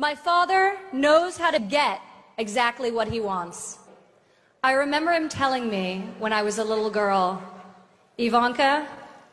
My 0.00 0.14
father 0.14 0.78
knows 0.94 1.36
how 1.36 1.50
to 1.50 1.58
get 1.58 2.00
exactly 2.38 2.90
what 2.90 3.06
he 3.06 3.20
wants. 3.20 3.80
I 4.64 4.72
remember 4.72 5.12
him 5.12 5.28
telling 5.28 5.68
me 5.68 6.08
when 6.18 6.32
I 6.32 6.40
was 6.40 6.56
a 6.56 6.64
little 6.64 6.88
girl, 6.88 7.42
Ivanka, 8.16 8.88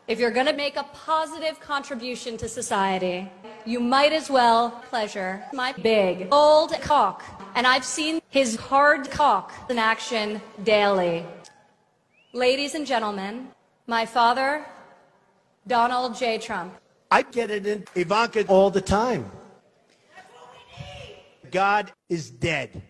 if 0.08 0.20
you're 0.20 0.30
going 0.30 0.44
to 0.44 0.52
make 0.52 0.76
a 0.76 0.82
positive 0.92 1.58
contribution 1.58 2.36
to 2.36 2.50
society, 2.50 3.32
you 3.64 3.80
might 3.80 4.12
as 4.12 4.28
well 4.28 4.84
pleasure 4.90 5.42
my 5.54 5.72
big 5.72 6.28
old 6.30 6.78
cock. 6.82 7.24
And 7.54 7.66
I've 7.66 7.86
seen 7.98 8.20
his 8.28 8.54
hard 8.56 9.10
cock 9.10 9.54
in 9.70 9.78
action 9.78 10.38
daily. 10.64 11.24
Ladies 12.34 12.74
and 12.74 12.86
gentlemen, 12.86 13.48
my 13.86 14.04
father, 14.04 14.66
Donald 15.66 16.14
J. 16.14 16.36
Trump. 16.36 16.74
I 17.10 17.22
get 17.22 17.50
it 17.50 17.66
in 17.66 17.86
Ivanka 17.94 18.44
all 18.48 18.68
the 18.68 18.82
time. 18.82 19.24
God 21.50 21.92
is 22.08 22.30
dead. 22.30 22.82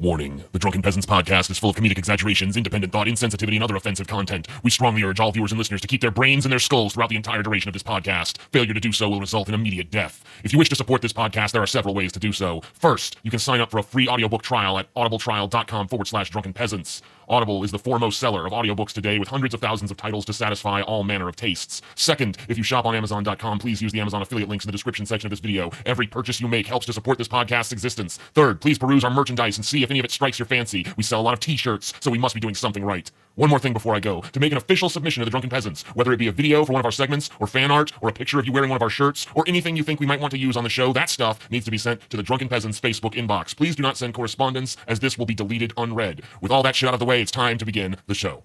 Warning. 0.00 0.42
The 0.52 0.58
Drunken 0.58 0.80
Peasants 0.80 1.04
podcast 1.04 1.50
is 1.50 1.58
full 1.58 1.68
of 1.68 1.76
comedic 1.76 1.98
exaggerations, 1.98 2.56
independent 2.56 2.90
thought, 2.90 3.06
insensitivity, 3.06 3.56
and 3.56 3.62
other 3.62 3.76
offensive 3.76 4.06
content. 4.06 4.48
We 4.62 4.70
strongly 4.70 5.02
urge 5.02 5.20
all 5.20 5.30
viewers 5.30 5.52
and 5.52 5.58
listeners 5.58 5.82
to 5.82 5.88
keep 5.88 6.00
their 6.00 6.10
brains 6.10 6.46
and 6.46 6.52
their 6.52 6.58
skulls 6.58 6.94
throughout 6.94 7.10
the 7.10 7.16
entire 7.16 7.42
duration 7.42 7.68
of 7.68 7.74
this 7.74 7.82
podcast. 7.82 8.38
Failure 8.50 8.72
to 8.72 8.80
do 8.80 8.92
so 8.92 9.10
will 9.10 9.20
result 9.20 9.48
in 9.48 9.54
immediate 9.54 9.90
death. 9.90 10.24
If 10.42 10.54
you 10.54 10.58
wish 10.58 10.70
to 10.70 10.74
support 10.74 11.02
this 11.02 11.12
podcast, 11.12 11.52
there 11.52 11.62
are 11.62 11.66
several 11.66 11.94
ways 11.94 12.12
to 12.12 12.18
do 12.18 12.32
so. 12.32 12.62
First, 12.72 13.18
you 13.24 13.30
can 13.30 13.40
sign 13.40 13.60
up 13.60 13.70
for 13.70 13.76
a 13.76 13.82
free 13.82 14.08
audiobook 14.08 14.40
trial 14.40 14.78
at 14.78 14.92
audibletrial.com 14.94 15.88
forward 15.88 16.06
slash 16.06 16.30
drunken 16.30 16.54
peasants. 16.54 17.02
Audible 17.30 17.62
is 17.62 17.70
the 17.70 17.78
foremost 17.78 18.18
seller 18.18 18.44
of 18.44 18.52
audiobooks 18.52 18.92
today 18.92 19.20
with 19.20 19.28
hundreds 19.28 19.54
of 19.54 19.60
thousands 19.60 19.92
of 19.92 19.96
titles 19.96 20.24
to 20.24 20.32
satisfy 20.32 20.82
all 20.82 21.04
manner 21.04 21.28
of 21.28 21.36
tastes. 21.36 21.80
Second, 21.94 22.36
if 22.48 22.58
you 22.58 22.64
shop 22.64 22.86
on 22.86 22.96
Amazon.com, 22.96 23.60
please 23.60 23.80
use 23.80 23.92
the 23.92 24.00
Amazon 24.00 24.20
affiliate 24.20 24.48
links 24.48 24.64
in 24.64 24.68
the 24.68 24.72
description 24.72 25.06
section 25.06 25.28
of 25.28 25.30
this 25.30 25.38
video. 25.38 25.70
Every 25.86 26.08
purchase 26.08 26.40
you 26.40 26.48
make 26.48 26.66
helps 26.66 26.86
to 26.86 26.92
support 26.92 27.18
this 27.18 27.28
podcast's 27.28 27.70
existence. 27.70 28.18
Third, 28.34 28.60
please 28.60 28.80
peruse 28.80 29.04
our 29.04 29.12
merchandise 29.12 29.58
and 29.58 29.64
see 29.64 29.84
if 29.84 29.90
any 29.90 30.00
of 30.00 30.04
it 30.04 30.10
strikes 30.10 30.40
your 30.40 30.46
fancy. 30.46 30.84
We 30.96 31.04
sell 31.04 31.20
a 31.20 31.22
lot 31.22 31.34
of 31.34 31.38
t-shirts, 31.38 31.94
so 32.00 32.10
we 32.10 32.18
must 32.18 32.34
be 32.34 32.40
doing 32.40 32.56
something 32.56 32.84
right. 32.84 33.08
One 33.36 33.48
more 33.48 33.58
thing 33.58 33.72
before 33.72 33.94
I 33.94 34.00
go. 34.00 34.20
To 34.20 34.40
make 34.40 34.52
an 34.52 34.58
official 34.58 34.88
submission 34.88 35.20
to 35.20 35.24
the 35.24 35.30
Drunken 35.30 35.50
Peasants, 35.50 35.82
whether 35.94 36.12
it 36.12 36.18
be 36.18 36.26
a 36.26 36.32
video 36.32 36.64
for 36.64 36.72
one 36.72 36.80
of 36.80 36.84
our 36.84 36.92
segments, 36.92 37.30
or 37.38 37.46
fan 37.46 37.70
art, 37.70 37.92
or 38.00 38.08
a 38.08 38.12
picture 38.12 38.38
of 38.38 38.46
you 38.46 38.52
wearing 38.52 38.70
one 38.70 38.76
of 38.76 38.82
our 38.82 38.90
shirts, 38.90 39.26
or 39.34 39.44
anything 39.46 39.76
you 39.76 39.82
think 39.82 40.00
we 40.00 40.06
might 40.06 40.20
want 40.20 40.32
to 40.32 40.38
use 40.38 40.56
on 40.56 40.64
the 40.64 40.70
show, 40.70 40.92
that 40.92 41.08
stuff 41.08 41.50
needs 41.50 41.64
to 41.64 41.70
be 41.70 41.78
sent 41.78 42.00
to 42.10 42.16
the 42.16 42.22
Drunken 42.22 42.48
Peasants 42.48 42.80
Facebook 42.80 43.14
inbox. 43.14 43.56
Please 43.56 43.76
do 43.76 43.82
not 43.82 43.96
send 43.96 44.14
correspondence, 44.14 44.76
as 44.86 45.00
this 45.00 45.16
will 45.16 45.26
be 45.26 45.34
deleted 45.34 45.72
unread. 45.76 46.22
With 46.40 46.50
all 46.50 46.62
that 46.64 46.74
shit 46.74 46.88
out 46.88 46.94
of 46.94 47.00
the 47.00 47.06
way, 47.06 47.22
it's 47.22 47.30
time 47.30 47.56
to 47.58 47.64
begin 47.64 47.96
the 48.06 48.14
show. 48.14 48.42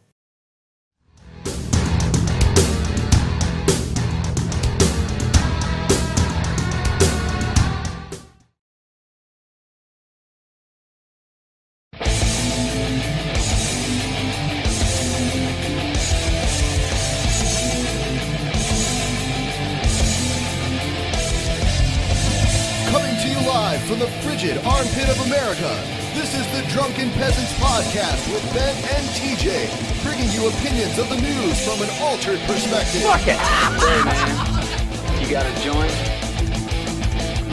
Opinions 30.59 30.97
of 30.97 31.09
the 31.09 31.17
news 31.17 31.65
from 31.65 31.81
an 31.81 31.89
altered 32.01 32.39
perspective. 32.41 33.01
Fuck 33.01 33.27
it! 33.27 33.37
Hey, 33.37 34.03
man. 34.03 35.21
You 35.21 35.29
got 35.29 35.45
a 35.45 35.53
joint? 35.61 35.91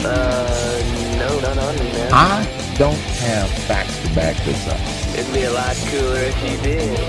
Uh, 0.05 1.17
no, 1.17 1.39
not 1.39 1.57
on 1.57 1.75
me, 1.75 1.91
man. 1.93 2.11
I 2.13 2.75
don't 2.77 2.97
have 3.23 3.49
facts 3.67 3.97
to 4.01 4.15
back 4.15 4.35
this 4.45 4.67
up. 4.67 4.79
It'd 5.17 5.33
be 5.33 5.43
a 5.43 5.51
lot 5.51 5.75
cooler 5.87 6.19
if 6.19 6.37
you 6.43 6.57
did. 6.61 6.99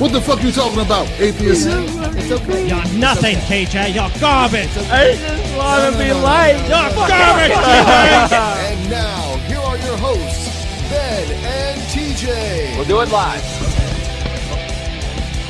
What 0.00 0.12
the 0.12 0.20
fuck 0.20 0.42
you 0.42 0.52
talking 0.52 0.80
about, 0.80 1.08
atheist? 1.18 1.66
It's 1.68 2.30
okay. 2.30 2.68
You're 2.68 2.98
nothing, 2.98 3.36
TJ. 3.48 3.94
You're 3.94 4.20
garbage. 4.20 4.70
I 4.90 5.16
just 5.16 5.56
want 5.56 5.92
to 5.92 5.98
be 5.98 6.12
liked. 6.12 6.60
You're 6.68 6.94
garbage. 6.94 7.52
And 7.58 8.90
now, 8.90 9.36
here 9.48 9.58
are 9.58 9.76
your 9.78 9.96
hosts, 9.96 10.90
Ben 10.90 11.26
and 11.44 11.80
TJ. 11.90 12.76
We'll 12.76 12.86
do 12.86 13.00
it 13.00 13.10
live. 13.10 13.57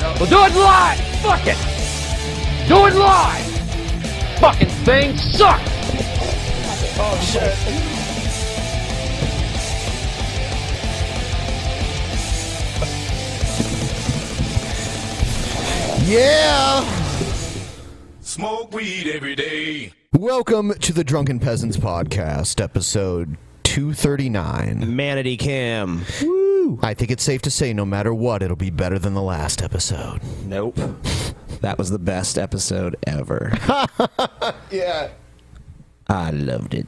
We'll 0.00 0.28
do 0.28 0.38
it 0.44 0.54
live. 0.54 1.00
Fuck 1.22 1.40
it. 1.44 1.58
Do 2.68 2.86
it 2.86 2.94
live. 2.94 4.38
Fucking 4.38 4.68
thing 4.68 5.16
sucks. 5.16 5.62
Oh 7.00 7.18
shit. 7.20 7.54
Yeah! 16.08 16.84
Smoke 18.20 18.72
weed 18.72 19.08
every 19.08 19.34
day. 19.34 19.92
Welcome 20.12 20.74
to 20.74 20.92
the 20.92 21.02
Drunken 21.02 21.40
Peasants 21.40 21.76
Podcast, 21.76 22.62
episode 22.62 23.36
239. 23.78 24.96
Manatee 24.96 25.36
Cam. 25.36 26.04
Woo! 26.20 26.80
I 26.82 26.94
think 26.94 27.12
it's 27.12 27.22
safe 27.22 27.42
to 27.42 27.50
say, 27.50 27.72
no 27.72 27.84
matter 27.84 28.12
what, 28.12 28.42
it'll 28.42 28.56
be 28.56 28.70
better 28.70 28.98
than 28.98 29.14
the 29.14 29.22
last 29.22 29.62
episode. 29.62 30.20
Nope. 30.46 30.76
That 31.60 31.78
was 31.78 31.88
the 31.88 31.98
best 32.00 32.38
episode 32.38 32.96
ever. 33.06 33.52
Yeah. 34.72 35.10
I 36.08 36.30
loved 36.32 36.74
it. 36.74 36.86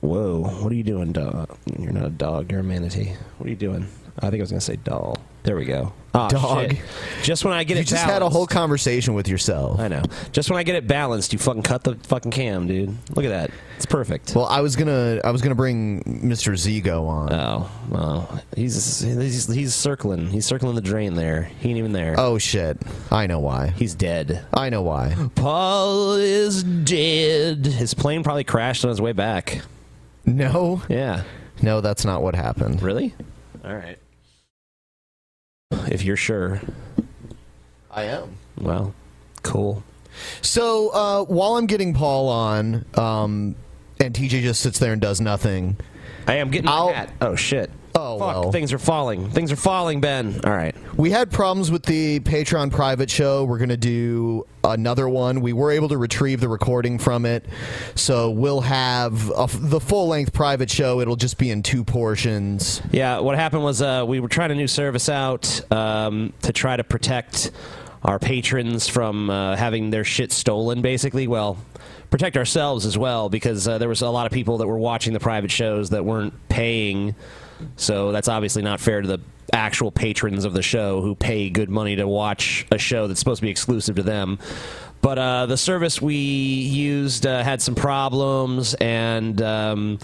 Whoa. 0.00 0.40
What 0.40 0.72
are 0.72 0.74
you 0.74 0.82
doing, 0.82 1.12
dog? 1.12 1.56
You're 1.78 1.92
not 1.92 2.06
a 2.06 2.10
dog. 2.10 2.50
You're 2.50 2.60
a 2.60 2.64
manatee. 2.64 3.12
What 3.38 3.46
are 3.46 3.50
you 3.50 3.56
doing? 3.56 3.86
I 4.18 4.30
think 4.30 4.40
I 4.40 4.42
was 4.42 4.50
going 4.50 4.60
to 4.60 4.66
say 4.66 4.76
doll. 4.76 5.16
There 5.44 5.56
we 5.56 5.66
go. 5.66 5.92
Ah, 6.14 6.28
Dog. 6.28 6.70
shit. 6.70 6.80
Just 7.22 7.44
when 7.44 7.52
I 7.52 7.64
get 7.64 7.74
it. 7.76 7.80
You 7.80 7.82
it 7.82 7.86
just 7.88 8.04
had 8.04 8.22
a 8.22 8.28
whole 8.30 8.46
conversation 8.46 9.12
with 9.14 9.28
yourself. 9.28 9.78
I 9.78 9.88
know. 9.88 10.02
Just 10.32 10.48
when 10.48 10.58
I 10.58 10.62
get 10.62 10.74
it 10.74 10.86
balanced, 10.86 11.32
you 11.34 11.38
fucking 11.38 11.62
cut 11.64 11.84
the 11.84 11.96
fucking 11.96 12.30
cam, 12.30 12.66
dude. 12.66 12.96
Look 13.14 13.26
at 13.26 13.28
that. 13.28 13.50
It's 13.76 13.84
perfect. 13.84 14.34
Well, 14.34 14.46
I 14.46 14.60
was 14.62 14.74
gonna, 14.74 15.20
I 15.22 15.30
was 15.32 15.42
gonna 15.42 15.54
bring 15.54 16.02
Mr. 16.04 16.52
Zigo 16.54 17.06
on. 17.08 17.30
Oh, 17.32 17.70
well, 17.90 18.40
he's 18.56 19.00
he's 19.00 19.52
he's 19.52 19.74
circling. 19.74 20.28
He's 20.30 20.46
circling 20.46 20.76
the 20.76 20.80
drain 20.80 21.14
there. 21.14 21.42
He 21.60 21.68
ain't 21.68 21.78
even 21.78 21.92
there. 21.92 22.14
Oh 22.16 22.38
shit! 22.38 22.78
I 23.10 23.26
know 23.26 23.40
why. 23.40 23.70
He's 23.76 23.94
dead. 23.94 24.46
I 24.54 24.70
know 24.70 24.80
why. 24.82 25.14
Paul 25.34 26.12
is 26.14 26.62
dead. 26.64 27.66
His 27.66 27.92
plane 27.92 28.22
probably 28.22 28.44
crashed 28.44 28.84
on 28.84 28.88
his 28.88 29.00
way 29.00 29.12
back. 29.12 29.60
No, 30.24 30.80
Yeah. 30.88 31.24
no, 31.60 31.82
that's 31.82 32.04
not 32.06 32.22
what 32.22 32.34
happened. 32.34 32.80
Really? 32.80 33.12
All 33.62 33.74
right. 33.74 33.98
If 35.90 36.02
you're 36.02 36.16
sure. 36.16 36.60
I 37.90 38.04
am. 38.04 38.36
Well, 38.58 38.94
cool. 39.42 39.82
So 40.42 40.90
uh, 40.90 41.24
while 41.24 41.56
I'm 41.56 41.66
getting 41.66 41.94
Paul 41.94 42.28
on, 42.28 42.84
um, 42.94 43.54
and 44.00 44.14
TJ 44.14 44.42
just 44.42 44.60
sits 44.60 44.78
there 44.78 44.92
and 44.92 45.00
does 45.00 45.20
nothing, 45.20 45.76
I 46.26 46.36
am 46.36 46.50
getting 46.50 46.68
I'll-. 46.68 47.06
Oh 47.20 47.36
shit. 47.36 47.70
Oh, 47.96 48.18
Fuck, 48.18 48.28
well. 48.42 48.50
things 48.52 48.72
are 48.72 48.78
falling. 48.78 49.30
Things 49.30 49.52
are 49.52 49.56
falling, 49.56 50.00
Ben. 50.00 50.40
All 50.44 50.50
right. 50.50 50.74
We 50.96 51.10
had 51.10 51.30
problems 51.30 51.70
with 51.70 51.84
the 51.84 52.18
Patreon 52.20 52.72
private 52.72 53.08
show. 53.08 53.44
We're 53.44 53.58
going 53.58 53.68
to 53.68 53.76
do 53.76 54.46
another 54.64 55.08
one. 55.08 55.40
We 55.40 55.52
were 55.52 55.70
able 55.70 55.88
to 55.90 55.96
retrieve 55.96 56.40
the 56.40 56.48
recording 56.48 56.98
from 56.98 57.24
it. 57.24 57.46
So 57.94 58.30
we'll 58.30 58.62
have 58.62 59.30
a, 59.30 59.46
the 59.52 59.78
full 59.78 60.08
length 60.08 60.32
private 60.32 60.70
show. 60.70 61.00
It'll 61.00 61.14
just 61.14 61.38
be 61.38 61.50
in 61.50 61.62
two 61.62 61.84
portions. 61.84 62.82
Yeah, 62.90 63.20
what 63.20 63.36
happened 63.36 63.62
was 63.62 63.80
uh, 63.80 64.04
we 64.06 64.18
were 64.18 64.28
trying 64.28 64.50
a 64.50 64.56
new 64.56 64.66
service 64.68 65.08
out 65.08 65.60
um, 65.72 66.32
to 66.42 66.52
try 66.52 66.76
to 66.76 66.82
protect 66.82 67.52
our 68.02 68.18
patrons 68.18 68.88
from 68.88 69.30
uh, 69.30 69.54
having 69.54 69.90
their 69.90 70.04
shit 70.04 70.32
stolen, 70.32 70.82
basically. 70.82 71.28
Well, 71.28 71.58
protect 72.10 72.36
ourselves 72.36 72.86
as 72.86 72.98
well, 72.98 73.28
because 73.28 73.68
uh, 73.68 73.78
there 73.78 73.88
was 73.88 74.02
a 74.02 74.10
lot 74.10 74.26
of 74.26 74.32
people 74.32 74.58
that 74.58 74.66
were 74.66 74.78
watching 74.78 75.12
the 75.12 75.20
private 75.20 75.52
shows 75.52 75.90
that 75.90 76.04
weren't 76.04 76.34
paying. 76.48 77.14
So 77.76 78.12
that's 78.12 78.28
obviously 78.28 78.62
not 78.62 78.80
fair 78.80 79.00
to 79.00 79.08
the 79.08 79.20
actual 79.52 79.92
patrons 79.92 80.44
of 80.44 80.52
the 80.52 80.62
show 80.62 81.00
who 81.00 81.14
pay 81.14 81.50
good 81.50 81.70
money 81.70 81.96
to 81.96 82.08
watch 82.08 82.66
a 82.72 82.78
show 82.78 83.06
that's 83.06 83.20
supposed 83.20 83.40
to 83.40 83.46
be 83.46 83.50
exclusive 83.50 83.96
to 83.96 84.02
them. 84.02 84.38
But 85.00 85.18
uh, 85.18 85.46
the 85.46 85.56
service 85.58 86.00
we 86.00 86.16
used 86.16 87.26
uh, 87.26 87.44
had 87.44 87.60
some 87.60 87.74
problems, 87.74 88.72
and 88.74 89.40
um, 89.42 89.98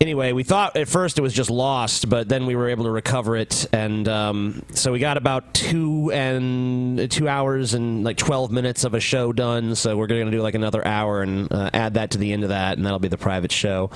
anyway, 0.00 0.32
we 0.32 0.44
thought 0.44 0.78
at 0.78 0.88
first 0.88 1.18
it 1.18 1.20
was 1.20 1.34
just 1.34 1.50
lost, 1.50 2.08
but 2.08 2.26
then 2.26 2.46
we 2.46 2.56
were 2.56 2.70
able 2.70 2.84
to 2.84 2.90
recover 2.90 3.36
it, 3.36 3.68
and 3.70 4.08
um, 4.08 4.62
so 4.72 4.92
we 4.92 4.98
got 4.98 5.18
about 5.18 5.52
two 5.52 6.10
and 6.10 7.10
two 7.10 7.28
hours 7.28 7.74
and 7.74 8.02
like 8.02 8.16
twelve 8.16 8.50
minutes 8.50 8.84
of 8.84 8.94
a 8.94 9.00
show 9.00 9.30
done. 9.30 9.74
So 9.74 9.94
we're 9.98 10.06
going 10.06 10.24
to 10.24 10.32
do 10.32 10.40
like 10.40 10.54
another 10.54 10.84
hour 10.86 11.20
and 11.20 11.52
uh, 11.52 11.68
add 11.74 11.94
that 11.94 12.12
to 12.12 12.18
the 12.18 12.32
end 12.32 12.42
of 12.42 12.48
that, 12.48 12.78
and 12.78 12.86
that'll 12.86 12.98
be 12.98 13.08
the 13.08 13.18
private 13.18 13.52
show. 13.52 13.90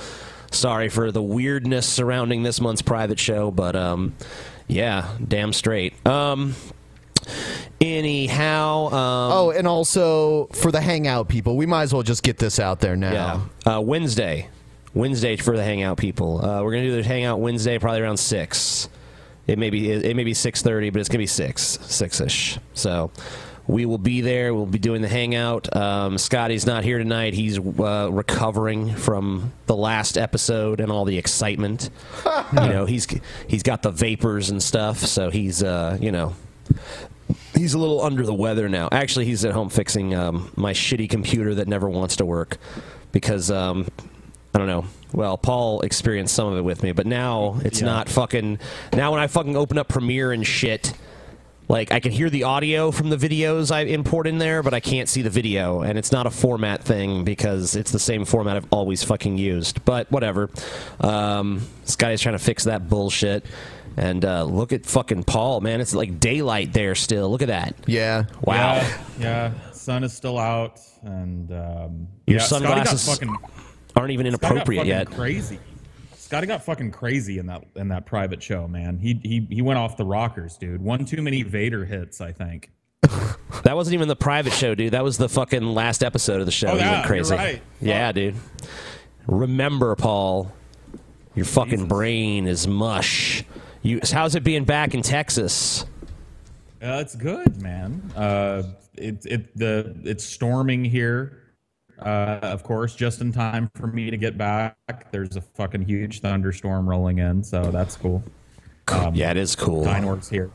Sorry 0.51 0.89
for 0.89 1.11
the 1.11 1.21
weirdness 1.21 1.87
surrounding 1.87 2.43
this 2.43 2.61
month's 2.61 2.81
private 2.81 3.19
show, 3.19 3.51
but 3.51 3.75
um, 3.75 4.13
yeah, 4.67 5.09
damn 5.25 5.53
straight. 5.53 5.93
Um, 6.07 6.55
anyhow, 7.81 8.87
um, 8.87 9.31
oh, 9.31 9.51
and 9.51 9.67
also 9.67 10.45
for 10.47 10.71
the 10.71 10.81
Hangout 10.81 11.27
people, 11.27 11.57
we 11.57 11.65
might 11.65 11.83
as 11.83 11.93
well 11.93 12.03
just 12.03 12.23
get 12.23 12.37
this 12.37 12.59
out 12.59 12.79
there 12.79 12.95
now. 12.95 13.49
Yeah. 13.65 13.77
Uh, 13.77 13.81
Wednesday. 13.81 14.49
Wednesday 14.93 15.35
for 15.35 15.57
the 15.57 15.63
Hangout 15.63 15.97
people. 15.97 16.43
Uh, 16.43 16.63
we're 16.63 16.71
gonna 16.71 16.85
do 16.85 16.95
the 16.95 17.03
Hangout 17.03 17.39
Wednesday, 17.41 17.77
probably 17.77 18.01
around 18.01 18.17
six. 18.17 18.87
It 19.45 19.59
may 19.59 19.69
be 19.69 19.91
it, 19.91 20.15
may 20.15 20.23
be 20.23 20.33
six 20.33 20.61
thirty, 20.61 20.89
but 20.89 20.99
it's 20.99 21.09
gonna 21.09 21.19
be 21.19 21.27
six 21.27 21.61
six 21.81 22.21
ish. 22.21 22.57
So 22.73 23.11
we 23.67 23.85
will 23.85 23.97
be 23.97 24.21
there. 24.21 24.53
We'll 24.53 24.65
be 24.65 24.79
doing 24.79 25.01
the 25.01 25.07
Hangout. 25.07 25.75
Um, 25.75 26.17
Scotty's 26.17 26.65
not 26.65 26.83
here 26.83 26.97
tonight. 26.97 27.33
He's 27.33 27.57
uh, 27.57 28.09
recovering 28.11 28.95
from 28.95 29.53
the 29.65 29.75
last 29.75 30.17
episode 30.17 30.79
and 30.79 30.91
all 30.91 31.05
the 31.05 31.17
excitement. 31.17 31.89
you 32.53 32.59
know, 32.59 32.85
he's 32.85 33.07
he's 33.47 33.63
got 33.63 33.81
the 33.81 33.91
vapors 33.91 34.49
and 34.49 34.61
stuff, 34.61 34.99
so 34.99 35.29
he's 35.29 35.63
uh, 35.63 35.97
you 35.99 36.11
know 36.11 36.35
he's 37.55 37.73
a 37.73 37.77
little 37.77 38.01
under 38.01 38.23
the 38.23 38.33
weather 38.33 38.69
now. 38.69 38.89
Actually, 38.91 39.25
he's 39.25 39.43
at 39.45 39.53
home 39.53 39.69
fixing 39.69 40.13
um, 40.13 40.51
my 40.55 40.73
shitty 40.73 41.09
computer 41.09 41.55
that 41.55 41.67
never 41.67 41.89
wants 41.89 42.17
to 42.17 42.25
work 42.25 42.57
because 43.11 43.49
um, 43.49 43.87
I 44.53 44.57
don't 44.59 44.67
know. 44.67 44.85
Well, 45.11 45.37
Paul 45.37 45.81
experienced 45.81 46.35
some 46.35 46.51
of 46.51 46.57
it 46.57 46.61
with 46.61 46.83
me, 46.83 46.91
but 46.91 47.05
now 47.05 47.59
it's 47.63 47.81
not 47.81 48.09
fucking. 48.09 48.59
Now 48.93 49.11
when 49.11 49.21
I 49.21 49.27
fucking 49.27 49.55
open 49.55 49.77
up 49.77 49.87
Premiere 49.87 50.31
and 50.31 50.45
shit. 50.45 50.93
Like 51.67 51.91
I 51.91 51.99
can 51.99 52.11
hear 52.11 52.29
the 52.29 52.43
audio 52.43 52.91
from 52.91 53.09
the 53.09 53.17
videos 53.17 53.71
I 53.71 53.81
import 53.81 54.27
in 54.27 54.37
there, 54.37 54.61
but 54.61 54.73
I 54.73 54.79
can't 54.79 55.09
see 55.09 55.21
the 55.21 55.29
video, 55.29 55.81
and 55.81 55.97
it's 55.97 56.11
not 56.11 56.27
a 56.27 56.31
format 56.31 56.83
thing 56.83 57.23
because 57.23 57.75
it's 57.75 57.91
the 57.91 57.99
same 57.99 58.25
format 58.25 58.57
I've 58.57 58.67
always 58.71 59.03
fucking 59.03 59.37
used. 59.37 59.83
But 59.85 60.11
whatever. 60.11 60.49
Um, 60.99 61.61
this 61.83 61.95
guy's 61.95 62.21
trying 62.21 62.37
to 62.37 62.43
fix 62.43 62.65
that 62.65 62.87
bullshit. 62.89 63.45
And 63.97 64.25
uh, 64.25 64.43
look 64.43 64.73
at 64.73 64.85
fucking 64.85 65.23
Paul, 65.23 65.61
man. 65.61 65.79
It's 65.79 65.95
like 65.95 66.19
daylight 66.19 66.73
there 66.73 66.95
still. 66.95 67.29
Look 67.29 67.41
at 67.41 67.47
that. 67.47 67.75
Yeah. 67.87 68.25
Wow. 68.41 68.75
Yeah, 68.75 68.97
yeah. 69.19 69.71
Sun 69.71 70.03
is 70.03 70.13
still 70.13 70.37
out, 70.37 70.81
and 71.03 71.49
um, 71.51 72.07
Your 72.27 72.39
yeah, 72.39 72.43
sunglasses 72.43 73.07
fucking, 73.07 73.33
aren't 73.95 74.11
even 74.11 74.25
Scotty 74.25 74.37
got 74.37 74.51
inappropriate 74.51 74.79
fucking 74.81 74.89
yet. 74.89 75.11
Crazy. 75.11 75.59
Scotty 76.35 76.47
got 76.47 76.63
fucking 76.65 76.91
crazy 76.91 77.37
in 77.37 77.45
that 77.47 77.63
in 77.75 77.87
that 77.87 78.05
private 78.05 78.43
show, 78.43 78.67
man. 78.67 78.97
He 78.99 79.19
he 79.23 79.47
he 79.49 79.61
went 79.61 79.79
off 79.79 79.95
the 79.95 80.03
rockers, 80.03 80.57
dude. 80.57 80.81
One 80.81 81.05
too 81.05 81.21
many 81.21 81.43
Vader 81.43 81.85
hits, 81.85 82.19
I 82.19 82.31
think. 82.33 82.71
That 83.63 83.75
wasn't 83.75 83.93
even 83.93 84.07
the 84.09 84.15
private 84.15 84.51
show, 84.53 84.75
dude. 84.75 84.91
That 84.93 85.03
was 85.03 85.17
the 85.17 85.29
fucking 85.29 85.63
last 85.63 86.03
episode 86.03 86.39
of 86.41 86.45
the 86.45 86.51
show. 86.51 86.67
Oh, 86.67 86.73
He 86.73 86.79
yeah, 86.79 86.91
went 86.91 87.03
you're 87.03 87.07
crazy. 87.07 87.35
right. 87.35 87.61
Yeah, 87.79 88.11
dude. 88.11 88.35
Remember, 89.27 89.95
Paul, 89.95 90.51
your 91.35 91.45
fucking 91.45 91.87
brain 91.87 92.47
is 92.47 92.67
mush. 92.67 93.43
You, 93.81 93.99
how's 94.11 94.35
it 94.35 94.43
being 94.43 94.65
back 94.65 94.93
in 94.93 95.01
Texas? 95.03 95.85
Uh, 96.81 96.99
it's 97.01 97.15
good, 97.15 97.61
man. 97.61 98.11
Uh, 98.15 98.63
it 98.95 99.25
it 99.25 99.57
the 99.57 99.95
it's 100.03 100.23
storming 100.25 100.83
here. 100.83 101.41
Uh, 101.99 102.39
of 102.41 102.63
course, 102.63 102.95
just 102.95 103.21
in 103.21 103.31
time 103.31 103.69
for 103.75 103.87
me 103.87 104.09
to 104.11 104.17
get 104.17 104.37
back. 104.37 105.11
There's 105.11 105.35
a 105.35 105.41
fucking 105.41 105.83
huge 105.83 106.19
thunderstorm 106.19 106.87
rolling 106.87 107.19
in, 107.19 107.43
so 107.43 107.71
that's 107.71 107.95
cool. 107.95 108.23
Um, 108.87 109.15
yeah, 109.15 109.31
it 109.31 109.37
is 109.37 109.55
cool. 109.55 109.83
Dinor's 109.83 110.29
here. 110.29 110.51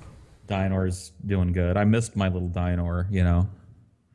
Dinor's 0.46 1.12
doing 1.26 1.52
good. 1.52 1.76
I 1.76 1.84
missed 1.84 2.16
my 2.16 2.28
little 2.28 2.48
Dinor, 2.48 3.06
you 3.10 3.24
know. 3.24 3.48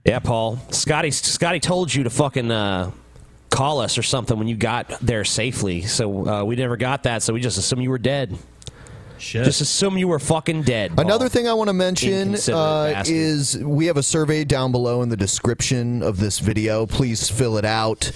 Yeah, 0.05 0.19
Paul. 0.19 0.59
Scotty 0.69 1.09
Scotty 1.11 1.59
told 1.59 1.93
you 1.93 2.03
to 2.03 2.09
fucking 2.09 2.51
uh, 2.51 2.91
call 3.49 3.79
us 3.79 3.97
or 3.97 4.03
something 4.03 4.37
when 4.37 4.47
you 4.47 4.55
got 4.55 4.87
there 5.01 5.25
safely. 5.25 5.81
So 5.81 6.27
uh, 6.27 6.43
we 6.43 6.55
never 6.55 6.77
got 6.77 7.03
that. 7.03 7.23
So 7.23 7.33
we 7.33 7.41
just 7.41 7.57
assumed 7.57 7.81
you 7.81 7.89
were 7.89 7.97
dead. 7.97 8.37
Shit. 9.17 9.45
Just 9.45 9.61
assume 9.61 9.97
you 9.97 10.07
were 10.07 10.19
fucking 10.19 10.63
dead. 10.63 10.95
Paul. 10.95 11.05
Another 11.05 11.29
thing 11.29 11.47
I 11.47 11.53
want 11.53 11.69
to 11.69 11.73
mention 11.73 12.35
uh, 12.53 13.03
is 13.05 13.57
we 13.57 13.85
have 13.87 13.97
a 13.97 14.03
survey 14.03 14.43
down 14.43 14.71
below 14.71 15.01
in 15.01 15.09
the 15.09 15.17
description 15.17 16.01
of 16.03 16.19
this 16.19 16.39
video. 16.39 16.85
Please 16.85 17.29
fill 17.29 17.57
it 17.57 17.65
out. 17.65 18.11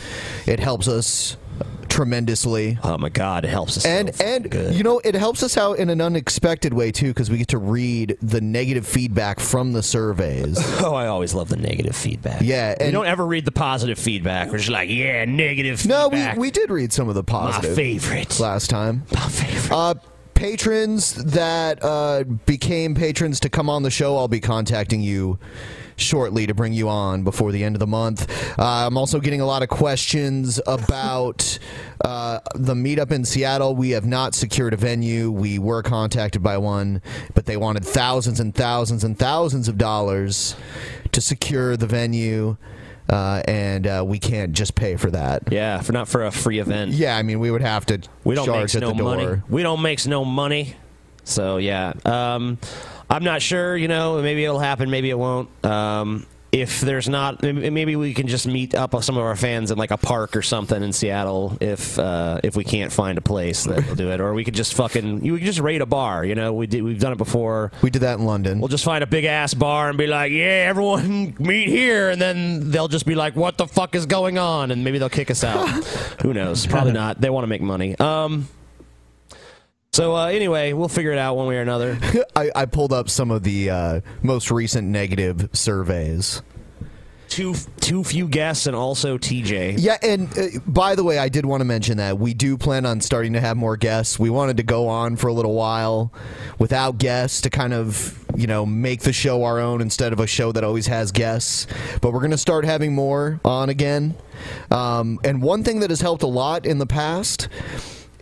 It 0.46 0.60
helps 0.60 0.88
us 0.88 1.38
tremendously. 1.90 2.78
Oh 2.84 2.98
my 2.98 3.10
god, 3.10 3.44
it 3.44 3.50
helps 3.50 3.78
us. 3.78 3.86
And 3.86 4.10
and 4.22 4.54
you 4.75 4.84
know 4.84 5.01
it 5.04 5.16
helps 5.16 5.44
us 5.44 5.57
out 5.57 5.80
in 5.80 5.90
an 5.90 6.00
unexpected 6.00 6.74
way 6.74 6.92
too 6.92 7.07
because 7.07 7.30
we 7.30 7.38
get 7.38 7.50
to 7.50 7.57
read 7.57 8.18
the 8.22 8.40
negative 8.40 8.88
feedback 8.88 9.40
from 9.40 9.74
the 9.74 9.84
surveys. 9.84 10.57
Oh, 10.81 10.94
I 10.94 11.07
always 11.07 11.34
love 11.34 11.50
the 11.50 11.57
negative 11.57 11.95
feedback. 11.95 12.42
Yeah, 12.42 12.74
we 12.80 12.86
and 12.86 12.94
don't 12.94 13.06
ever 13.06 13.25
read 13.25 13.44
the 13.44 13.52
positive 13.52 14.00
feedback. 14.00 14.50
We're 14.50 14.60
just 14.60 14.69
like, 14.69 14.90
yeah, 14.90 15.25
negative. 15.25 15.86
no, 15.86 16.07
we, 16.07 16.25
we 16.38 16.52
did 16.52 16.69
read 16.69 16.94
some 16.94 17.10
of 17.10 17.16
the 17.16 17.24
positive. 17.24 17.72
My 17.72 17.75
favorite 17.75 18.40
last 18.40 18.69
time. 18.69 19.04
My 19.12 19.28
favorite. 19.28 19.72
Uh, 19.72 19.95
patrons 20.39 21.15
that 21.15 21.83
uh, 21.83 22.24
became 22.45 22.95
patrons 22.95 23.41
to 23.41 23.50
come 23.50 23.69
on 23.69 23.83
the 23.83 23.91
show, 23.91 24.15
I'll 24.15 24.30
be 24.30 24.39
contacting 24.39 25.01
you 25.01 25.38
shortly 25.97 26.47
to 26.47 26.53
bring 26.53 26.71
you 26.71 26.88
on 26.88 27.25
before 27.25 27.51
the 27.51 27.62
end 27.62 27.75
of 27.75 27.81
the 27.81 27.88
month. 27.88 28.25
Uh, 28.57 28.87
I'm 28.87 28.97
also 28.97 29.19
getting 29.19 29.42
a 29.42 29.45
lot 29.45 29.64
of 29.64 29.68
questions 29.68 30.57
about 30.68 31.59
uh, 32.06 32.40
the 32.56 32.73
meetup 32.73 33.11
in 33.11 33.25
Seattle. 33.25 33.75
We 33.75 33.90
have 33.90 34.06
not 34.06 34.33
secured 34.33 34.73
a 34.73 34.78
venue. 34.78 35.30
We 35.30 35.59
were 35.59 35.83
contacted 35.83 36.42
by 36.42 36.57
one, 36.57 37.02
but 37.35 37.45
they 37.45 37.57
wanted 37.57 37.83
thousands 37.83 38.40
and 38.40 38.56
thousands 38.56 39.04
and 39.04 39.19
thousands 39.19 39.68
of 39.68 39.78
dollars 39.78 40.56
to 41.11 41.19
secure 41.19 41.75
the 41.75 41.87
venue. 41.87 42.56
Uh, 43.09 43.42
and 43.47 43.87
uh, 43.87 44.04
we 44.06 44.19
can't 44.19 44.54
just 44.54 44.75
pay 44.75 44.95
for 44.95 45.09
that. 45.09 45.44
Yeah, 45.51 45.81
for 45.81 45.94
not 45.94 46.07
for 46.07 46.25
a 46.25 46.31
free 46.31 46.59
event. 46.59 46.92
Yeah, 46.92 47.18
I 47.18 47.23
mean 47.23 47.39
we 47.39 47.49
would 47.49 47.61
have 47.63 47.85
to 47.87 47.99
We 48.23 48.35
don't 48.35 48.45
charge 48.45 48.75
make 48.75 48.83
at 48.83 48.87
no 48.87 48.92
the 48.92 48.97
door. 48.97 49.16
money. 49.16 49.42
We 49.49 49.63
don't 49.63 49.81
make 49.81 50.06
no 50.06 50.23
money. 50.23 50.75
So 51.23 51.57
yeah, 51.57 51.94
um, 52.06 52.59
I'm 53.09 53.23
not 53.23 53.42
sure. 53.42 53.75
You 53.75 53.87
know, 53.87 54.21
maybe 54.21 54.44
it'll 54.44 54.59
happen. 54.59 54.89
Maybe 54.92 55.09
it 55.09 55.18
won't. 55.18 55.49
Um, 55.66 56.28
if 56.51 56.81
there's 56.81 57.07
not, 57.07 57.44
maybe 57.44 57.95
we 57.95 58.13
can 58.13 58.27
just 58.27 58.47
meet 58.47 58.73
up 58.73 58.94
with 58.94 59.06
some 59.06 59.18
of 59.18 59.23
our 59.23 59.35
fans 59.35 59.69
in 59.69 59.77
like 59.77 59.91
a 59.91 59.97
park 59.97 60.35
or 60.35 60.41
something 60.41 60.81
in 60.81 60.94
Seattle. 60.94 61.56
If 61.61 61.99
uh, 61.99 62.39
if 62.44 62.56
we 62.56 62.63
can't 62.63 62.91
find 62.91 63.18
a 63.18 63.21
place 63.21 63.65
that 63.65 63.87
will 63.87 63.95
do 63.95 64.11
it, 64.11 64.19
or 64.19 64.33
we 64.33 64.44
could 64.44 64.56
just 64.56 64.73
fucking 64.73 65.23
you 65.23 65.37
could 65.37 65.45
just 65.45 65.59
raid 65.59 65.81
a 65.81 65.85
bar. 65.85 66.25
You 66.25 66.35
know, 66.35 66.53
we 66.53 66.65
did, 66.65 66.83
we've 66.83 66.99
done 66.99 67.11
it 67.11 67.18
before. 67.18 67.71
We 67.81 67.91
did 67.91 67.99
that 67.99 68.18
in 68.18 68.25
London. 68.25 68.59
We'll 68.59 68.68
just 68.68 68.83
find 68.83 69.03
a 69.03 69.07
big 69.07 69.25
ass 69.25 69.53
bar 69.53 69.89
and 69.89 69.97
be 69.97 70.07
like, 70.07 70.31
yeah, 70.31 70.65
everyone 70.68 71.35
meet 71.39 71.69
here, 71.69 72.09
and 72.09 72.19
then 72.19 72.71
they'll 72.71 72.87
just 72.87 73.06
be 73.06 73.15
like, 73.15 73.35
what 73.35 73.57
the 73.57 73.68
fuck 73.68 73.94
is 73.94 74.07
going 74.07 74.37
on? 74.39 74.71
And 74.71 74.83
maybe 74.83 74.97
they'll 74.97 75.09
kick 75.09 75.29
us 75.29 75.44
out. 75.44 75.68
Who 76.23 76.33
knows? 76.33 76.65
Probably 76.65 76.94
not. 76.94 77.21
They 77.21 77.29
want 77.29 77.44
to 77.44 77.47
make 77.47 77.61
money. 77.61 77.97
Um. 77.99 78.47
So 79.99 80.15
uh, 80.15 80.27
anyway, 80.27 80.71
we'll 80.71 80.87
figure 80.87 81.11
it 81.11 81.18
out 81.18 81.35
one 81.35 81.45
way 81.45 81.57
or 81.57 81.61
another. 81.61 81.99
I, 82.33 82.49
I 82.56 82.65
pulled 82.68 82.94
up 82.94 83.09
some 83.09 83.31
of 83.31 83.44
the 83.44 83.69
uh, 83.69 84.01
most 84.23 84.49
recent 84.49 84.87
negative 84.87 85.49
surveys. 85.51 86.41
Too 87.27 87.53
too 87.81 88.06
few 88.06 88.29
guests, 88.29 88.65
and 88.65 88.77
also 88.77 89.18
TJ. 89.18 89.75
Yeah, 89.77 89.97
and 90.01 90.29
uh, 90.37 90.59
by 90.65 90.95
the 90.95 91.03
way, 91.03 91.19
I 91.19 91.27
did 91.27 91.45
want 91.45 91.59
to 91.59 91.65
mention 91.65 91.97
that 91.97 92.18
we 92.18 92.33
do 92.33 92.57
plan 92.57 92.85
on 92.85 93.01
starting 93.01 93.33
to 93.33 93.41
have 93.41 93.57
more 93.57 93.75
guests. 93.75 94.18
We 94.18 94.29
wanted 94.29 94.56
to 94.56 94.63
go 94.63 94.87
on 94.87 95.18
for 95.18 95.27
a 95.27 95.33
little 95.33 95.53
while 95.53 96.13
without 96.59 96.97
guests 96.97 97.41
to 97.41 97.49
kind 97.49 97.73
of, 97.73 98.25
you 98.37 98.47
know, 98.47 98.65
make 98.65 99.01
the 99.01 99.11
show 99.11 99.44
our 99.44 99.59
own 99.59 99.81
instead 99.81 100.13
of 100.13 100.21
a 100.21 100.27
show 100.27 100.53
that 100.53 100.63
always 100.63 100.87
has 100.87 101.11
guests. 101.11 101.68
But 101.99 102.13
we're 102.13 102.21
going 102.21 102.31
to 102.31 102.37
start 102.37 102.63
having 102.63 102.95
more 102.95 103.41
on 103.44 103.68
again. 103.68 104.15
Um, 104.71 105.19
and 105.25 105.41
one 105.41 105.65
thing 105.65 105.81
that 105.81 105.89
has 105.89 105.99
helped 105.99 106.23
a 106.23 106.27
lot 106.27 106.65
in 106.65 106.77
the 106.77 106.87
past 106.87 107.49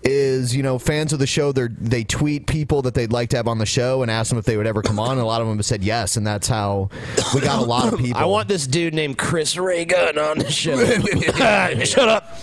is 0.08 0.56
you 0.56 0.64
know 0.64 0.80
fans 0.80 1.12
of 1.12 1.20
the 1.20 1.28
show 1.28 1.52
they 1.52 1.68
they 1.68 2.04
tweet 2.04 2.48
people 2.48 2.82
that 2.82 2.94
they'd 2.94 3.12
like 3.12 3.30
to 3.30 3.36
have 3.36 3.48
on 3.48 3.58
the 3.58 3.66
show 3.66 4.02
and 4.02 4.10
ask 4.10 4.30
them 4.30 4.40
if 4.40 4.46
they 4.46 4.56
would 4.56 4.66
ever 4.66 4.82
come 4.82 5.00
on 5.00 5.12
and 5.12 5.20
a 5.20 5.26
lot 5.26 5.42
of 5.42 5.48
them 5.48 5.58
have 5.58 5.66
said 5.66 5.84
yes 5.84 6.16
and 6.16 6.26
that's 6.26 6.48
how 6.48 6.90
we 7.36 7.42
got 7.42 7.60
a 7.62 7.66
lot 7.66 7.92
of 7.92 8.00
people 8.00 8.20
I 8.20 8.26
want 8.26 8.48
this 8.48 8.66
dude 8.66 8.94
named 8.94 9.18
Chris 9.18 9.58
Ray 9.58 9.84
Gun 9.86 10.18
on 10.18 10.40
the 10.40 10.50
show. 10.50 10.78
Shut 11.86 12.08
up. 12.08 12.38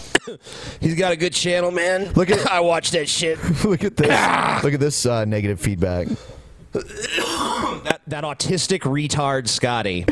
He's 0.80 0.94
got 0.94 1.12
a 1.12 1.16
good 1.16 1.33
channel, 1.33 1.71
man. 1.71 2.12
Look 2.12 2.30
at 2.30 2.47
I 2.50 2.61
watch 2.61 2.90
that 2.90 3.09
shit. 3.09 3.38
look 3.64 3.83
at 3.83 3.97
this 3.97 4.64
look 4.64 4.75
at 4.75 4.80
this 4.80 5.06
uh, 5.06 5.25
negative 5.25 5.59
feedback 5.59 6.09
that 6.73 8.00
that 8.06 8.25
autistic 8.25 8.80
retard 8.80 9.49
Scotty. 9.49 10.04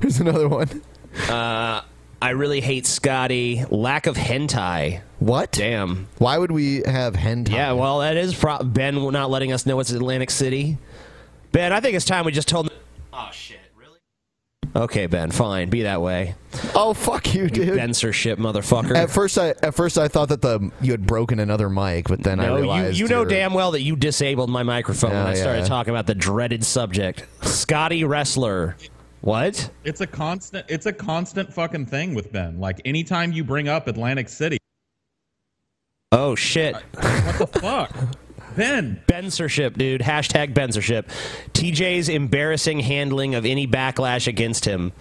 Here's 0.00 0.20
another 0.20 0.48
one. 0.48 0.82
Uh, 1.28 1.82
I 2.20 2.30
really 2.30 2.60
hate 2.60 2.86
Scotty. 2.86 3.64
Lack 3.70 4.06
of 4.06 4.16
hentai. 4.16 5.02
What? 5.26 5.50
Damn. 5.50 6.06
Why 6.18 6.38
would 6.38 6.52
we 6.52 6.82
have 6.86 7.14
hentai? 7.14 7.50
Yeah, 7.50 7.72
well, 7.72 7.98
that 7.98 8.16
is 8.16 8.32
pro- 8.32 8.58
Ben 8.62 8.94
not 9.12 9.28
letting 9.28 9.52
us 9.52 9.66
know 9.66 9.80
it's 9.80 9.90
Atlantic 9.90 10.30
City. 10.30 10.78
Ben, 11.50 11.72
I 11.72 11.80
think 11.80 11.96
it's 11.96 12.04
time 12.04 12.24
we 12.24 12.30
just 12.30 12.46
told. 12.46 12.70
Oh 13.12 13.28
shit! 13.32 13.58
Really? 13.76 13.98
Okay, 14.76 15.06
Ben. 15.06 15.32
Fine. 15.32 15.68
Be 15.70 15.82
that 15.82 16.00
way. 16.00 16.36
Oh 16.76 16.94
fuck 16.94 17.34
you, 17.34 17.48
dude. 17.50 17.74
Censorship, 17.76 18.38
motherfucker. 18.38 18.94
At 18.94 19.10
first, 19.10 19.36
I 19.36 19.48
at 19.64 19.74
first 19.74 19.98
I 19.98 20.06
thought 20.06 20.28
that 20.28 20.42
the 20.42 20.70
you 20.80 20.92
had 20.92 21.06
broken 21.06 21.40
another 21.40 21.68
mic, 21.68 22.06
but 22.06 22.22
then 22.22 22.38
I 22.38 22.46
No, 22.46 22.54
you, 22.56 22.62
realized 22.62 22.98
you 23.00 23.08
know 23.08 23.22
you're- 23.22 23.30
damn 23.34 23.52
well 23.52 23.72
that 23.72 23.82
you 23.82 23.96
disabled 23.96 24.48
my 24.48 24.62
microphone 24.62 25.10
when 25.10 25.24
Yeah, 25.24 25.30
I 25.30 25.34
started 25.34 25.60
yeah. 25.62 25.66
talking 25.66 25.90
about 25.92 26.06
the 26.06 26.14
dreaded 26.14 26.62
subject. 26.62 27.24
Scotty 27.42 28.04
Wrestler. 28.04 28.76
What? 29.22 29.70
It's 29.82 30.02
a 30.02 30.06
constant. 30.06 30.66
It's 30.68 30.86
a 30.86 30.92
constant 30.92 31.52
fucking 31.52 31.86
thing 31.86 32.14
with 32.14 32.30
Ben. 32.30 32.60
Like 32.60 32.80
anytime 32.84 33.32
you 33.32 33.42
bring 33.42 33.68
up 33.68 33.88
Atlantic 33.88 34.28
City, 34.28 34.58
Oh 36.12 36.34
shit. 36.36 36.74
what 36.74 37.38
the 37.38 37.46
fuck, 37.60 37.92
Ben? 38.56 39.02
Bensership, 39.08 39.76
dude. 39.76 40.00
Hashtag 40.00 40.54
Bensership. 40.54 41.06
TJ's 41.52 42.08
embarrassing 42.08 42.80
handling 42.80 43.34
of 43.34 43.44
any 43.44 43.66
backlash 43.66 44.26
against 44.26 44.64
him. 44.64 44.92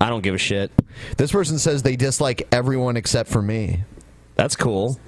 I 0.00 0.08
don't 0.08 0.22
give 0.22 0.34
a 0.34 0.38
shit. 0.38 0.72
This 1.18 1.30
person 1.30 1.58
says 1.58 1.82
they 1.82 1.96
dislike 1.96 2.48
everyone 2.50 2.96
except 2.96 3.28
for 3.28 3.42
me. 3.42 3.84
That's 4.34 4.56
cool. 4.56 4.98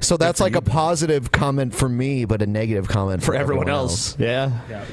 So 0.00 0.16
that's 0.16 0.40
like 0.40 0.54
a 0.54 0.62
positive 0.62 1.32
comment 1.32 1.74
for 1.74 1.88
me, 1.88 2.24
but 2.24 2.40
a 2.40 2.46
negative 2.46 2.88
comment 2.88 3.22
for, 3.22 3.32
For 3.32 3.34
everyone 3.34 3.68
else. 3.68 4.16
Yeah. 4.18 4.84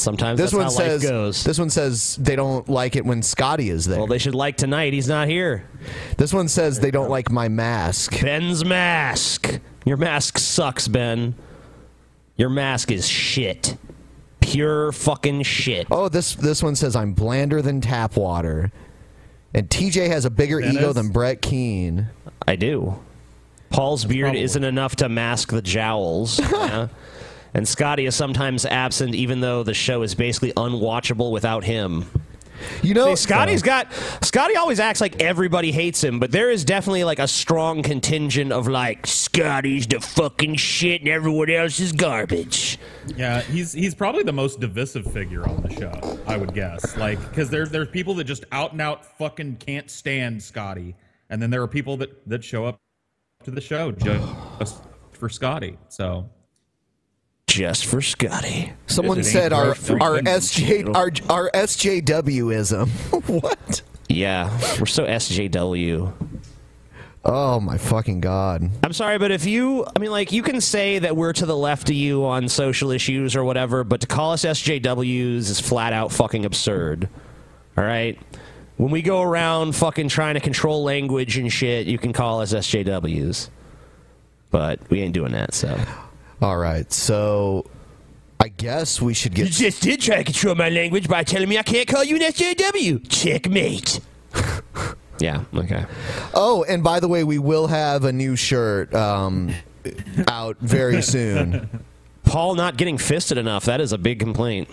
Sometimes 0.00 0.38
This 0.38 0.50
that's 0.50 0.54
one 0.54 0.64
how 0.64 0.70
says 0.70 1.02
life 1.02 1.10
goes. 1.10 1.44
this 1.44 1.58
one 1.58 1.70
says 1.70 2.16
they 2.16 2.36
don't 2.36 2.68
like 2.68 2.96
it 2.96 3.04
when 3.04 3.22
Scotty 3.22 3.70
is 3.70 3.84
there. 3.86 3.98
Well, 3.98 4.06
they 4.06 4.18
should 4.18 4.34
like 4.34 4.56
tonight. 4.56 4.92
He's 4.92 5.08
not 5.08 5.28
here. 5.28 5.68
This 6.16 6.32
one 6.32 6.48
says 6.48 6.80
they 6.80 6.90
don't 6.90 7.10
like 7.10 7.30
my 7.30 7.48
mask. 7.48 8.20
Ben's 8.20 8.64
mask. 8.64 9.60
Your 9.84 9.96
mask 9.96 10.38
sucks, 10.38 10.88
Ben. 10.88 11.34
Your 12.36 12.50
mask 12.50 12.90
is 12.90 13.06
shit. 13.06 13.76
Pure 14.40 14.92
fucking 14.92 15.42
shit. 15.42 15.86
Oh, 15.90 16.08
this 16.08 16.34
this 16.34 16.62
one 16.62 16.74
says 16.74 16.96
I'm 16.96 17.12
blander 17.12 17.60
than 17.62 17.80
tap 17.80 18.16
water, 18.16 18.72
and 19.54 19.68
TJ 19.68 20.08
has 20.08 20.24
a 20.24 20.30
bigger 20.30 20.60
ego 20.60 20.72
Dennis? 20.80 20.94
than 20.94 21.08
Brett 21.10 21.42
Keane. 21.42 22.08
I 22.48 22.56
do. 22.56 22.98
Paul's 23.68 24.04
beard 24.04 24.34
isn't 24.34 24.64
enough 24.64 24.96
to 24.96 25.08
mask 25.08 25.50
the 25.50 25.62
jowls. 25.62 26.40
yeah. 26.52 26.88
And 27.54 27.66
Scotty 27.66 28.06
is 28.06 28.14
sometimes 28.14 28.64
absent, 28.64 29.14
even 29.14 29.40
though 29.40 29.62
the 29.62 29.74
show 29.74 30.02
is 30.02 30.14
basically 30.14 30.52
unwatchable 30.52 31.32
without 31.32 31.64
him. 31.64 32.06
You 32.82 32.94
know, 32.94 33.14
See, 33.14 33.22
Scotty's 33.22 33.62
got 33.62 33.92
Scotty 34.22 34.56
always 34.56 34.80
acts 34.80 35.00
like 35.00 35.22
everybody 35.22 35.72
hates 35.72 36.02
him, 36.02 36.18
but 36.20 36.30
there 36.30 36.50
is 36.50 36.64
definitely 36.64 37.04
like 37.04 37.18
a 37.18 37.28
strong 37.28 37.82
contingent 37.82 38.52
of 38.52 38.68
like 38.68 39.06
Scotty's 39.06 39.86
the 39.86 40.00
fucking 40.00 40.56
shit 40.56 41.00
and 41.00 41.08
everyone 41.08 41.50
else 41.50 41.80
is 41.80 41.92
garbage. 41.92 42.78
Yeah, 43.16 43.40
he's 43.40 43.72
he's 43.72 43.94
probably 43.94 44.24
the 44.24 44.32
most 44.32 44.60
divisive 44.60 45.10
figure 45.12 45.48
on 45.48 45.62
the 45.62 45.72
show. 45.74 46.18
I 46.26 46.36
would 46.36 46.54
guess, 46.54 46.96
like, 46.96 47.18
because 47.30 47.50
there 47.50 47.66
there's 47.66 47.88
people 47.88 48.14
that 48.14 48.24
just 48.24 48.44
out 48.52 48.72
and 48.72 48.80
out 48.80 49.06
fucking 49.18 49.56
can't 49.56 49.90
stand 49.90 50.42
Scotty, 50.42 50.94
and 51.30 51.40
then 51.40 51.50
there 51.50 51.62
are 51.62 51.68
people 51.68 51.96
that 51.98 52.28
that 52.28 52.44
show 52.44 52.66
up 52.66 52.78
to 53.44 53.50
the 53.50 53.60
show 53.60 53.90
just 53.92 54.82
for 55.12 55.28
Scotty. 55.28 55.78
So 55.88 56.28
just 57.50 57.86
for 57.86 58.00
Scotty. 58.00 58.72
Someone 58.86 59.24
said 59.24 59.52
our 59.52 59.70
our 59.70 60.20
SJ 60.20 60.94
our 60.94 61.10
our 61.28 61.50
SJWism. 61.50 62.88
what? 63.42 63.82
Yeah, 64.08 64.50
we're 64.78 64.86
so 64.86 65.04
SJW. 65.04 66.12
Oh 67.24 67.60
my 67.60 67.76
fucking 67.76 68.20
god! 68.20 68.70
I'm 68.84 68.92
sorry, 68.92 69.18
but 69.18 69.30
if 69.30 69.44
you, 69.44 69.84
I 69.84 69.98
mean, 69.98 70.10
like, 70.10 70.32
you 70.32 70.42
can 70.42 70.60
say 70.60 71.00
that 71.00 71.16
we're 71.16 71.34
to 71.34 71.44
the 71.44 71.56
left 71.56 71.90
of 71.90 71.96
you 71.96 72.24
on 72.24 72.48
social 72.48 72.92
issues 72.92 73.36
or 73.36 73.44
whatever, 73.44 73.84
but 73.84 74.00
to 74.02 74.06
call 74.06 74.32
us 74.32 74.44
SJWs 74.44 75.36
is 75.36 75.60
flat 75.60 75.92
out 75.92 76.12
fucking 76.12 76.44
absurd. 76.44 77.08
All 77.76 77.84
right? 77.84 78.18
When 78.78 78.90
we 78.90 79.02
go 79.02 79.20
around 79.20 79.76
fucking 79.76 80.08
trying 80.08 80.34
to 80.34 80.40
control 80.40 80.82
language 80.82 81.36
and 81.36 81.52
shit, 81.52 81.86
you 81.86 81.98
can 81.98 82.14
call 82.14 82.40
us 82.40 82.54
SJWs. 82.54 83.50
But 84.50 84.80
we 84.88 85.02
ain't 85.02 85.12
doing 85.12 85.32
that, 85.32 85.52
so. 85.52 85.78
All 86.42 86.56
right, 86.56 86.90
so 86.90 87.66
I 88.38 88.48
guess 88.48 89.00
we 89.00 89.12
should 89.12 89.34
get. 89.34 89.46
You 89.46 89.52
just 89.52 89.82
did 89.82 90.00
try 90.00 90.16
to 90.16 90.24
control 90.24 90.54
my 90.54 90.70
language 90.70 91.06
by 91.06 91.22
telling 91.22 91.48
me 91.48 91.58
I 91.58 91.62
can't 91.62 91.86
call 91.86 92.02
you 92.02 92.16
an 92.16 92.22
SJW. 92.22 93.06
Checkmate. 93.10 94.00
yeah, 95.18 95.44
okay. 95.54 95.84
Oh, 96.32 96.64
and 96.66 96.82
by 96.82 96.98
the 97.00 97.08
way, 97.08 97.24
we 97.24 97.38
will 97.38 97.66
have 97.66 98.04
a 98.04 98.12
new 98.12 98.36
shirt 98.36 98.94
um, 98.94 99.52
out 100.28 100.56
very 100.60 101.02
soon. 101.02 101.68
Paul 102.24 102.54
not 102.54 102.78
getting 102.78 102.96
fisted 102.96 103.36
enough, 103.36 103.66
that 103.66 103.82
is 103.82 103.92
a 103.92 103.98
big 103.98 104.18
complaint. 104.18 104.70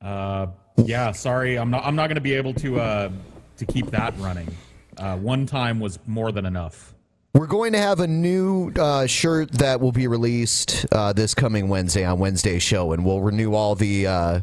Uh, 0.00 0.48
yeah, 0.78 1.12
sorry, 1.12 1.56
I'm 1.56 1.70
not. 1.70 1.84
I'm 1.84 1.94
not 1.94 2.08
going 2.08 2.16
to 2.16 2.20
be 2.20 2.34
able 2.34 2.54
to 2.54 2.80
uh, 2.80 3.10
to 3.58 3.66
keep 3.66 3.86
that 3.92 4.18
running. 4.18 4.48
Uh, 4.96 5.16
one 5.18 5.46
time 5.46 5.78
was 5.78 6.00
more 6.06 6.32
than 6.32 6.46
enough. 6.46 6.91
We're 7.34 7.46
going 7.46 7.72
to 7.72 7.78
have 7.78 8.00
a 8.00 8.06
new 8.06 8.72
uh, 8.78 9.06
shirt 9.06 9.52
that 9.52 9.80
will 9.80 9.92
be 9.92 10.06
released 10.06 10.84
uh, 10.92 11.14
this 11.14 11.32
coming 11.34 11.68
Wednesday 11.68 12.04
on 12.04 12.18
Wednesday's 12.18 12.62
show, 12.62 12.92
and 12.92 13.06
we'll 13.06 13.22
renew 13.22 13.54
all 13.54 13.74
the 13.74 14.06
uh, 14.06 14.40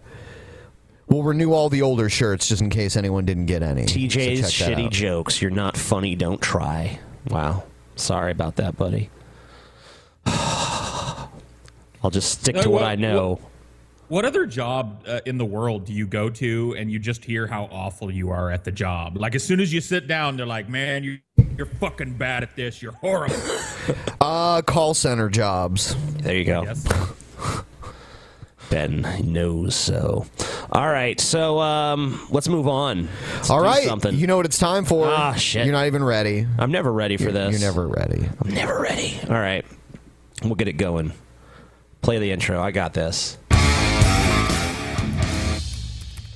we'll 1.07 1.21
renew 1.21 1.53
all 1.53 1.69
the 1.69 1.83
older 1.83 2.09
shirts 2.09 2.47
just 2.47 2.63
in 2.63 2.71
case 2.71 2.95
anyone 2.97 3.25
didn't 3.25 3.45
get 3.45 3.61
any. 3.61 3.85
So 3.85 3.93
TJ's 3.95 4.51
check 4.51 4.69
that 4.69 4.77
shitty 4.77 4.85
out. 4.87 4.91
jokes. 4.91 5.39
You're 5.39 5.51
not 5.51 5.77
funny. 5.77 6.15
Don't 6.15 6.41
try. 6.41 6.99
Wow. 7.29 7.63
Sorry 7.95 8.31
about 8.31 8.55
that, 8.55 8.75
buddy. 8.75 9.11
I'll 10.25 11.29
just 12.09 12.41
stick 12.41 12.55
to 12.55 12.69
what 12.71 12.81
what- 12.81 12.89
I 12.89 12.95
know. 12.95 13.39
What 14.09 14.25
other 14.25 14.47
job 14.47 15.03
uh, 15.07 15.19
in 15.27 15.37
the 15.37 15.45
world 15.45 15.85
do 15.85 15.93
you 15.93 16.07
go 16.07 16.31
to 16.31 16.75
and 16.77 16.91
you 16.91 16.97
just 16.97 17.23
hear 17.23 17.45
how 17.45 17.65
awful 17.71 18.09
you 18.11 18.31
are 18.31 18.49
at 18.49 18.63
the 18.63 18.71
job? 18.71 19.17
Like 19.17 19.35
as 19.35 19.43
soon 19.43 19.59
as 19.59 19.71
you 19.71 19.81
sit 19.81 20.07
down, 20.07 20.35
they're 20.35 20.47
like, 20.47 20.67
"Man, 20.67 21.03
you 21.03 21.19
you're 21.55 21.67
fucking 21.67 22.15
bad 22.17 22.41
at 22.41 22.55
this. 22.55 22.81
You're 22.81 22.93
horrible." 22.93 23.35
Uh, 24.21 24.61
call 24.61 24.93
center 24.93 25.29
jobs. 25.29 25.95
There 26.17 26.35
you 26.35 26.43
go. 26.45 26.65
Ben 28.69 29.01
knows 29.23 29.73
so. 29.75 30.25
All 30.71 30.87
right, 30.87 31.19
so 31.19 31.59
um, 31.59 32.27
let's 32.29 32.47
move 32.49 32.67
on. 32.67 33.07
Let's 33.35 33.49
All 33.49 33.59
do 33.61 33.65
right, 33.65 33.83
something. 33.83 34.13
you 34.13 34.27
know 34.27 34.35
what 34.37 34.45
it's 34.45 34.59
time 34.59 34.85
for. 34.85 35.07
Ah, 35.07 35.33
shit. 35.33 35.65
You're 35.65 35.73
not 35.73 35.87
even 35.87 36.03
ready. 36.03 36.45
I'm 36.59 36.71
never 36.71 36.91
ready 36.91 37.17
for 37.17 37.23
You're- 37.23 37.33
this. 37.33 37.59
You're 37.61 37.71
never 37.71 37.87
ready. 37.87 38.29
I'm 38.43 38.53
never 38.53 38.79
ready. 38.79 39.17
All 39.27 39.33
right, 39.35 39.65
we'll 40.43 40.55
get 40.55 40.67
it 40.67 40.73
going. 40.73 41.13
Play 42.03 42.19
the 42.19 42.31
intro. 42.31 42.61
I 42.61 42.69
got 42.71 42.93
this. 42.93 43.37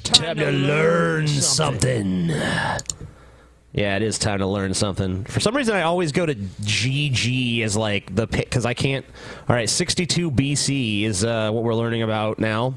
Time 0.04 0.38
to 0.38 0.52
learn 0.52 1.28
something. 1.28 2.30
Yeah, 2.30 3.96
it 3.96 4.04
is 4.04 4.20
time 4.20 4.40
to 4.40 4.46
learn 4.48 4.74
something. 4.74 5.24
For 5.26 5.40
some 5.40 5.56
reason, 5.56 5.76
I 5.76 5.82
always 5.84 6.12
go 6.12 6.26
to 6.26 6.36
GG 6.36 7.64
as 7.64 7.76
like 7.76 8.14
the 8.14 8.28
pick 8.28 8.46
because 8.50 8.66
I 8.66 8.74
can't. 8.74 9.06
All 9.50 9.56
right, 9.56 9.70
62 9.70 10.30
BC 10.30 11.04
is 11.04 11.24
uh, 11.26 11.50
what 11.52 11.64
we're 11.64 11.74
learning 11.74 12.04
about 12.04 12.38
now. 12.38 12.76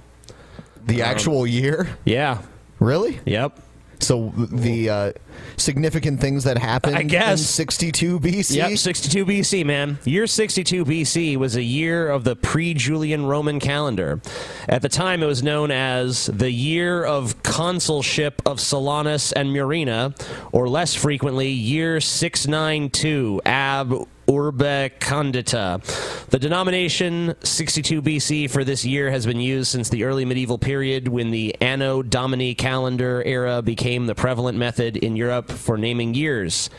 The 0.86 1.02
Um, 1.02 1.08
actual 1.10 1.46
year? 1.46 1.88
Yeah. 2.04 2.42
Really? 2.78 3.18
Yep. 3.26 3.60
So 4.00 4.32
the 4.36 4.90
uh, 4.90 5.12
significant 5.56 6.20
things 6.20 6.44
that 6.44 6.58
happened 6.58 6.96
I 6.96 7.02
guess. 7.02 7.40
in 7.40 7.44
62 7.44 8.20
BC? 8.20 8.56
Yep, 8.56 8.78
62 8.78 9.26
BC, 9.26 9.64
man. 9.64 9.98
Year 10.04 10.26
62 10.26 10.84
BC 10.84 11.36
was 11.36 11.56
a 11.56 11.62
year 11.62 12.08
of 12.08 12.24
the 12.24 12.36
pre 12.36 12.74
Julian 12.74 13.26
Roman 13.26 13.60
calendar. 13.60 14.20
At 14.68 14.82
the 14.82 14.88
time, 14.88 15.22
it 15.22 15.26
was 15.26 15.42
known 15.42 15.70
as 15.70 16.26
the 16.26 16.50
year 16.50 17.04
of 17.04 17.42
consulship 17.42 18.42
of 18.46 18.58
Silanus 18.58 19.32
and 19.34 19.50
Murena, 19.50 20.14
or 20.52 20.68
less 20.68 20.94
frequently, 20.94 21.48
year 21.48 22.00
692 22.00 23.40
ab 23.44 24.06
urbe 24.28 24.90
condita. 24.98 25.80
The 26.28 26.38
denomination 26.38 27.34
62 27.42 28.02
BC 28.02 28.50
for 28.50 28.64
this 28.64 28.84
year 28.84 29.10
has 29.10 29.26
been 29.26 29.40
used 29.40 29.70
since 29.70 29.88
the 29.88 30.04
early 30.04 30.24
medieval 30.24 30.58
period 30.58 31.08
when 31.08 31.30
the 31.30 31.54
Anno 31.60 32.02
Domini 32.02 32.54
calendar 32.54 33.22
era 33.24 33.62
became 33.62 34.06
the 34.06 34.14
prevalent 34.14 34.58
method 34.58 34.96
in 34.96 35.16
Europe 35.16 35.50
for 35.50 35.76
naming 35.76 36.14
years. 36.14 36.70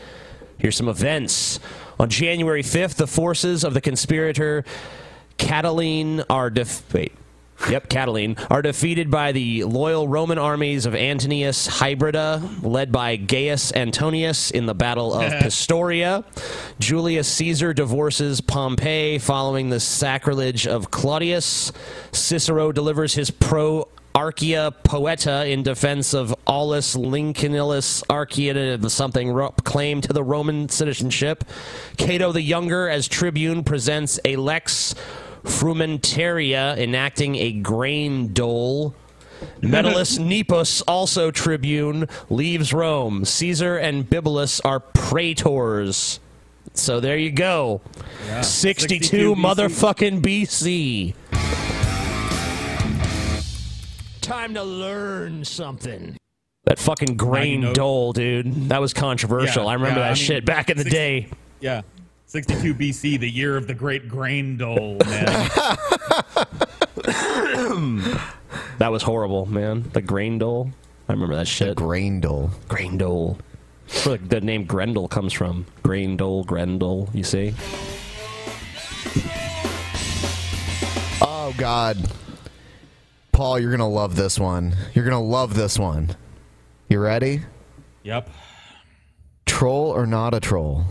Here's 0.58 0.76
some 0.76 0.88
events. 0.88 1.60
On 1.98 2.08
January 2.08 2.62
5th, 2.62 2.96
the 2.96 3.06
forces 3.06 3.64
of 3.64 3.74
the 3.74 3.80
conspirator 3.80 4.64
Catiline 5.38 6.24
are 6.28 6.50
def- 6.50 6.92
wait. 6.92 7.12
Yep, 7.68 7.88
Catiline 7.88 8.46
are 8.50 8.62
defeated 8.62 9.10
by 9.10 9.32
the 9.32 9.64
loyal 9.64 10.08
Roman 10.08 10.38
armies 10.38 10.86
of 10.86 10.94
Antonius 10.94 11.66
Hybrida, 11.66 12.62
led 12.62 12.92
by 12.92 13.16
Gaius 13.16 13.72
Antonius 13.72 14.50
in 14.50 14.66
the 14.66 14.74
Battle 14.74 15.12
of 15.12 15.32
Pistoria. 15.42 16.24
Julius 16.78 17.28
Caesar 17.28 17.74
divorces 17.74 18.40
Pompey 18.40 19.18
following 19.18 19.68
the 19.68 19.80
sacrilege 19.80 20.66
of 20.66 20.90
Claudius. 20.90 21.72
Cicero 22.12 22.72
delivers 22.72 23.14
his 23.14 23.30
pro 23.30 23.88
Archia 24.14 24.74
Poeta 24.82 25.46
in 25.46 25.62
defense 25.62 26.14
of 26.14 26.34
Aulus 26.46 26.96
Lincolnus 26.96 28.02
Archia 28.04 28.90
something 28.90 29.32
claim 29.64 30.00
to 30.00 30.12
the 30.12 30.24
Roman 30.24 30.68
citizenship. 30.68 31.44
Cato 31.98 32.32
the 32.32 32.42
Younger 32.42 32.88
as 32.88 33.06
tribune 33.06 33.62
presents 33.62 34.18
a 34.24 34.36
lex 34.36 34.94
frumentaria 35.44 36.76
enacting 36.78 37.36
a 37.36 37.52
grain 37.52 38.32
dole. 38.32 38.94
Metellus 39.62 40.18
Nepos, 40.20 40.82
also 40.88 41.30
tribune, 41.30 42.08
leaves 42.28 42.72
Rome. 42.72 43.24
Caesar 43.24 43.76
and 43.76 44.08
Bibulus 44.08 44.60
are 44.64 44.80
praetors. 44.80 46.18
So 46.74 47.00
there 47.00 47.16
you 47.16 47.30
go. 47.30 47.80
Yeah. 48.26 48.40
62, 48.42 49.04
62 49.04 49.34
BC. 49.34 49.36
motherfucking 49.36 50.20
BC. 50.22 51.14
Time 54.20 54.54
to 54.54 54.62
learn 54.62 55.44
something. 55.44 56.16
That 56.64 56.78
fucking 56.78 57.16
grain 57.16 57.72
dole, 57.72 58.12
dude. 58.12 58.68
That 58.68 58.80
was 58.80 58.92
controversial. 58.92 59.64
Yeah, 59.64 59.70
I 59.70 59.74
remember 59.74 60.00
yeah, 60.00 60.06
that 60.06 60.10
I 60.10 60.14
mean, 60.14 60.16
shit 60.16 60.44
back 60.44 60.68
in 60.68 60.76
the 60.76 60.82
six- 60.82 60.94
day. 60.94 61.28
Yeah. 61.60 61.82
62 62.28 62.74
BC, 62.74 63.18
the 63.18 63.28
year 63.28 63.56
of 63.56 63.66
the 63.66 63.74
great 63.74 64.08
grain 64.08 64.56
dole, 64.56 64.98
man. 65.06 65.50
That 68.78 68.92
was 68.92 69.02
horrible, 69.02 69.46
man. 69.46 69.90
The 69.92 70.00
grain 70.00 70.38
dole. 70.38 70.70
I 71.08 71.12
remember 71.12 71.34
that 71.34 71.48
shit. 71.48 71.74
grain 71.76 72.20
dole. 72.20 72.50
Grain 72.68 72.96
dole. 72.96 73.38
That's 73.88 74.06
where 74.06 74.18
the 74.18 74.40
name 74.40 74.64
Grendel 74.66 75.08
comes 75.08 75.32
from. 75.32 75.66
Grain 75.82 76.16
dole, 76.16 76.44
Grendel. 76.44 77.08
You 77.12 77.24
see? 77.24 77.54
Oh 81.20 81.52
God, 81.56 81.96
Paul, 83.32 83.58
you're 83.58 83.72
gonna 83.72 83.88
love 83.88 84.14
this 84.14 84.38
one. 84.38 84.76
You're 84.94 85.04
gonna 85.04 85.20
love 85.20 85.54
this 85.54 85.76
one. 85.78 86.14
You 86.88 87.00
ready? 87.00 87.42
yep. 88.04 88.30
Troll 89.46 89.90
or 89.90 90.06
not 90.06 90.34
a 90.34 90.40
troll? 90.40 90.84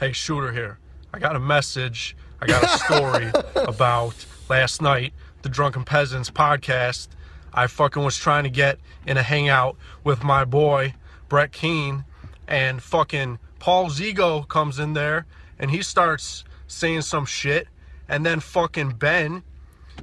Hey, 0.00 0.12
Shooter 0.12 0.50
here. 0.50 0.78
I 1.12 1.18
got 1.18 1.36
a 1.36 1.38
message. 1.38 2.16
I 2.40 2.46
got 2.46 2.64
a 2.64 2.68
story 2.86 3.30
about 3.54 4.14
last 4.48 4.80
night, 4.80 5.12
the 5.42 5.50
Drunken 5.50 5.84
Peasants 5.84 6.30
podcast. 6.30 7.08
I 7.52 7.66
fucking 7.66 8.02
was 8.02 8.16
trying 8.16 8.44
to 8.44 8.48
get 8.48 8.78
in 9.06 9.18
a 9.18 9.22
hangout 9.22 9.76
with 10.02 10.24
my 10.24 10.46
boy, 10.46 10.94
Brett 11.28 11.52
Keane, 11.52 12.06
and 12.48 12.82
fucking 12.82 13.40
Paul 13.58 13.90
Zigo 13.90 14.48
comes 14.48 14.78
in 14.78 14.94
there 14.94 15.26
and 15.58 15.70
he 15.70 15.82
starts 15.82 16.44
saying 16.66 17.02
some 17.02 17.26
shit. 17.26 17.68
And 18.08 18.24
then 18.24 18.40
fucking 18.40 18.92
Ben, 18.92 19.42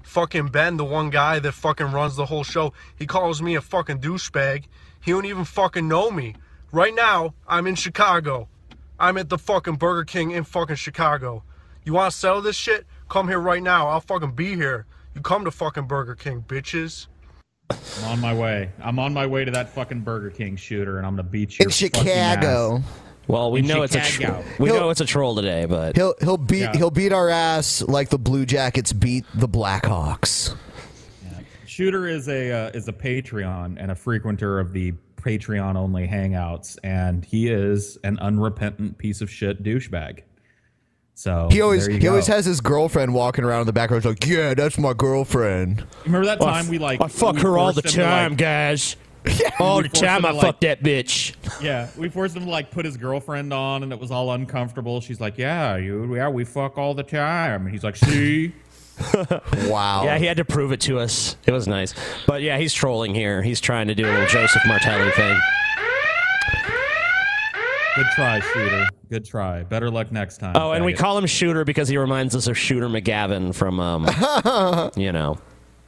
fucking 0.03 0.49
Ben, 0.49 0.77
the 0.77 0.85
one 0.85 1.09
guy 1.09 1.39
that 1.39 1.53
fucking 1.53 1.91
runs 1.91 2.15
the 2.15 2.27
whole 2.27 2.43
show, 2.43 2.71
he 2.95 3.07
calls 3.07 3.41
me 3.41 3.55
a 3.55 3.61
fucking 3.61 3.97
douchebag. 4.01 4.65
He 5.01 5.09
don't 5.09 5.25
even 5.25 5.43
fucking 5.43 5.87
know 5.87 6.11
me. 6.11 6.35
Right 6.71 6.93
now, 6.93 7.33
I'm 7.47 7.65
in 7.65 7.73
Chicago. 7.73 8.47
I'm 8.99 9.17
at 9.17 9.29
the 9.29 9.37
fucking 9.37 9.75
Burger 9.75 10.03
King 10.05 10.31
in 10.31 10.43
fucking 10.43 10.75
Chicago. 10.77 11.43
You 11.83 11.93
want 11.93 12.11
to 12.11 12.17
settle 12.17 12.41
this 12.41 12.55
shit? 12.55 12.85
Come 13.09 13.27
here 13.27 13.39
right 13.39 13.61
now. 13.63 13.87
I'll 13.87 14.01
fucking 14.01 14.31
be 14.31 14.55
here. 14.55 14.85
You 15.15 15.21
come 15.21 15.45
to 15.45 15.51
fucking 15.51 15.85
Burger 15.85 16.15
King, 16.15 16.43
bitches. 16.47 17.07
I'm 17.69 18.11
on 18.11 18.19
my 18.21 18.33
way. 18.33 18.69
I'm 18.81 18.99
on 18.99 19.13
my 19.13 19.25
way 19.27 19.45
to 19.45 19.51
that 19.51 19.69
fucking 19.69 20.01
Burger 20.01 20.29
King 20.29 20.55
shooter, 20.55 20.97
and 20.97 21.05
I'm 21.05 21.13
gonna 21.15 21.23
beat 21.27 21.59
you. 21.59 21.63
In 21.65 21.69
Chicago. 21.69 22.81
Well, 23.27 23.51
we 23.51 23.59
In 23.59 23.67
know 23.67 23.81
it's 23.83 23.93
a 23.95 24.01
Chicago. 24.01 24.41
tr- 24.55 24.63
we 24.63 24.69
He'll- 24.69 24.79
know 24.79 24.89
it's 24.89 25.01
a 25.01 25.05
troll 25.05 25.35
today, 25.35 25.65
but 25.65 25.95
He'll 25.97 26.13
he'll 26.21 26.37
beat 26.37 26.59
Yeah. 26.61 26.77
he'll 26.77 26.91
beat 26.91 27.11
our 27.11 27.29
ass 27.29 27.81
like 27.81 28.07
the 28.09 28.17
Blue 28.17 28.45
Jackets 28.45 28.93
beat 28.93 29.25
the 29.35 29.49
Blackhawks. 29.49 30.55
Shooter 31.65 32.07
is 32.07 32.27
a 32.29 32.51
uh, 32.51 32.69
is 32.73 32.87
a 32.87 32.93
Patreon 32.93 33.75
and 33.79 33.91
a 33.91 33.95
frequenter 33.95 34.59
of 34.59 34.71
the 34.73 34.93
Patreon 35.17 35.75
only 35.75 36.07
hangouts, 36.07 36.77
and 36.83 37.25
he 37.25 37.49
is 37.49 37.97
an 38.03 38.17
unrepentant 38.19 38.97
piece 38.97 39.21
of 39.21 39.29
shit 39.29 39.63
douchebag. 39.63 40.19
So 41.15 41.49
He 41.51 41.61
always 41.61 41.87
he 41.87 41.97
go. 41.99 42.09
always 42.11 42.27
has 42.27 42.45
his 42.45 42.61
girlfriend 42.61 43.13
walking 43.13 43.43
around 43.43 43.61
in 43.61 43.67
the 43.67 43.73
background 43.73 44.05
like, 44.05 44.25
yeah, 44.27 44.53
that's 44.53 44.77
my 44.77 44.93
girlfriend. 44.93 45.83
Remember 46.05 46.25
that 46.27 46.39
Well, 46.39 46.53
time 46.53 46.67
we 46.67 46.77
like 46.77 47.01
I 47.01 47.07
fuck 47.07 47.37
her 47.39 47.57
all 47.57 47.73
the 47.73 47.81
forced 47.81 47.95
to, 47.95 48.01
time, 48.03 48.31
like- 48.31 48.37
guys. 48.37 48.95
All 49.59 49.81
the 49.81 49.89
time 49.89 50.23
I 50.25 50.31
to, 50.31 50.39
fuck 50.39 50.61
that 50.61 50.81
bitch. 50.83 51.35
Yeah, 51.61 51.89
we 51.97 52.07
forced 52.07 52.37
him 52.37 52.45
to 52.45 52.49
like 52.49 52.71
put 52.71 52.85
his 52.85 52.95
girlfriend 52.95 53.51
on, 53.51 53.83
and 53.83 53.91
it 53.91 53.99
was 53.99 54.09
all 54.09 54.31
uncomfortable. 54.31 55.01
She's 55.01 55.19
like, 55.19 55.37
"Yeah, 55.37 55.75
you, 55.75 56.15
yeah, 56.15 56.29
we 56.29 56.45
fuck 56.45 56.77
all 56.77 56.93
the 56.93 57.03
time." 57.03 57.63
And 57.63 57.71
he's 57.71 57.83
like, 57.83 57.97
"See." 57.97 58.53
wow. 59.69 60.03
Yeah, 60.03 60.17
he 60.17 60.25
had 60.25 60.37
to 60.37 60.45
prove 60.45 60.71
it 60.71 60.81
to 60.81 60.99
us. 60.99 61.35
It 61.45 61.51
was 61.51 61.67
nice. 61.67 61.93
But 62.25 62.41
yeah, 62.41 62.57
he's 62.57 62.73
trolling 62.73 63.13
here. 63.15 63.41
He's 63.41 63.61
trying 63.61 63.87
to 63.87 63.95
do 63.95 64.05
a 64.05 64.11
little 64.11 64.25
Joseph 64.27 64.63
Martelli 64.65 65.11
thing. 65.11 65.39
Good 67.95 68.05
try, 68.15 68.39
shooter. 68.39 68.85
Good 69.09 69.25
try. 69.25 69.63
Better 69.63 69.89
luck 69.89 70.11
next 70.11 70.37
time. 70.37 70.53
Oh, 70.55 70.71
and 70.71 70.85
we 70.85 70.93
faggot. 70.93 70.97
call 70.97 71.17
him 71.17 71.25
Shooter 71.25 71.65
because 71.65 71.87
he 71.89 71.97
reminds 71.97 72.35
us 72.35 72.45
of 72.47 72.55
Shooter 72.57 72.87
McGavin 72.87 73.55
from, 73.55 73.79
um, 73.79 74.91
you 74.95 75.11
know. 75.11 75.39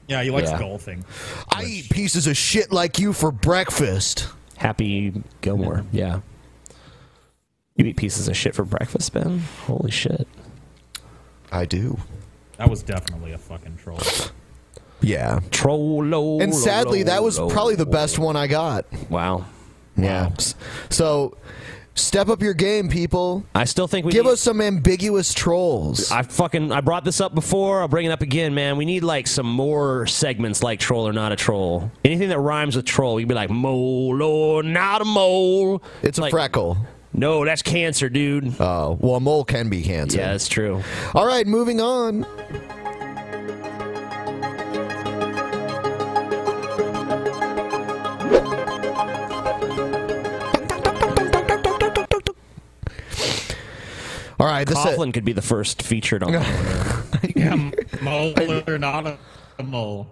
Yeah, 0.07 0.23
he 0.23 0.31
likes 0.31 0.49
Yeah. 0.49 0.57
golfing. 0.57 1.05
I 1.51 1.65
eat 1.65 1.89
pieces 1.91 2.25
of 2.25 2.35
shit 2.35 2.71
like 2.71 2.97
you 2.97 3.13
for 3.13 3.31
breakfast. 3.31 4.27
Happy 4.57 5.21
Gilmore. 5.41 5.85
Yeah. 5.91 6.21
You 7.75 7.85
eat 7.85 7.97
pieces 7.97 8.27
of 8.27 8.35
shit 8.35 8.55
for 8.55 8.63
breakfast, 8.65 9.13
Ben? 9.13 9.43
Holy 9.67 9.91
shit. 9.91 10.27
I 11.51 11.65
do. 11.65 11.99
That 12.59 12.69
was 12.69 12.83
definitely 12.83 13.31
a 13.31 13.37
fucking 13.37 13.77
troll. 13.77 13.99
Yeah. 15.01 15.39
Trollo. 15.49 16.41
And 16.43 16.53
sadly, 16.53 17.03
that 17.03 17.23
was 17.23 17.39
probably 17.39 17.75
the 17.75 17.85
best 17.85 18.19
one 18.19 18.35
I 18.35 18.47
got. 18.47 18.85
Wow. 19.09 19.45
Yeah. 19.95 20.29
S- 20.37 20.55
So 20.89 21.37
step 21.95 22.27
up 22.27 22.41
your 22.41 22.53
game, 22.53 22.89
people. 22.89 23.45
I 23.55 23.63
still 23.63 23.87
think 23.87 24.05
we 24.05 24.11
give 24.11 24.25
need- 24.25 24.31
us 24.33 24.41
some 24.41 24.59
ambiguous 24.59 25.33
trolls. 25.33 26.11
I 26.11 26.23
fucking 26.23 26.73
I 26.73 26.81
brought 26.81 27.05
this 27.05 27.21
up 27.21 27.33
before. 27.33 27.79
I'll 27.79 27.87
bring 27.87 28.05
it 28.05 28.11
up 28.11 28.21
again, 28.21 28.53
man. 28.53 28.75
We 28.75 28.83
need 28.83 29.03
like 29.05 29.27
some 29.27 29.47
more 29.49 30.05
segments 30.05 30.61
like 30.61 30.81
troll 30.81 31.07
or 31.07 31.13
not 31.13 31.31
a 31.31 31.37
troll. 31.37 31.89
Anything 32.03 32.27
that 32.29 32.39
rhymes 32.39 32.75
with 32.75 32.83
troll, 32.85 33.21
you'd 33.21 33.29
be 33.29 33.35
like 33.35 33.49
mole 33.49 34.21
or 34.21 34.63
not 34.63 35.01
a 35.01 35.05
mole. 35.05 35.81
It's 36.03 36.17
a 36.17 36.23
Like- 36.23 36.31
freckle. 36.31 36.77
No, 37.13 37.43
that's 37.43 37.61
cancer, 37.61 38.09
dude. 38.09 38.59
Oh, 38.59 38.97
well, 39.01 39.15
a 39.15 39.19
mole 39.19 39.43
can 39.43 39.69
be 39.69 39.81
cancer. 39.81 40.17
Yeah, 40.17 40.31
that's 40.31 40.47
true. 40.47 40.83
All 41.13 41.25
right, 41.25 41.45
moving 41.47 41.81
on. 41.81 42.25
All 54.39 54.47
right, 54.47 54.65
this 54.65 54.77
Coughlin 54.77 55.13
could 55.13 55.25
be 55.25 55.33
the 55.33 55.41
first 55.41 55.81
featured 55.81 56.23
on. 56.23 56.31
yeah, 57.35 57.71
mole 58.01 58.33
or 58.69 58.77
not 58.77 59.17
a 59.57 59.63
mole. 59.63 60.07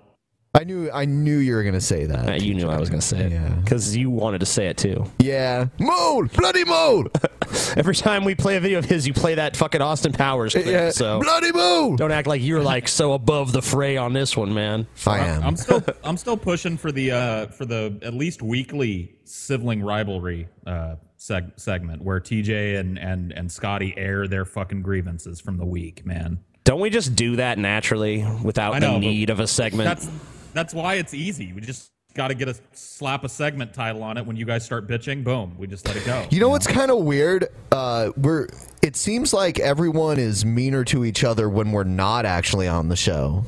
I 0.57 0.63
knew 0.63 0.89
I 0.91 1.05
knew 1.05 1.37
you 1.37 1.53
were 1.53 1.63
gonna 1.63 1.79
say 1.79 2.05
that. 2.05 2.29
Uh, 2.29 2.33
you 2.33 2.55
knew 2.55 2.67
I 2.67 2.79
was 2.79 2.89
going 2.89 2.99
to 2.99 3.05
say 3.05 3.19
it. 3.25 3.31
Yeah. 3.31 3.49
Because 3.49 3.95
you 3.95 4.09
wanted 4.09 4.39
to 4.39 4.47
say 4.47 4.67
it 4.67 4.77
too. 4.77 5.05
Yeah, 5.19 5.67
mole, 5.79 6.25
bloody 6.25 6.63
mole. 6.63 7.05
Every 7.77 7.93
time 7.95 8.23
we 8.25 8.33
play 8.33 8.57
a 8.57 8.59
video 8.59 8.79
of 8.79 8.85
his, 8.85 9.05
you 9.05 9.13
play 9.13 9.35
that 9.35 9.55
fucking 9.55 9.81
Austin 9.81 10.13
Powers 10.13 10.53
clip. 10.53 10.65
Yeah, 10.65 10.89
So 10.89 11.19
bloody 11.21 11.51
mole. 11.51 11.95
don't 11.95 12.11
act 12.11 12.27
like 12.27 12.41
you're 12.41 12.63
like 12.63 12.87
so 12.87 13.13
above 13.13 13.51
the 13.51 13.61
fray 13.61 13.97
on 13.97 14.13
this 14.13 14.35
one, 14.35 14.51
man. 14.53 14.87
I 15.05 15.19
am. 15.19 15.43
I'm 15.43 15.57
still 15.57 15.83
I'm 16.03 16.17
still 16.17 16.37
pushing 16.37 16.75
for 16.77 16.91
the 16.91 17.11
uh 17.11 17.47
for 17.47 17.65
the 17.65 17.99
at 18.01 18.15
least 18.15 18.41
weekly 18.41 19.15
sibling 19.25 19.83
rivalry 19.83 20.47
uh 20.65 20.95
seg- 21.19 21.59
segment 21.59 22.01
where 22.01 22.19
TJ 22.19 22.79
and 22.79 22.97
and 22.97 23.31
and 23.31 23.51
Scotty 23.51 23.93
air 23.95 24.27
their 24.27 24.43
fucking 24.45 24.81
grievances 24.81 25.39
from 25.39 25.57
the 25.57 25.65
week, 25.65 26.03
man. 26.03 26.39
Don't 26.63 26.79
we 26.81 26.89
just 26.89 27.15
do 27.15 27.35
that 27.35 27.59
naturally 27.59 28.25
without 28.43 28.79
know, 28.79 28.93
the 28.93 28.99
need 28.99 29.29
of 29.29 29.39
a 29.39 29.47
segment? 29.47 30.03
That's 30.53 30.67
that's 30.67 30.73
why 30.73 30.95
it's 30.95 31.13
easy. 31.13 31.53
We 31.53 31.61
just 31.61 31.91
got 32.13 32.29
to 32.29 32.33
get 32.33 32.49
a 32.49 32.55
slap 32.73 33.23
a 33.23 33.29
segment 33.29 33.73
title 33.73 34.03
on 34.03 34.17
it 34.17 34.25
when 34.25 34.35
you 34.35 34.45
guys 34.45 34.65
start 34.65 34.87
bitching. 34.87 35.23
Boom, 35.23 35.55
we 35.57 35.67
just 35.67 35.87
let 35.87 35.95
it 35.95 36.05
go. 36.05 36.25
You 36.29 36.39
know 36.39 36.49
what's 36.49 36.67
kind 36.67 36.91
of 36.91 36.99
weird? 36.99 37.47
Uh, 37.71 38.11
we're. 38.17 38.47
It 38.81 38.95
seems 38.95 39.33
like 39.33 39.59
everyone 39.59 40.19
is 40.19 40.45
meaner 40.45 40.83
to 40.85 41.05
each 41.05 41.23
other 41.23 41.49
when 41.49 41.71
we're 41.71 41.83
not 41.83 42.25
actually 42.25 42.67
on 42.67 42.89
the 42.89 42.95
show. 42.95 43.45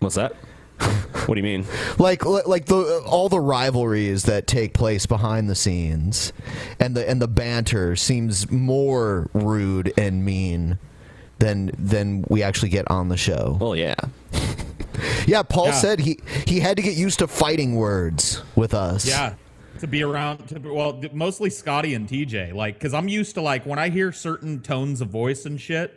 What's 0.00 0.16
that? 0.16 0.34
What 1.26 1.34
do 1.34 1.36
you 1.36 1.42
mean? 1.42 1.66
Like 1.98 2.24
like 2.24 2.66
the 2.66 3.02
all 3.04 3.28
the 3.28 3.40
rivalries 3.40 4.22
that 4.24 4.46
take 4.46 4.72
place 4.72 5.04
behind 5.04 5.50
the 5.50 5.56
scenes, 5.56 6.32
and 6.78 6.96
the 6.96 7.08
and 7.08 7.20
the 7.20 7.28
banter 7.28 7.96
seems 7.96 8.50
more 8.50 9.28
rude 9.34 9.92
and 9.98 10.24
mean 10.24 10.78
than 11.38 11.72
than 11.76 12.24
we 12.28 12.42
actually 12.42 12.68
get 12.68 12.88
on 12.90 13.08
the 13.08 13.16
show. 13.16 13.58
Oh 13.60 13.72
yeah. 13.72 13.96
Yeah, 15.26 15.42
Paul 15.42 15.66
Yeah. 15.66 15.72
said 15.72 16.00
he 16.00 16.20
he 16.46 16.60
had 16.60 16.76
to 16.76 16.82
get 16.82 16.96
used 16.96 17.18
to 17.20 17.26
fighting 17.28 17.74
words 17.76 18.42
with 18.56 18.74
us. 18.74 19.06
Yeah. 19.06 19.34
To 19.80 19.86
be 19.86 20.02
around, 20.02 20.48
to, 20.48 20.58
well, 20.58 21.00
mostly 21.12 21.50
Scotty 21.50 21.94
and 21.94 22.08
TJ. 22.08 22.52
Like, 22.52 22.74
because 22.74 22.92
I'm 22.92 23.06
used 23.06 23.34
to, 23.36 23.40
like, 23.42 23.64
when 23.64 23.78
I 23.78 23.90
hear 23.90 24.10
certain 24.10 24.60
tones 24.60 25.00
of 25.00 25.08
voice 25.08 25.46
and 25.46 25.60
shit, 25.60 25.94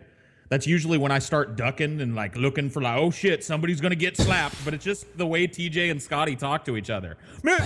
that's 0.50 0.68
usually 0.68 1.00
when 1.00 1.12
I 1.12 1.18
start 1.18 1.56
ducking 1.56 2.00
and, 2.00 2.14
like, 2.16 2.36
looking 2.36 2.70
for, 2.70 2.80
like, 2.84 2.96
oh 3.00 3.10
shit, 3.10 3.44
somebody's 3.44 3.82
going 3.82 3.90
to 3.90 3.96
get 3.96 4.16
slapped. 4.18 4.64
But 4.64 4.76
it's 4.76 4.86
just 4.86 5.18
the 5.18 5.26
way 5.26 5.48
TJ 5.48 5.90
and 5.90 6.00
Scotty 6.00 6.36
talk 6.36 6.64
to 6.66 6.78
each 6.78 6.92
other. 6.92 7.18
Man, 7.42 7.60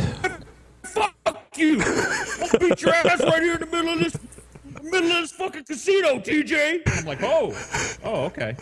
fuck 0.84 1.13
you. 1.58 1.82
I'll 1.84 2.60
beat 2.60 2.82
your 2.82 2.93
ass 2.93 3.21
right 3.21 3.41
here 3.43 3.56
in 3.56 3.60
the 3.60 3.65
middle 3.65 3.89
of 3.89 4.00
this. 4.00 4.17
Middle 4.84 5.12
of 5.12 5.21
this 5.24 5.32
fucking 5.34 5.65
casino, 5.65 6.19
TJ. 6.19 6.82
I'm 6.98 7.06
like, 7.06 7.24
oh, 7.24 7.54
oh, 8.06 8.26
okay. 8.26 8.56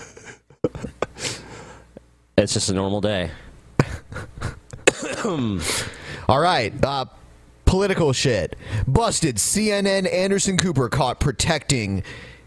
It's 2.38 2.54
just 2.54 2.69
a 2.69 2.74
normal 2.74 3.02
day. 3.02 3.32
All 5.26 6.39
right. 6.39 6.74
Uh, 6.84 7.06
political 7.65 8.12
shit. 8.13 8.56
Busted. 8.88 9.36
CNN 9.38 10.12
Anderson 10.12 10.58
Cooper 10.58 10.89
caught 10.89 11.19
protecting 11.19 12.04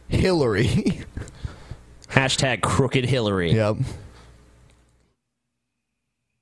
Hillary. 0.08 1.02
Hashtag 2.08 2.62
crooked 2.62 3.04
Hillary. 3.04 3.52
Yep. 3.52 3.76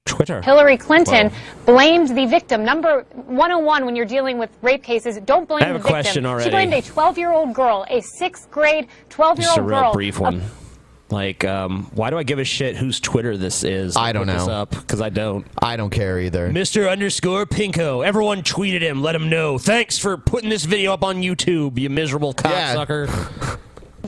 Twitter. 0.06 0.42
Hillary 0.42 0.76
Clinton 0.76 1.30
blamed 1.66 2.16
the 2.16 2.26
victim. 2.26 2.64
Number 2.64 3.04
101 3.14 3.84
when 3.84 3.96
you're 3.96 4.04
dealing 4.04 4.38
with 4.38 4.50
rape 4.62 4.82
cases, 4.82 5.18
don't 5.24 5.48
blame 5.48 5.62
I 5.62 5.66
have 5.66 5.74
the 5.74 5.80
a 5.80 5.82
victim. 5.82 5.92
question 5.92 6.26
already. 6.26 6.44
She 6.44 6.50
blamed 6.50 6.74
a 6.74 6.82
12 6.82 7.18
year 7.18 7.32
old 7.32 7.54
girl, 7.54 7.84
a 7.88 8.00
sixth 8.00 8.50
grade 8.50 8.86
12 9.08 9.38
year 9.40 9.48
old 9.48 9.56
girl. 9.56 9.64
A 9.64 9.68
real 9.68 9.80
girl. 9.80 9.92
brief 9.92 10.20
one. 10.20 10.42
Like, 11.10 11.44
um, 11.44 11.90
why 11.94 12.10
do 12.10 12.16
I 12.18 12.22
give 12.22 12.38
a 12.38 12.44
shit 12.44 12.76
whose 12.76 12.98
Twitter 12.98 13.36
this 13.36 13.62
is? 13.62 13.96
I 13.96 14.12
don't 14.12 14.26
Look 14.26 14.36
this 14.36 14.46
know. 14.46 14.52
up 14.52 14.70
because 14.70 15.00
I 15.00 15.10
don't. 15.10 15.46
I 15.60 15.76
don't 15.76 15.90
care 15.90 16.18
either. 16.18 16.48
Mr. 16.50 16.90
Underscore 16.90 17.46
Pinko. 17.46 18.04
Everyone 18.04 18.42
tweeted 18.42 18.80
him. 18.80 19.02
Let 19.02 19.14
him 19.14 19.28
know. 19.28 19.58
Thanks 19.58 19.98
for 19.98 20.16
putting 20.16 20.48
this 20.48 20.64
video 20.64 20.92
up 20.92 21.04
on 21.04 21.16
YouTube. 21.16 21.78
You 21.78 21.90
miserable 21.90 22.32
cocksucker. 22.34 23.58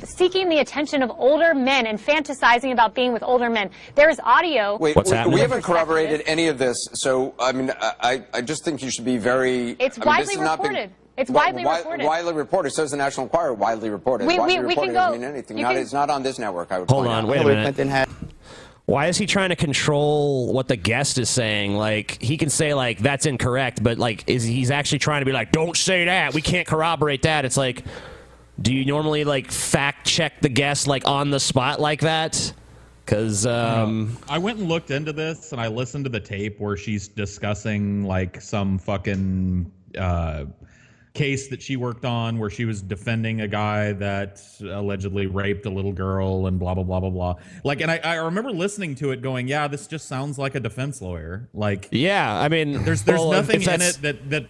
Seeking 0.04 0.48
the 0.48 0.58
attention 0.58 1.02
of 1.02 1.10
older 1.10 1.54
men 1.54 1.86
and 1.86 1.98
fantasizing 1.98 2.72
about 2.72 2.94
being 2.94 3.12
with 3.12 3.22
older 3.22 3.48
men. 3.50 3.70
There 3.94 4.08
is 4.08 4.20
audio. 4.22 4.76
Wait, 4.78 4.94
What's 4.96 5.10
we, 5.10 5.34
we 5.34 5.40
haven't 5.40 5.62
corroborated 5.62 6.22
any 6.26 6.48
of 6.48 6.58
this, 6.58 6.76
so 6.94 7.34
I 7.38 7.52
mean, 7.52 7.72
I, 7.80 8.22
I 8.32 8.40
just 8.42 8.64
think 8.64 8.82
you 8.82 8.90
should 8.90 9.04
be 9.04 9.16
very. 9.18 9.70
It's 9.78 9.80
I 9.80 9.82
mean, 9.82 9.88
this 9.88 9.98
widely 10.06 10.34
has 10.36 10.38
not 10.44 10.62
been- 10.62 10.72
reported. 10.72 10.94
It's 11.16 11.30
Wi- 11.30 11.46
widely 11.46 11.62
wi- 11.62 11.78
reported. 11.78 12.04
Widely 12.06 12.32
reported. 12.34 12.70
So 12.72 12.82
is 12.82 12.90
the 12.90 12.96
National 12.98 13.24
Enquirer. 13.24 13.54
Widely 13.54 13.88
reported. 13.88 14.26
We- 14.26 14.38
widely 14.38 14.60
we- 14.60 14.66
we 14.66 14.74
can 14.74 14.82
reported 14.84 14.92
doesn't 14.92 15.20
go- 15.20 15.26
mean 15.26 15.34
anything. 15.34 15.56
Not, 15.62 15.72
can- 15.72 15.82
it's 15.82 15.92
not 15.92 16.10
on 16.10 16.22
this 16.22 16.38
network. 16.38 16.70
I 16.72 16.78
would 16.80 16.90
Hold 16.90 17.06
on, 17.06 17.24
out. 17.24 17.30
wait 17.30 17.40
a 17.40 17.44
minute. 17.44 18.08
Why 18.84 19.06
is 19.08 19.16
he 19.18 19.26
trying 19.26 19.48
to 19.48 19.56
control 19.56 20.52
what 20.52 20.68
the 20.68 20.76
guest 20.76 21.18
is 21.18 21.28
saying? 21.28 21.74
Like 21.76 22.22
he 22.22 22.36
can 22.36 22.50
say 22.50 22.72
like 22.72 22.98
that's 22.98 23.26
incorrect, 23.26 23.82
but 23.82 23.98
like 23.98 24.22
is 24.28 24.44
he's 24.44 24.70
actually 24.70 25.00
trying 25.00 25.22
to 25.22 25.26
be 25.26 25.32
like 25.32 25.50
don't 25.50 25.76
say 25.76 26.04
that. 26.04 26.34
We 26.34 26.40
can't 26.42 26.68
corroborate 26.68 27.22
that. 27.22 27.44
It's 27.44 27.56
like 27.56 27.82
do 28.62 28.72
you 28.72 28.84
normally 28.84 29.24
like 29.24 29.50
fact 29.50 30.06
check 30.06 30.40
the 30.40 30.48
guest 30.48 30.86
like 30.86 31.04
on 31.06 31.30
the 31.30 31.40
spot 31.40 31.80
like 31.80 32.02
that? 32.02 32.52
Cuz 33.06 33.44
um 33.44 34.16
I 34.28 34.38
went 34.38 34.58
and 34.60 34.68
looked 34.68 34.92
into 34.92 35.12
this 35.12 35.50
and 35.50 35.60
I 35.60 35.66
listened 35.66 36.04
to 36.04 36.10
the 36.10 36.20
tape 36.20 36.60
where 36.60 36.76
she's 36.76 37.08
discussing 37.08 38.04
like 38.04 38.40
some 38.40 38.78
fucking 38.78 39.68
uh, 39.98 40.44
case 41.16 41.48
that 41.48 41.62
she 41.62 41.76
worked 41.76 42.04
on 42.04 42.38
where 42.38 42.50
she 42.50 42.64
was 42.64 42.82
defending 42.82 43.40
a 43.40 43.48
guy 43.48 43.92
that 43.92 44.40
allegedly 44.60 45.26
raped 45.26 45.64
a 45.66 45.70
little 45.70 45.92
girl 45.92 46.46
and 46.46 46.58
blah 46.58 46.74
blah 46.74 46.84
blah 46.84 47.00
blah 47.00 47.10
blah. 47.10 47.34
Like, 47.64 47.80
and 47.80 47.90
I, 47.90 47.98
I 47.98 48.14
remember 48.16 48.50
listening 48.50 48.94
to 48.96 49.10
it 49.10 49.22
going, 49.22 49.48
"Yeah, 49.48 49.66
this 49.66 49.86
just 49.86 50.06
sounds 50.06 50.38
like 50.38 50.54
a 50.54 50.60
defense 50.60 51.00
lawyer." 51.00 51.48
Like, 51.54 51.88
yeah, 51.90 52.38
I 52.38 52.48
mean, 52.48 52.84
there's 52.84 53.02
there's 53.02 53.20
well, 53.20 53.32
nothing 53.32 53.62
in 53.62 53.80
it 53.80 53.98
that 54.02 54.30
that. 54.30 54.46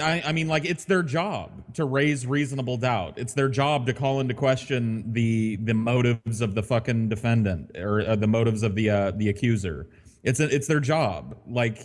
I, 0.00 0.22
I 0.24 0.32
mean, 0.32 0.48
like 0.48 0.64
it's 0.64 0.86
their 0.86 1.02
job 1.02 1.50
to 1.74 1.84
raise 1.84 2.26
reasonable 2.26 2.78
doubt. 2.78 3.18
It's 3.18 3.34
their 3.34 3.50
job 3.50 3.84
to 3.86 3.92
call 3.92 4.20
into 4.20 4.32
question 4.32 5.12
the 5.12 5.56
the 5.56 5.74
motives 5.74 6.40
of 6.40 6.54
the 6.54 6.62
fucking 6.62 7.10
defendant 7.10 7.76
or 7.76 8.00
uh, 8.00 8.16
the 8.16 8.26
motives 8.26 8.62
of 8.62 8.74
the 8.74 8.88
uh, 8.88 9.10
the 9.10 9.28
accuser. 9.28 9.86
It's 10.22 10.40
a, 10.40 10.44
it's 10.54 10.66
their 10.66 10.80
job. 10.80 11.36
Like 11.46 11.84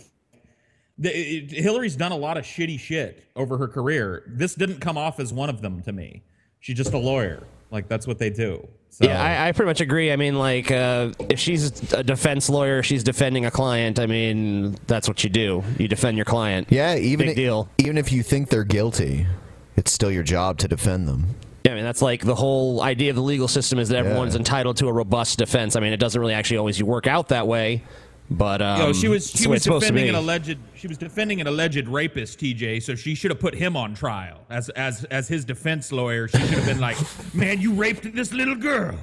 the, 0.98 1.10
it, 1.16 1.50
Hillary's 1.50 1.96
done 1.96 2.12
a 2.12 2.16
lot 2.16 2.36
of 2.36 2.44
shitty 2.44 2.78
shit 2.78 3.24
over 3.36 3.56
her 3.58 3.68
career. 3.68 4.24
This 4.26 4.54
didn't 4.54 4.80
come 4.80 4.98
off 4.98 5.20
as 5.20 5.32
one 5.32 5.48
of 5.50 5.60
them 5.62 5.82
to 5.82 5.92
me. 5.92 6.22
She's 6.60 6.76
just 6.76 6.92
a 6.92 6.98
lawyer. 6.98 7.44
Like 7.70 7.88
that's 7.88 8.06
what 8.06 8.18
they 8.18 8.30
do. 8.30 8.66
So, 8.90 9.04
Yeah, 9.04 9.22
I, 9.22 9.48
I 9.48 9.52
pretty 9.52 9.68
much 9.68 9.80
agree. 9.82 10.10
I 10.10 10.16
mean, 10.16 10.38
like, 10.38 10.70
uh, 10.70 11.12
if 11.28 11.38
she's 11.38 11.92
a 11.92 12.02
defense 12.02 12.48
lawyer, 12.48 12.82
she's 12.82 13.04
defending 13.04 13.44
a 13.44 13.50
client. 13.50 13.98
I 13.98 14.06
mean, 14.06 14.76
that's 14.86 15.06
what 15.06 15.22
you 15.22 15.28
do. 15.30 15.62
You 15.78 15.88
defend 15.88 16.16
your 16.16 16.24
client. 16.24 16.68
Yeah, 16.70 16.96
even 16.96 17.26
Big 17.26 17.36
i- 17.36 17.40
deal. 17.40 17.68
even 17.78 17.98
if 17.98 18.10
you 18.10 18.22
think 18.22 18.48
they're 18.48 18.64
guilty, 18.64 19.26
it's 19.76 19.92
still 19.92 20.10
your 20.10 20.22
job 20.22 20.58
to 20.58 20.68
defend 20.68 21.06
them. 21.06 21.26
Yeah, 21.64 21.72
I 21.72 21.74
mean, 21.74 21.84
that's 21.84 22.00
like 22.00 22.24
the 22.24 22.34
whole 22.34 22.80
idea 22.82 23.10
of 23.10 23.16
the 23.16 23.22
legal 23.22 23.46
system 23.46 23.78
is 23.78 23.90
that 23.90 23.98
everyone's 23.98 24.34
entitled 24.34 24.78
to 24.78 24.88
a 24.88 24.92
robust 24.92 25.38
defense. 25.38 25.76
I 25.76 25.80
mean, 25.80 25.92
it 25.92 25.98
doesn't 25.98 26.18
really 26.18 26.32
actually 26.32 26.56
always 26.56 26.82
work 26.82 27.06
out 27.06 27.28
that 27.28 27.46
way, 27.46 27.82
but 28.30 28.60
um, 28.60 28.78
you 28.80 28.86
know, 28.86 28.92
she 28.92 29.08
was 29.08 29.30
she 29.30 29.48
was 29.48 29.56
it's 29.56 29.64
supposed 29.64 29.86
to 29.86 29.92
defending 29.92 30.08
an 30.10 30.14
alleged 30.14 30.58
she 30.74 30.86
was 30.86 30.98
defending 30.98 31.40
an 31.40 31.46
alleged 31.46 31.88
rapist, 31.88 32.38
TJ. 32.40 32.82
So 32.82 32.94
she 32.94 33.14
should 33.14 33.30
have 33.30 33.40
put 33.40 33.54
him 33.54 33.76
on 33.76 33.94
trial 33.94 34.44
as 34.50 34.68
as 34.70 35.04
as 35.04 35.28
his 35.28 35.44
defense 35.44 35.92
lawyer. 35.92 36.28
She 36.28 36.38
should 36.38 36.50
have 36.50 36.66
been 36.66 36.80
like, 36.80 36.96
"Man, 37.34 37.60
you 37.60 37.72
raped 37.74 38.14
this 38.14 38.32
little 38.32 38.54
girl." 38.56 38.98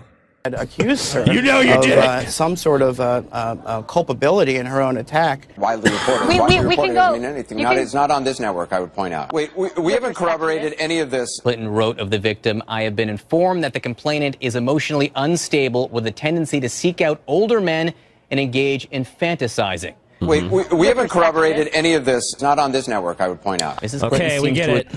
accused 0.53 1.13
her 1.13 1.25
You 1.33 1.41
know 1.41 1.59
you 1.61 1.73
of 1.73 1.81
did. 1.81 1.97
Uh, 1.97 2.25
some 2.27 2.55
sort 2.55 2.83
of 2.83 2.99
uh, 2.99 3.23
uh, 3.31 3.55
uh, 3.65 3.81
culpability 3.81 4.57
in 4.57 4.65
her 4.65 4.81
own 4.81 4.97
attack. 4.97 5.47
Widely 5.57 5.91
reported. 5.91 6.27
We- 6.27 6.39
widely 6.39 6.59
we- 6.59 6.65
we 6.65 6.69
reported 6.69 6.87
can 6.89 6.95
doesn't 6.95 7.21
go- 7.21 7.27
mean 7.27 7.35
anything. 7.35 7.57
Not, 7.57 7.73
can- 7.73 7.81
it's 7.83 7.93
not 7.93 8.11
on 8.11 8.23
this 8.23 8.39
network. 8.39 8.71
I 8.71 8.79
would 8.79 8.93
point 8.93 9.13
out. 9.13 9.33
Wait, 9.33 9.55
we, 9.57 9.69
we 9.79 9.93
haven't 9.93 10.15
corroborated 10.15 10.75
any 10.77 10.99
of 10.99 11.09
this. 11.09 11.39
Clinton 11.39 11.67
wrote 11.67 11.99
of 11.99 12.11
the 12.11 12.19
victim 12.19 12.61
I 12.67 12.83
have 12.83 12.95
been 12.95 13.09
informed 13.09 13.63
that 13.63 13.73
the 13.73 13.79
complainant 13.79 14.37
is 14.39 14.55
emotionally 14.55 15.11
unstable 15.15 15.89
with 15.89 16.05
a 16.05 16.11
tendency 16.11 16.59
to 16.59 16.69
seek 16.69 17.01
out 17.01 17.21
older 17.25 17.59
men 17.59 17.93
and 18.31 18.39
engage 18.39 18.85
in 18.85 19.05
fantasizing. 19.05 19.95
Wait, 20.21 20.43
we, 20.45 20.63
we 20.73 20.87
haven't 20.87 21.09
corroborated 21.09 21.69
any 21.73 21.93
of 21.93 22.05
this. 22.05 22.33
It's 22.33 22.41
not 22.41 22.57
on 22.57 22.71
this 22.71 22.87
network. 22.87 23.21
I 23.21 23.27
would 23.27 23.41
point 23.41 23.61
out. 23.61 23.83
Okay, 23.83 24.39
we 24.39 24.51
get 24.51 24.69
it. 24.69 24.87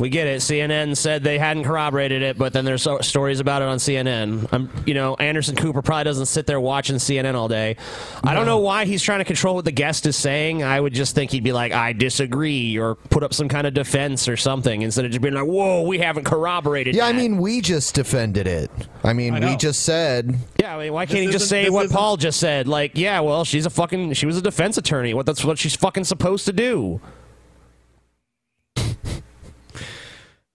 We 0.00 0.08
get 0.08 0.26
it. 0.26 0.40
CNN 0.40 0.96
said 0.96 1.22
they 1.22 1.38
hadn't 1.38 1.64
corroborated 1.64 2.22
it, 2.22 2.38
but 2.38 2.52
then 2.54 2.64
there's 2.64 2.82
so- 2.82 3.00
stories 3.00 3.38
about 3.38 3.60
it 3.62 3.68
on 3.68 3.76
CNN. 3.78 4.48
I'm, 4.50 4.70
you 4.86 4.94
know, 4.94 5.14
Anderson 5.16 5.56
Cooper 5.56 5.82
probably 5.82 6.04
doesn't 6.04 6.26
sit 6.26 6.46
there 6.46 6.58
watching 6.58 6.96
CNN 6.96 7.34
all 7.34 7.48
day. 7.48 7.76
I 8.24 8.32
don't 8.34 8.46
know 8.46 8.58
why 8.58 8.86
he's 8.86 9.02
trying 9.02 9.18
to 9.18 9.24
control 9.26 9.54
what 9.54 9.66
the 9.66 9.72
guest 9.72 10.06
is 10.06 10.16
saying. 10.16 10.62
I 10.62 10.80
would 10.80 10.94
just 10.94 11.14
think 11.14 11.30
he'd 11.32 11.44
be 11.44 11.52
like, 11.52 11.72
"I 11.72 11.92
disagree," 11.92 12.78
or 12.78 12.94
put 12.94 13.22
up 13.22 13.34
some 13.34 13.48
kind 13.48 13.66
of 13.66 13.74
defense 13.74 14.26
or 14.26 14.36
something 14.38 14.80
instead 14.82 15.04
of 15.04 15.10
just 15.10 15.20
being 15.20 15.34
like, 15.34 15.44
"Whoa, 15.46 15.82
we 15.82 15.98
haven't 15.98 16.24
corroborated." 16.24 16.94
Yeah, 16.94 17.04
I 17.06 17.12
that." 17.12 17.18
mean, 17.18 17.36
we 17.38 17.60
just 17.60 17.94
defended 17.94 18.46
it. 18.46 18.70
I 19.04 19.12
mean, 19.12 19.34
I 19.34 19.50
we 19.50 19.56
just 19.56 19.82
said. 19.82 20.34
Yeah, 20.58 20.76
I 20.76 20.82
mean, 20.84 20.92
why 20.94 21.04
can't 21.04 21.20
he 21.20 21.26
just 21.30 21.48
say 21.48 21.64
this 21.64 21.72
what 21.72 21.84
isn't- 21.84 21.96
Paul 21.96 22.16
just 22.16 22.40
said? 22.40 22.66
Like, 22.68 22.92
yeah, 22.94 23.20
well, 23.20 23.44
she's 23.44 23.66
a 23.66 23.70
fucking, 23.70 24.14
she 24.14 24.24
was 24.24 24.38
a 24.38 24.42
defense 24.42 24.78
attorney. 24.78 25.12
What 25.12 25.26
that's 25.26 25.44
what 25.44 25.58
she's 25.58 25.76
fucking 25.76 26.04
supposed 26.04 26.46
to 26.46 26.52
do. 26.54 27.00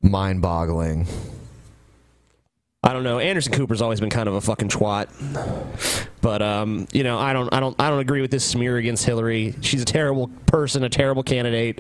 Mind 0.10 0.42
boggling. 0.42 1.08
I 2.84 2.94
don't 2.94 3.04
know. 3.04 3.18
Anderson 3.18 3.52
Cooper's 3.54 3.82
always 3.82 4.00
been 4.00 4.12
kind 4.12 4.30
of 4.30 4.36
a 4.36 4.42
fucking 4.42 4.70
twat. 4.70 5.08
But 6.22 6.42
um, 6.44 6.88
you 6.94 7.04
know, 7.04 7.18
I 7.18 7.34
don't 7.34 7.52
I 7.52 7.60
don't 7.60 7.76
I 7.82 7.90
don't 7.90 8.00
agree 8.00 8.22
with 8.22 8.30
this 8.30 8.46
smear 8.46 8.78
against 8.78 9.04
Hillary. 9.06 9.56
She's 9.62 9.82
a 9.82 9.86
terrible 9.86 10.28
person, 10.46 10.84
a 10.84 10.90
terrible 10.90 11.24
candidate. 11.24 11.80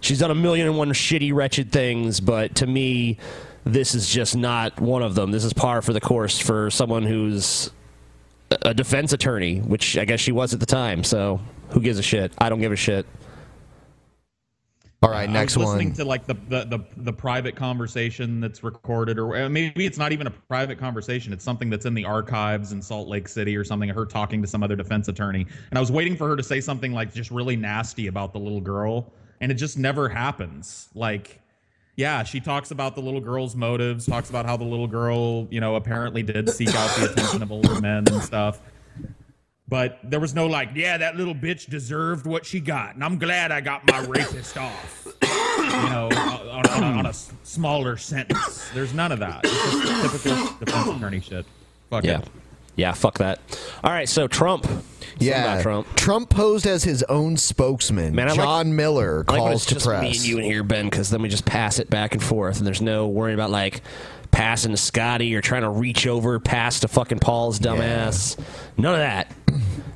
She's 0.00 0.18
done 0.18 0.30
a 0.30 0.34
million 0.34 0.66
and 0.66 0.78
one 0.78 0.88
shitty, 0.92 1.34
wretched 1.34 1.70
things, 1.70 2.20
but 2.20 2.54
to 2.56 2.66
me, 2.66 3.18
this 3.64 3.94
is 3.94 4.08
just 4.08 4.34
not 4.34 4.80
one 4.80 5.02
of 5.02 5.14
them. 5.14 5.30
This 5.30 5.44
is 5.44 5.52
par 5.52 5.82
for 5.82 5.92
the 5.92 6.00
course 6.00 6.38
for 6.38 6.70
someone 6.70 7.02
who's 7.02 7.70
a- 8.50 8.70
a 8.70 8.74
defense 8.74 9.12
attorney, 9.12 9.58
which 9.58 9.98
I 9.98 10.06
guess 10.06 10.20
she 10.20 10.32
was 10.32 10.54
at 10.54 10.60
the 10.60 10.66
time. 10.66 11.04
So 11.04 11.40
who 11.70 11.80
gives 11.80 11.98
a 11.98 12.02
shit? 12.02 12.32
I 12.38 12.48
don't 12.48 12.60
give 12.60 12.72
a 12.72 12.76
shit. 12.76 13.04
All 15.02 15.10
right, 15.10 15.30
I 15.30 15.32
next 15.32 15.56
was 15.56 15.66
listening 15.66 15.88
one. 15.88 15.96
to 15.96 16.04
like 16.04 16.26
the, 16.26 16.34
the 16.34 16.64
the 16.64 16.84
the 16.98 17.12
private 17.12 17.56
conversation 17.56 18.38
that's 18.38 18.62
recorded, 18.62 19.18
or 19.18 19.34
uh, 19.34 19.48
maybe 19.48 19.86
it's 19.86 19.96
not 19.96 20.12
even 20.12 20.26
a 20.26 20.30
private 20.30 20.78
conversation. 20.78 21.32
It's 21.32 21.42
something 21.42 21.70
that's 21.70 21.86
in 21.86 21.94
the 21.94 22.04
archives 22.04 22.72
in 22.72 22.82
Salt 22.82 23.08
Lake 23.08 23.26
City 23.26 23.56
or 23.56 23.64
something. 23.64 23.88
Her 23.88 24.04
talking 24.04 24.42
to 24.42 24.46
some 24.46 24.62
other 24.62 24.76
defense 24.76 25.08
attorney, 25.08 25.46
and 25.70 25.78
I 25.78 25.80
was 25.80 25.90
waiting 25.90 26.16
for 26.16 26.28
her 26.28 26.36
to 26.36 26.42
say 26.42 26.60
something 26.60 26.92
like 26.92 27.14
just 27.14 27.30
really 27.30 27.56
nasty 27.56 28.08
about 28.08 28.34
the 28.34 28.40
little 28.40 28.60
girl, 28.60 29.10
and 29.40 29.50
it 29.50 29.54
just 29.54 29.78
never 29.78 30.06
happens. 30.06 30.90
Like, 30.94 31.40
yeah, 31.96 32.22
she 32.22 32.38
talks 32.38 32.70
about 32.70 32.94
the 32.94 33.00
little 33.00 33.22
girl's 33.22 33.56
motives, 33.56 34.04
talks 34.04 34.28
about 34.28 34.44
how 34.44 34.58
the 34.58 34.64
little 34.64 34.86
girl, 34.86 35.48
you 35.50 35.60
know, 35.60 35.76
apparently 35.76 36.22
did 36.22 36.50
seek 36.50 36.74
out 36.74 36.94
the 36.98 37.10
attention 37.10 37.42
of 37.42 37.50
older 37.50 37.80
men 37.80 38.04
and 38.06 38.22
stuff. 38.22 38.60
But 39.70 39.98
there 40.04 40.20
was 40.20 40.34
no 40.34 40.46
like, 40.46 40.70
yeah, 40.74 40.98
that 40.98 41.16
little 41.16 41.34
bitch 41.34 41.70
deserved 41.70 42.26
what 42.26 42.44
she 42.44 42.60
got, 42.60 42.94
and 42.96 43.02
I'm 43.04 43.18
glad 43.18 43.50
I 43.52 43.62
got 43.62 43.86
my 43.90 44.00
rapist 44.06 44.58
off. 44.58 45.06
You 45.22 45.66
know, 45.88 46.08
on, 46.12 46.66
on, 46.66 46.82
on 46.98 47.06
a 47.06 47.10
s- 47.10 47.32
smaller 47.44 47.96
sentence. 47.96 48.68
There's 48.74 48.92
none 48.92 49.12
of 49.12 49.20
that. 49.20 49.40
It's 49.44 50.22
just 50.22 50.24
typical 50.24 50.58
defense 50.58 50.96
attorney 50.96 51.20
shit. 51.20 51.46
Fuck 51.88 52.04
yeah. 52.04 52.18
it. 52.20 52.28
Yeah, 52.76 52.92
fuck 52.92 53.18
that. 53.18 53.40
All 53.84 53.90
right, 53.92 54.08
so 54.08 54.26
Trump. 54.28 54.66
Yeah, 55.18 55.60
Something 55.62 55.72
about 55.72 55.96
Trump. 55.96 56.30
posed 56.30 56.66
as 56.66 56.82
his 56.84 57.02
own 57.04 57.36
spokesman. 57.36 58.14
Man, 58.14 58.26
I 58.28 58.30
like- 58.32 58.40
John 58.40 58.74
Miller 58.76 59.24
I 59.28 59.32
like 59.32 59.40
when 59.42 59.50
calls 59.50 59.62
it's 59.62 59.66
to 59.66 59.74
just 59.74 59.86
press. 59.86 60.02
me 60.02 60.08
and 60.10 60.24
you 60.24 60.38
in 60.38 60.44
here, 60.44 60.62
Ben, 60.62 60.86
because 60.86 61.10
then 61.10 61.20
we 61.22 61.28
just 61.28 61.44
pass 61.44 61.78
it 61.78 61.90
back 61.90 62.14
and 62.14 62.22
forth, 62.22 62.58
and 62.58 62.66
there's 62.66 62.80
no 62.80 63.06
worrying 63.06 63.34
about 63.38 63.50
like 63.50 63.82
passing 64.30 64.70
to 64.70 64.76
Scotty 64.78 65.34
or 65.34 65.40
trying 65.42 65.62
to 65.62 65.68
reach 65.68 66.06
over 66.06 66.38
past 66.40 66.82
to 66.82 66.88
fucking 66.88 67.18
Paul's 67.18 67.58
dumbass. 67.60 68.38
None 68.78 68.94
of 68.94 69.00
that. 69.00 69.30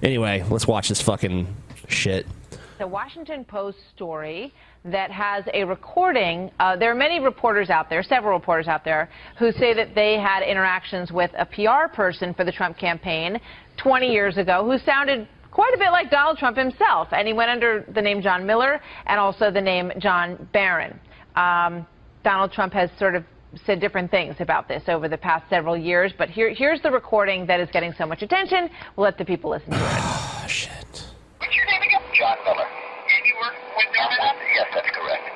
Anyway, 0.03 0.45
let's 0.51 0.67
watch 0.67 0.89
this 0.89 1.01
fucking 1.01 1.47
shit. 1.89 2.27
The 2.79 2.87
Washington 2.87 3.45
Post 3.45 3.79
story 3.95 4.53
that 4.85 5.11
has 5.11 5.45
a 5.55 5.65
recording. 5.65 6.51
Uh, 6.59 6.77
there 6.77 6.91
are 6.91 6.95
many 6.95 7.21
reporters 7.21 7.71
out 7.71 7.89
there, 7.89 8.03
several 8.03 8.37
reporters 8.37 8.69
out 8.69 8.85
there, 8.85 9.09
who 9.39 9.53
say 9.53 9.73
that 9.75 9.95
they 9.95 10.19
had 10.19 10.43
interactions 10.43 11.11
with 11.13 11.31
a 11.39 11.47
PR 11.47 11.95
person 11.95 12.35
for 12.35 12.45
the 12.45 12.53
Trump 12.53 12.77
campaign 12.77 13.41
20 13.77 14.11
years 14.11 14.37
ago 14.37 14.65
who 14.65 14.79
sounded 14.85 15.29
quite 15.51 15.73
a 15.73 15.79
bit 15.79 15.91
like 15.91 16.11
Donald 16.11 16.37
Trump 16.37 16.57
himself. 16.57 17.09
And 17.13 17.27
he 17.27 17.33
went 17.33 17.51
under 17.51 17.87
the 17.95 18.03
name 18.03 18.21
John 18.21 18.45
Miller 18.45 18.81
and 19.07 19.21
also 19.21 19.51
the 19.51 19.61
name 19.61 19.93
John 19.99 20.49
Barron. 20.53 20.99
Um, 21.37 21.87
Donald 22.25 22.53
Trump 22.53 22.73
has 22.73 22.91
sort 22.99 23.15
of 23.15 23.25
said 23.67 23.81
different 23.81 24.11
things 24.11 24.37
about 24.41 24.69
this 24.69 24.83
over 24.89 25.09
the 25.09 25.17
past 25.19 25.49
several 25.49 25.77
years, 25.77 26.13
but 26.17 26.29
here, 26.31 26.51
here's 26.51 26.81
the 26.83 26.91
recording 26.91 27.47
that 27.47 27.61
is 27.61 27.69
getting 27.71 27.93
so 27.97 28.07
much 28.07 28.23
attention. 28.23 28.69
We'll 28.97 29.05
let 29.05 29.19
the 29.19 29.25
people 29.25 29.51
listen 29.51 29.71
to 29.73 29.77
it. 30.45 30.51
Shit. 30.51 30.71
John 32.17 32.37
Miller. 32.45 32.65
And 32.65 33.27
you 33.27 33.35
work 33.41 33.55
with 33.77 33.87
Donald? 33.95 34.37
Yes, 34.55 34.67
that's 34.75 34.91
correct. 34.91 35.31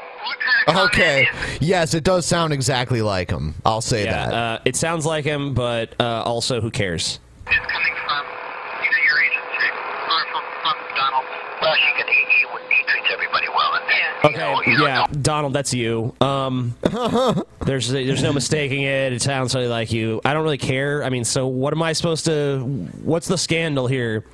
Okay. 0.94 1.26
Yes, 1.60 1.94
it 1.94 2.04
does 2.04 2.24
sound 2.26 2.52
exactly 2.52 3.02
like 3.02 3.30
him. 3.30 3.54
I'll 3.64 3.80
say 3.80 4.04
Yeah, 4.04 4.26
that. 4.26 4.34
uh, 4.34 4.58
it 4.64 4.76
sounds 4.76 5.04
like 5.06 5.24
him, 5.24 5.54
but 5.54 5.94
uh, 6.00 6.22
also, 6.24 6.60
who 6.60 6.70
cares? 6.70 7.18
It's 7.46 7.56
coming 7.72 7.94
from 8.06 8.24
either 8.78 9.00
your 9.08 9.18
agency 9.20 9.68
or 10.06 10.20
from, 10.30 10.44
from 10.62 10.76
Donald. 11.68 11.96
Well, 11.96 12.04
he, 12.06 12.12
he, 12.12 12.76
he, 12.76 12.84
treats 12.84 13.08
everybody 13.12 13.48
well. 13.48 13.74
And 13.74 13.84
then, 13.88 14.32
you 14.32 14.38
know, 14.38 14.58
Okay, 14.58 14.70
you 14.70 14.78
don't 14.78 14.86
yeah, 14.86 15.06
Donald, 15.22 15.52
that's 15.52 15.74
you. 15.74 16.14
Um, 16.20 16.74
there's 17.64 17.88
there's 17.88 18.22
no 18.22 18.32
mistaking 18.32 18.82
it. 18.82 19.12
It 19.12 19.22
sounds 19.22 19.54
really 19.54 19.68
like 19.68 19.92
you. 19.92 20.20
I 20.24 20.34
don't 20.34 20.42
really 20.42 20.58
care. 20.58 21.04
I 21.04 21.10
mean, 21.10 21.24
so 21.24 21.46
what 21.46 21.72
am 21.72 21.82
I 21.82 21.92
supposed 21.92 22.24
to? 22.26 22.60
What's 23.02 23.28
the 23.28 23.38
scandal 23.38 23.86
here? 23.86 24.24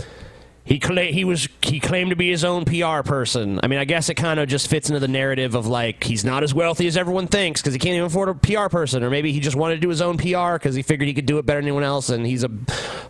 He 0.66 0.78
cla- 0.78 1.02
he 1.04 1.24
was 1.24 1.46
he 1.60 1.78
claimed 1.78 2.08
to 2.10 2.16
be 2.16 2.30
his 2.30 2.42
own 2.42 2.64
PR 2.64 3.02
person. 3.02 3.60
I 3.62 3.66
mean, 3.66 3.78
I 3.78 3.84
guess 3.84 4.08
it 4.08 4.14
kind 4.14 4.40
of 4.40 4.48
just 4.48 4.68
fits 4.68 4.88
into 4.88 4.98
the 4.98 5.08
narrative 5.08 5.54
of 5.54 5.66
like 5.66 6.02
he's 6.04 6.24
not 6.24 6.42
as 6.42 6.54
wealthy 6.54 6.86
as 6.86 6.96
everyone 6.96 7.26
thinks 7.26 7.60
because 7.60 7.74
he 7.74 7.78
can't 7.78 7.94
even 7.94 8.06
afford 8.06 8.30
a 8.30 8.34
PR 8.34 8.68
person, 8.70 9.04
or 9.04 9.10
maybe 9.10 9.30
he 9.30 9.40
just 9.40 9.56
wanted 9.56 9.74
to 9.74 9.80
do 9.80 9.90
his 9.90 10.00
own 10.00 10.16
PR 10.16 10.54
because 10.54 10.74
he 10.74 10.80
figured 10.82 11.06
he 11.06 11.12
could 11.12 11.26
do 11.26 11.36
it 11.38 11.44
better 11.44 11.58
than 11.60 11.66
anyone 11.66 11.82
else, 11.84 12.08
and 12.08 12.26
he's 12.26 12.44
a 12.44 12.48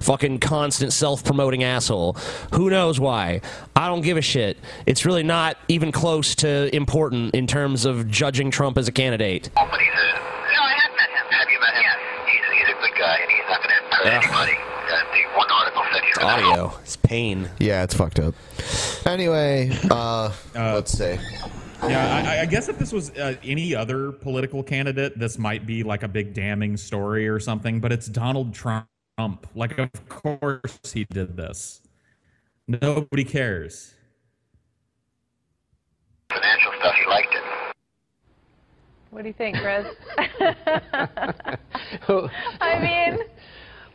fucking 0.00 0.40
constant 0.40 0.92
self-promoting 0.92 1.62
asshole. 1.62 2.14
Who 2.54 2.70
knows 2.70 2.98
why? 2.98 3.40
I 3.76 3.86
don't 3.86 4.00
give 4.02 4.16
a 4.16 4.22
shit. 4.22 4.58
It's 4.86 5.04
really 5.06 5.22
not 5.22 5.56
even 5.68 5.92
close 5.92 6.34
to 6.36 6.74
important 6.74 7.34
in 7.36 7.46
terms 7.46 7.84
of 7.84 8.08
judging 8.10 8.50
Trump 8.50 8.78
as 8.78 8.88
a 8.88 8.92
candidate. 8.92 9.50
No, 9.54 9.62
I 9.62 9.68
have 9.68 10.92
met 10.96 11.10
him. 11.10 11.26
Have 11.30 11.48
you 11.50 11.60
met 11.60 11.74
him? 11.74 11.98
He's, 12.26 12.58
he's 12.58 12.68
a 12.74 12.80
good 12.80 12.98
guy, 12.98 13.16
and 13.22 13.30
he's 13.30 13.46
not 13.48 13.62
going 13.62 13.70
to 13.70 13.96
hurt 13.96 14.06
Ugh. 14.06 14.24
anybody. 14.24 14.58
Uh, 14.84 15.00
the 15.14 15.38
one 15.38 15.50
article 15.50 15.82
said 15.92 16.02
he's 16.02 16.10
It's 16.10 16.13
going 16.13 16.13
to 16.13 16.13
audio. 16.24 16.72
It's 16.82 16.96
pain. 16.96 17.48
Yeah, 17.60 17.82
it's 17.84 17.94
fucked 17.94 18.18
up. 18.18 18.34
Anyway, 19.06 19.70
uh, 19.90 20.32
let's 20.54 20.92
see. 20.96 21.18
Yeah, 21.82 22.24
I, 22.26 22.40
I 22.42 22.46
guess 22.46 22.68
if 22.68 22.78
this 22.78 22.92
was 22.92 23.10
uh, 23.10 23.36
any 23.44 23.74
other 23.74 24.10
political 24.12 24.62
candidate, 24.62 25.18
this 25.18 25.38
might 25.38 25.66
be 25.66 25.82
like 25.82 26.02
a 26.02 26.08
big 26.08 26.32
damning 26.32 26.76
story 26.78 27.28
or 27.28 27.38
something. 27.38 27.78
But 27.80 27.92
it's 27.92 28.06
Donald 28.06 28.54
Trump. 28.54 28.86
Like, 29.54 29.78
of 29.78 29.90
course 30.08 30.78
he 30.92 31.04
did 31.10 31.36
this. 31.36 31.82
Nobody 32.66 33.24
cares. 33.24 33.94
financial 36.30 36.72
stuff. 36.80 36.94
He 36.94 37.06
liked 37.08 37.34
it. 37.34 37.42
What 39.10 39.22
do 39.22 39.28
you 39.28 39.34
think, 39.34 39.56
Chris? 39.58 39.86
I 42.60 42.78
mean, 42.80 43.18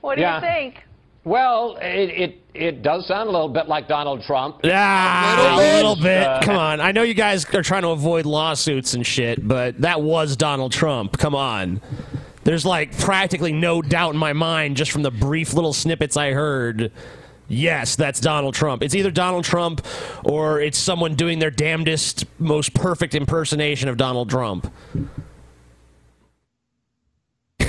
what 0.02 0.16
do 0.16 0.22
Yeah. 0.22 0.36
you 0.36 0.42
think? 0.42 0.84
Well, 1.30 1.78
it, 1.80 2.10
it 2.10 2.42
it 2.56 2.82
does 2.82 3.06
sound 3.06 3.30
a 3.30 3.32
little 3.32 3.50
bit 3.50 3.68
like 3.68 3.88
Donald 3.88 4.24
Trump. 4.24 4.62
Ah, 4.64 5.54
a 5.54 5.58
little 5.58 5.96
bit. 5.96 6.24
Uh, 6.24 6.42
Come 6.42 6.58
on. 6.58 6.82
I 6.82 6.92
know 6.92 7.04
you 7.04 7.14
guys 7.14 7.46
are 7.54 7.62
trying 7.62 7.84
to 7.84 7.90
avoid 7.90 8.26
lawsuits 8.26 8.96
and 8.96 9.06
shit, 9.06 9.48
but 9.48 9.80
that 9.82 10.02
was 10.02 10.36
Donald 10.36 10.72
Trump. 10.72 11.20
Come 11.20 11.36
on. 11.36 11.82
There's 12.46 12.66
like 12.66 12.98
practically 12.98 13.54
no 13.54 13.84
doubt 13.84 14.16
in 14.16 14.20
my 14.20 14.34
mind 14.34 14.76
just 14.76 14.90
from 14.90 15.04
the 15.04 15.12
brief 15.12 15.54
little 15.54 15.72
snippets 15.72 16.18
I 16.18 16.32
heard. 16.32 16.92
Yes, 17.48 17.96
that's 17.96 18.20
Donald 18.20 18.56
Trump. 18.56 18.82
It's 18.82 18.96
either 18.96 19.12
Donald 19.12 19.44
Trump 19.44 19.86
or 20.24 20.60
it's 20.60 20.80
someone 20.80 21.14
doing 21.14 21.38
their 21.38 21.52
damnedest, 21.52 22.26
most 22.40 22.74
perfect 22.74 23.14
impersonation 23.14 23.88
of 23.88 23.98
Donald 23.98 24.32
Trump. 24.32 24.74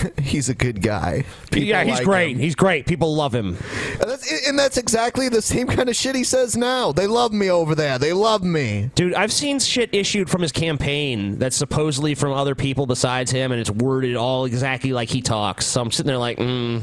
he's 0.22 0.48
a 0.48 0.54
good 0.54 0.82
guy. 0.82 1.24
People 1.50 1.68
yeah, 1.68 1.84
he's 1.84 1.94
like 1.94 2.04
great. 2.04 2.32
him. 2.32 2.38
He's 2.38 2.54
great. 2.54 2.86
People 2.86 3.14
love 3.14 3.34
him. 3.34 3.56
And 4.00 4.10
that's, 4.10 4.48
and 4.48 4.58
that's 4.58 4.76
exactly 4.76 5.28
the 5.28 5.42
same 5.42 5.66
kind 5.66 5.88
of 5.88 5.96
shit 5.96 6.14
he 6.14 6.24
says 6.24 6.56
now. 6.56 6.92
They 6.92 7.06
love 7.06 7.32
me 7.32 7.50
over 7.50 7.74
there. 7.74 7.98
They 7.98 8.12
love 8.12 8.42
me. 8.42 8.90
Dude, 8.94 9.14
I've 9.14 9.32
seen 9.32 9.58
shit 9.58 9.94
issued 9.94 10.30
from 10.30 10.42
his 10.42 10.52
campaign 10.52 11.38
that's 11.38 11.56
supposedly 11.56 12.14
from 12.14 12.32
other 12.32 12.54
people 12.54 12.86
besides 12.86 13.30
him, 13.30 13.52
and 13.52 13.60
it's 13.60 13.70
worded 13.70 14.16
all 14.16 14.44
exactly 14.44 14.92
like 14.92 15.08
he 15.08 15.22
talks. 15.22 15.66
So 15.66 15.80
I'm 15.80 15.90
sitting 15.90 16.08
there 16.08 16.18
like, 16.18 16.38
mm. 16.38 16.82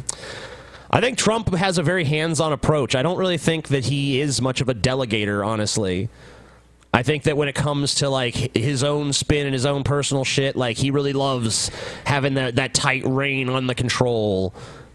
I 0.89 1.01
think 1.01 1.17
Trump 1.17 1.53
has 1.53 1.77
a 1.77 1.84
very 1.84 2.06
hands 2.06 2.39
on 2.39 2.53
approach. 2.53 2.95
I 2.95 3.03
don't 3.03 3.17
really 3.17 3.38
think 3.38 3.67
that 3.69 3.86
he 3.86 4.21
is 4.21 4.41
much 4.41 4.62
of 4.62 4.69
a 4.69 4.73
delegator, 4.73 5.45
honestly. 5.45 6.10
I 6.93 7.04
think 7.04 7.23
that 7.23 7.38
when 7.38 7.47
it 7.47 7.56
comes 7.56 7.95
to 7.95 8.10
like 8.10 8.56
his 8.56 8.84
own 8.84 9.13
spin 9.13 9.45
and 9.45 9.54
his 9.54 9.65
own 9.65 9.84
personal 9.84 10.23
shit, 10.23 10.56
like 10.56 10.78
he 10.78 10.91
really 10.91 11.13
loves 11.13 11.69
having 12.06 12.36
that, 12.36 12.56
that 12.56 12.73
tight 12.73 13.04
rein 13.06 13.50
on 13.50 13.67
the 13.67 13.76
control. 13.76 14.54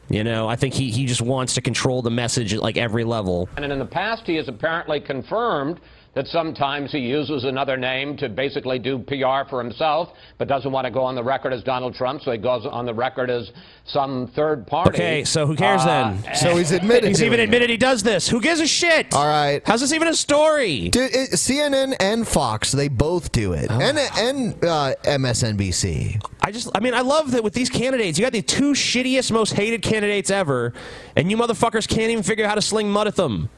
You 0.09 0.25
know, 0.25 0.49
I 0.49 0.57
think 0.57 0.75
he, 0.75 0.91
he 0.91 1.07
just 1.07 1.23
wants 1.23 1.55
to 1.55 1.61
control 1.61 2.03
the 2.03 2.11
message 2.11 2.55
at 2.55 2.61
like 2.61 2.77
every 2.77 3.05
level. 3.05 3.49
And 3.57 3.71
in 3.71 3.79
the 3.79 3.87
past, 3.87 4.27
he 4.27 4.35
has 4.37 4.49
apparently 4.49 5.01
confirmed 5.01 5.81
that 6.15 6.27
sometimes 6.27 6.93
he 6.93 6.99
uses 6.99 7.45
another 7.45 7.77
name 7.79 8.17
to 8.19 8.29
basically 8.29 8.79
do 8.79 8.99
PR 8.99 9.49
for 9.49 9.63
himself, 9.63 10.11
but 10.37 10.47
doesn't 10.47 10.71
want 10.71 10.85
to 10.85 10.91
go 10.91 11.03
on 11.03 11.15
the 11.15 11.23
record 11.25 11.55
as 11.55 11.63
Donald 11.63 11.95
Trump, 11.95 12.21
so 12.23 12.33
he 12.33 12.37
goes 12.39 12.67
on 12.67 12.85
the 12.85 12.93
record 12.93 13.31
as 13.31 13.51
some 13.87 14.31
third 14.37 14.67
party. 14.67 14.91
Okay, 14.91 15.25
so 15.25 15.47
who 15.47 15.57
cares 15.57 15.81
Uh, 15.83 15.87
then? 16.23 16.35
So 16.37 16.57
he's 16.57 16.71
admitted 16.71 17.09
He's 17.09 17.21
to 17.21 17.27
even 17.27 17.41
it. 17.41 17.45
admitted 17.45 17.71
he 17.71 17.79
does 17.79 18.03
this. 18.03 18.29
Who 18.29 18.41
gives 18.43 18.61
a 18.61 18.67
shit? 18.67 19.15
All 19.15 19.27
right. 19.27 19.63
How's 19.67 19.81
this 19.81 19.93
even 19.95 20.07
a 20.09 20.15
story? 20.15 20.91
Dude, 20.91 21.11
it, 21.15 21.31
CNN 21.33 21.97
and 21.99 22.29
Fox, 22.29 22.73
they 22.73 22.89
both 22.89 23.33
do 23.33 23.55
it. 23.55 23.71
And, 23.71 23.97
and 23.99 24.65
uh, 24.65 24.95
MSNBC. 25.05 26.23
I 26.43 26.51
just, 26.51 26.69
I 26.75 26.81
mean, 26.81 26.95
I 26.95 27.01
love 27.01 27.31
that 27.33 27.43
with 27.43 27.55
these 27.55 27.71
candidates, 27.71 28.19
you 28.19 28.25
got 28.25 28.33
the 28.33 28.43
two 28.43 28.73
shittiest, 28.73 29.33
most 29.33 29.55
hated 29.55 29.83
candidates 29.83 30.31
ever, 30.31 30.73
and 31.17 31.31
you 31.31 31.37
motherfuckers 31.37 31.89
can't 31.89 32.11
even 32.11 32.23
figure 32.23 32.45
out 32.45 32.49
how 32.51 32.55
to 32.55 32.63
sling 32.63 32.91
mud 32.91 33.07
at 33.07 33.17
them. 33.17 33.49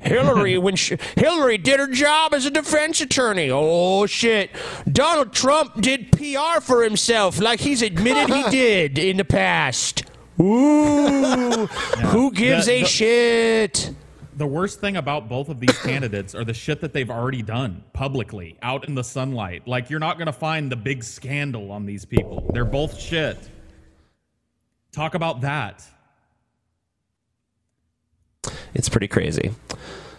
Hillary, 0.00 0.58
when 0.58 0.76
she, 0.76 0.96
Hillary 1.16 1.58
did 1.58 1.80
her 1.80 1.88
job 1.88 2.32
as 2.32 2.46
a 2.46 2.50
defense 2.50 3.00
attorney. 3.00 3.50
Oh 3.50 4.06
shit! 4.06 4.50
Donald 4.90 5.32
Trump 5.32 5.80
did 5.80 6.12
PR 6.12 6.60
for 6.60 6.82
himself, 6.84 7.40
like 7.40 7.58
he's 7.60 7.82
admitted 7.82 8.32
he 8.34 8.42
did 8.50 8.98
in 8.98 9.16
the 9.16 9.24
past. 9.24 10.04
Ooh, 10.40 11.66
who 11.66 12.30
gives 12.30 12.66
The- 12.66 12.72
a 12.74 12.80
the- 12.82 12.86
shit? 12.88 13.94
The 14.36 14.46
worst 14.46 14.80
thing 14.80 14.96
about 14.96 15.28
both 15.28 15.48
of 15.48 15.58
these 15.58 15.76
candidates 15.80 16.32
are 16.32 16.44
the 16.44 16.54
shit 16.54 16.80
that 16.82 16.92
they've 16.92 17.10
already 17.10 17.42
done 17.42 17.82
publicly, 17.92 18.56
out 18.62 18.86
in 18.86 18.94
the 18.94 19.02
sunlight. 19.02 19.66
Like, 19.66 19.90
you're 19.90 19.98
not 19.98 20.16
going 20.16 20.26
to 20.26 20.32
find 20.32 20.70
the 20.70 20.76
big 20.76 21.02
scandal 21.02 21.72
on 21.72 21.86
these 21.86 22.04
people. 22.04 22.48
They're 22.54 22.64
both 22.64 23.00
shit. 23.00 23.36
Talk 24.92 25.14
about 25.14 25.40
that. 25.40 25.84
It's 28.74 28.88
pretty 28.88 29.08
crazy. 29.08 29.52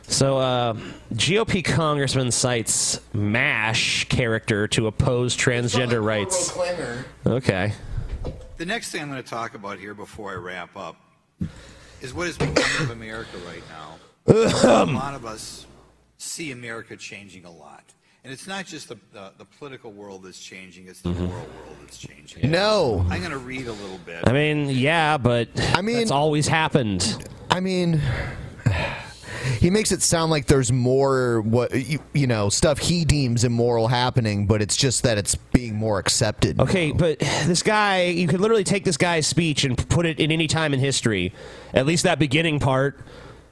So, 0.03 0.39
uh, 0.39 0.73
GOP 1.13 1.63
congressman 1.63 2.31
cites 2.31 2.99
MASH 3.13 4.09
character 4.09 4.67
to 4.69 4.87
oppose 4.87 5.37
transgender 5.37 6.03
rights. 6.03 6.57
Okay. 7.27 7.73
The 8.57 8.65
next 8.65 8.91
thing 8.91 9.01
I'm 9.01 9.09
going 9.09 9.21
to 9.21 9.29
talk 9.29 9.53
about 9.53 9.77
here 9.77 9.93
before 9.93 10.31
I 10.31 10.35
wrap 10.35 10.75
up 10.75 10.95
is 12.01 12.13
what 12.13 12.27
is 12.27 12.37
becoming 12.37 12.81
of 12.81 12.89
America 12.89 13.37
right 13.47 13.63
now. 13.69 13.95
a 14.27 14.85
lot 14.85 15.13
of 15.13 15.25
us 15.25 15.65
see 16.17 16.51
America 16.51 16.97
changing 16.97 17.45
a 17.45 17.51
lot. 17.51 17.83
And 18.23 18.33
it's 18.33 18.47
not 18.47 18.65
just 18.65 18.89
the, 18.89 18.97
the, 19.13 19.31
the 19.37 19.45
political 19.45 19.93
world 19.93 20.23
that's 20.23 20.41
changing, 20.41 20.87
it's 20.87 21.01
the 21.01 21.09
mm-hmm. 21.09 21.25
moral 21.25 21.39
world 21.39 21.77
that's 21.81 21.97
changing. 21.97 22.51
No. 22.51 23.05
I'm 23.09 23.19
going 23.19 23.31
to 23.31 23.37
read 23.37 23.67
a 23.67 23.71
little 23.71 23.99
bit. 23.99 24.27
I 24.27 24.33
mean, 24.33 24.69
yeah, 24.69 25.17
but 25.17 25.47
I 25.73 25.81
mean, 25.81 25.97
it's 25.97 26.11
always 26.11 26.47
happened. 26.47 27.25
I 27.49 27.61
mean, 27.61 28.01
he 29.59 29.69
makes 29.69 29.93
it 29.93 30.01
sound 30.01 30.31
like 30.31 30.47
there's 30.47 30.69
more 30.69 31.39
what 31.41 31.73
you, 31.73 31.99
you 32.13 32.27
know 32.27 32.49
stuff 32.49 32.77
he 32.77 33.05
deems 33.05 33.45
immoral 33.45 33.87
happening, 33.87 34.47
but 34.47 34.61
it's 34.61 34.75
just 34.75 35.03
that 35.03 35.17
it's 35.17 35.35
being 35.35 35.75
more 35.75 35.97
accepted. 35.97 36.59
Okay, 36.59 36.91
but 36.91 37.19
this 37.19 37.63
guy, 37.63 38.03
you 38.03 38.27
could 38.27 38.41
literally 38.41 38.65
take 38.65 38.83
this 38.83 38.97
guy's 38.97 39.27
speech 39.27 39.63
and 39.63 39.77
put 39.89 40.05
it 40.05 40.19
in 40.19 40.29
any 40.29 40.47
time 40.47 40.73
in 40.73 40.81
history. 40.81 41.33
At 41.73 41.85
least 41.85 42.03
that 42.03 42.19
beginning 42.19 42.59
part. 42.59 42.99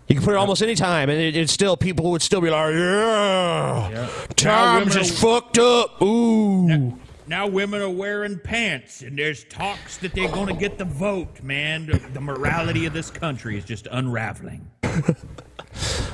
You 0.07 0.15
can 0.15 0.23
put 0.23 0.33
it 0.33 0.37
almost 0.37 0.61
any 0.61 0.75
time, 0.75 1.09
and 1.09 1.19
it, 1.19 1.35
it's 1.35 1.51
still 1.51 1.75
people 1.75 2.11
would 2.11 2.21
still 2.21 2.39
be 2.39 2.49
like, 2.49 2.73
"Yeah, 2.73 4.07
times 4.37 4.85
women 4.95 5.01
is 5.03 5.11
are- 5.11 5.15
fucked 5.41 5.57
up." 5.59 6.01
Ooh, 6.01 6.97
Now 7.27 7.45
women 7.47 7.81
are 7.81 7.89
wearing 7.89 8.39
pants, 8.39 9.01
and 9.01 9.17
there's 9.19 9.43
talks 9.45 9.97
that 9.97 10.13
they're 10.13 10.29
going 10.31 10.47
to 10.47 10.53
get 10.53 10.77
the 10.77 10.85
vote. 10.85 11.41
Man, 11.43 11.87
the, 11.87 11.97
the 12.13 12.21
morality 12.21 12.85
of 12.85 12.93
this 12.93 13.09
country 13.11 13.57
is 13.57 13.65
just 13.65 13.87
unraveling. 13.91 14.65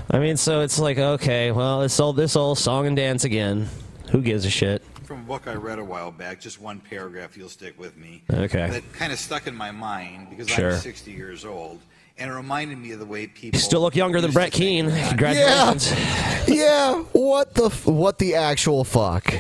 I 0.10 0.20
mean, 0.20 0.38
so 0.38 0.62
it's 0.62 0.80
like, 0.80 0.98
okay, 0.98 1.52
well, 1.52 1.84
it's 1.84 2.00
all 2.00 2.14
this 2.14 2.36
old 2.36 2.58
song 2.58 2.88
and 2.88 2.96
dance 2.96 3.24
again. 3.24 3.68
Who 4.12 4.22
gives 4.22 4.46
a 4.46 4.50
shit? 4.50 4.84
From 5.04 5.22
a 5.22 5.24
book 5.24 5.48
I 5.48 5.54
read 5.54 5.80
a 5.80 5.84
while 5.84 6.12
back, 6.12 6.40
just 6.40 6.60
one 6.60 6.80
paragraph 6.80 7.38
you'll 7.38 7.50
stick 7.50 7.80
with 7.80 7.96
me. 7.98 8.24
Okay. 8.32 8.70
That 8.70 8.94
kind 8.94 9.12
of 9.14 9.20
stuck 9.20 9.48
in 9.48 9.56
my 9.56 9.72
mind 9.72 10.30
because 10.32 10.50
Sure. 10.50 10.74
I'm 10.74 10.80
60 10.80 11.12
years 11.12 11.46
old. 11.46 11.80
And 12.18 12.30
it 12.30 12.34
reminded 12.34 12.78
me 12.78 12.92
of 12.92 13.00
the 13.00 13.06
way 13.06 13.26
people. 13.28 13.58
You 13.58 13.62
still 13.62 13.82
look 13.82 13.96
younger 13.96 14.22
than 14.22 14.32
Brett 14.32 14.52
Keane. 14.52 14.90
Congratulations. 14.90 15.92
yeah, 15.92 16.46
yeah. 16.48 16.96
what 17.12 17.56
the 17.56 17.70
what 17.92 18.20
the 18.20 18.36
actual 18.36 18.84
fuck? 18.84 19.34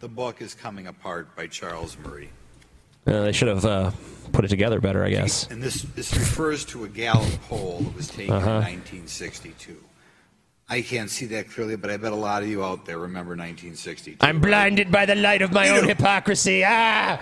The 0.00 0.08
book 0.08 0.40
is 0.40 0.54
Coming 0.54 0.86
Apart 0.86 1.34
by 1.36 1.46
Charles 1.46 1.96
Murray. 1.98 2.30
Uh, 3.06 3.22
they 3.22 3.32
should 3.32 3.48
have 3.48 3.64
uh, 3.64 3.90
put 4.32 4.44
it 4.44 4.48
together 4.48 4.80
better, 4.80 5.04
I 5.04 5.10
guess. 5.10 5.46
And 5.50 5.62
this, 5.62 5.82
this 5.94 6.12
refers 6.16 6.64
to 6.66 6.84
a 6.84 6.88
Gallup 6.88 7.30
poll 7.48 7.80
that 7.80 7.94
was 7.96 8.08
taken 8.08 8.34
Uh-huh. 8.34 8.50
in 8.50 8.80
1962. 8.80 9.76
I 10.68 10.82
can't 10.82 11.08
see 11.10 11.26
that 11.26 11.48
clearly, 11.50 11.76
but 11.76 11.90
I 11.90 11.96
bet 11.96 12.12
a 12.12 12.16
lot 12.16 12.42
of 12.42 12.48
you 12.48 12.64
out 12.64 12.84
there 12.86 12.98
remember 12.98 13.30
1962. 13.32 14.16
I'm 14.26 14.40
blinded 14.40 14.90
by 14.90 15.06
the 15.06 15.14
light 15.14 15.40
of 15.42 15.52
my 15.52 15.68
own 15.68 15.86
hypocrisy. 15.86 16.64
Ah! 16.64 17.20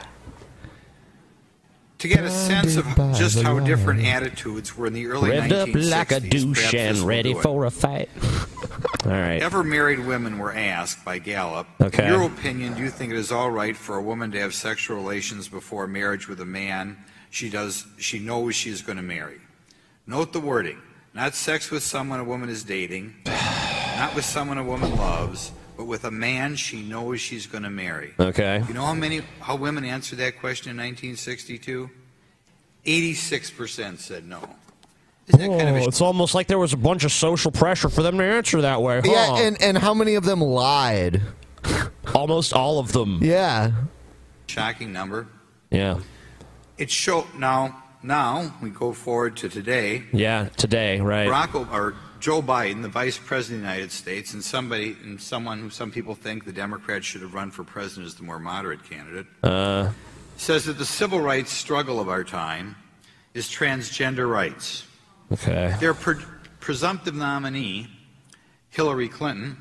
To 2.04 2.08
get 2.08 2.22
a 2.22 2.30
sense 2.30 2.76
of 2.76 2.84
just 3.16 3.40
how 3.40 3.54
light. 3.54 3.64
different 3.64 4.04
attitudes 4.04 4.76
were 4.76 4.86
in 4.86 4.92
the 4.92 5.06
early 5.06 5.30
Revved 5.30 5.52
up 5.52 5.68
like 5.72 6.12
a 6.12 6.20
douche 6.20 6.74
and 6.74 6.98
ready 6.98 7.32
for 7.32 7.64
a 7.64 7.70
fight. 7.70 8.10
All 9.06 9.10
right. 9.10 9.40
Ever 9.40 9.64
married 9.64 10.00
women 10.00 10.38
were 10.38 10.52
asked 10.52 11.02
by 11.02 11.18
Gallup, 11.18 11.66
Okay. 11.80 12.04
in 12.04 12.12
your 12.12 12.24
opinion, 12.24 12.74
do 12.74 12.82
you 12.82 12.90
think 12.90 13.10
it 13.10 13.16
is 13.16 13.32
all 13.32 13.50
right 13.50 13.74
for 13.74 13.96
a 13.96 14.02
woman 14.02 14.30
to 14.32 14.38
have 14.38 14.52
sexual 14.52 14.98
relations 14.98 15.48
before 15.48 15.86
marriage 15.86 16.28
with 16.28 16.42
a 16.42 16.44
man 16.44 16.98
she 17.30 17.48
does 17.48 17.86
she 17.96 18.18
knows 18.18 18.54
she 18.54 18.68
is 18.68 18.82
going 18.82 18.98
to 18.98 19.02
marry? 19.02 19.40
Note 20.06 20.34
the 20.34 20.40
wording. 20.40 20.82
Not 21.14 21.34
sex 21.34 21.70
with 21.70 21.82
someone 21.82 22.20
a 22.20 22.24
woman 22.24 22.50
is 22.50 22.64
dating, 22.64 23.14
not 23.24 24.14
with 24.14 24.26
someone 24.26 24.58
a 24.58 24.64
woman 24.64 24.94
loves, 24.98 25.52
but 25.76 25.84
with 25.84 26.04
a 26.04 26.10
man 26.10 26.56
she 26.56 26.82
knows 26.82 27.20
she's 27.20 27.46
going 27.46 27.64
to 27.64 27.70
marry. 27.70 28.14
Okay. 28.18 28.62
You 28.66 28.74
know 28.74 28.84
how 28.84 28.94
many 28.94 29.22
how 29.40 29.56
women 29.56 29.84
answered 29.84 30.18
that 30.18 30.38
question 30.38 30.70
in 30.70 30.76
1962? 30.76 31.90
86% 32.84 33.98
said 33.98 34.26
no. 34.26 34.40
Oh, 35.32 35.38
it's 35.38 36.02
almost 36.02 36.34
like 36.34 36.48
there 36.48 36.58
was 36.58 36.74
a 36.74 36.76
bunch 36.76 37.04
of 37.04 37.10
social 37.12 37.50
pressure 37.50 37.88
for 37.88 38.02
them 38.02 38.18
to 38.18 38.24
answer 38.24 38.60
that 38.60 38.82
way. 38.82 39.00
Huh? 39.02 39.10
Yeah, 39.10 39.38
and 39.46 39.60
and 39.62 39.78
how 39.78 39.94
many 39.94 40.16
of 40.16 40.24
them 40.24 40.40
lied? 40.40 41.22
Almost 42.14 42.52
all 42.52 42.78
of 42.78 42.92
them. 42.92 43.20
Yeah. 43.22 43.72
Shocking 44.46 44.92
number. 44.92 45.26
Yeah. 45.70 46.00
It 46.76 46.90
show 46.90 47.26
now 47.38 47.82
now 48.02 48.54
we 48.60 48.68
go 48.68 48.92
forward 48.92 49.36
to 49.38 49.48
today. 49.48 50.02
Yeah, 50.12 50.50
today, 50.56 51.00
right. 51.00 51.28
Barack 51.28 51.54
O- 51.54 51.68
or 51.74 51.94
Joe 52.24 52.40
Biden, 52.40 52.80
the 52.80 52.88
Vice 52.88 53.18
President 53.18 53.60
of 53.60 53.66
the 53.68 53.72
United 53.74 53.92
States, 53.92 54.32
and 54.32 54.42
somebody 54.42 54.96
and 55.04 55.20
someone 55.20 55.58
who 55.60 55.68
some 55.68 55.90
people 55.90 56.14
think 56.14 56.46
the 56.46 56.52
Democrats 56.54 57.04
should 57.04 57.20
have 57.20 57.34
run 57.34 57.50
for 57.50 57.64
president 57.64 58.06
as 58.06 58.14
the 58.14 58.22
more 58.22 58.38
moderate 58.38 58.82
candidate, 58.88 59.26
Uh, 59.42 59.90
says 60.38 60.64
that 60.64 60.78
the 60.78 60.86
civil 60.86 61.20
rights 61.20 61.52
struggle 61.52 62.00
of 62.00 62.08
our 62.08 62.24
time 62.24 62.76
is 63.34 63.46
transgender 63.48 64.26
rights. 64.26 64.84
okay. 65.34 65.76
Their 65.80 65.92
pre- 65.92 66.24
presumptive 66.60 67.14
nominee, 67.14 67.90
Hillary 68.70 69.08
Clinton. 69.10 69.58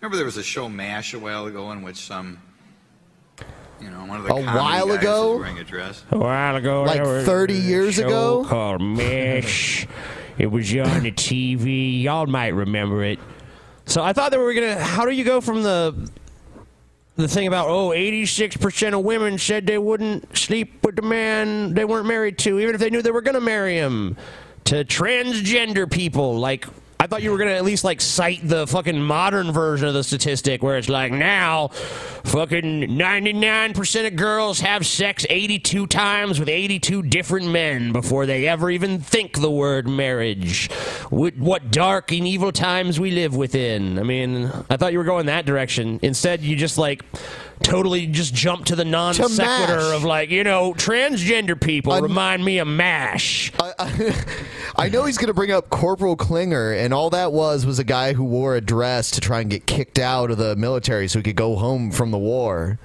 Remember 0.00 0.16
there 0.16 0.26
was 0.26 0.36
a 0.36 0.42
show 0.42 0.68
MASH 0.68 1.14
a 1.14 1.20
while 1.20 1.46
ago 1.46 1.70
in 1.70 1.82
which 1.82 1.98
some, 1.98 2.38
you 3.80 3.88
know, 3.88 4.04
one 4.04 4.18
of 4.18 4.24
the 4.26 4.32
A 4.34 4.42
while 4.42 4.90
ago? 4.90 5.36
wearing 5.38 5.60
a 5.60 5.64
dress. 5.64 6.02
A 6.10 6.18
while 6.18 6.56
ago, 6.56 6.82
Like 6.82 7.04
30 7.24 7.54
years 7.54 8.00
ago? 8.00 8.44
called 8.48 8.80
Mesh. 8.82 9.86
it 10.38 10.46
was 10.46 10.70
on 10.72 11.02
the 11.02 11.12
TV. 11.12 12.02
Y'all 12.02 12.26
might 12.26 12.48
remember 12.48 13.02
it. 13.02 13.18
So 13.86 14.02
I 14.02 14.12
thought 14.12 14.30
that 14.30 14.38
we 14.38 14.44
were 14.44 14.54
gonna. 14.54 14.82
How 14.82 15.04
do 15.04 15.10
you 15.10 15.24
go 15.24 15.40
from 15.40 15.62
the 15.62 16.10
the 17.16 17.26
thing 17.26 17.48
about 17.48 17.68
oh 17.68 17.92
86 17.92 18.56
percent 18.58 18.94
of 18.94 19.02
women 19.02 19.38
said 19.38 19.66
they 19.66 19.78
wouldn't 19.78 20.36
sleep 20.36 20.84
with 20.84 20.96
the 20.96 21.02
man 21.02 21.74
they 21.74 21.84
weren't 21.84 22.06
married 22.06 22.38
to, 22.38 22.60
even 22.60 22.74
if 22.74 22.80
they 22.80 22.90
knew 22.90 23.02
they 23.02 23.10
were 23.10 23.22
gonna 23.22 23.40
marry 23.40 23.76
him, 23.76 24.16
to 24.64 24.84
transgender 24.84 25.90
people 25.90 26.38
like. 26.38 26.66
I 27.00 27.06
thought 27.06 27.22
you 27.22 27.30
were 27.30 27.38
gonna 27.38 27.52
at 27.52 27.64
least 27.64 27.84
like 27.84 28.00
cite 28.00 28.40
the 28.42 28.66
fucking 28.66 29.00
modern 29.00 29.52
version 29.52 29.86
of 29.86 29.94
the 29.94 30.02
statistic 30.02 30.64
where 30.64 30.78
it's 30.78 30.88
like 30.88 31.12
now, 31.12 31.68
fucking 31.68 32.96
ninety 32.96 33.32
nine 33.32 33.72
percent 33.72 34.08
of 34.08 34.16
girls 34.16 34.58
have 34.60 34.84
sex 34.84 35.24
eighty 35.30 35.60
two 35.60 35.86
times 35.86 36.40
with 36.40 36.48
eighty 36.48 36.80
two 36.80 37.02
different 37.02 37.46
men 37.46 37.92
before 37.92 38.26
they 38.26 38.48
ever 38.48 38.68
even 38.68 38.98
think 38.98 39.40
the 39.40 39.50
word 39.50 39.88
marriage. 39.88 40.72
What, 41.10 41.36
what 41.36 41.70
dark 41.70 42.10
and 42.10 42.26
evil 42.26 42.50
times 42.50 42.98
we 42.98 43.12
live 43.12 43.36
within. 43.36 44.00
I 44.00 44.02
mean, 44.02 44.50
I 44.68 44.76
thought 44.76 44.92
you 44.92 44.98
were 44.98 45.04
going 45.04 45.26
that 45.26 45.46
direction. 45.46 46.00
Instead, 46.02 46.42
you 46.42 46.56
just 46.56 46.78
like 46.78 47.04
totally 47.62 48.06
just 48.06 48.34
jump 48.34 48.66
to 48.66 48.76
the 48.76 48.84
non 48.84 49.14
To 49.14 49.28
sequitur 49.28 49.76
MASH. 49.76 49.94
of 49.96 50.04
like 50.04 50.30
you 50.30 50.44
know 50.44 50.74
transgender 50.74 51.60
people 51.60 52.00
remind 52.00 52.44
me 52.44 52.58
of 52.58 52.68
Mash. 52.68 53.52
I 54.76 54.88
know 54.92 55.04
he's 55.04 55.18
going 55.18 55.28
to 55.28 55.34
bring 55.34 55.50
up 55.50 55.70
Corporal 55.70 56.16
Klinger, 56.16 56.72
and 56.72 56.92
all 56.94 57.10
that 57.10 57.32
was 57.32 57.66
was 57.66 57.78
a 57.78 57.84
guy 57.84 58.12
who 58.12 58.24
wore 58.24 58.54
a 58.56 58.60
dress 58.60 59.10
to 59.12 59.20
try 59.20 59.40
and 59.40 59.50
get 59.50 59.66
kicked 59.66 59.98
out 59.98 60.30
of 60.30 60.38
the 60.38 60.56
military 60.56 61.08
so 61.08 61.18
he 61.18 61.22
could 61.22 61.36
go 61.36 61.56
home 61.56 61.90
from 61.90 62.10
the 62.10 62.18
war. 62.18 62.78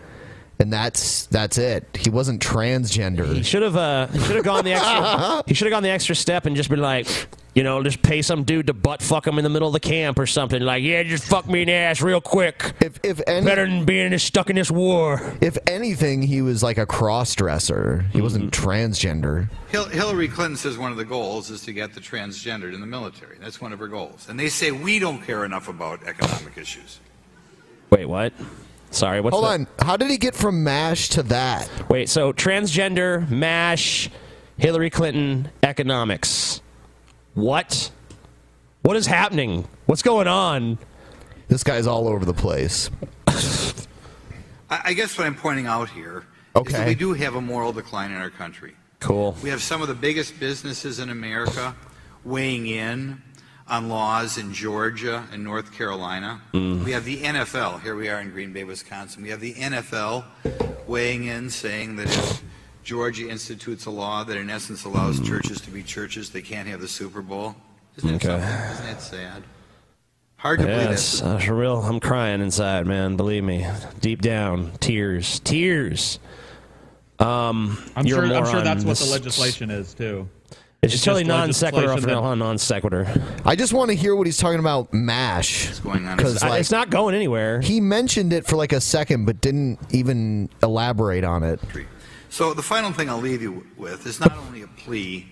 And 0.64 0.72
that's 0.72 1.26
that's 1.26 1.58
it. 1.58 1.86
He 2.00 2.10
wasn't 2.10 2.42
transgender. 2.42 3.34
He 3.36 3.44
should 3.44 3.64
have 3.64 3.76
uh, 3.76 4.08
he 4.08 4.20
should 4.20 4.38
have 4.38 4.46
gone 4.46 4.64
the 4.64 4.72
extra 4.72 5.44
he 5.48 5.54
should 5.54 5.66
have 5.66 5.72
gone 5.74 5.84
the 5.84 5.90
extra 5.90 6.16
step 6.16 6.46
and 6.46 6.56
just 6.56 6.70
been 6.70 6.80
like, 6.80 7.06
you 7.54 7.64
know, 7.64 7.84
just 7.84 8.02
pay 8.02 8.22
some 8.22 8.46
dude 8.46 8.68
to 8.68 8.74
butt 8.74 9.02
fuck 9.02 9.28
him 9.28 9.38
in 9.38 9.44
the 9.44 9.50
middle 9.50 9.68
of 9.68 9.74
the 9.74 9.82
camp 9.82 10.18
or 10.20 10.26
something. 10.26 10.62
Like, 10.62 10.82
yeah, 10.82 11.04
just 11.04 11.26
fuck 11.26 11.50
me 11.50 11.64
in 11.64 11.68
the 11.68 11.74
ass 11.74 12.02
real 12.02 12.22
quick. 12.22 12.72
If 12.80 12.98
if 13.04 13.20
any, 13.28 13.46
better 13.46 13.66
than 13.68 13.84
being 13.84 14.18
stuck 14.20 14.50
in 14.50 14.56
this 14.56 14.72
war. 14.72 15.36
If 15.42 15.58
anything, 15.68 16.22
he 16.22 16.42
was 16.42 16.64
like 16.64 16.78
a 16.78 16.86
cross 16.86 17.36
dresser. 17.36 18.06
He 18.14 18.22
wasn't 18.22 18.54
Mm-hmm. 18.54 18.70
transgender. 18.70 19.50
Hil- 19.68 19.90
Hillary 19.90 20.30
Clinton 20.30 20.56
says 20.56 20.78
one 20.78 20.92
of 20.94 20.98
the 20.98 21.04
goals 21.04 21.50
is 21.50 21.62
to 21.66 21.74
get 21.74 21.94
the 21.94 22.00
transgendered 22.00 22.74
in 22.74 22.80
the 22.80 22.88
military. 22.88 23.38
That's 23.38 23.60
one 23.60 23.74
of 23.74 23.80
her 23.80 23.90
goals. 23.90 24.30
And 24.30 24.40
they 24.40 24.48
say 24.48 24.72
we 24.72 24.98
don't 24.98 25.22
care 25.24 25.44
enough 25.44 25.68
about 25.68 26.04
economic 26.08 26.58
issues. 26.58 27.02
Wait, 27.90 28.06
what? 28.06 28.32
Sorry, 28.94 29.22
what's 29.22 29.34
Hold 29.34 29.46
the- 29.46 29.50
on. 29.50 29.68
How 29.80 29.98
did 29.98 30.12
he 30.12 30.18
get 30.18 30.36
from 30.36 30.64
MASH 30.64 31.10
to 31.10 31.24
that? 31.24 31.68
Wait, 31.90 32.10
so 32.10 32.32
transgender, 32.32 33.28
MASH, 33.30 34.10
Hillary 34.58 34.92
Clinton, 34.92 35.50
economics. 35.64 36.62
What? 37.34 37.90
What 38.84 38.96
is 38.96 39.08
happening? 39.08 39.68
What's 39.88 40.04
going 40.04 40.28
on? 40.28 40.78
This 41.48 41.64
guy's 41.64 41.88
all 41.88 42.08
over 42.08 42.24
the 42.24 42.36
place. 42.36 42.92
I, 43.28 44.82
I 44.86 44.94
guess 44.94 45.18
what 45.18 45.26
I'm 45.26 45.36
pointing 45.36 45.66
out 45.66 45.90
here 45.90 46.26
is 46.56 46.74
that 46.74 46.88
we 46.88 46.94
do 46.94 47.14
have 47.14 47.34
a 47.34 47.42
moral 47.42 47.74
decline 47.74 48.12
in 48.12 48.18
our 48.18 48.30
country. 48.30 48.76
Cool. 49.00 49.36
We 49.42 49.50
have 49.50 49.62
some 49.64 49.82
of 49.82 49.88
the 49.88 49.96
biggest 49.96 50.40
businesses 50.40 51.00
in 51.00 51.10
America 51.10 51.76
weighing 52.24 52.68
in 52.68 53.22
on 53.68 53.90
laws 53.90 54.38
in 54.38 54.54
Georgia 54.54 55.26
and 55.32 55.44
North 55.44 55.72
Carolina. 55.74 56.42
Mm. 56.54 56.84
We 56.84 56.92
have 56.92 57.06
the 57.06 57.18
NFL. 57.18 57.82
Here 57.82 57.96
we 57.96 58.10
are 58.10 58.20
in 58.20 58.30
Green 58.32 58.52
Bay, 58.54 58.64
Wisconsin. 58.64 59.24
We 59.24 59.30
have 59.30 59.40
the 59.40 59.54
NFL 59.54 60.26
weighing 60.88 61.26
in, 61.26 61.50
saying 61.50 61.96
that 61.96 62.08
if 62.08 62.44
Georgia 62.84 63.30
institutes 63.30 63.86
a 63.86 63.90
law 63.90 64.24
that 64.26 64.36
in 64.38 64.50
essence 64.50 64.84
allows 64.84 65.20
churches 65.26 65.62
to 65.62 65.72
be 65.72 65.82
churches, 65.82 66.30
they 66.32 66.42
can't 66.42 66.68
have 66.68 66.82
the 66.82 66.88
Super 66.88 67.22
Bowl. 67.22 67.56
Isn't 67.98 68.10
that 68.12 68.16
Okay. 68.26 68.28
something? 68.28 68.72
Isn't 68.74 68.86
that 68.86 69.02
sad? 69.02 69.44
Hard 70.38 70.60
to 70.60 70.66
yeah, 70.68 70.76
believe 70.80 70.92
it's, 70.92 71.22
that. 71.22 71.26
uh, 71.28 71.38
for 71.40 71.56
real. 71.56 71.78
I'm 71.82 72.02
crying 72.02 72.42
inside, 72.42 72.86
man. 72.86 73.16
Believe 73.16 73.46
me, 73.46 73.66
deep 74.02 74.22
down, 74.22 74.74
tears, 74.82 75.40
tears. 75.40 76.20
Um, 77.20 77.78
I'm 77.96 78.06
you're 78.06 78.26
sure. 78.28 78.36
I'm 78.36 78.46
sure 78.46 78.62
that's 78.62 78.84
what 78.84 78.98
the 78.98 79.06
legislation 79.06 79.72
is 79.72 79.94
too. 79.94 80.28
It's 80.84 80.92
just 80.92 81.06
totally 81.06 81.24
non 81.24 81.54
sequitur 81.54 81.88
legislation 81.88 82.10
after 82.18 82.30
that- 82.30 82.36
non 82.36 82.58
sequitur. 82.58 83.22
I 83.46 83.56
just 83.56 83.72
want 83.72 83.90
to 83.90 83.96
hear 83.96 84.16
what 84.16 84.28
he's 84.28 84.38
talking 84.38 84.60
about 84.60 84.94
MASH. 84.94 85.68
What's 85.68 85.80
going 85.80 86.06
on? 86.06 86.18
Because 86.18 86.44
It's 86.44 86.72
not 86.72 86.90
going 86.90 87.16
anywhere. 87.16 87.62
He 87.62 87.80
mentioned 87.80 88.34
it 88.34 88.46
for 88.46 88.58
like 88.58 88.74
a 88.74 88.82
second, 88.82 89.26
but 89.26 89.40
didn't 89.40 89.80
even 89.92 90.50
elaborate 90.62 91.24
on 91.24 91.44
it. 91.44 91.62
So 92.30 92.54
the 92.54 92.64
final 92.64 92.92
thing 92.92 93.10
I'll 93.10 93.20
leave 93.20 93.42
you 93.42 93.66
with 93.78 94.06
is 94.06 94.20
not 94.20 94.36
only 94.38 94.64
a 94.64 94.68
plea 94.68 95.28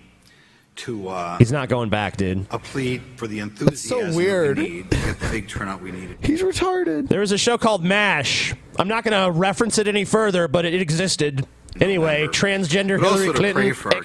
to 0.77 1.09
uh, 1.09 1.37
He's 1.37 1.51
not 1.51 1.67
going 1.67 1.89
back, 1.89 2.15
dude. 2.15 2.45
a 2.49 2.57
plea 2.57 2.99
for 3.17 3.27
the 3.27 3.39
enthusiasm 3.39 4.15
weird. 4.15 4.57
we 4.57 4.69
need 4.69 4.91
to 4.91 4.97
get 4.97 5.19
the 5.19 5.29
big 5.29 5.49
turnout 5.49 5.81
we 5.81 5.91
needed. 5.91 6.17
He's 6.23 6.41
retarded. 6.41 7.09
There 7.09 7.19
was 7.19 7.31
a 7.33 7.37
show 7.37 7.57
called 7.57 7.83
MASH. 7.83 8.53
I'm 8.79 8.87
not 8.87 9.03
going 9.03 9.25
to 9.25 9.37
reference 9.37 9.77
it 9.79 9.87
any 9.87 10.05
further, 10.05 10.47
but 10.47 10.63
it 10.63 10.81
existed. 10.81 11.45
Anyway, 11.79 12.27
transgender 12.27 12.99
But 12.99 13.13
Hillary 13.13 13.33
Clinton, 13.33 13.73
for 13.73 13.95
our 13.95 14.01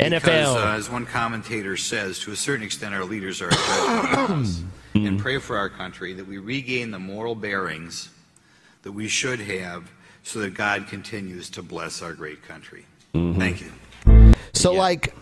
economics, 0.00 0.24
Because, 0.24 0.56
NFL. 0.56 0.64
uh, 0.64 0.76
as 0.76 0.90
one 0.90 1.06
commentator 1.06 1.76
says, 1.76 2.18
to 2.20 2.32
a 2.32 2.36
certain 2.36 2.64
extent, 2.64 2.94
our 2.94 3.04
leaders 3.04 3.40
are 3.40 3.50
judging 3.50 4.36
us. 4.40 4.62
Mm-hmm. 4.94 5.06
And 5.06 5.20
pray 5.20 5.38
for 5.38 5.56
our 5.56 5.68
country 5.68 6.12
that 6.14 6.26
we 6.26 6.38
regain 6.38 6.90
the 6.90 6.98
moral 6.98 7.36
bearings 7.36 8.08
that 8.82 8.92
we 8.92 9.06
should 9.06 9.40
have 9.40 9.90
so 10.24 10.40
that 10.40 10.54
God 10.54 10.88
continues 10.88 11.48
to 11.50 11.62
bless 11.62 12.02
our 12.02 12.12
great 12.12 12.42
country. 12.42 12.86
Mm-hmm. 13.14 13.38
Thank 13.38 13.60
you. 13.60 14.34
So, 14.52 14.72
like, 14.72 15.14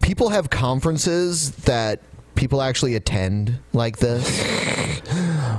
people 0.00 0.28
have 0.28 0.48
conferences 0.50 1.50
that 1.64 2.02
people 2.34 2.62
actually 2.62 2.94
attend 2.94 3.58
like 3.72 3.98
this. 3.98 4.40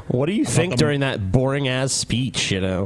What 0.08 0.28
do 0.28 0.34
you 0.34 0.46
think 0.46 0.74
um, 0.74 0.78
during 0.78 1.00
that 1.02 1.32
boring 1.32 1.68
ass 1.68 1.92
speech? 1.92 2.52
You 2.52 2.62
know, 2.62 2.86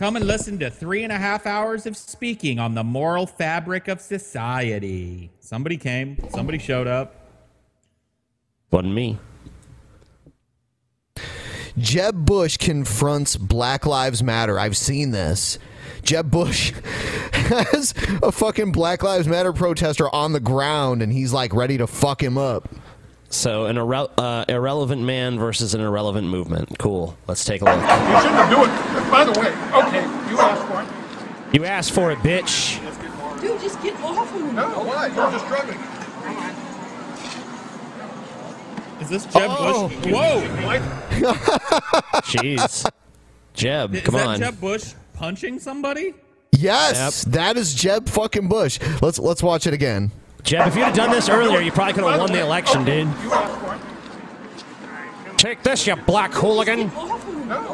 Come 0.00 0.16
and 0.16 0.26
listen 0.26 0.58
to 0.60 0.70
three 0.70 1.04
and 1.04 1.12
a 1.12 1.18
half 1.18 1.44
hours 1.44 1.84
of 1.84 1.94
speaking 1.94 2.58
on 2.58 2.72
the 2.72 2.82
moral 2.82 3.26
fabric 3.26 3.86
of 3.86 4.00
society. 4.00 5.30
Somebody 5.40 5.76
came. 5.76 6.16
Somebody 6.30 6.56
showed 6.56 6.86
up. 6.86 7.14
wasn't 8.70 8.94
me. 8.94 9.18
Jeb 11.76 12.24
Bush 12.24 12.56
confronts 12.56 13.36
Black 13.36 13.84
Lives 13.84 14.22
Matter. 14.22 14.58
I've 14.58 14.78
seen 14.78 15.10
this. 15.10 15.58
Jeb 16.02 16.30
Bush 16.30 16.72
has 17.34 17.92
a 18.22 18.32
fucking 18.32 18.72
Black 18.72 19.02
Lives 19.02 19.28
Matter 19.28 19.52
protester 19.52 20.08
on 20.14 20.32
the 20.32 20.40
ground 20.40 21.02
and 21.02 21.12
he's 21.12 21.34
like 21.34 21.52
ready 21.52 21.76
to 21.76 21.86
fuck 21.86 22.22
him 22.22 22.38
up. 22.38 22.70
So, 23.32 23.66
an 23.66 23.76
irre- 23.76 24.10
uh, 24.18 24.44
irrelevant 24.48 25.02
man 25.02 25.38
versus 25.38 25.72
an 25.74 25.80
irrelevant 25.80 26.26
movement. 26.26 26.78
Cool. 26.78 27.16
Let's 27.28 27.44
take 27.44 27.62
a 27.62 27.64
look. 27.64 27.74
You 27.76 27.80
shouldn't 27.80 28.34
have 28.34 28.50
do 28.50 28.64
it. 28.64 29.10
By 29.10 29.24
the 29.24 29.30
way, 29.40 29.48
okay, 29.86 30.02
you 30.30 30.38
asked 30.40 30.66
for 30.66 30.82
it. 30.82 31.54
You 31.54 31.64
asked 31.64 31.92
for 31.92 32.10
it, 32.10 32.18
bitch. 32.18 32.80
Dude, 33.40 33.60
just 33.60 33.80
get 33.82 33.94
off 34.02 34.34
of 34.34 34.40
him. 34.40 34.54
No, 34.56 34.68
why? 34.68 35.06
You're 35.06 35.30
just 35.30 35.46
drugging. 35.46 35.78
Is 39.00 39.08
this 39.08 39.24
Jeb 39.26 39.48
Oh. 39.48 39.88
Bush? 39.88 40.12
Whoa! 40.12 40.42
Jeez. 42.22 42.90
Jeb, 43.54 43.94
Is 43.94 44.02
come 44.02 44.14
that 44.16 44.26
on. 44.26 44.38
Jeb 44.40 44.60
Bush 44.60 44.92
punching 45.14 45.58
somebody? 45.58 46.14
Yes, 46.52 47.24
that 47.24 47.56
is 47.56 47.74
Jeb 47.74 48.08
fucking 48.08 48.48
Bush. 48.48 48.78
Let's 49.00 49.18
let's 49.18 49.42
watch 49.42 49.66
it 49.66 49.72
again. 49.72 50.10
Jeb, 50.44 50.68
if 50.68 50.76
you'd 50.76 50.84
have 50.84 50.94
done 50.94 51.10
this 51.10 51.28
earlier, 51.28 51.60
you 51.60 51.72
probably 51.72 51.92
could 51.94 52.04
have 52.04 52.20
won 52.20 52.32
the 52.32 52.40
election, 52.40 52.84
dude. 52.84 53.08
Take 55.38 55.62
this, 55.62 55.86
you 55.86 55.96
black 55.96 56.32
hooligan. 56.32 56.80
No, 56.80 56.90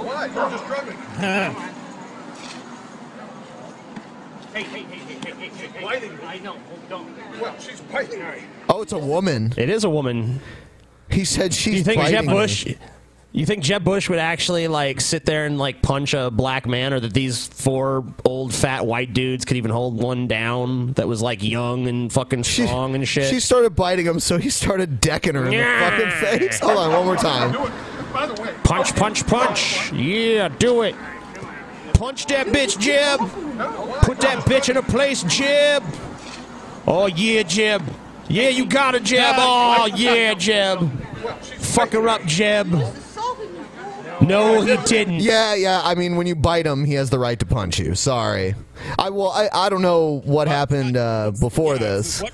why? 0.05 0.27
You're 0.27 0.51
just 0.51 0.67
drugging. 0.67 0.97
Hey, 4.53 4.63
hey, 4.63 4.83
hey, 4.83 4.83
hey, 4.85 5.33
hey, 5.33 5.49
hey, 5.49 5.49
hey. 5.49 5.83
Biting. 5.85 6.19
I 6.25 6.39
know. 6.39 6.57
Don't. 6.89 7.15
Well, 7.41 7.55
she's 7.59 7.81
biting. 7.83 8.23
Oh, 8.69 8.83
it's 8.83 8.93
a 8.93 8.99
woman. 8.99 9.53
It 9.57 9.69
is 9.69 9.85
a 9.85 9.91
woman. 9.91 10.41
He 11.11 11.25
said 11.25 11.53
she's. 11.53 11.73
Do 11.73 11.79
you 11.79 11.85
think 11.85 12.01
Jeb 12.03 12.13
biting 12.13 12.31
me. 12.31 12.33
Bush? 12.33 12.75
You 13.37 13.45
think 13.45 13.63
Jeb 13.63 13.85
Bush 13.85 14.09
would 14.09 14.19
actually 14.19 14.67
like 14.67 14.99
sit 14.99 15.27
there 15.27 15.45
and 15.45 15.59
like 15.59 15.83
punch 15.83 16.15
a 16.15 16.31
black 16.31 16.67
man, 16.67 16.95
or 16.95 17.01
that 17.01 17.13
these 17.13 17.47
four 17.49 18.03
old 18.25 18.55
fat 18.55 18.87
white 18.87 19.13
dudes 19.13 19.45
could 19.45 19.59
even 19.59 19.71
hold 19.71 20.01
one 20.01 20.27
down 20.27 20.95
that 20.95 21.07
was 21.07 21.21
like 21.21 21.43
young 21.43 21.87
and 21.87 22.11
fucking 22.11 22.45
strong 22.45 22.95
and 22.95 23.07
shit? 23.07 23.29
She 23.29 23.41
started 23.41 23.77
biting 23.77 24.07
him, 24.07 24.21
so 24.21 24.39
he 24.39 24.49
started 24.49 25.03
decking 25.03 25.35
her 25.35 25.45
in 25.45 25.51
the 25.51 25.59
fucking 25.59 26.11
face. 26.39 26.61
Hold 26.61 26.79
on, 26.79 26.93
one 26.95 27.05
more 27.05 27.17
time. 27.17 27.53
By 28.11 28.25
the 28.25 28.41
way, 28.41 28.55
Punch, 28.65 28.97
punch, 28.97 29.27
punch. 29.27 29.93
Yeah, 29.93 30.49
do 30.49 30.81
it. 30.81 30.95
Punch 31.93 32.25
that 32.29 32.47
bitch, 32.47 32.79
Jeb. 32.79 33.21
Put 34.01 34.19
that 34.23 34.47
bitch 34.47 34.71
in 34.71 34.79
a 34.79 34.83
place, 34.83 35.23
Jeb. 35.25 35.85
Oh, 36.87 37.05
yeah, 37.05 37.43
Jeb. 37.43 37.83
Yeah, 38.31 38.49
you 38.49 38.65
got 38.65 38.95
it, 38.95 39.05
Jeb. 39.05 39.35
Oh, 39.37 39.91
yeah, 39.95 40.33
Jeb. 40.33 40.91
Fuck 41.59 41.93
her 41.93 42.09
up, 42.09 42.25
Jeb. 42.25 42.73
No, 44.21 44.63
he 44.63 44.77
didn't. 44.85 45.21
Yeah, 45.21 45.55
yeah. 45.55 45.81
I 45.85 45.95
mean, 45.95 46.17
when 46.17 46.27
you 46.27 46.35
bite 46.35 46.67
him, 46.67 46.85
he 46.85 46.95
has 46.95 47.11
the 47.11 47.19
right 47.19 47.39
to 47.39 47.47
punch 47.47 47.79
you. 47.79 47.95
Sorry. 47.95 48.55
I 48.99 49.11
well, 49.11 49.31
I, 49.31 49.49
I 49.53 49.69
don't 49.69 49.83
know 49.83 50.21
what 50.25 50.49
happened 50.49 50.97
uh, 50.97 51.33
before 51.39 51.79
this. 51.79 52.23
What, 52.23 52.33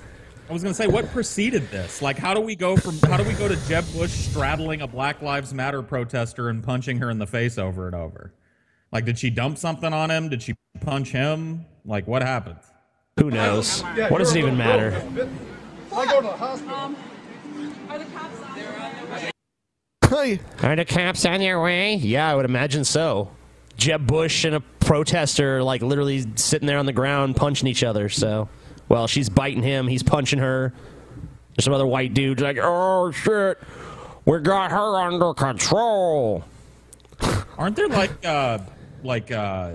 I 0.48 0.52
was 0.52 0.62
going 0.62 0.74
to 0.74 0.76
say, 0.76 0.86
what 0.86 1.10
preceded 1.10 1.70
this? 1.70 2.02
Like, 2.02 2.18
how 2.18 2.34
do 2.34 2.40
we 2.40 2.54
go 2.54 2.76
from 2.76 2.98
how 3.10 3.16
do 3.16 3.24
we 3.24 3.32
go 3.34 3.48
to 3.48 3.56
Jeb 3.68 3.84
Bush 3.94 4.10
straddling 4.10 4.82
a 4.82 4.86
Black 4.86 5.22
Lives 5.22 5.54
Matter 5.54 5.82
protester 5.82 6.50
and 6.50 6.62
punching 6.62 6.98
her 6.98 7.10
in 7.10 7.18
the 7.18 7.26
face 7.26 7.58
over 7.58 7.86
and 7.86 7.96
over? 7.96 8.34
Like, 8.92 9.06
did 9.06 9.18
she 9.18 9.30
dump 9.30 9.56
something 9.56 9.92
on 9.92 10.10
him? 10.10 10.28
Did 10.28 10.42
she 10.42 10.54
punch 10.80 11.08
him? 11.08 11.64
Like, 11.84 12.06
what 12.06 12.22
happened? 12.22 12.58
Who 13.18 13.30
knows? 13.30 13.80
What 13.82 14.18
does 14.18 14.34
it 14.34 14.38
even 14.38 14.56
matter? 14.56 14.94
I 15.94 16.06
go 16.06 16.20
to 16.20 16.26
the 16.26 16.32
hospital. 16.32 16.74
Um, 16.74 16.96
Are 17.88 17.98
the 17.98 18.04
cops 18.06 18.41
on 21.26 21.40
their 21.40 21.60
way? 21.60 21.94
Yeah, 21.94 22.30
I 22.30 22.34
would 22.34 22.44
imagine 22.44 22.84
so. 22.84 23.30
Jeb 23.76 24.06
Bush 24.06 24.44
and 24.44 24.54
a 24.54 24.60
protester, 24.60 25.62
like 25.62 25.82
literally 25.82 26.24
sitting 26.36 26.66
there 26.66 26.78
on 26.78 26.86
the 26.86 26.92
ground 26.92 27.36
punching 27.36 27.66
each 27.66 27.82
other. 27.82 28.08
So, 28.08 28.48
well, 28.88 29.06
she's 29.06 29.28
biting 29.28 29.62
him, 29.62 29.88
he's 29.88 30.02
punching 30.02 30.38
her. 30.38 30.72
There's 31.56 31.64
some 31.64 31.74
other 31.74 31.86
white 31.86 32.14
dudes 32.14 32.42
like, 32.42 32.58
oh 32.60 33.10
shit, 33.10 33.58
we 34.24 34.38
got 34.40 34.70
her 34.70 34.96
under 34.96 35.34
control. 35.34 36.44
Aren't 37.58 37.76
there 37.76 37.88
like 37.88 38.24
uh 38.24 38.58
like 39.02 39.30
uh 39.30 39.74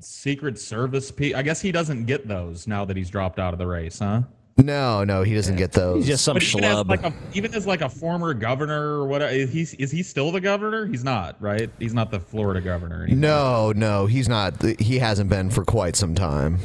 Secret 0.00 0.58
Service 0.58 1.10
pe 1.10 1.34
I 1.34 1.42
guess 1.42 1.60
he 1.60 1.72
doesn't 1.72 2.06
get 2.06 2.26
those 2.26 2.66
now 2.66 2.84
that 2.84 2.96
he's 2.96 3.10
dropped 3.10 3.38
out 3.38 3.52
of 3.52 3.58
the 3.58 3.66
race, 3.66 3.98
huh? 3.98 4.22
No, 4.62 5.04
no, 5.04 5.22
he 5.22 5.34
doesn't 5.34 5.56
get 5.56 5.72
those. 5.72 5.98
He's 5.98 6.06
just 6.06 6.24
some 6.24 6.34
But 6.34 6.42
even 6.44 6.64
as 6.64 6.76
schlub. 6.76 6.88
like 6.88 7.02
a 7.04 7.12
even 7.34 7.54
as 7.54 7.66
like 7.66 7.80
a 7.80 7.88
former 7.88 8.34
governor 8.34 9.00
or 9.00 9.06
what 9.06 9.22
is 9.22 9.50
he 9.52 9.62
is 9.82 9.90
he 9.90 10.02
still 10.02 10.30
the 10.32 10.40
governor? 10.40 10.86
He's 10.86 11.04
not, 11.04 11.36
right? 11.40 11.70
He's 11.78 11.94
not 11.94 12.10
the 12.10 12.20
Florida 12.20 12.60
governor 12.60 13.04
anymore. 13.04 13.20
No, 13.20 13.72
no, 13.72 14.06
he's 14.06 14.28
not. 14.28 14.54
He 14.80 14.98
hasn't 14.98 15.30
been 15.30 15.50
for 15.50 15.64
quite 15.64 15.96
some 15.96 16.14
time. 16.14 16.58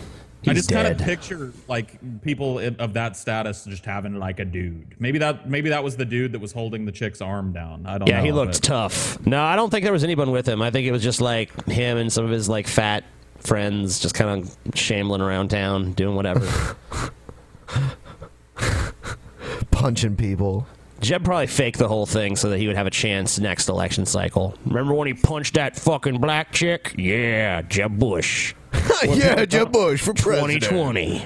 I 0.48 0.54
just 0.54 0.70
kind 0.72 0.88
of 0.88 1.00
picture 1.00 1.52
like 1.68 2.22
people 2.22 2.60
of 2.60 2.93
that 2.93 3.18
status 3.18 3.66
just 3.66 3.84
having 3.84 4.20
like 4.20 4.39
a 4.39 4.46
dude. 4.46 4.93
Maybe 5.00 5.18
that 5.18 5.50
maybe 5.50 5.70
that 5.70 5.84
was 5.84 5.96
the 5.96 6.06
dude 6.06 6.34
that 6.34 6.39
was 6.39 6.52
holding 6.52 6.86
the 6.86 6.91
chick's 6.91 7.20
arm 7.20 7.52
down. 7.52 7.88
I 7.88 7.98
don't 7.98 8.08
know. 8.08 8.16
Yeah, 8.16 8.22
he 8.22 8.32
looked 8.32 8.54
but- 8.62 8.64
tough. 8.64 9.26
No, 9.26 9.41
I 9.41 9.56
don't 9.56 9.72
think 9.72 9.84
there 9.84 9.93
was 9.93 10.04
anyone 10.04 10.30
with 10.30 10.48
him. 10.48 10.62
I 10.62 10.70
think 10.70 10.86
it 10.86 10.91
was 10.91 11.02
just 11.02 11.20
like 11.20 11.66
him 11.66 11.98
and 11.98 12.14
some 12.14 12.26
of 12.26 12.30
his 12.32 12.48
like 12.48 12.68
fat 12.68 13.04
friends 13.39 14.00
just 14.00 14.14
kind 14.14 14.39
of 14.43 14.56
shambling 14.78 15.22
around 15.22 15.50
town, 15.50 15.93
doing 15.93 16.16
whatever. 16.16 16.46
Punching 19.72 20.16
people. 20.16 20.68
Jeb 21.01 21.24
probably 21.24 21.47
faked 21.47 21.78
the 21.78 21.88
whole 21.88 22.05
thing 22.05 22.36
so 22.36 22.49
that 22.49 22.57
he 22.57 22.68
would 22.68 22.76
have 22.76 22.88
a 22.88 22.91
chance 22.91 23.39
next 23.39 23.68
election 23.68 24.05
cycle. 24.05 24.55
Remember 24.66 24.93
when 24.93 25.07
he 25.07 25.13
punched 25.13 25.55
that 25.55 25.76
fucking 25.76 26.20
black 26.20 26.51
chick? 26.51 26.95
Yeah, 26.97 27.61
Jeb 27.63 27.99
Bush. 27.99 28.55
yeah, 29.03 29.45
Jeb 29.45 29.72
Bush 29.72 30.01
for 30.01 30.13
president. 30.13 30.63
2020. 30.63 31.20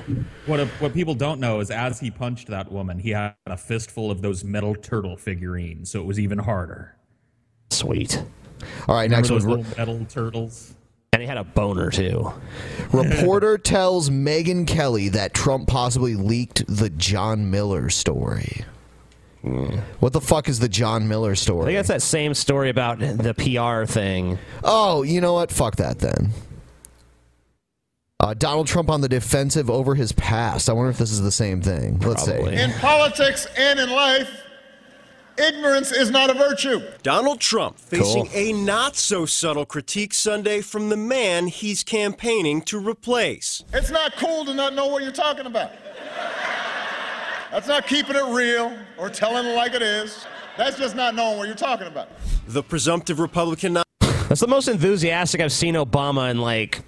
What 0.47 0.67
what 0.79 0.93
people 0.93 1.15
don't 1.15 1.39
know 1.39 1.59
is 1.59 1.71
as 1.71 1.99
he 1.99 2.11
punched 2.11 2.47
that 2.47 2.71
woman, 2.71 2.99
he 2.99 3.11
had 3.11 3.35
a 3.45 3.57
fistful 3.57 4.11
of 4.11 4.21
those 4.21 4.43
metal 4.43 4.75
turtle 4.75 5.17
figurines, 5.17 5.91
so 5.91 5.99
it 5.99 6.05
was 6.05 6.19
even 6.19 6.39
harder. 6.39 6.95
Sweet. 7.69 8.23
All 8.87 8.95
right, 8.95 9.03
Remember 9.03 9.15
next 9.15 9.29
those 9.29 9.45
one. 9.45 9.57
little 9.59 9.77
metal 9.77 10.05
turtles. 10.09 10.75
And 11.13 11.21
he 11.21 11.27
had 11.27 11.37
a 11.37 11.43
boner 11.43 11.89
too. 11.89 12.31
Reporter 12.91 13.57
tells 13.57 14.09
Megyn 14.09 14.67
Kelly 14.67 15.09
that 15.09 15.33
Trump 15.33 15.67
possibly 15.67 16.15
leaked 16.15 16.63
the 16.67 16.89
John 16.91 17.49
Miller 17.49 17.89
story. 17.89 18.63
What 19.99 20.13
the 20.13 20.21
fuck 20.21 20.49
is 20.49 20.59
the 20.59 20.69
John 20.69 21.07
Miller 21.07 21.33
story? 21.33 21.59
I 21.59 21.61
story? 21.61 21.73
think 21.73 21.87
that's 21.87 22.03
that 22.03 22.07
same 22.07 22.33
story 22.33 22.69
about 22.69 22.99
the 22.99 23.33
PR 23.33 23.91
thing. 23.91 24.37
Oh, 24.63 25.03
you 25.03 25.21
know 25.21 25.33
what? 25.33 25.49
Fuck 25.51 25.77
that 25.77 25.99
then. 25.99 26.31
Uh, 28.19 28.33
Donald 28.33 28.67
Trump 28.67 28.89
on 28.89 28.99
the 28.99 29.07
defensive 29.07 29.69
over 29.69 29.95
his 29.95 30.11
past. 30.11 30.69
I 30.69 30.73
wonder 30.73 30.89
if 30.91 30.97
this 30.97 31.11
is 31.11 31.21
the 31.21 31.31
same 31.31 31.61
thing. 31.61 31.99
Let's 31.99 32.25
see. 32.25 32.33
In 32.33 32.71
politics 32.73 33.47
and 33.57 33.79
in 33.79 33.89
life, 33.89 34.29
ignorance 35.39 35.91
is 35.91 36.09
not 36.11 36.29
a 36.29 36.33
virtue. 36.33 36.81
Donald 37.03 37.39
Trump 37.39 37.77
facing 37.79 38.25
Cool. 38.27 38.31
a 38.35 38.53
not 38.53 38.95
so 38.95 39.25
subtle 39.25 39.65
critique 39.65 40.13
Sunday 40.13 40.61
from 40.61 40.89
the 40.89 40.97
man 40.97 41.47
he's 41.47 41.83
campaigning 41.83 42.61
to 42.63 42.77
replace. 42.79 43.63
It's 43.73 43.89
not 43.89 44.15
cool 44.17 44.45
to 44.45 44.53
not 44.53 44.73
know 44.73 44.87
what 44.87 45.03
you're 45.03 45.11
talking 45.11 45.45
about. 45.45 45.71
That's 47.51 47.67
not 47.67 47.87
keeping 47.87 48.15
it 48.15 48.25
real 48.25 48.77
or 48.97 49.09
telling 49.09 49.45
it 49.45 49.55
like 49.55 49.73
it 49.73 49.81
is. 49.81 50.25
That's 50.57 50.77
just 50.77 50.95
not 50.95 51.15
knowing 51.15 51.37
what 51.37 51.47
you're 51.47 51.55
talking 51.55 51.87
about. 51.87 52.09
The 52.47 52.61
presumptive 52.61 53.19
Republican 53.19 53.73
no- 53.73 53.83
That's 54.27 54.41
the 54.41 54.47
most 54.47 54.67
enthusiastic 54.67 55.41
I've 55.41 55.51
seen 55.51 55.73
Obama 55.75 56.29
in 56.29 56.39
like 56.39 56.81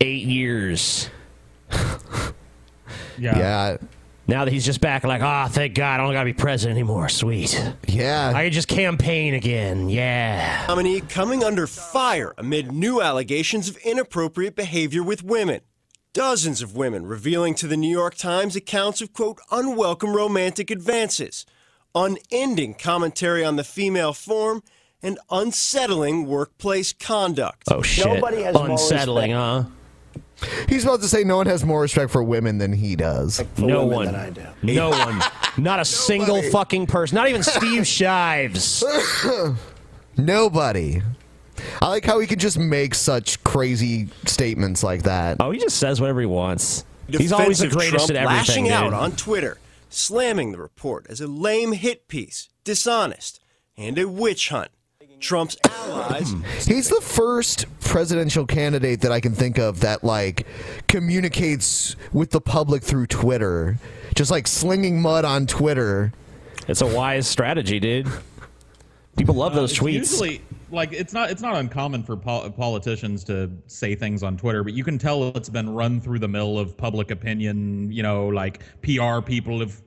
eight 0.00 0.24
years. 0.24 1.10
Yeah. 3.20 3.76
Now 4.28 4.44
that 4.44 4.50
he's 4.52 4.66
just 4.66 4.82
back, 4.82 5.04
like, 5.04 5.22
ah, 5.22 5.48
thank 5.50 5.74
God, 5.74 6.00
I 6.00 6.04
don't 6.04 6.12
gotta 6.12 6.26
be 6.26 6.34
president 6.34 6.76
anymore. 6.76 7.08
Sweet. 7.08 7.58
Yeah. 7.86 8.30
I 8.34 8.44
can 8.44 8.52
just 8.52 8.68
campaign 8.68 9.32
again. 9.32 9.88
Yeah. 9.88 10.66
nominee 10.68 11.00
coming 11.00 11.42
under 11.42 11.66
fire 11.66 12.34
amid 12.36 12.70
new 12.70 13.00
allegations 13.00 13.70
of 13.70 13.78
inappropriate 13.78 14.54
behavior 14.54 15.02
with 15.02 15.24
women. 15.24 15.62
Dozens 16.12 16.60
of 16.60 16.76
women 16.76 17.06
revealing 17.06 17.54
to 17.54 17.66
the 17.66 17.76
New 17.76 17.90
York 17.90 18.16
Times 18.16 18.54
accounts 18.54 19.00
of, 19.00 19.14
quote, 19.14 19.38
unwelcome 19.50 20.14
romantic 20.14 20.70
advances, 20.70 21.46
unending 21.94 22.74
commentary 22.74 23.42
on 23.42 23.56
the 23.56 23.64
female 23.64 24.12
form, 24.12 24.62
and 25.02 25.18
unsettling 25.30 26.26
workplace 26.26 26.92
conduct. 26.92 27.64
Oh, 27.70 27.80
shit. 27.80 28.22
Unsettling, 28.22 29.30
huh? 29.30 29.64
He's 30.68 30.84
about 30.84 31.00
to 31.00 31.08
say 31.08 31.24
no 31.24 31.36
one 31.36 31.46
has 31.46 31.64
more 31.64 31.80
respect 31.80 32.10
for 32.10 32.22
women 32.22 32.58
than 32.58 32.72
he 32.72 32.94
does. 32.96 33.44
No 33.56 33.84
one. 33.84 34.36
No 34.62 34.90
one. 34.90 35.20
Not 35.56 35.80
a 35.80 35.84
single 35.84 36.42
fucking 36.42 36.86
person. 36.86 37.16
Not 37.16 37.28
even 37.28 37.42
Steve 37.42 37.86
Shives. 37.86 38.84
Nobody. 40.16 41.02
I 41.82 41.88
like 41.88 42.04
how 42.04 42.20
he 42.20 42.26
can 42.26 42.38
just 42.38 42.58
make 42.58 42.94
such 42.94 43.42
crazy 43.42 44.08
statements 44.26 44.82
like 44.82 45.02
that. 45.04 45.38
Oh, 45.40 45.50
he 45.50 45.58
just 45.58 45.78
says 45.78 46.00
whatever 46.00 46.20
he 46.20 46.26
wants. 46.26 46.84
He's 47.08 47.32
always 47.32 47.58
the 47.58 47.68
greatest 47.68 48.06
Trump 48.06 48.10
at 48.10 48.16
everything. 48.16 48.64
Lashing 48.64 48.68
out 48.70 48.92
on 48.92 49.12
Twitter, 49.12 49.58
slamming 49.88 50.52
the 50.52 50.58
report 50.58 51.06
as 51.08 51.20
a 51.20 51.26
lame 51.26 51.72
hit 51.72 52.06
piece, 52.06 52.48
dishonest, 52.64 53.40
and 53.76 53.98
a 53.98 54.08
witch 54.08 54.50
hunt. 54.50 54.70
Trump's 55.20 55.56
allies 55.64 56.30
hmm. 56.30 56.42
He's 56.66 56.88
the 56.88 57.00
first 57.00 57.66
presidential 57.80 58.46
candidate 58.46 59.00
that 59.00 59.12
I 59.12 59.20
can 59.20 59.32
think 59.32 59.58
of 59.58 59.80
that 59.80 60.04
like 60.04 60.46
communicates 60.86 61.96
with 62.12 62.30
the 62.30 62.40
public 62.40 62.82
through 62.82 63.06
Twitter, 63.06 63.78
just 64.14 64.30
like 64.30 64.46
slinging 64.46 65.00
mud 65.00 65.24
on 65.24 65.46
Twitter. 65.46 66.12
It's 66.66 66.82
a 66.82 66.86
wise 66.86 67.26
strategy, 67.26 67.80
dude. 67.80 68.06
People 69.16 69.34
love 69.34 69.54
those 69.54 69.72
It's 69.72 69.80
tweets. 69.80 69.92
Usually, 69.94 70.42
like 70.70 70.92
it's 70.92 71.12
not 71.12 71.30
it's 71.30 71.42
not 71.42 71.56
uncommon 71.56 72.02
for 72.02 72.16
pol- 72.16 72.50
politicians 72.50 73.24
to 73.24 73.50
say 73.66 73.94
things 73.94 74.22
on 74.22 74.36
Twitter, 74.36 74.62
but 74.62 74.74
you 74.74 74.84
can 74.84 74.98
tell 74.98 75.28
it's 75.28 75.48
been 75.48 75.68
run 75.70 76.00
through 76.00 76.18
the 76.20 76.28
mill 76.28 76.58
of 76.58 76.76
public 76.76 77.10
opinion. 77.10 77.90
You 77.90 78.02
know, 78.02 78.28
like 78.28 78.62
PR 78.82 79.20
people 79.20 79.60
have 79.60 79.80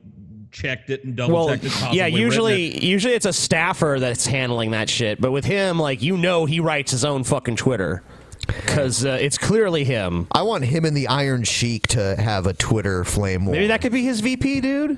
checked 0.52 0.89
it 0.89 1.04
and 1.04 1.16
double 1.16 1.34
well, 1.34 1.47
checked 1.49 1.66
it. 1.66 1.93
yeah, 1.93 2.06
usually 2.08 2.76
it. 2.76 2.84
usually 2.84 3.14
it's 3.14 3.26
a 3.26 3.34
staffer 3.34 3.97
that's 3.99 4.26
handling 4.26 4.72
that 4.72 4.89
shit. 4.89 5.20
But 5.22 5.32
with 5.32 5.45
him, 5.45 5.80
like 5.80 6.02
you 6.02 6.18
know, 6.18 6.45
he 6.45 6.60
writes 6.60 6.91
his 6.91 7.06
own 7.06 7.24
fucking 7.24 7.56
Twitter 7.56 8.04
because 8.47 9.06
uh, 9.06 9.18
it's 9.22 9.38
clearly 9.38 9.84
him. 9.84 10.28
I 10.32 10.41
want 10.41 10.66
him 10.66 10.84
and 10.84 10.97
the 10.97 11.08
Iron 11.08 11.43
Sheik 11.43 11.88
to 11.89 12.16
have 12.16 12.47
a 12.47 12.54
Twitter 12.54 13.04
flame 13.06 13.45
war. 13.45 13.54
Maybe 13.54 13.68
that 13.68 13.82
could 13.82 13.91
be 13.91 14.04
his 14.04 14.20
VP, 14.20 14.62
dude. 14.62 14.97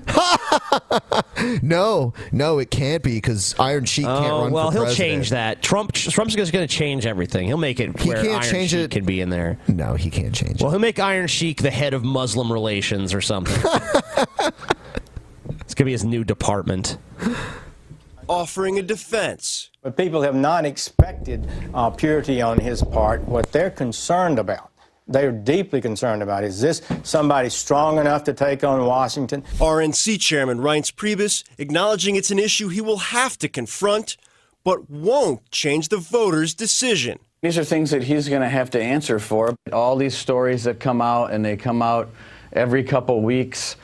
no, 1.62 2.14
no, 2.32 2.60
it 2.60 2.72
can't 2.72 3.04
be 3.04 3.16
because 3.16 3.54
Iron 3.60 3.84
Sheik 3.86 4.06
can't 4.06 4.26
Oh 4.32 4.44
run 4.44 4.52
well, 4.52 4.68
for 4.72 4.78
he'll 4.78 4.84
president. 4.86 5.10
change 5.12 5.30
that. 5.32 5.62
Trump 5.62 5.92
Trump's 5.92 6.36
just 6.36 6.54
going 6.54 6.66
to 6.68 6.74
change 6.74 7.06
everything. 7.06 7.46
He'll 7.48 7.58
make 7.58 7.80
it 7.80 8.00
He 8.00 8.10
where 8.10 8.24
can't 8.24 8.44
Iron 8.44 8.52
change 8.54 8.70
Sheik 8.72 8.80
it. 8.86 8.92
can 8.92 9.06
be 9.06 9.20
in 9.22 9.30
there. 9.30 9.60
No, 9.68 9.96
he 9.96 10.10
can't 10.10 10.34
change 10.34 10.56
it. 10.56 10.62
Well, 10.62 10.72
he'll 10.72 10.80
make 10.80 11.00
Iron 11.00 11.28
Sheik 11.28 11.62
the 11.62 11.72
head 11.72 11.94
of 11.94 12.04
Muslim 12.04 12.52
relations 12.52 13.14
or 13.14 13.22
something. 13.22 13.62
it's 15.74 15.80
going 15.80 15.86
to 15.86 15.90
be 15.90 15.92
his 15.94 16.06
new 16.06 16.24
department. 16.24 17.00
offering 18.30 18.78
a 18.78 18.82
defense. 18.84 19.72
But 19.82 19.98
people 19.98 20.22
have 20.22 20.36
not 20.36 20.66
expected 20.66 21.50
uh, 21.74 21.90
purity 21.90 22.44
on 22.44 22.60
his 22.60 22.84
part. 22.84 23.28
What 23.28 23.52
they're 23.52 23.72
concerned 23.72 24.38
about, 24.38 24.70
they're 25.08 25.32
deeply 25.32 25.82
concerned 25.82 26.22
about, 26.22 26.44
is 26.44 26.62
this 26.62 26.84
somebody 27.02 27.50
strong 27.50 27.98
enough 27.98 28.24
to 28.26 28.34
take 28.34 28.64
on 28.64 28.86
Washington? 28.86 29.42
RNC 29.58 30.20
Chairman 30.20 30.60
Reince 30.60 30.94
Priebus 30.94 31.44
acknowledging 31.58 32.16
it's 32.18 32.30
an 32.30 32.38
issue 32.38 32.68
he 32.68 32.80
will 32.80 32.98
have 32.98 33.36
to 33.40 33.50
confront, 33.50 34.16
but 34.64 34.92
won't 34.92 35.50
change 35.50 35.90
the 35.90 35.98
voters' 35.98 36.54
decision. 36.54 37.18
These 37.42 37.58
are 37.58 37.64
things 37.64 37.90
that 37.90 38.04
he's 38.04 38.30
going 38.30 38.44
to 38.44 38.48
have 38.48 38.70
to 38.70 38.80
answer 38.80 39.18
for. 39.18 39.56
All 39.72 39.96
these 39.96 40.16
stories 40.16 40.66
that 40.66 40.80
come 40.80 41.02
out, 41.02 41.32
and 41.32 41.44
they 41.44 41.58
come 41.58 41.82
out 41.82 42.12
every 42.52 42.84
couple 42.84 43.24
weeks, 43.24 43.76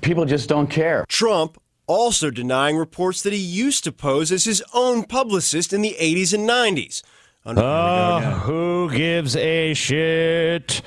people 0.00 0.24
just 0.24 0.48
don't 0.48 0.68
care. 0.68 1.04
Trump 1.08 1.58
also 1.86 2.30
denying 2.30 2.76
reports 2.76 3.22
that 3.22 3.32
he 3.32 3.38
used 3.38 3.84
to 3.84 3.92
pose 3.92 4.32
as 4.32 4.44
his 4.44 4.62
own 4.72 5.04
publicist 5.04 5.72
in 5.72 5.82
the 5.82 5.96
80s 6.00 6.32
and 6.32 6.48
90s. 6.48 7.02
Under- 7.46 7.60
Oh, 7.62 8.20
who 8.44 8.90
gives 8.90 9.36
a 9.36 9.74
shit? 9.74 10.80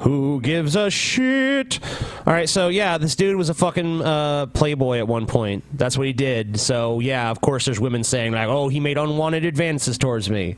Who 0.00 0.40
gives 0.40 0.74
a 0.76 0.90
shit? 0.90 1.78
All 2.26 2.32
right, 2.32 2.48
so 2.48 2.68
yeah, 2.68 2.98
this 2.98 3.14
dude 3.16 3.36
was 3.36 3.48
a 3.48 3.54
fucking 3.54 4.02
uh, 4.02 4.46
playboy 4.46 4.98
at 4.98 5.06
one 5.08 5.26
point. 5.26 5.64
That's 5.72 5.96
what 5.96 6.06
he 6.06 6.12
did. 6.12 6.58
So 6.58 6.98
yeah, 7.00 7.30
of 7.30 7.40
course, 7.40 7.64
there's 7.64 7.78
women 7.80 8.02
saying 8.04 8.32
like, 8.32 8.48
"Oh, 8.48 8.68
he 8.68 8.80
made 8.80 8.98
unwanted 8.98 9.44
advances 9.44 9.96
towards 9.98 10.28
me." 10.28 10.56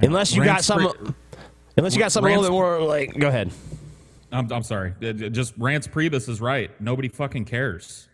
Unless 0.00 0.32
you 0.34 0.44
got 0.44 0.62
some, 0.62 0.88
Pri- 0.92 1.12
unless 1.76 1.94
you 1.94 1.98
got 2.00 2.12
something 2.12 2.32
a 2.32 2.38
little 2.38 2.54
bit 2.56 2.56
more 2.56 2.80
like, 2.80 3.18
go 3.18 3.26
ahead. 3.26 3.50
I'm, 4.32 4.50
I'm 4.52 4.62
sorry. 4.62 4.94
Uh, 5.02 5.12
Just 5.12 5.58
Reince 5.58 5.88
Priebus 5.88 6.28
is 6.28 6.40
right. 6.40 6.70
Nobody 6.80 7.08
fucking 7.08 7.44
cares. 7.46 8.08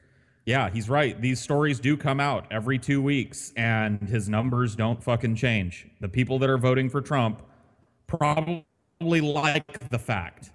Yeah, 0.47 0.69
he's 0.71 0.91
right. 0.91 1.19
These 1.21 1.41
stories 1.41 1.81
do 1.81 1.97
come 1.97 2.21
out 2.21 2.47
every 2.51 2.79
two 2.79 3.01
weeks, 3.01 3.53
and 3.57 4.01
his 4.01 4.29
numbers 4.29 4.77
don't 4.77 5.03
fucking 5.03 5.37
change. 5.37 5.87
The 6.01 6.09
people 6.09 6.39
that 6.41 6.51
are 6.51 6.59
voting 6.59 6.91
for 6.91 7.01
Trump 7.01 7.43
probably 8.07 8.65
like 9.01 9.89
the 9.89 9.99
fact 9.99 10.51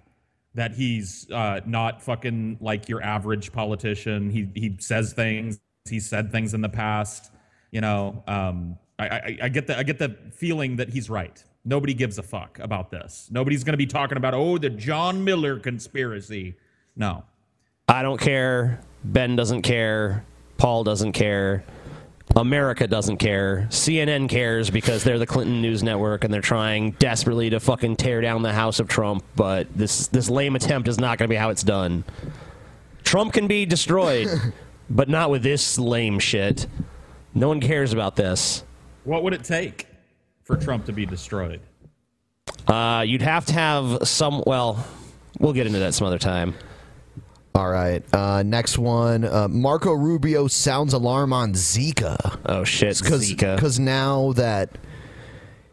that 0.54 0.72
he's 0.74 1.28
uh, 1.30 1.60
not 1.66 2.02
fucking 2.02 2.58
like 2.60 2.88
your 2.88 3.02
average 3.02 3.52
politician. 3.52 4.30
He 4.30 4.48
he 4.54 4.76
says 4.78 5.12
things. 5.12 5.58
He 5.88 5.98
said 5.98 6.30
things 6.30 6.54
in 6.54 6.60
the 6.60 6.68
past. 6.68 7.32
You 7.72 7.80
know, 7.80 8.22
um, 8.28 8.78
I, 8.98 9.08
I, 9.08 9.38
I 9.42 9.48
get 9.48 9.66
the 9.66 9.76
I 9.76 9.82
get 9.82 9.98
the 9.98 10.16
feeling 10.32 10.76
that 10.76 10.90
he's 10.90 11.10
right. 11.10 11.42
Nobody 11.64 11.92
gives 11.94 12.18
a 12.18 12.22
fuck 12.22 12.58
about 12.58 12.90
this. 12.90 13.28
Nobody's 13.30 13.64
going 13.64 13.74
to 13.74 13.78
be 13.78 13.86
talking 13.86 14.16
about 14.16 14.34
oh 14.34 14.58
the 14.58 14.70
John 14.70 15.24
Miller 15.24 15.58
conspiracy. 15.58 16.56
No, 16.96 17.24
I 17.88 18.02
don't 18.02 18.20
care. 18.20 18.80
Ben 19.04 19.36
doesn't 19.36 19.62
care. 19.62 20.24
Paul 20.56 20.84
doesn't 20.84 21.12
care. 21.12 21.64
America 22.36 22.86
doesn't 22.86 23.16
care. 23.16 23.66
CNN 23.70 24.28
cares 24.28 24.70
because 24.70 25.02
they're 25.02 25.18
the 25.18 25.26
Clinton 25.26 25.60
News 25.60 25.82
Network 25.82 26.22
and 26.22 26.32
they're 26.32 26.40
trying 26.40 26.92
desperately 26.92 27.50
to 27.50 27.58
fucking 27.58 27.96
tear 27.96 28.20
down 28.20 28.42
the 28.42 28.52
House 28.52 28.78
of 28.78 28.88
Trump. 28.88 29.24
But 29.36 29.66
this 29.76 30.06
this 30.08 30.30
lame 30.30 30.54
attempt 30.56 30.88
is 30.88 30.98
not 30.98 31.18
going 31.18 31.28
to 31.28 31.32
be 31.32 31.36
how 31.36 31.50
it's 31.50 31.64
done. 31.64 32.04
Trump 33.02 33.32
can 33.32 33.48
be 33.48 33.66
destroyed, 33.66 34.28
but 34.90 35.08
not 35.08 35.30
with 35.30 35.42
this 35.42 35.78
lame 35.78 36.18
shit. 36.20 36.66
No 37.34 37.48
one 37.48 37.60
cares 37.60 37.92
about 37.92 38.16
this. 38.16 38.64
what 39.04 39.22
would 39.24 39.34
it 39.34 39.44
take 39.44 39.86
for 40.50 40.56
Trump 40.56 40.84
to 40.86 40.92
be 40.92 41.06
destroyed? 41.06 41.60
Uh, 42.66 43.04
you'd 43.06 43.22
have 43.22 43.46
to 43.46 43.52
have 43.52 44.08
some. 44.08 44.42
Well, 44.46 44.84
we'll 45.38 45.52
get 45.52 45.66
into 45.66 45.78
that 45.78 45.94
some 45.94 46.06
other 46.06 46.18
time. 46.18 46.54
All 47.54 47.70
right. 47.70 48.02
Uh, 48.12 48.42
next 48.42 48.78
one. 48.78 49.24
Uh, 49.24 49.48
Marco 49.48 49.92
Rubio 49.92 50.48
sounds 50.48 50.92
alarm 50.92 51.32
on 51.32 51.52
Zika. 51.52 52.38
Oh 52.46 52.64
shit, 52.64 53.00
Cause, 53.02 53.30
Zika. 53.30 53.56
Because 53.56 53.78
now 53.78 54.32
that 54.32 54.76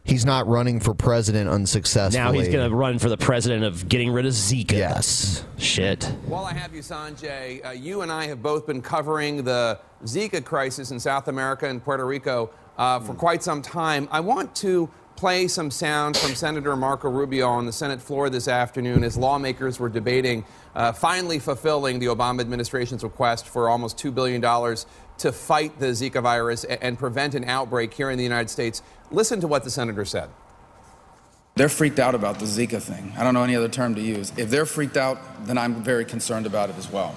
he's 0.03 0.25
not 0.25 0.47
running 0.47 0.79
for 0.79 0.93
president 0.93 1.49
unsuccessfully, 1.49 2.23
Now 2.23 2.31
he's 2.31 2.47
going 2.47 2.69
to 2.69 2.75
run 2.75 2.99
for 2.99 3.09
the 3.09 3.17
president 3.17 3.63
of 3.63 3.89
getting 3.89 4.11
rid 4.11 4.25
of 4.25 4.33
Zika. 4.33 4.73
Yes. 4.73 5.43
Shit. 5.57 6.03
While 6.25 6.45
I 6.45 6.53
have 6.53 6.73
you, 6.73 6.81
Sanjay, 6.81 7.65
uh, 7.65 7.71
you 7.71 8.01
and 8.01 8.11
I 8.11 8.27
have 8.27 8.43
both 8.43 8.67
been 8.67 8.81
covering 8.81 9.43
the 9.43 9.79
Zika 10.03 10.43
crisis 10.43 10.91
in 10.91 10.99
South 10.99 11.27
America 11.27 11.67
and 11.67 11.83
Puerto 11.83 12.05
Rico 12.05 12.51
uh, 12.77 12.99
for 12.99 13.13
quite 13.13 13.43
some 13.43 13.61
time. 13.61 14.07
I 14.11 14.19
want 14.19 14.55
to 14.57 14.89
play 15.15 15.47
some 15.47 15.71
sound 15.71 16.15
from 16.15 16.35
Senator 16.35 16.75
Marco 16.75 17.09
Rubio 17.09 17.47
on 17.47 17.65
the 17.65 17.71
Senate 17.71 17.99
floor 17.99 18.29
this 18.29 18.47
afternoon 18.47 19.03
as 19.03 19.17
lawmakers 19.17 19.79
were 19.79 19.89
debating 19.89 20.45
uh, 20.75 20.91
finally 20.91 21.39
fulfilling 21.39 21.97
the 21.97 22.05
Obama 22.05 22.39
administration's 22.39 23.03
request 23.03 23.47
for 23.47 23.67
almost 23.67 23.97
$2 23.97 24.13
billion 24.13 24.41
to 25.17 25.31
fight 25.31 25.79
the 25.79 25.87
Zika 25.87 26.21
virus 26.21 26.63
and 26.65 26.99
prevent 26.99 27.33
an 27.33 27.45
outbreak 27.45 27.95
here 27.95 28.11
in 28.11 28.17
the 28.17 28.23
United 28.23 28.49
States. 28.49 28.83
Listen 29.09 29.41
to 29.41 29.47
what 29.47 29.63
the 29.63 29.71
senator 29.71 30.05
said. 30.05 30.29
They're 31.55 31.69
freaked 31.69 31.97
out 31.97 32.13
about 32.13 32.37
the 32.37 32.45
Zika 32.45 32.79
thing. 32.79 33.11
I 33.17 33.23
don't 33.23 33.33
know 33.33 33.43
any 33.43 33.55
other 33.55 33.69
term 33.69 33.95
to 33.95 34.01
use. 34.01 34.31
If 34.37 34.51
they're 34.51 34.67
freaked 34.67 34.97
out, 34.97 35.17
then 35.47 35.57
I'm 35.57 35.83
very 35.83 36.05
concerned 36.05 36.45
about 36.45 36.69
it 36.69 36.77
as 36.77 36.91
well. 36.91 37.15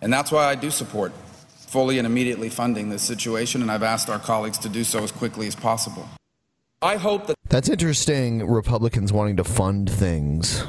And 0.00 0.10
that's 0.10 0.32
why 0.32 0.46
I 0.46 0.54
do 0.54 0.70
support 0.70 1.12
fully 1.76 1.98
and 1.98 2.06
immediately 2.06 2.48
funding 2.48 2.88
this 2.88 3.02
situation, 3.02 3.60
and 3.60 3.70
I've 3.70 3.82
asked 3.82 4.08
our 4.08 4.18
colleagues 4.18 4.56
to 4.60 4.68
do 4.70 4.82
so 4.82 5.04
as 5.04 5.12
quickly 5.12 5.46
as 5.46 5.54
possible. 5.54 6.08
I 6.80 6.96
hope 6.96 7.26
that 7.26 7.36
That's 7.50 7.68
interesting. 7.68 8.46
Republicans 8.48 9.12
wanting 9.12 9.36
to 9.36 9.44
fund 9.44 9.90
things. 9.90 10.64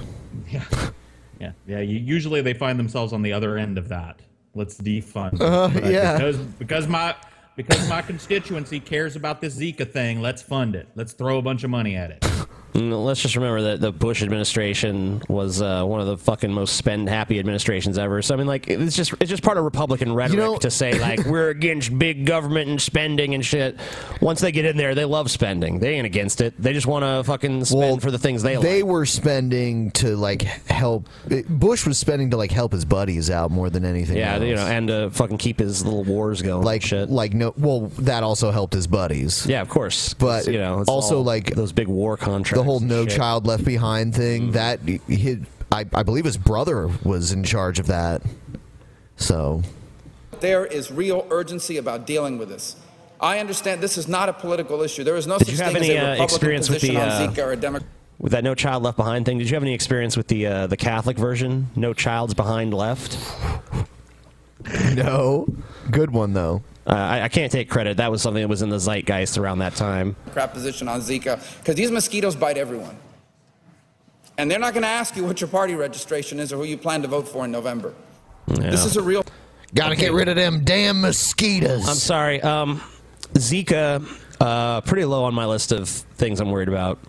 Yeah, 1.40 1.52
yeah. 1.68 1.82
You, 1.82 2.00
usually 2.00 2.42
they 2.42 2.56
find 2.56 2.80
themselves 2.80 3.14
on 3.14 3.22
the 3.22 3.32
other 3.32 3.60
end 3.60 3.78
of 3.78 3.90
that. 3.90 4.20
Let's 4.56 4.76
defund. 4.76 5.40
Uh, 5.40 5.70
yeah. 5.88 6.18
Because 6.18 6.38
because 6.38 6.88
my 6.88 7.16
because 7.56 7.88
my 7.88 8.02
constituency 8.02 8.80
cares 8.80 9.16
about 9.16 9.40
this 9.40 9.56
Zika 9.56 9.88
thing. 9.88 10.20
Let's 10.20 10.42
fund 10.42 10.76
it. 10.76 10.88
Let's 10.96 11.14
throw 11.14 11.38
a 11.38 11.44
bunch 11.44 11.64
of 11.64 11.70
money 11.70 11.96
at 11.96 12.10
it. 12.10 12.26
Mm, 12.78 13.06
Let's 13.06 13.22
just 13.22 13.36
remember 13.36 13.62
that 13.64 13.82
the 13.82 13.92
Bush 13.92 14.22
administration 14.22 15.22
was 15.28 15.62
uh, 15.62 15.84
one 15.84 16.00
of 16.00 16.08
the 16.08 16.18
fucking 16.18 16.52
most 16.52 16.76
spend-happy 16.76 17.40
administrations 17.40 17.98
ever. 17.98 18.22
So 18.22 18.36
I 18.36 18.38
mean, 18.38 18.46
like, 18.46 18.68
it's 18.68 18.96
just 18.96 19.14
it's 19.20 19.30
just 19.30 19.42
part 19.42 19.58
of 19.58 19.64
Republican 19.64 20.14
rhetoric 20.14 20.60
to 20.60 20.70
say 20.70 20.94
like 21.00 21.26
we're 21.26 21.50
against 21.50 21.98
big 21.98 22.26
government 22.26 22.70
and 22.70 22.82
spending 22.82 23.34
and 23.34 23.44
shit. 23.44 23.80
Once 24.22 24.42
they 24.42 24.52
get 24.52 24.66
in 24.66 24.78
there, 24.78 24.94
they 24.94 25.06
love 25.06 25.32
spending. 25.32 25.80
They 25.80 25.96
ain't 25.96 26.06
against 26.06 26.40
it. 26.42 26.54
They 26.60 26.74
just 26.74 26.86
want 26.86 27.04
to 27.04 27.24
fucking 27.24 27.66
spend 27.66 28.02
for 28.02 28.12
the 28.12 28.20
things 28.20 28.44
they, 28.44 28.58
like. 28.58 28.64
They 28.64 28.84
like. 28.84 28.92
were 28.92 29.06
spending 29.06 29.92
to 29.92 30.16
like 30.16 30.44
help. 30.44 31.10
Bush 31.50 31.86
was 31.88 31.98
spending 31.98 32.30
to 32.32 32.38
like 32.38 32.52
help 32.52 32.74
his 32.74 32.86
buddies 32.86 33.32
out 33.32 33.50
more 33.50 33.70
than 33.72 33.86
anything. 33.86 34.18
Else. 34.18 34.20
Yeah, 34.20 34.36
else. 34.36 34.44
you 34.44 34.56
know, 34.56 34.68
and 34.68 34.88
to 34.90 35.10
fucking 35.12 35.38
keep 35.38 35.60
his 35.60 35.84
little 35.84 36.04
wars 36.04 36.42
going. 36.44 36.64
like 36.64 36.84
shit. 36.84 37.10
like 37.10 37.34
no. 37.34 37.54
Well, 37.58 37.88
that 38.00 38.22
also 38.22 38.52
helped 38.52 38.74
his 38.76 38.86
buddies. 38.86 39.48
Yeah, 39.48 39.62
of 39.62 39.70
course. 39.70 40.14
But 40.14 40.46
you 40.46 40.60
know, 40.60 40.82
it's 40.82 40.90
also 40.90 41.22
like 41.22 41.56
those 41.56 41.72
big 41.72 41.88
war 41.88 42.18
contracts. 42.18 42.67
The 42.68 42.72
whole 42.72 42.80
No 42.80 43.08
shit. 43.08 43.18
Child 43.18 43.46
Left 43.48 43.66
Behind 43.66 44.14
thing. 44.14 44.52
That 44.52 44.80
he, 44.82 45.40
I, 45.72 45.86
I 45.94 46.04
believe 46.04 46.26
his 46.26 46.38
brother 46.38 46.90
was 47.04 47.32
in 47.32 47.44
charge 47.44 47.80
of 47.80 47.88
that. 47.88 48.22
So 49.16 49.64
There 50.40 50.66
is 50.66 50.92
real 50.92 51.26
urgency 51.30 51.78
about 51.78 52.06
dealing 52.06 52.38
with 52.38 52.50
this. 52.50 52.76
I 53.20 53.40
understand 53.40 53.82
this 53.82 53.98
is 53.98 54.08
not 54.08 54.30
a 54.30 54.34
political 54.34 54.84
issue. 54.84 55.04
There 55.04 55.16
is 55.16 55.26
no 55.26 55.40
Did 55.40 55.48
such 55.48 55.58
you 55.58 55.64
have 55.64 55.74
thing 55.74 55.84
any 55.84 55.98
as 55.98 56.04
a 56.04 56.08
uh, 56.08 56.12
Republican 56.12 56.24
experience 56.36 56.70
with 56.70 56.80
position 56.82 56.96
the 56.96 57.02
on 57.02 57.10
uh, 57.10 57.32
Zika 57.32 57.46
or 57.48 57.52
a 57.52 57.58
Democrat. 57.58 57.90
with 58.20 58.32
that 58.34 58.44
No 58.44 58.54
Child 58.54 58.84
Left 58.84 58.98
Behind 58.98 59.26
thing? 59.26 59.40
Did 59.40 59.50
you 59.50 59.56
have 59.56 59.64
any 59.64 59.74
experience 59.74 60.16
with 60.16 60.28
the 60.28 60.46
uh, 60.46 60.68
the 60.68 60.78
Catholic 60.78 61.18
version, 61.18 61.72
No 61.76 61.94
Child's 61.94 62.36
Behind 62.36 62.74
Left? 62.74 63.18
no, 64.96 65.48
good 65.92 66.12
one 66.12 66.34
though. 66.34 66.64
Uh, 66.86 66.94
I, 66.94 67.22
I 67.24 67.28
can't 67.28 67.52
take 67.52 67.70
credit. 67.70 67.98
That 67.98 68.12
was 68.12 68.22
something 68.22 68.42
that 68.42 68.48
was 68.48 68.62
in 68.62 68.70
the 68.70 68.80
zeitgeist 68.80 69.38
around 69.38 69.60
that 69.60 69.76
time. 69.76 70.16
Crap 70.32 70.54
position 70.54 70.88
on 70.88 71.02
Zika 71.02 71.42
because 71.60 71.76
these 71.76 71.92
mosquitoes 71.92 72.36
bite 72.36 72.58
everyone. 72.58 72.98
And 74.38 74.50
they're 74.50 74.60
not 74.60 74.74
going 74.74 74.84
to 74.84 74.90
ask 74.90 75.16
you 75.16 75.26
what 75.26 75.42
your 75.42 75.48
party 75.48 75.74
registration 75.76 76.40
is 76.40 76.54
or 76.54 76.58
who 76.58 76.64
you 76.64 76.78
plan 76.78 77.02
to 77.02 77.08
vote 77.08 77.28
for 77.28 77.46
in 77.46 77.52
November. 77.52 77.94
This 78.48 78.86
is 78.86 78.96
a 78.96 79.02
real. 79.02 79.26
Got 79.74 79.90
to 79.90 79.96
get 79.96 80.14
rid 80.14 80.30
of 80.30 80.36
them 80.36 80.64
damn 80.64 81.02
mosquitoes. 81.02 81.90
I'm 81.90 81.96
sorry. 81.96 82.42
Um, 82.42 82.82
Zika, 83.34 84.08
uh, 84.40 84.82
pretty 84.82 85.06
low 85.06 85.24
on 85.24 85.34
my 85.34 85.46
list 85.46 85.72
of 85.72 85.90
things 85.90 86.40
I'm 86.40 86.52
worried 86.52 86.70
about. 86.70 87.00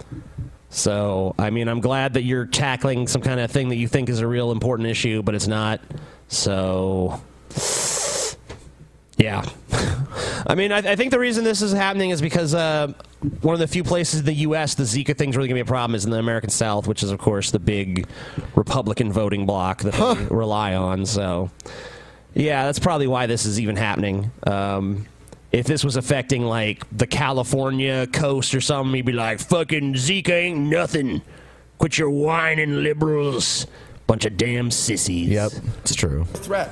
So, 0.70 1.34
I 1.38 1.50
mean, 1.50 1.68
I'm 1.68 1.80
glad 1.80 2.14
that 2.14 2.22
you're 2.22 2.46
tackling 2.46 3.06
some 3.06 3.22
kind 3.22 3.40
of 3.40 3.50
thing 3.50 3.68
that 3.68 3.76
you 3.76 3.88
think 3.88 4.08
is 4.08 4.20
a 4.20 4.26
real 4.26 4.50
important 4.50 4.88
issue, 4.88 5.22
but 5.22 5.34
it's 5.34 5.46
not. 5.46 5.80
So, 6.28 7.22
yeah. 9.18 9.44
I 10.46 10.54
mean, 10.54 10.72
I, 10.72 10.78
I 10.78 10.96
think 10.96 11.10
the 11.10 11.18
reason 11.18 11.44
this 11.44 11.60
is 11.60 11.72
happening 11.72 12.10
is 12.10 12.22
because 12.22 12.54
uh, 12.54 12.92
one 13.42 13.52
of 13.52 13.58
the 13.60 13.66
few 13.66 13.84
places 13.84 14.20
in 14.20 14.26
the 14.26 14.32
U.S. 14.34 14.74
the 14.74 14.84
Zika 14.84 15.16
thing's 15.16 15.36
really 15.36 15.48
going 15.48 15.58
to 15.58 15.64
be 15.64 15.68
a 15.68 15.70
problem 15.70 15.94
is 15.94 16.04
in 16.04 16.10
the 16.10 16.18
American 16.18 16.50
South, 16.50 16.86
which 16.86 17.02
is, 17.02 17.10
of 17.10 17.18
course, 17.18 17.50
the 17.50 17.58
big 17.58 18.06
Republican 18.54 19.12
voting 19.12 19.44
bloc 19.44 19.82
that 19.82 19.94
they 19.94 20.34
rely 20.34 20.74
on. 20.74 21.04
So, 21.04 21.50
yeah, 22.34 22.64
that's 22.64 22.78
probably 22.78 23.08
why 23.08 23.26
this 23.26 23.44
is 23.44 23.60
even 23.60 23.76
happening. 23.76 24.30
Um, 24.46 25.06
if 25.50 25.66
this 25.66 25.82
was 25.82 25.96
affecting 25.96 26.44
like 26.44 26.84
the 26.96 27.06
California 27.06 28.06
coast 28.06 28.54
or 28.54 28.60
something, 28.60 28.94
he'd 28.94 29.06
be 29.06 29.12
like, 29.12 29.40
"Fucking 29.40 29.94
Zika 29.94 30.30
ain't 30.30 30.58
nothing. 30.58 31.22
Quit 31.78 31.98
your 31.98 32.10
whining, 32.10 32.82
liberals. 32.82 33.66
Bunch 34.06 34.24
of 34.26 34.36
damn 34.36 34.70
sissies." 34.70 35.28
Yep, 35.28 35.52
it's 35.80 35.94
true. 35.94 36.24
threat. 36.24 36.70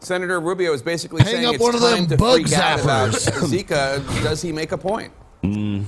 Senator 0.00 0.40
Rubio 0.40 0.72
is 0.72 0.82
basically 0.82 1.22
Hang 1.22 1.32
saying 1.34 1.46
up 1.46 1.54
it's 1.54 1.62
one 1.62 1.74
of 1.74 1.80
time 1.80 1.96
them 2.00 2.06
to 2.08 2.16
bug 2.16 2.40
freak 2.42 2.52
out 2.58 2.80
about 2.82 3.10
zappers. 3.10 3.64
Zika. 3.66 4.22
Does 4.22 4.42
he 4.42 4.50
make 4.52 4.72
a 4.72 4.78
point? 4.78 5.12
Mm. 5.42 5.84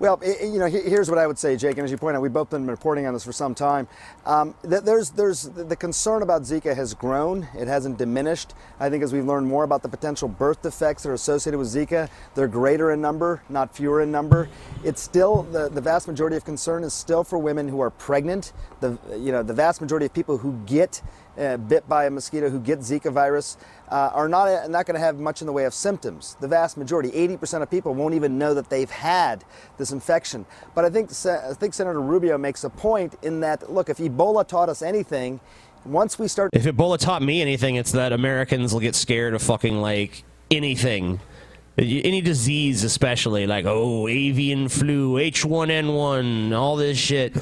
Well, 0.00 0.18
i- 0.22 0.36
i- 0.42 0.44
you 0.46 0.58
know, 0.58 0.66
here's 0.66 1.08
what 1.08 1.18
I 1.18 1.26
would 1.26 1.38
say, 1.38 1.56
Jake, 1.56 1.78
and 1.78 1.84
as 1.84 1.90
you 1.90 1.96
point 1.96 2.16
out, 2.16 2.20
we've 2.20 2.32
both 2.32 2.50
been 2.50 2.66
reporting 2.66 3.06
on 3.06 3.14
this 3.14 3.22
for 3.24 3.32
some 3.32 3.54
time. 3.54 3.86
Um, 4.26 4.54
there's, 4.62 5.10
there's 5.10 5.44
the 5.44 5.76
concern 5.76 6.20
about 6.22 6.42
Zika 6.42 6.74
has 6.74 6.94
grown; 6.94 7.46
it 7.56 7.68
hasn't 7.68 7.96
diminished. 7.96 8.54
I 8.80 8.90
think 8.90 9.04
as 9.04 9.12
we've 9.12 9.24
learned 9.24 9.46
more 9.46 9.62
about 9.62 9.82
the 9.82 9.88
potential 9.88 10.28
birth 10.28 10.62
defects 10.62 11.04
that 11.04 11.10
are 11.10 11.14
associated 11.14 11.58
with 11.58 11.68
Zika, 11.68 12.10
they're 12.34 12.48
greater 12.48 12.90
in 12.90 13.00
number, 13.00 13.42
not 13.48 13.74
fewer 13.74 14.02
in 14.02 14.10
number. 14.10 14.48
It's 14.82 15.00
still 15.00 15.44
the, 15.44 15.68
the 15.68 15.80
vast 15.80 16.08
majority 16.08 16.36
of 16.36 16.44
concern 16.44 16.82
is 16.82 16.92
still 16.92 17.22
for 17.22 17.38
women 17.38 17.68
who 17.68 17.80
are 17.80 17.90
pregnant. 17.90 18.52
The 18.80 18.98
you 19.16 19.30
know 19.30 19.44
the 19.44 19.54
vast 19.54 19.80
majority 19.80 20.06
of 20.06 20.12
people 20.12 20.38
who 20.38 20.54
get 20.66 21.02
uh, 21.38 21.56
bit 21.56 21.88
by 21.88 22.06
a 22.06 22.10
mosquito 22.10 22.48
who 22.48 22.60
get 22.60 22.80
Zika 22.80 23.12
virus 23.12 23.56
uh, 23.88 24.10
are 24.14 24.28
not, 24.28 24.70
not 24.70 24.86
going 24.86 24.94
to 24.94 25.00
have 25.00 25.18
much 25.18 25.40
in 25.40 25.46
the 25.46 25.52
way 25.52 25.64
of 25.64 25.74
symptoms. 25.74 26.36
The 26.40 26.48
vast 26.48 26.76
majority, 26.76 27.10
80% 27.10 27.62
of 27.62 27.70
people, 27.70 27.94
won't 27.94 28.14
even 28.14 28.38
know 28.38 28.54
that 28.54 28.70
they've 28.70 28.90
had 28.90 29.44
this 29.78 29.92
infection. 29.92 30.46
But 30.74 30.84
I 30.84 30.90
think, 30.90 31.10
I 31.26 31.54
think 31.54 31.74
Senator 31.74 32.00
Rubio 32.00 32.38
makes 32.38 32.64
a 32.64 32.70
point 32.70 33.16
in 33.22 33.40
that, 33.40 33.72
look, 33.72 33.88
if 33.88 33.98
Ebola 33.98 34.46
taught 34.46 34.68
us 34.68 34.82
anything, 34.82 35.40
once 35.84 36.18
we 36.18 36.28
start. 36.28 36.50
If 36.52 36.64
Ebola 36.64 36.98
taught 36.98 37.22
me 37.22 37.42
anything, 37.42 37.76
it's 37.76 37.92
that 37.92 38.12
Americans 38.12 38.72
will 38.72 38.80
get 38.80 38.94
scared 38.94 39.34
of 39.34 39.42
fucking 39.42 39.76
like 39.76 40.24
anything. 40.50 41.20
Any 41.76 42.20
disease, 42.20 42.84
especially 42.84 43.48
like 43.48 43.64
oh, 43.66 44.06
avian 44.06 44.68
flu, 44.68 45.14
H1N1, 45.14 46.56
all 46.56 46.76
this 46.76 46.96
shit. 46.96 47.34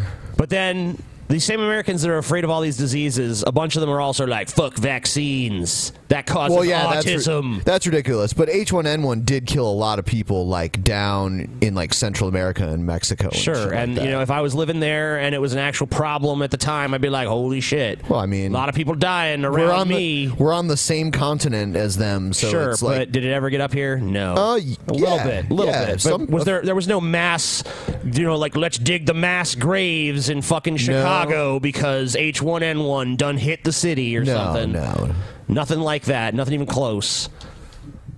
but 0.36 0.48
then 0.48 1.02
these 1.30 1.44
same 1.44 1.60
Americans 1.60 2.02
that 2.02 2.10
are 2.10 2.18
afraid 2.18 2.44
of 2.44 2.50
all 2.50 2.60
these 2.60 2.76
diseases, 2.76 3.44
a 3.46 3.52
bunch 3.52 3.76
of 3.76 3.80
them 3.80 3.90
are 3.90 4.00
also 4.00 4.26
like 4.26 4.48
fuck 4.48 4.76
vaccines. 4.76 5.92
That 6.08 6.26
causes 6.26 6.56
well, 6.56 6.64
yeah, 6.64 6.92
that's, 6.92 7.06
autism. 7.06 7.62
that's 7.62 7.86
ridiculous. 7.86 8.32
But 8.32 8.48
H1N1 8.48 9.24
did 9.24 9.46
kill 9.46 9.70
a 9.70 9.72
lot 9.72 10.00
of 10.00 10.04
people, 10.04 10.48
like 10.48 10.82
down 10.82 11.48
in 11.60 11.76
like 11.76 11.94
Central 11.94 12.28
America 12.28 12.66
and 12.68 12.84
Mexico. 12.84 13.28
and 13.28 13.36
Sure, 13.36 13.66
like 13.66 13.74
and 13.74 13.96
that. 13.96 14.04
you 14.04 14.10
know, 14.10 14.20
if 14.20 14.30
I 14.30 14.40
was 14.40 14.52
living 14.52 14.80
there 14.80 15.20
and 15.20 15.34
it 15.34 15.38
was 15.38 15.52
an 15.52 15.60
actual 15.60 15.86
problem 15.86 16.42
at 16.42 16.50
the 16.50 16.56
time, 16.56 16.94
I'd 16.94 17.00
be 17.00 17.10
like, 17.10 17.28
"Holy 17.28 17.60
shit!" 17.60 18.08
Well, 18.08 18.18
I 18.18 18.26
mean, 18.26 18.50
a 18.50 18.54
lot 18.54 18.68
of 18.68 18.74
people 18.74 18.94
dying 18.96 19.44
around 19.44 19.54
we're 19.54 19.72
on 19.72 19.88
me. 19.88 20.26
the 20.26 20.34
we're 20.34 20.52
on 20.52 20.66
the 20.66 20.76
same 20.76 21.12
continent 21.12 21.76
as 21.76 21.96
them, 21.96 22.32
so 22.32 22.50
sure, 22.50 22.70
it's 22.70 22.82
like 22.82 22.98
but 22.98 23.12
did 23.12 23.24
it 23.24 23.30
ever 23.30 23.50
get 23.50 23.60
up 23.60 23.72
here? 23.72 23.98
No. 23.98 24.34
Uh, 24.34 24.56
a 24.56 24.92
little 24.92 25.18
bit, 25.18 25.48
a 25.48 25.54
little 25.54 25.72
yeah, 25.72 25.86
bit. 25.86 25.92
But 25.92 26.00
some- 26.00 26.26
was 26.26 26.44
there? 26.44 26.62
There 26.62 26.74
was 26.74 26.88
no 26.88 27.00
mass, 27.00 27.62
you 28.04 28.24
know, 28.24 28.36
like 28.36 28.56
let's 28.56 28.78
dig 28.78 29.06
the 29.06 29.14
mass 29.14 29.54
graves 29.54 30.28
in 30.28 30.42
fucking 30.42 30.78
Chicago 30.78 31.19
because 31.60 32.14
H1N1 32.16 33.16
done 33.16 33.36
hit 33.36 33.64
the 33.64 33.72
city 33.72 34.16
or 34.16 34.24
No, 34.24 34.34
something. 34.34 34.72
no, 34.72 35.14
nothing 35.48 35.80
like 35.80 36.04
that. 36.04 36.34
Nothing 36.34 36.54
even 36.54 36.66
close. 36.66 37.28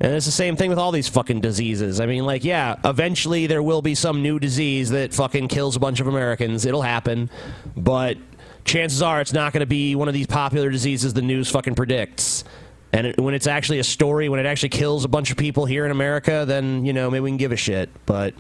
And 0.01 0.13
it's 0.15 0.27
the 0.27 0.33
same 0.33 0.57
thing 0.57 0.69
with 0.69 0.79
all 0.79 0.91
these 0.91 1.09
fucking 1.09 1.41
diseases. 1.43 2.01
I 2.01 2.07
mean, 2.07 2.25
like, 2.25 2.43
yeah, 2.43 2.75
eventually 2.85 3.47
there 3.47 3.63
will 3.63 3.83
be 3.83 3.95
some 3.95 4.21
new 4.21 4.41
disease 4.41 4.91
that 4.91 5.15
fucking 5.15 5.47
kills 5.49 5.77
a 5.77 5.81
bunch 5.81 6.01
of 6.01 6.09
Americans. 6.09 6.67
It'll 6.67 6.83
happen. 6.83 7.31
But 7.77 8.19
chances 8.65 9.01
are 9.01 9.21
it's 9.21 9.33
not 9.33 9.53
going 9.53 9.61
to 9.61 9.67
be 9.67 9.95
one 9.95 10.09
of 10.09 10.15
these 10.15 10.27
popular 10.27 10.71
diseases 10.71 11.15
the 11.15 11.23
news 11.23 11.49
fucking 11.51 11.77
predicts. 11.77 12.43
And 12.93 13.07
it, 13.07 13.21
when 13.21 13.33
it's 13.35 13.47
actually 13.47 13.79
a 13.79 13.85
story, 13.85 14.29
when 14.29 14.41
it 14.41 14.47
actually 14.47 14.71
kills 14.71 15.05
a 15.05 15.09
bunch 15.09 15.31
of 15.31 15.37
people 15.37 15.67
here 15.67 15.85
in 15.85 15.93
America, 15.93 16.45
then, 16.49 16.85
you 16.85 16.93
know, 16.93 17.09
maybe 17.09 17.21
we 17.21 17.31
can 17.31 17.37
give 17.37 17.53
a 17.53 17.57
shit. 17.57 17.89
But 18.05 18.35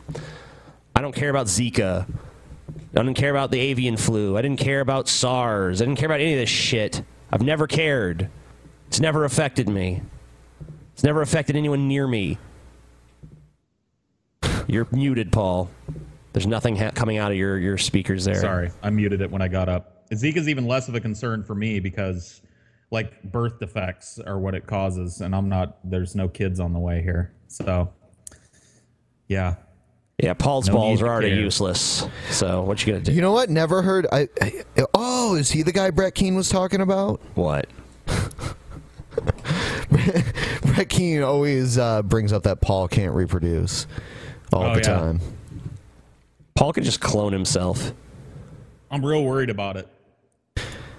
I 0.97 1.01
don't 1.01 1.15
care 1.15 1.31
about 1.31 1.47
Zika. 1.47 2.07
I 2.95 3.03
didn't 3.03 3.17
care 3.17 3.31
about 3.31 3.51
the 3.51 3.59
avian 3.59 3.97
flu. 3.97 4.37
I 4.37 4.43
didn't 4.43 4.59
care 4.59 4.81
about 4.81 5.09
SARS. 5.09 5.81
I 5.81 5.87
didn't 5.87 5.99
care 5.99 6.07
about 6.07 6.21
any 6.21 6.35
of 6.35 6.39
this 6.39 6.51
shit. 6.51 7.03
I've 7.33 7.43
never 7.43 7.67
cared. 7.67 8.29
It's 8.89 9.01
never 9.01 9.25
affected 9.25 9.69
me. 9.69 10.03
It's 10.93 11.03
never 11.03 11.23
affected 11.23 11.57
anyone 11.57 11.89
near 11.89 12.07
me. 12.07 12.39
You're 14.67 14.87
muted, 14.93 15.33
Paul. 15.33 15.71
There's 16.35 16.47
nothing 16.47 16.77
ha- 16.77 16.91
coming 16.95 17.17
out 17.17 17.31
of 17.31 17.37
your, 17.37 17.59
your 17.59 17.79
speakers 17.79 18.25
there. 18.25 18.41
Sorry, 18.41 18.71
I 18.83 18.91
muted 18.91 19.23
it 19.23 19.31
when 19.31 19.41
I 19.43 19.49
got 19.49 19.69
up. 19.69 20.09
Zika's 20.11 20.49
even 20.49 20.67
less 20.67 20.89
of 20.89 20.95
a 20.95 21.01
concern 21.01 21.43
for 21.43 21.55
me 21.55 21.81
because, 21.81 22.43
like, 22.91 23.23
birth 23.23 23.59
defects 23.59 24.19
are 24.19 24.39
what 24.39 24.55
it 24.55 24.67
causes, 24.67 25.23
and 25.23 25.35
I'm 25.35 25.49
not. 25.49 25.79
There's 25.89 26.15
no 26.15 26.29
kids 26.29 26.61
on 26.61 26.73
the 26.73 26.79
way 26.79 27.03
here, 27.03 27.33
so 27.49 27.91
yeah. 29.29 29.57
Yeah, 30.23 30.33
Paul's 30.35 30.69
No 30.69 30.75
balls 30.75 31.03
are 31.03 31.09
already 31.09 31.31
care. 31.31 31.41
useless. 31.41 32.07
So 32.31 32.63
what 32.63 32.87
you 32.87 32.93
gonna 32.93 33.05
do? 33.05 33.13
You 33.13 33.21
know 33.21 33.33
what? 33.33 33.51
Never 33.51 33.83
heard. 33.83 34.07
I, 34.13 34.29
I 34.41 34.63
oh, 34.95 35.35
is 35.35 35.51
he 35.51 35.63
the 35.63 35.73
guy 35.73 35.91
Brett 35.91 36.15
Keane 36.15 36.37
was 36.37 36.49
talking 36.49 36.81
about? 36.81 37.21
What? 37.35 37.67
Brett 40.63 40.89
Keane 40.89 41.23
always 41.23 41.77
uh, 41.77 42.03
brings 42.03 42.33
up 42.33 42.45
that 42.45 42.61
Paul 42.61 42.89
can't 42.89 43.15
reproduce 43.15 43.87
all 44.53 44.63
Oh, 44.65 44.75
the 44.75 44.81
yeah. 44.81 44.87
time. 44.97 45.21
Paul 46.55 46.73
could 46.73 46.85
just 46.85 47.01
clone 47.01 47.33
himself. 47.33 47.93
I'm 48.91 49.05
real 49.05 49.25
worried 49.25 49.51
about 49.51 49.77
it. 49.77 49.89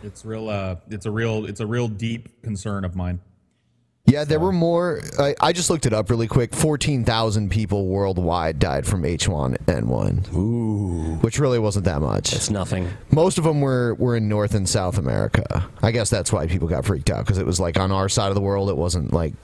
It's 0.03 0.26
real. 0.26 0.49
Uh, 0.49 0.76
it's 0.89 1.05
a 1.05 1.11
real. 1.11 1.45
It's 1.45 1.61
a 1.61 1.65
real 1.65 1.88
deep 1.88 2.41
concern 2.41 2.84
of 2.84 2.95
mine. 2.95 3.21
Yeah, 4.06 4.26
there 4.26 4.39
were 4.39 4.51
more. 4.51 5.01
I, 5.18 5.34
I 5.39 5.54
just 5.54 5.70
looked 5.70 5.86
it 5.86 5.93
up 5.93 6.10
really 6.10 6.28
quick. 6.28 6.54
Fourteen 6.54 7.06
thousand 7.06 7.51
people 7.51 7.88
worldwide 7.88 8.60
died 8.60 8.86
from 8.86 9.04
H1N1. 9.04 10.34
Ooh, 10.34 11.16
which 11.22 11.39
really 11.39 11.58
wasn't 11.58 11.86
that 11.86 12.01
much. 12.01 12.34
It's 12.34 12.49
nothing. 12.49 12.89
Most 13.12 13.38
of 13.38 13.45
them 13.45 13.62
were 13.62 13.93
were 13.95 14.18
in 14.18 14.28
North 14.28 14.56
and 14.56 14.68
South 14.68 14.97
America. 14.97 15.70
I 15.82 15.91
guess 15.91 16.10
that's 16.10 16.34
why 16.34 16.47
people 16.47 16.68
got 16.68 16.84
freaked 16.84 17.10
out 17.10 17.20
because 17.26 17.38
it 17.38 17.45
was 17.45 17.62
like 17.62 17.80
on 17.80 17.93
our 17.93 18.10
side 18.10 18.28
of 18.28 18.36
the 18.36 18.41
world. 18.41 18.70
It 18.70 18.76
wasn't 18.76 19.14
like 19.14 19.36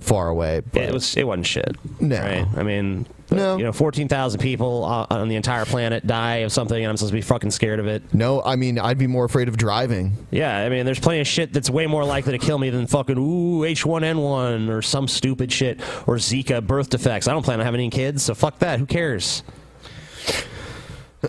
far 0.00 0.28
away. 0.28 0.60
But 0.72 0.82
it 0.82 0.92
was 0.92 1.16
it 1.16 1.26
wasn't 1.26 1.46
shit. 1.46 1.76
No. 2.00 2.18
right? 2.20 2.46
I 2.56 2.62
mean, 2.62 3.06
no. 3.30 3.56
You 3.56 3.64
know, 3.64 3.72
fourteen 3.72 4.08
thousand 4.08 4.40
people 4.40 4.84
on 4.84 5.28
the 5.28 5.36
entire 5.36 5.64
planet 5.64 6.06
die 6.06 6.36
of 6.36 6.52
something, 6.52 6.76
and 6.82 6.90
I'm 6.90 6.96
supposed 6.96 7.12
to 7.12 7.16
be 7.16 7.22
fucking 7.22 7.50
scared 7.52 7.78
of 7.78 7.86
it. 7.86 8.02
No, 8.12 8.42
I 8.42 8.56
mean, 8.56 8.78
I'd 8.78 8.98
be 8.98 9.06
more 9.06 9.24
afraid 9.24 9.48
of 9.48 9.56
driving. 9.56 10.16
Yeah, 10.30 10.56
I 10.58 10.68
mean, 10.68 10.84
there's 10.84 10.98
plenty 10.98 11.20
of 11.20 11.26
shit 11.26 11.52
that's 11.52 11.70
way 11.70 11.86
more 11.86 12.04
likely 12.04 12.32
to 12.32 12.44
kill 12.44 12.58
me 12.58 12.70
than 12.70 12.86
fucking 12.86 13.16
ooh 13.16 13.60
H1N1 13.60 14.68
or 14.68 14.82
some 14.82 15.06
stupid 15.06 15.52
shit 15.52 15.80
or 16.06 16.16
Zika 16.16 16.66
birth 16.66 16.90
defects. 16.90 17.28
I 17.28 17.32
don't 17.32 17.44
plan 17.44 17.60
on 17.60 17.66
having 17.66 17.80
any 17.80 17.90
kids, 17.90 18.22
so 18.22 18.34
fuck 18.34 18.58
that. 18.60 18.78
Who 18.78 18.86
cares? 18.86 19.42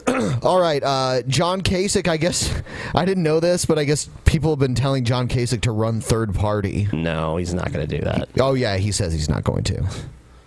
All 0.41 0.59
right, 0.59 0.81
uh, 0.83 1.21
John 1.23 1.61
Kasich. 1.61 2.07
I 2.07 2.17
guess 2.17 2.61
I 2.95 3.05
didn't 3.05 3.23
know 3.23 3.39
this, 3.39 3.65
but 3.65 3.77
I 3.77 3.83
guess 3.83 4.09
people 4.25 4.51
have 4.51 4.59
been 4.59 4.75
telling 4.75 5.03
John 5.03 5.27
Kasich 5.27 5.61
to 5.61 5.71
run 5.71 5.99
third 6.01 6.33
party. 6.33 6.87
No, 6.93 7.37
he's 7.37 7.53
not 7.53 7.71
going 7.73 7.85
to 7.87 7.97
do 7.97 8.03
that. 8.03 8.29
Oh 8.39 8.53
yeah, 8.53 8.77
he 8.77 8.91
says 8.91 9.13
he's 9.13 9.29
not 9.29 9.43
going 9.43 9.63
to. 9.65 9.83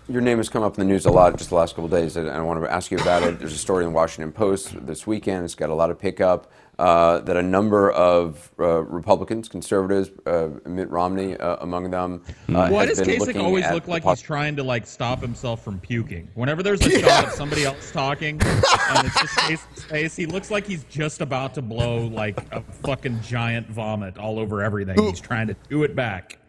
Your 0.07 0.21
name 0.21 0.37
has 0.37 0.49
come 0.49 0.61
up 0.61 0.77
in 0.77 0.87
the 0.87 0.93
news 0.93 1.07
a 1.07 1.11
lot 1.11 1.35
just 1.35 1.49
the 1.49 1.55
last 1.55 1.71
couple 1.71 1.85
of 1.85 1.91
days, 1.91 2.15
and 2.15 2.29
I 2.29 2.39
want 2.41 2.63
to 2.63 2.71
ask 2.71 2.91
you 2.91 2.99
about 2.99 3.23
it. 3.23 3.39
There's 3.39 3.53
a 3.53 3.57
story 3.57 3.83
in 3.83 3.89
the 3.89 3.95
Washington 3.95 4.31
Post 4.31 4.85
this 4.85 5.07
weekend. 5.07 5.45
It's 5.45 5.55
got 5.55 5.71
a 5.71 5.73
lot 5.73 5.89
of 5.89 5.97
pickup. 5.97 6.51
Uh, 6.77 7.19
that 7.21 7.37
a 7.37 7.41
number 7.41 7.89
of 7.91 8.51
uh, 8.59 8.81
Republicans, 8.83 9.47
conservatives, 9.47 10.09
uh, 10.25 10.49
Mitt 10.65 10.89
Romney 10.89 11.37
uh, 11.37 11.55
among 11.61 11.89
them, 11.89 12.21
uh, 12.49 12.67
Why 12.67 12.85
does 12.85 12.99
been 12.99 13.17
Kasich 13.17 13.41
always 13.41 13.63
look 13.71 13.87
like 13.87 14.03
poss- 14.03 14.19
he's 14.19 14.25
trying 14.27 14.57
to 14.57 14.63
like 14.63 14.85
stop 14.85 15.21
himself 15.21 15.63
from 15.63 15.79
puking? 15.79 16.27
Whenever 16.35 16.61
there's 16.61 16.85
a 16.85 16.99
shot 16.99 17.27
of 17.27 17.31
somebody 17.31 17.63
else 17.63 17.91
talking 17.93 18.41
and 18.41 19.07
it's 19.07 19.21
just 19.21 19.37
Kasich's 19.37 19.83
face, 19.85 20.15
he 20.17 20.25
looks 20.25 20.51
like 20.51 20.67
he's 20.67 20.83
just 20.83 21.21
about 21.21 21.53
to 21.53 21.61
blow 21.61 22.07
like 22.07 22.37
a 22.51 22.59
fucking 22.83 23.21
giant 23.21 23.67
vomit 23.69 24.17
all 24.17 24.37
over 24.37 24.61
everything. 24.61 25.01
He's 25.01 25.21
trying 25.21 25.47
to 25.47 25.55
do 25.69 25.83
it 25.83 25.95
back. 25.95 26.39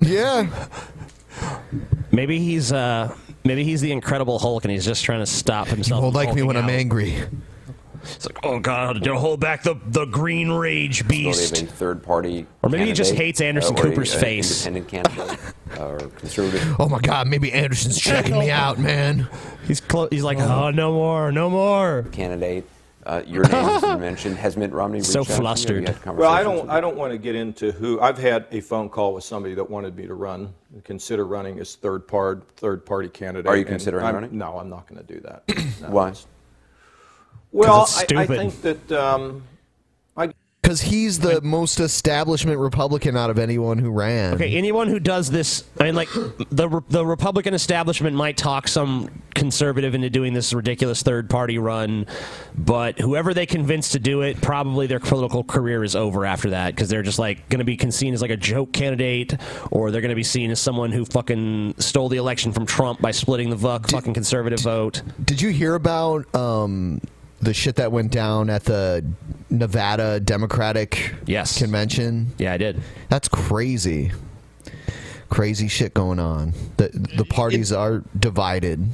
Yeah. 0.00 0.68
Maybe 2.12 2.38
he's 2.38 2.72
uh 2.72 3.14
maybe 3.44 3.64
he's 3.64 3.80
the 3.80 3.92
Incredible 3.92 4.38
Hulk, 4.38 4.64
and 4.64 4.72
he's 4.72 4.84
just 4.84 5.04
trying 5.04 5.20
to 5.20 5.26
stop 5.26 5.68
himself. 5.68 5.98
You 6.00 6.02
won't 6.04 6.14
like 6.14 6.34
me 6.34 6.42
when 6.42 6.56
hulking 6.56 6.70
I'm 6.70 6.78
angry. 6.78 7.22
It's 8.02 8.26
like, 8.26 8.38
oh 8.44 8.58
god, 8.58 9.04
to 9.04 9.14
hold 9.16 9.40
back 9.40 9.62
the 9.62 9.74
the 9.86 10.06
green 10.06 10.50
rage 10.50 11.00
story 11.04 11.26
of 11.26 11.32
beast. 11.34 11.62
a 11.62 11.66
third 11.66 12.02
party, 12.02 12.46
Or 12.62 12.70
maybe 12.70 12.86
he 12.86 12.92
just 12.92 13.14
hates 13.14 13.40
Anderson 13.42 13.76
uh, 13.76 13.80
or 13.80 13.86
a- 13.86 13.90
Cooper's 13.90 14.14
face. 14.14 14.66
Independent 14.66 15.12
candidate 15.14 15.38
or 15.78 15.98
conservative. 16.16 16.80
Oh 16.80 16.88
my 16.88 16.98
God, 17.00 17.28
maybe 17.28 17.52
Anderson's 17.52 17.98
checking 18.00 18.38
me 18.38 18.50
out, 18.62 18.78
man. 18.78 19.28
He's 19.66 19.80
clo- 19.82 20.08
he's 20.10 20.24
like, 20.24 20.38
oh 20.38 20.70
no 20.70 20.92
more, 20.92 21.30
no 21.30 21.50
more. 21.50 22.04
Candidate. 22.10 22.64
Uh, 23.10 23.24
your 23.26 23.42
name 23.42 23.64
has 23.64 23.82
been 23.82 24.00
mentioned. 24.08 24.36
Has 24.36 24.56
Mitt 24.56 24.70
Romney 24.70 24.98
reached 24.98 25.10
So 25.10 25.20
out 25.22 25.26
to 25.26 25.32
you? 25.32 25.34
Have 25.34 25.38
you 25.40 25.42
flustered. 25.42 25.88
had 25.88 26.16
Well, 26.16 26.30
I 26.30 26.44
don't. 26.44 26.70
I 26.70 26.80
don't 26.80 26.96
want 26.96 27.10
to 27.10 27.18
get 27.18 27.34
into 27.34 27.72
who. 27.72 28.00
I've 28.00 28.16
had 28.18 28.46
a 28.52 28.60
phone 28.60 28.88
call 28.88 29.14
with 29.14 29.24
somebody 29.24 29.54
that 29.56 29.68
wanted 29.68 29.96
me 29.96 30.06
to 30.06 30.14
run, 30.14 30.54
consider 30.84 31.26
running 31.26 31.58
as 31.58 31.74
third 31.74 32.06
part, 32.06 32.46
third 32.56 32.86
party 32.86 33.08
candidate. 33.08 33.48
Are 33.48 33.56
you 33.56 33.64
considering 33.64 34.04
I'm- 34.04 34.14
running? 34.14 34.38
No, 34.38 34.58
I'm 34.58 34.70
not 34.70 34.86
going 34.86 35.04
to 35.04 35.12
do 35.14 35.20
that. 35.22 35.42
No. 35.80 35.88
Why? 35.88 36.12
Well, 37.52 37.82
it's 37.84 38.12
I, 38.12 38.20
I 38.22 38.26
think 38.26 38.60
that 38.60 38.92
um, 38.92 39.42
I 39.46 39.49
Because 40.62 40.82
he's 40.82 41.18
the 41.18 41.40
most 41.40 41.80
establishment 41.80 42.58
Republican 42.58 43.16
out 43.16 43.30
of 43.30 43.38
anyone 43.38 43.78
who 43.78 43.90
ran. 43.90 44.34
Okay, 44.34 44.54
anyone 44.54 44.88
who 44.88 45.00
does 45.00 45.30
this, 45.30 45.64
I 45.80 45.84
mean, 45.84 45.94
like 45.94 46.08
the 46.12 46.82
the 46.88 47.04
Republican 47.04 47.54
establishment 47.54 48.14
might 48.14 48.36
talk 48.36 48.68
some 48.68 49.10
conservative 49.34 49.94
into 49.94 50.10
doing 50.10 50.34
this 50.34 50.52
ridiculous 50.52 51.02
third 51.02 51.30
party 51.30 51.58
run, 51.58 52.06
but 52.56 52.98
whoever 52.98 53.32
they 53.32 53.46
convince 53.46 53.90
to 53.90 53.98
do 53.98 54.20
it, 54.20 54.40
probably 54.42 54.86
their 54.86 55.00
political 55.00 55.42
career 55.42 55.82
is 55.82 55.96
over 55.96 56.26
after 56.26 56.50
that 56.50 56.74
because 56.74 56.88
they're 56.88 57.02
just 57.02 57.18
like 57.18 57.48
going 57.48 57.58
to 57.58 57.64
be 57.64 57.78
seen 57.90 58.12
as 58.12 58.20
like 58.20 58.30
a 58.30 58.36
joke 58.36 58.72
candidate, 58.72 59.34
or 59.70 59.90
they're 59.90 60.02
going 60.02 60.10
to 60.10 60.14
be 60.14 60.22
seen 60.22 60.50
as 60.50 60.60
someone 60.60 60.92
who 60.92 61.04
fucking 61.06 61.74
stole 61.78 62.08
the 62.10 62.18
election 62.18 62.52
from 62.52 62.66
Trump 62.66 63.00
by 63.00 63.10
splitting 63.10 63.48
the 63.48 63.56
vo- 63.56 63.78
fucking 63.78 64.14
conservative 64.14 64.60
vote. 64.60 65.02
Did 65.24 65.40
you 65.40 65.48
hear 65.48 65.74
about 65.74 66.32
um, 66.34 67.00
the 67.40 67.54
shit 67.54 67.76
that 67.76 67.90
went 67.92 68.12
down 68.12 68.50
at 68.50 68.64
the 68.64 69.04
Nevada 69.48 70.20
Democratic 70.20 71.14
yes. 71.26 71.58
convention? 71.58 72.32
Yeah, 72.38 72.52
I 72.52 72.56
did. 72.56 72.80
That's 73.08 73.28
crazy. 73.28 74.12
Crazy 75.28 75.68
shit 75.68 75.94
going 75.94 76.18
on. 76.18 76.52
The 76.76 76.88
the 77.16 77.24
parties 77.24 77.72
are 77.72 78.02
divided. 78.18 78.84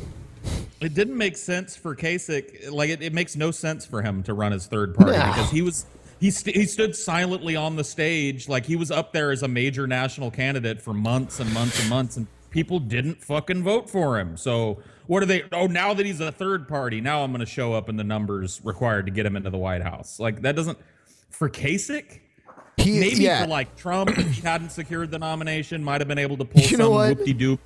It 0.80 0.94
didn't 0.94 1.16
make 1.16 1.36
sense 1.36 1.74
for 1.74 1.96
Kasich. 1.96 2.70
Like 2.70 2.90
it, 2.90 3.02
it 3.02 3.14
makes 3.14 3.36
no 3.36 3.50
sense 3.50 3.86
for 3.86 4.02
him 4.02 4.22
to 4.24 4.34
run 4.34 4.52
as 4.52 4.66
third 4.66 4.94
party 4.94 5.12
No. 5.12 5.26
because 5.28 5.50
he 5.50 5.62
was 5.62 5.86
he 6.20 6.30
st- 6.30 6.54
he 6.54 6.66
stood 6.66 6.94
silently 6.94 7.56
on 7.56 7.76
the 7.76 7.84
stage 7.84 8.48
like 8.48 8.66
he 8.66 8.76
was 8.76 8.90
up 8.90 9.12
there 9.12 9.30
as 9.30 9.42
a 9.42 9.48
major 9.48 9.86
national 9.86 10.30
candidate 10.30 10.80
for 10.80 10.92
months 10.92 11.40
and 11.40 11.52
months 11.54 11.80
and 11.80 11.88
months 11.88 12.16
and 12.18 12.26
people 12.50 12.78
didn't 12.78 13.24
fucking 13.24 13.62
vote 13.62 13.88
for 13.88 14.18
him. 14.18 14.36
So 14.36 14.78
what 15.06 15.22
are 15.22 15.26
they? 15.26 15.44
Oh, 15.52 15.66
now 15.66 15.94
that 15.94 16.04
he's 16.06 16.20
a 16.20 16.32
third 16.32 16.68
party, 16.68 17.00
now 17.00 17.22
I'm 17.22 17.30
going 17.30 17.40
to 17.40 17.46
show 17.46 17.72
up 17.72 17.88
in 17.88 17.96
the 17.96 18.04
numbers 18.04 18.60
required 18.64 19.06
to 19.06 19.12
get 19.12 19.26
him 19.26 19.36
into 19.36 19.50
the 19.50 19.58
White 19.58 19.82
House. 19.82 20.18
Like 20.20 20.42
that 20.42 20.56
doesn't 20.56 20.78
for 21.30 21.48
Kasich. 21.48 22.20
He, 22.76 23.00
Maybe 23.00 23.22
yeah. 23.22 23.42
for 23.42 23.48
like 23.48 23.74
Trump, 23.76 24.10
if 24.18 24.30
he 24.30 24.42
hadn't 24.42 24.70
secured 24.70 25.10
the 25.10 25.18
nomination, 25.18 25.82
might 25.82 26.00
have 26.00 26.08
been 26.08 26.18
able 26.18 26.36
to 26.36 26.44
pull 26.44 26.60
You 26.60 26.76
some 26.76 26.90
what? 26.90 27.16
whoop-de-doop. 27.16 27.58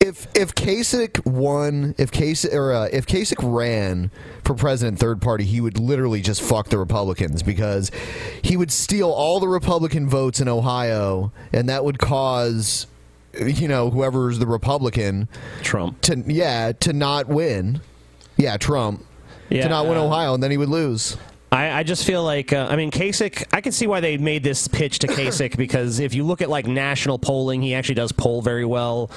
If 0.00 0.26
if 0.34 0.54
Kasich 0.54 1.24
won, 1.24 1.94
if 1.98 2.10
Kasich 2.10 2.52
or 2.52 2.72
uh, 2.72 2.88
if 2.92 3.06
Kasich 3.06 3.36
ran 3.40 4.10
for 4.44 4.54
president 4.54 4.98
third 4.98 5.22
party, 5.22 5.44
he 5.44 5.60
would 5.60 5.78
literally 5.78 6.20
just 6.20 6.42
fuck 6.42 6.68
the 6.68 6.78
Republicans 6.78 7.42
because 7.42 7.90
he 8.42 8.56
would 8.56 8.70
steal 8.70 9.10
all 9.10 9.40
the 9.40 9.48
Republican 9.48 10.08
votes 10.08 10.40
in 10.40 10.48
Ohio, 10.48 11.32
and 11.52 11.68
that 11.68 11.84
would 11.84 11.98
cause 11.98 12.86
you 13.40 13.68
know 13.68 13.90
whoever's 13.90 14.38
the 14.38 14.46
Republican 14.46 15.28
Trump 15.62 16.00
to 16.02 16.22
yeah 16.26 16.72
to 16.80 16.92
not 16.92 17.28
win. 17.28 17.80
Yeah, 18.36 18.56
Trump 18.56 19.04
Yeah, 19.48 19.62
to 19.62 19.68
not 19.68 19.86
win 19.86 19.96
uh, 19.96 20.04
Ohio, 20.04 20.34
and 20.34 20.42
then 20.42 20.50
he 20.50 20.56
would 20.56 20.68
lose. 20.68 21.16
I, 21.52 21.70
I 21.70 21.82
just 21.84 22.04
feel 22.04 22.24
like 22.24 22.52
uh, 22.52 22.66
I 22.68 22.76
mean 22.76 22.90
Kasich. 22.90 23.44
I 23.52 23.60
can 23.60 23.72
see 23.72 23.86
why 23.86 24.00
they 24.00 24.16
made 24.16 24.42
this 24.42 24.66
pitch 24.66 24.98
to 25.00 25.06
Kasich 25.08 25.56
because 25.56 26.00
if 26.00 26.14
you 26.14 26.24
look 26.24 26.42
at 26.42 26.50
like 26.50 26.66
national 26.66 27.18
polling, 27.18 27.62
he 27.62 27.74
actually 27.74 27.94
does 27.94 28.12
poll 28.12 28.42
very 28.42 28.64
well. 28.64 29.10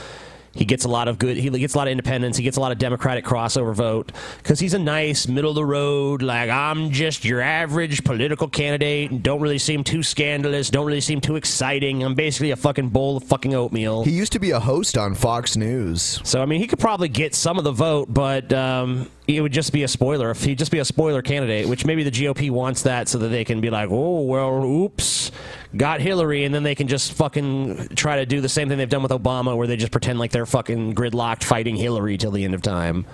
He 0.58 0.66
gets 0.66 0.86
a 0.86 0.90
lot 0.90 1.08
of 1.08 1.20
good. 1.20 1.38
He 1.38 1.50
gets 1.52 1.76
a 1.76 1.78
lot 1.78 1.88
of 1.88 1.92
independence. 1.92 2.36
He 2.36 2.44
gets 2.44 2.58
a 2.58 2.60
lot 2.60 2.72
of 2.72 2.80
Democratic 2.80 3.24
crossover 3.24 3.76
vote 3.76 4.12
because 4.40 4.60
he's 4.60 4.74
a 4.74 4.80
nice 4.80 5.28
middle 5.28 5.52
of 5.52 5.56
the 5.56 5.64
road. 5.64 6.24
Like 6.24 6.50
I'm 6.50 6.90
just 6.90 7.24
your 7.24 7.42
average 7.42 8.04
political 8.04 8.48
candidate. 8.48 9.22
Don't 9.22 9.40
really 9.40 9.60
seem 9.60 9.84
too 9.84 10.02
scandalous. 10.02 10.72
Don't 10.72 10.88
really 10.88 11.02
seem 11.02 11.22
too 11.22 11.36
exciting. 11.36 12.04
I'm 12.04 12.16
basically 12.16 12.50
a 12.50 12.56
fucking 12.56 12.90
bowl 12.90 13.18
of 13.18 13.24
fucking 13.26 13.54
oatmeal. 13.54 14.04
He 14.04 14.12
used 14.12 14.32
to 14.32 14.40
be 14.40 14.50
a 14.50 14.60
host 14.60 14.98
on 14.98 15.14
Fox 15.14 15.56
News. 15.56 16.20
So 16.24 16.42
I 16.42 16.48
mean, 16.48 16.60
he 16.60 16.66
could 16.66 16.80
probably 16.80 17.10
get 17.10 17.36
some 17.36 17.60
of 17.60 17.64
the 17.64 17.72
vote, 17.72 18.12
but 18.12 18.52
um, 18.52 19.12
it 19.28 19.42
would 19.42 19.54
just 19.54 19.72
be 19.72 19.84
a 19.84 19.88
spoiler. 19.88 20.32
If 20.32 20.44
he'd 20.44 20.58
just 20.58 20.72
be 20.72 20.80
a 20.80 20.86
spoiler 20.86 21.22
candidate, 21.22 21.68
which 21.68 21.86
maybe 21.86 22.04
the 22.04 22.12
GOP 22.12 22.50
wants 22.50 22.82
that 22.84 23.08
so 23.08 23.20
that 23.20 23.28
they 23.28 23.44
can 23.44 23.62
be 23.62 23.70
like, 23.70 23.90
oh 23.92 24.22
well, 24.22 24.64
oops, 24.64 25.32
got 25.78 26.02
Hillary, 26.02 26.44
and 26.44 26.54
then 26.54 26.64
they 26.64 26.76
can 26.76 26.88
just 26.88 27.14
fucking 27.14 27.90
try 27.96 28.18
to 28.18 28.26
do 28.26 28.42
the 28.42 28.50
same 28.50 28.68
thing 28.70 28.78
they've 28.78 28.90
done 28.90 29.04
with 29.04 29.12
Obama, 29.12 29.56
where 29.56 29.68
they 29.68 29.78
just 29.78 29.92
pretend 29.92 30.20
like 30.20 30.32
they're 30.32 30.46
fucking 30.46 30.96
gridlocked 30.96 31.44
fighting 31.44 31.76
Hillary 31.76 32.18
till 32.18 32.32
the 32.32 32.44
end 32.44 32.54
of 32.54 32.62
time. 32.62 33.06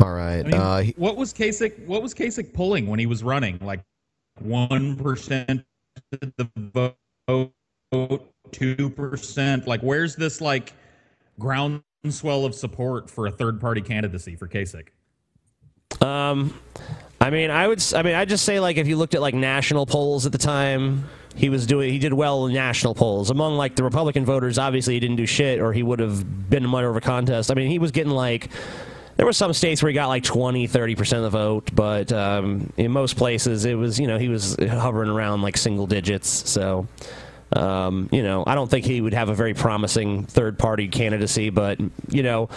All 0.00 0.12
right. 0.12 0.40
I 0.40 0.42
mean, 0.42 0.54
uh, 0.54 0.78
he- 0.80 0.94
what 0.96 1.16
was 1.16 1.32
Kasich? 1.32 1.86
What 1.86 2.02
was 2.02 2.14
Kasich 2.14 2.52
pulling 2.52 2.86
when 2.86 2.98
he 2.98 3.06
was 3.06 3.22
running? 3.22 3.58
Like 3.60 3.80
one 4.40 4.96
percent 4.96 5.64
of 6.12 6.32
the 6.36 6.94
vote, 7.28 8.24
two 8.50 8.90
percent. 8.90 9.66
Like, 9.66 9.80
where's 9.80 10.16
this 10.16 10.40
like 10.40 10.72
groundswell 11.38 12.44
of 12.44 12.54
support 12.54 13.10
for 13.10 13.26
a 13.26 13.30
third 13.30 13.60
party 13.60 13.80
candidacy 13.80 14.34
for 14.34 14.48
Kasich? 14.48 14.88
Um, 16.00 16.58
I 17.22 17.30
mean, 17.30 17.52
I 17.52 17.68
would. 17.68 17.80
I 17.94 18.02
mean, 18.02 18.16
I 18.16 18.24
just 18.24 18.44
say 18.44 18.58
like 18.58 18.78
if 18.78 18.88
you 18.88 18.96
looked 18.96 19.14
at 19.14 19.20
like 19.20 19.32
national 19.32 19.86
polls 19.86 20.26
at 20.26 20.32
the 20.32 20.38
time, 20.38 21.04
he 21.36 21.50
was 21.50 21.68
doing. 21.68 21.92
He 21.92 22.00
did 22.00 22.12
well 22.12 22.46
in 22.46 22.52
national 22.52 22.96
polls 22.96 23.30
among 23.30 23.56
like 23.56 23.76
the 23.76 23.84
Republican 23.84 24.24
voters. 24.24 24.58
Obviously, 24.58 24.94
he 24.94 25.00
didn't 25.00 25.16
do 25.16 25.26
shit, 25.26 25.60
or 25.60 25.72
he 25.72 25.84
would 25.84 26.00
have 26.00 26.50
been 26.50 26.66
more 26.66 26.84
of 26.84 26.96
a 26.96 27.00
contest. 27.00 27.52
I 27.52 27.54
mean, 27.54 27.70
he 27.70 27.78
was 27.78 27.92
getting 27.92 28.12
like. 28.12 28.50
There 29.14 29.26
were 29.26 29.34
some 29.34 29.52
states 29.52 29.82
where 29.82 29.90
he 29.90 29.94
got 29.94 30.08
like 30.08 30.24
20, 30.24 30.66
30 30.66 30.94
percent 30.96 31.24
of 31.24 31.30
the 31.30 31.38
vote, 31.38 31.70
but 31.72 32.10
um, 32.12 32.72
in 32.76 32.90
most 32.90 33.16
places 33.16 33.66
it 33.66 33.74
was, 33.74 34.00
you 34.00 34.08
know, 34.08 34.18
he 34.18 34.28
was 34.28 34.56
hovering 34.58 35.10
around 35.10 35.42
like 35.42 35.56
single 35.56 35.86
digits. 35.86 36.28
So, 36.50 36.88
um, 37.56 38.08
you 38.12 38.22
know, 38.22 38.44
I 38.46 38.54
don't 38.54 38.70
think 38.70 38.84
he 38.84 39.00
would 39.00 39.14
have 39.14 39.28
a 39.28 39.34
very 39.34 39.54
promising 39.54 40.24
third 40.24 40.58
party 40.58 40.88
candidacy, 40.88 41.50
but, 41.50 41.78
you 42.08 42.22
know, 42.22 42.48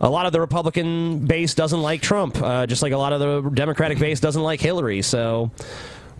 a 0.00 0.08
lot 0.08 0.26
of 0.26 0.32
the 0.32 0.40
Republican 0.40 1.26
base 1.26 1.54
doesn't 1.54 1.82
like 1.82 2.00
Trump, 2.02 2.40
uh, 2.42 2.66
just 2.66 2.82
like 2.82 2.92
a 2.92 2.96
lot 2.96 3.12
of 3.12 3.20
the 3.20 3.50
Democratic 3.50 3.98
base 3.98 4.20
doesn't 4.20 4.42
like 4.42 4.60
Hillary. 4.60 5.02
So 5.02 5.50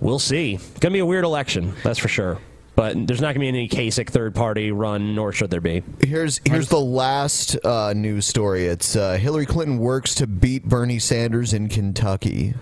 we'll 0.01 0.19
see. 0.19 0.55
It's 0.55 0.81
going 0.81 0.93
to 0.93 0.97
be 0.97 1.01
a 1.01 1.07
weird 1.07 1.25
election, 1.25 1.75
that's 1.83 1.99
for 1.99 2.09
sure. 2.09 2.39
But 2.77 3.07
there's 3.07 3.21
not 3.21 3.35
going 3.35 3.35
to 3.35 3.41
be 3.41 3.49
any 3.49 3.69
Kasich 3.69 4.09
third 4.09 4.35
party 4.35 4.71
run, 4.73 5.15
nor 5.15 5.33
should 5.33 5.51
there 5.51 5.61
be. 5.61 5.83
Here's 6.03 6.41
here's 6.47 6.69
the 6.69 6.81
last 6.81 7.63
uh, 7.65 7.93
news 7.95 8.27
story. 8.27 8.67
It's 8.67 8.97
uh, 8.97 9.15
Hillary 9.15 9.45
Clinton 9.45 9.79
works 9.79 10.15
to 10.15 10.27
beat 10.27 10.65
Bernie 10.65 11.01
Sanders 11.01 11.53
in 11.53 11.69
Kentucky. 11.69 12.55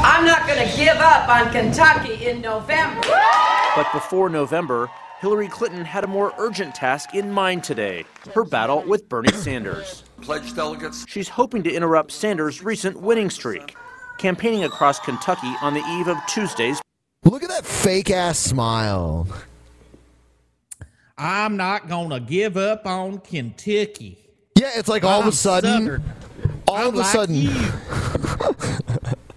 I'm 0.00 0.24
not 0.24 0.46
going 0.46 0.66
to 0.68 0.76
give 0.76 0.96
up 0.96 1.28
on 1.28 1.50
Kentucky 1.52 2.26
in 2.26 2.40
November. 2.40 3.06
But 3.76 3.90
before 3.92 4.28
November, 4.28 4.88
Hillary 5.20 5.48
Clinton 5.48 5.84
had 5.84 6.04
a 6.04 6.06
more 6.06 6.32
urgent 6.38 6.74
task 6.74 7.14
in 7.14 7.30
mind 7.32 7.64
today 7.64 8.04
her 8.34 8.44
battle 8.44 8.82
with 8.86 9.08
Bernie 9.08 9.32
Sanders. 9.32 10.04
Pledge 10.20 10.54
delegates. 10.54 11.04
She's 11.08 11.28
hoping 11.28 11.62
to 11.64 11.72
interrupt 11.72 12.12
Sanders' 12.12 12.62
recent 12.62 13.00
winning 13.00 13.30
streak, 13.30 13.76
campaigning 14.18 14.64
across 14.64 14.98
Kentucky 15.00 15.52
on 15.60 15.74
the 15.74 15.80
eve 15.80 16.08
of 16.08 16.16
Tuesday's. 16.26 16.80
Look 17.24 17.42
at 17.42 17.48
that 17.48 17.64
fake 17.66 18.10
ass 18.10 18.38
smile. 18.38 19.26
I'm 21.16 21.56
not 21.56 21.88
gonna 21.88 22.20
give 22.20 22.56
up 22.56 22.86
on 22.86 23.18
Kentucky. 23.18 24.18
Yeah, 24.56 24.70
it's 24.76 24.88
like 24.88 25.02
all 25.04 25.18
of 25.20 25.24
I'm 25.26 25.28
a 25.30 25.32
sudden, 25.32 25.70
Southern. 25.86 26.02
all 26.68 26.76
I'm 26.76 26.86
of 26.88 26.94
a 26.94 26.98
like 26.98 27.06
sudden. 27.06 27.48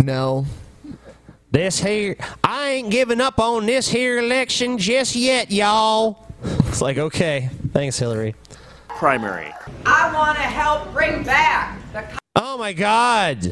you. 0.00 0.06
no. 0.06 0.46
This 1.52 1.80
here, 1.80 2.16
I 2.44 2.68
ain't 2.68 2.90
giving 2.90 3.20
up 3.20 3.40
on 3.40 3.66
this 3.66 3.88
here 3.88 4.18
election 4.18 4.78
just 4.78 5.16
yet, 5.16 5.50
y'all. 5.50 6.28
It's 6.68 6.80
like, 6.80 6.96
okay, 6.96 7.50
thanks, 7.72 7.98
Hillary. 7.98 8.36
Primary. 8.88 9.52
I 9.84 10.14
want 10.14 10.36
to 10.36 10.44
help 10.44 10.92
bring 10.92 11.24
back 11.24 11.76
the 11.92 12.04
Oh 12.36 12.56
my 12.56 12.72
God. 12.72 13.50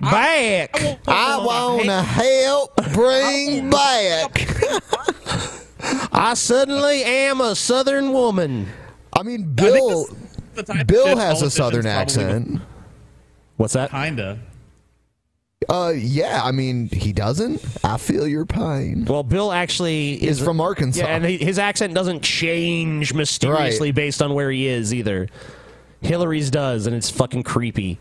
Back. 0.00 0.78
I 1.08 1.38
want 1.38 1.84
to 1.84 2.02
help 2.02 2.76
bring 2.92 3.70
back. 3.70 4.46
I 6.12 6.34
suddenly 6.34 7.02
am 7.02 7.40
a 7.40 7.54
Southern 7.54 8.12
woman. 8.12 8.66
I 9.14 9.22
mean, 9.22 9.54
Bill. 9.54 10.06
Bill 10.86 11.16
has 11.16 11.40
a 11.40 11.50
Southern 11.50 11.86
accent. 11.86 12.60
What's 13.56 13.72
that? 13.72 13.90
Kinda. 13.90 14.38
Uh, 15.68 15.92
yeah. 15.96 16.40
I 16.42 16.52
mean, 16.52 16.88
he 16.88 17.12
doesn't. 17.12 17.64
I 17.84 17.96
feel 17.96 18.26
your 18.26 18.46
pain. 18.46 19.04
Well, 19.04 19.22
Bill 19.22 19.52
actually 19.52 20.22
is 20.22 20.40
from 20.40 20.60
Arkansas. 20.60 21.02
Yeah, 21.02 21.16
and 21.16 21.24
he, 21.24 21.38
his 21.38 21.58
accent 21.58 21.94
doesn't 21.94 22.22
change 22.22 23.14
mysteriously 23.14 23.92
based 23.92 24.22
on 24.22 24.34
where 24.34 24.50
he 24.50 24.66
is 24.66 24.94
either. 24.94 25.28
Hillary's 26.00 26.50
does, 26.50 26.86
and 26.86 26.94
it's 26.94 27.10
fucking 27.10 27.42
creepy. 27.42 27.98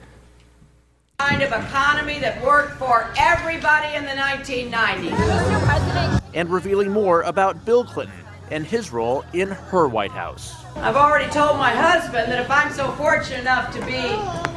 kind 1.18 1.42
of 1.42 1.52
economy 1.52 2.20
that 2.20 2.44
worked 2.44 2.74
for 2.74 3.10
everybody 3.18 3.96
in 3.96 4.04
the 4.04 4.12
1990s. 4.12 6.22
And 6.34 6.50
revealing 6.50 6.92
more 6.92 7.22
about 7.22 7.64
Bill 7.66 7.86
Clinton 7.86 8.14
and 8.52 8.66
his 8.66 8.92
role 8.92 9.24
in 9.34 9.50
her 9.50 9.88
White 9.88 10.12
House. 10.12 10.54
I've 10.78 10.96
already 10.96 11.30
told 11.32 11.58
my 11.58 11.72
husband 11.72 12.32
that 12.32 12.42
if 12.42 12.52
I'm 12.52 12.72
so 12.72 12.92
fortunate 12.94 13.40
enough 13.40 13.74
to 13.74 13.80
be 13.86 14.02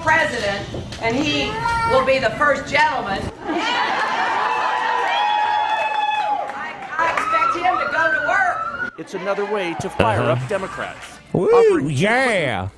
president 0.03 0.66
and 1.01 1.14
he 1.16 1.51
will 1.93 2.05
be 2.05 2.18
the 2.18 2.30
first 2.39 2.68
gentleman, 2.70 3.20
I, 6.55 6.74
I 6.99 7.12
expect 7.12 7.55
him 7.64 7.78
to 7.78 7.93
go 7.93 8.12
to 8.12 8.28
work. 8.28 8.95
It's 8.99 9.14
another 9.14 9.45
way 9.45 9.74
to 9.80 9.89
fire 9.91 10.20
Uh-huh. 10.20 10.32
up 10.43 10.49
Democrats. 10.49 11.18
Woo, 11.32 11.89
yeah. 11.89 12.68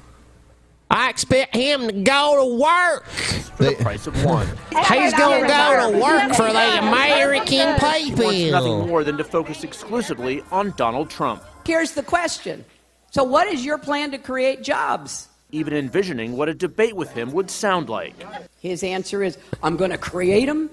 I 0.91 1.09
expect 1.09 1.55
him 1.55 1.87
to 1.87 1.93
go 1.93 2.37
to 2.41 2.61
work. 2.61 3.07
For 3.07 3.65
the 3.65 3.77
price 3.77 4.07
of 4.07 4.25
one. 4.25 4.47
He's 4.71 5.13
gonna 5.15 5.47
go 5.47 5.93
to 5.93 5.99
work 5.99 6.35
for 6.35 6.53
the 6.53 6.79
American 6.79 7.79
He 7.79 8.15
wants 8.15 8.19
nothing 8.19 8.51
people. 8.51 8.87
more 8.87 9.05
than 9.05 9.17
to 9.19 9.25
focus 9.25 9.63
exclusively 9.65 10.43
on 10.51 10.75
Donald 10.77 11.11
Trump, 11.11 11.45
Here's 11.65 11.93
the 11.93 12.03
question. 12.03 12.65
So 13.13 13.23
what 13.23 13.47
is 13.47 13.65
your 13.65 13.79
plan 13.79 14.11
to 14.11 14.19
create 14.19 14.63
jobs? 14.63 15.29
even 15.53 15.75
envisioning 15.75 16.37
what 16.37 16.49
a 16.49 16.55
debate 16.55 16.95
with 16.95 17.13
him 17.13 17.33
would 17.33 17.51
sound 17.51 17.89
like. 17.89 18.15
His 18.61 18.83
answer 18.83 19.23
is, 19.23 19.37
I'm 19.63 19.77
going 19.77 19.91
to 19.91 19.99
create 19.99 20.47
them. 20.47 20.71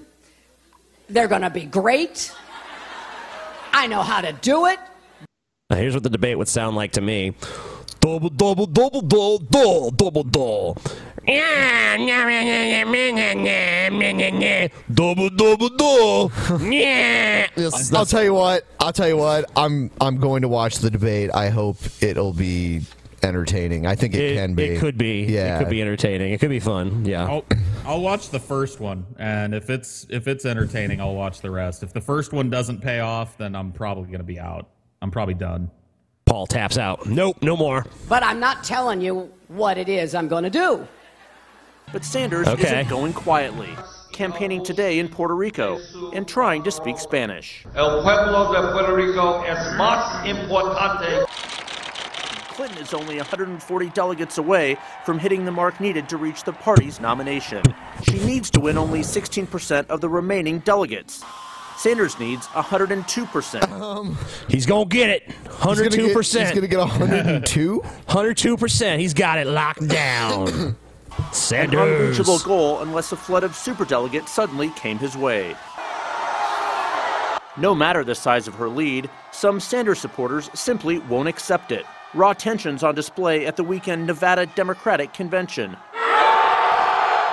They're 1.08 1.28
going 1.28 1.42
to 1.42 1.50
be 1.50 1.64
great. 1.64 2.32
I 3.72 3.86
know 3.86 4.02
how 4.02 4.20
to 4.20 4.32
do 4.32 4.66
it. 4.66 4.78
Now, 5.70 5.76
here's 5.76 5.94
what 5.94 6.02
the 6.02 6.10
debate 6.10 6.38
would 6.38 6.48
sound 6.48 6.76
like 6.76 6.92
to 6.92 7.00
me. 7.00 7.34
Double, 8.00 8.30
double, 8.30 8.66
double, 8.66 9.02
double, 9.02 9.38
double, 9.38 9.90
double, 9.90 10.22
double. 10.24 10.78
Double, 14.94 15.28
double, 15.30 15.68
double. 15.68 16.32
Yeah. 16.62 17.48
I'll 17.94 18.06
tell 18.06 18.24
you 18.24 18.34
what. 18.34 18.64
I'll 18.80 18.92
tell 18.92 19.08
you 19.08 19.16
what. 19.16 19.50
I'm 19.56 19.90
I'm 20.00 20.18
going 20.18 20.42
to 20.42 20.48
watch 20.48 20.78
the 20.78 20.90
debate. 20.90 21.30
I 21.34 21.50
hope 21.50 21.76
it'll 22.00 22.32
be 22.32 22.82
entertaining. 23.22 23.86
I 23.86 23.94
think 23.94 24.14
it, 24.14 24.36
can 24.36 24.54
be. 24.54 24.64
It 24.64 24.80
could 24.80 24.96
be. 24.96 25.24
Yeah. 25.24 25.56
It 25.56 25.58
could 25.58 25.70
be 25.70 25.82
entertaining. 25.82 26.32
It 26.32 26.40
could 26.40 26.50
be 26.50 26.60
fun. 26.60 27.04
Yeah. 27.04 27.26
I'll, 27.26 27.44
I'll 27.84 28.00
watch 28.00 28.30
the 28.30 28.40
first 28.40 28.80
one, 28.80 29.04
and 29.18 29.54
if 29.54 29.68
it's 29.70 30.06
if 30.08 30.28
it's 30.28 30.46
entertaining, 30.46 31.00
I'll 31.00 31.14
watch 31.14 31.40
the 31.40 31.50
rest. 31.50 31.82
If 31.82 31.92
the 31.92 32.00
first 32.00 32.32
one 32.32 32.48
doesn't 32.48 32.80
pay 32.80 33.00
off, 33.00 33.36
then 33.36 33.54
I'm 33.54 33.72
probably 33.72 34.06
going 34.06 34.18
to 34.18 34.24
be 34.24 34.38
out. 34.38 34.68
I'm 35.02 35.10
probably 35.10 35.34
done. 35.34 35.70
Paul 36.28 36.46
taps 36.46 36.76
out. 36.76 37.06
Nope, 37.06 37.38
no 37.42 37.56
more. 37.56 37.86
But 38.06 38.22
I'm 38.22 38.38
not 38.38 38.62
telling 38.62 39.00
you 39.00 39.32
what 39.48 39.78
it 39.78 39.88
is 39.88 40.14
I'm 40.14 40.28
going 40.28 40.44
to 40.44 40.50
do. 40.50 40.86
But 41.90 42.04
Sanders 42.04 42.46
Okay. 42.46 42.64
isn't 42.66 42.88
going 42.90 43.14
quietly, 43.14 43.70
campaigning 44.12 44.62
today 44.62 44.98
in 44.98 45.08
Puerto 45.08 45.34
Rico 45.34 45.80
and 46.12 46.28
trying 46.28 46.62
to 46.64 46.70
speak 46.70 46.98
Spanish. 46.98 47.64
El 47.74 48.02
pueblo 48.02 48.52
de 48.52 48.72
Puerto 48.72 48.94
Rico 48.94 49.42
es 49.44 49.58
más 49.78 50.26
importante. 50.26 51.24
Clinton 52.54 52.78
is 52.82 52.92
only 52.92 53.16
140 53.16 53.88
delegates 53.90 54.36
away 54.36 54.76
from 55.06 55.18
hitting 55.18 55.46
the 55.46 55.50
mark 55.52 55.80
needed 55.80 56.10
to 56.10 56.18
reach 56.18 56.44
the 56.44 56.52
party's 56.52 57.00
nomination. 57.00 57.62
She 58.02 58.18
needs 58.26 58.50
to 58.50 58.60
win 58.60 58.76
only 58.76 59.00
16% 59.00 59.86
of 59.88 60.00
the 60.02 60.08
remaining 60.10 60.58
delegates. 60.58 61.24
Sanders 61.78 62.18
needs 62.18 62.46
102%. 62.48 63.68
Um, 63.78 64.18
he's 64.48 64.66
gonna 64.66 64.84
get 64.84 65.08
it. 65.10 65.28
102 65.46 66.12
percent. 66.12 66.46
he's 66.48 66.54
gonna 66.54 66.66
get 66.66 66.78
102? 66.78 67.78
102 67.78 68.56
percent. 68.58 69.00
He's 69.00 69.14
got 69.14 69.38
it 69.38 69.46
locked 69.46 69.86
down. 69.86 70.48
An 70.48 70.76
Sanders. 71.32 71.80
unreachable 71.80 72.38
goal 72.40 72.80
unless 72.80 73.12
a 73.12 73.16
flood 73.16 73.44
of 73.44 73.52
superdelegates 73.52 74.28
suddenly 74.28 74.70
came 74.70 74.98
his 74.98 75.16
way. 75.16 75.54
No 77.56 77.74
matter 77.74 78.02
the 78.04 78.14
size 78.14 78.46
of 78.48 78.54
her 78.54 78.68
lead, 78.68 79.08
some 79.30 79.60
Sanders 79.60 79.98
supporters 80.00 80.50
simply 80.54 80.98
won't 81.00 81.28
accept 81.28 81.70
it. 81.72 81.86
Raw 82.14 82.32
tensions 82.32 82.82
on 82.82 82.94
display 82.94 83.46
at 83.46 83.56
the 83.56 83.64
weekend 83.64 84.06
Nevada 84.06 84.46
Democratic 84.46 85.12
Convention. 85.14 85.76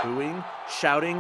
Booing, 0.03 0.43
shouting. 0.69 1.17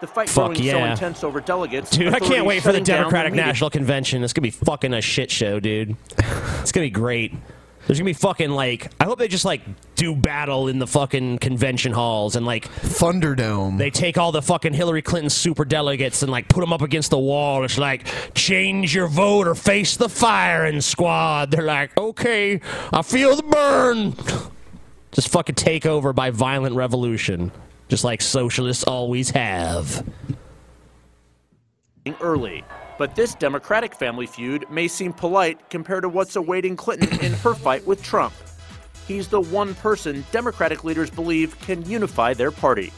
The 0.00 0.06
fight 0.06 0.28
Fuck 0.30 0.52
growing 0.54 0.56
so 0.56 0.62
yeah. 0.62 0.92
intense 0.92 1.22
over 1.22 1.40
delegates. 1.40 1.90
Dude, 1.90 2.14
I 2.14 2.20
can't 2.20 2.46
wait 2.46 2.62
for 2.62 2.72
the 2.72 2.80
Democratic 2.80 3.32
meeting. 3.32 3.46
National 3.46 3.68
Convention. 3.68 4.24
It's 4.24 4.32
gonna 4.32 4.44
be 4.44 4.50
fucking 4.50 4.94
a 4.94 5.00
shit 5.00 5.30
show, 5.30 5.60
dude. 5.60 5.94
It's 6.60 6.72
gonna 6.72 6.86
be 6.86 6.90
great. 6.90 7.34
There's 7.86 7.98
gonna 7.98 8.08
be 8.08 8.12
fucking 8.14 8.50
like 8.50 8.90
I 9.00 9.04
hope 9.04 9.18
they 9.18 9.28
just 9.28 9.44
like 9.44 9.62
do 9.96 10.14
battle 10.14 10.68
in 10.68 10.78
the 10.78 10.86
fucking 10.86 11.38
convention 11.38 11.92
halls 11.92 12.36
and 12.36 12.46
like 12.46 12.70
Thunderdome. 12.80 13.78
They 13.78 13.90
take 13.90 14.16
all 14.16 14.32
the 14.32 14.40
fucking 14.42 14.72
Hillary 14.72 15.02
Clinton 15.02 15.28
super 15.28 15.64
delegates 15.64 16.22
and 16.22 16.30
like 16.30 16.48
put 16.48 16.60
them 16.60 16.72
up 16.72 16.82
against 16.82 17.10
the 17.10 17.18
wall. 17.18 17.64
It's 17.64 17.78
like 17.78 18.06
change 18.34 18.94
your 18.94 19.08
vote 19.08 19.46
or 19.46 19.54
face 19.54 19.96
the 19.96 20.08
firing 20.08 20.80
squad. 20.80 21.50
They're 21.50 21.62
like, 21.64 21.96
okay, 21.98 22.60
I 22.92 23.02
feel 23.02 23.36
the 23.36 23.42
burn. 23.42 24.14
Just 25.12 25.28
fucking 25.28 25.56
take 25.56 25.84
over 25.84 26.12
by 26.12 26.30
violent 26.30 26.76
revolution, 26.76 27.50
just 27.90 28.04
like 28.04 28.22
socialists 28.22 28.84
always 28.84 29.28
have. 29.30 30.06
early. 32.20 32.64
But 32.98 33.16
this 33.16 33.34
Democratic 33.34 33.94
family 33.94 34.26
feud 34.26 34.64
may 34.70 34.88
seem 34.88 35.12
polite 35.12 35.70
compared 35.70 36.02
to 36.02 36.08
what's 36.08 36.36
awaiting 36.36 36.76
Clinton 36.76 37.20
in 37.24 37.32
her 37.34 37.54
fight 37.54 37.86
with 37.86 38.02
Trump. 38.02 38.32
He's 39.06 39.26
the 39.28 39.40
one 39.40 39.74
person 39.74 40.24
Democratic 40.32 40.84
leaders 40.84 41.10
believe 41.10 41.58
can 41.60 41.84
unify 41.88 42.34
their 42.34 42.50
party. 42.50 42.92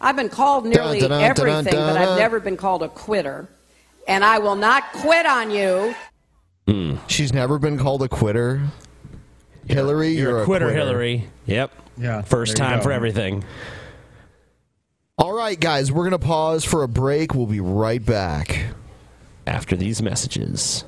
I've 0.00 0.16
been 0.16 0.28
called 0.28 0.66
nearly 0.66 1.00
Dun, 1.00 1.10
dun, 1.10 1.20
dun, 1.20 1.30
everything, 1.30 1.72
dun, 1.72 1.94
but 1.94 1.98
dun. 1.98 2.08
I've 2.08 2.18
never 2.18 2.40
been 2.40 2.56
called 2.56 2.82
a 2.82 2.88
quitter. 2.88 3.48
And 4.08 4.24
I 4.24 4.38
will 4.38 4.56
not 4.56 4.92
quit 4.92 5.26
on 5.26 5.50
you. 5.50 5.94
Hmm. 6.66 6.96
She's 7.06 7.32
never 7.32 7.58
been 7.58 7.78
called 7.78 8.02
a 8.02 8.08
quitter. 8.08 8.60
Hillary, 9.68 10.08
you're, 10.08 10.30
You're 10.30 10.42
a 10.42 10.44
quitter, 10.44 10.72
Hillary. 10.72 11.28
Yep. 11.46 11.70
Yeah. 11.98 12.22
First 12.22 12.56
time 12.56 12.78
go. 12.78 12.84
for 12.84 12.92
everything. 12.92 13.44
All 15.22 15.32
right, 15.32 15.58
guys, 15.58 15.92
we're 15.92 16.02
going 16.02 16.18
to 16.20 16.26
pause 16.26 16.64
for 16.64 16.82
a 16.82 16.88
break. 16.88 17.32
We'll 17.32 17.46
be 17.46 17.60
right 17.60 18.04
back. 18.04 18.64
After 19.46 19.76
these 19.76 20.02
messages. 20.02 20.84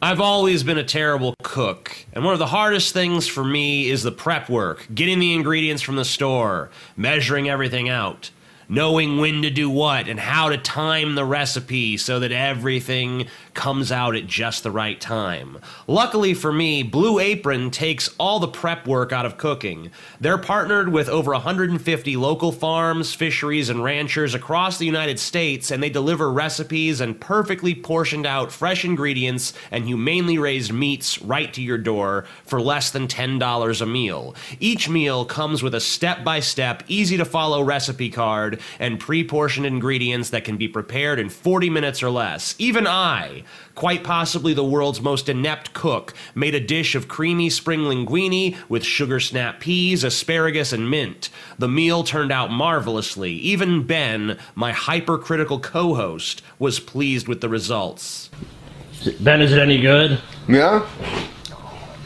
I've 0.00 0.22
always 0.22 0.62
been 0.62 0.78
a 0.78 0.82
terrible 0.82 1.34
cook, 1.42 1.94
and 2.14 2.24
one 2.24 2.32
of 2.32 2.38
the 2.38 2.46
hardest 2.46 2.94
things 2.94 3.26
for 3.26 3.44
me 3.44 3.90
is 3.90 4.02
the 4.02 4.12
prep 4.12 4.48
work, 4.48 4.88
getting 4.94 5.18
the 5.18 5.34
ingredients 5.34 5.82
from 5.82 5.96
the 5.96 6.06
store, 6.06 6.70
measuring 6.96 7.50
everything 7.50 7.90
out. 7.90 8.30
knowing 8.72 9.18
when 9.18 9.42
to 9.42 9.50
do 9.50 9.68
what 9.68 10.08
and 10.08 10.18
how 10.18 10.48
to 10.48 10.56
time 10.56 11.14
the 11.14 11.24
recipe 11.24 11.98
so 11.98 12.18
that 12.20 12.32
everything 12.32 13.26
comes 13.54 13.92
out 13.92 14.16
at 14.16 14.26
just 14.26 14.62
the 14.62 14.70
right 14.70 15.00
time. 15.00 15.58
Luckily 15.86 16.34
for 16.34 16.52
me, 16.52 16.82
Blue 16.82 17.18
Apron 17.18 17.70
takes 17.70 18.08
all 18.18 18.38
the 18.38 18.48
prep 18.48 18.86
work 18.86 19.12
out 19.12 19.26
of 19.26 19.38
cooking. 19.38 19.90
They're 20.20 20.38
partnered 20.38 20.90
with 20.90 21.08
over 21.08 21.32
150 21.32 22.16
local 22.16 22.52
farms, 22.52 23.14
fisheries, 23.14 23.68
and 23.68 23.82
ranchers 23.82 24.34
across 24.34 24.78
the 24.78 24.86
United 24.86 25.18
States, 25.18 25.70
and 25.70 25.82
they 25.82 25.90
deliver 25.90 26.32
recipes 26.32 27.00
and 27.00 27.20
perfectly 27.20 27.74
portioned 27.74 28.26
out 28.26 28.52
fresh 28.52 28.84
ingredients 28.84 29.52
and 29.70 29.84
humanely 29.86 30.38
raised 30.38 30.72
meats 30.72 31.20
right 31.22 31.52
to 31.52 31.62
your 31.62 31.78
door 31.78 32.24
for 32.44 32.60
less 32.60 32.90
than 32.90 33.08
$10 33.08 33.80
a 33.80 33.86
meal. 33.86 34.34
Each 34.60 34.88
meal 34.88 35.24
comes 35.24 35.62
with 35.62 35.74
a 35.74 35.80
step 35.80 36.24
by 36.24 36.40
step, 36.40 36.82
easy 36.88 37.16
to 37.16 37.24
follow 37.24 37.62
recipe 37.62 38.10
card 38.10 38.60
and 38.78 38.98
pre 39.00 39.24
portioned 39.24 39.66
ingredients 39.66 40.30
that 40.30 40.44
can 40.44 40.56
be 40.56 40.68
prepared 40.68 41.18
in 41.18 41.28
40 41.28 41.70
minutes 41.70 42.02
or 42.02 42.10
less. 42.10 42.54
Even 42.58 42.86
I, 42.86 43.41
quite 43.74 44.04
possibly 44.04 44.54
the 44.54 44.64
world's 44.64 45.00
most 45.00 45.28
inept 45.28 45.72
cook, 45.72 46.14
made 46.34 46.54
a 46.54 46.60
dish 46.60 46.94
of 46.94 47.08
creamy 47.08 47.50
spring 47.50 47.80
linguine 47.80 48.56
with 48.68 48.84
sugar 48.84 49.20
snap 49.20 49.60
peas, 49.60 50.04
asparagus, 50.04 50.72
and 50.72 50.90
mint. 50.90 51.30
The 51.58 51.68
meal 51.68 52.04
turned 52.04 52.32
out 52.32 52.50
marvelously. 52.50 53.32
Even 53.32 53.86
Ben, 53.86 54.38
my 54.54 54.72
hypercritical 54.72 55.60
co 55.60 55.94
host, 55.94 56.42
was 56.58 56.80
pleased 56.80 57.28
with 57.28 57.40
the 57.40 57.48
results. 57.48 58.30
Ben, 59.20 59.42
is 59.42 59.52
it 59.52 59.58
any 59.58 59.80
good? 59.80 60.20
Yeah. 60.48 60.86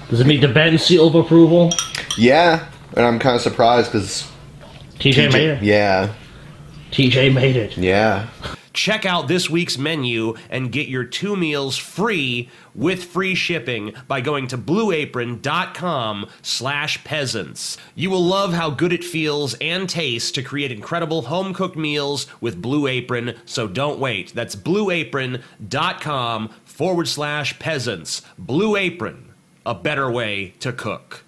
Does 0.09 0.21
it 0.21 0.27
meet 0.27 0.41
the 0.41 0.49
Ben 0.49 0.79
seal 0.79 1.09
of 1.09 1.15
approval? 1.15 1.71
Yeah, 2.17 2.67
and 2.97 3.05
I'm 3.05 3.19
kind 3.19 3.37
of 3.37 3.43
surprised 3.43 3.93
because 3.93 4.31
TJ 4.99 5.33
made 5.33 5.49
it. 5.51 5.63
Yeah. 5.63 6.13
TJ 6.93 7.35
made 7.35 7.57
it. 7.57 7.77
Yeah. 7.77 8.29
Check 8.77 9.07
out 9.07 9.27
this 9.27 9.49
week's 9.49 9.79
menu 9.79 10.35
and 10.51 10.71
get 10.71 10.87
your 10.87 11.05
two 11.05 11.35
meals 11.35 11.79
free 11.79 12.51
with 12.75 13.05
free 13.05 13.35
shipping 13.35 13.95
by 14.07 14.21
going 14.21 14.49
to 14.49 14.59
blueapron.com 14.59 16.29
slash 16.43 17.03
peasants. 17.03 17.79
You 17.95 18.11
will 18.11 18.23
love 18.23 18.53
how 18.53 18.69
good 18.69 18.93
it 18.93 19.03
feels 19.03 19.55
and 19.63 19.89
tastes 19.89 20.31
to 20.33 20.43
create 20.43 20.71
incredible 20.71 21.23
home-cooked 21.23 21.77
meals 21.77 22.27
with 22.43 22.61
Blue 22.61 22.87
Apron, 22.87 23.35
so 23.47 23.67
don't 23.67 23.99
wait. 23.99 24.35
That's 24.35 24.55
blueapron.com 24.55 26.49
forward 26.67 27.09
slash 27.09 27.59
peasants. 27.59 28.21
Blue 28.39 28.77
Apron, 28.77 29.33
a 29.65 29.75
better 29.75 30.11
way 30.11 30.53
to 30.61 30.71
cook. 30.71 31.25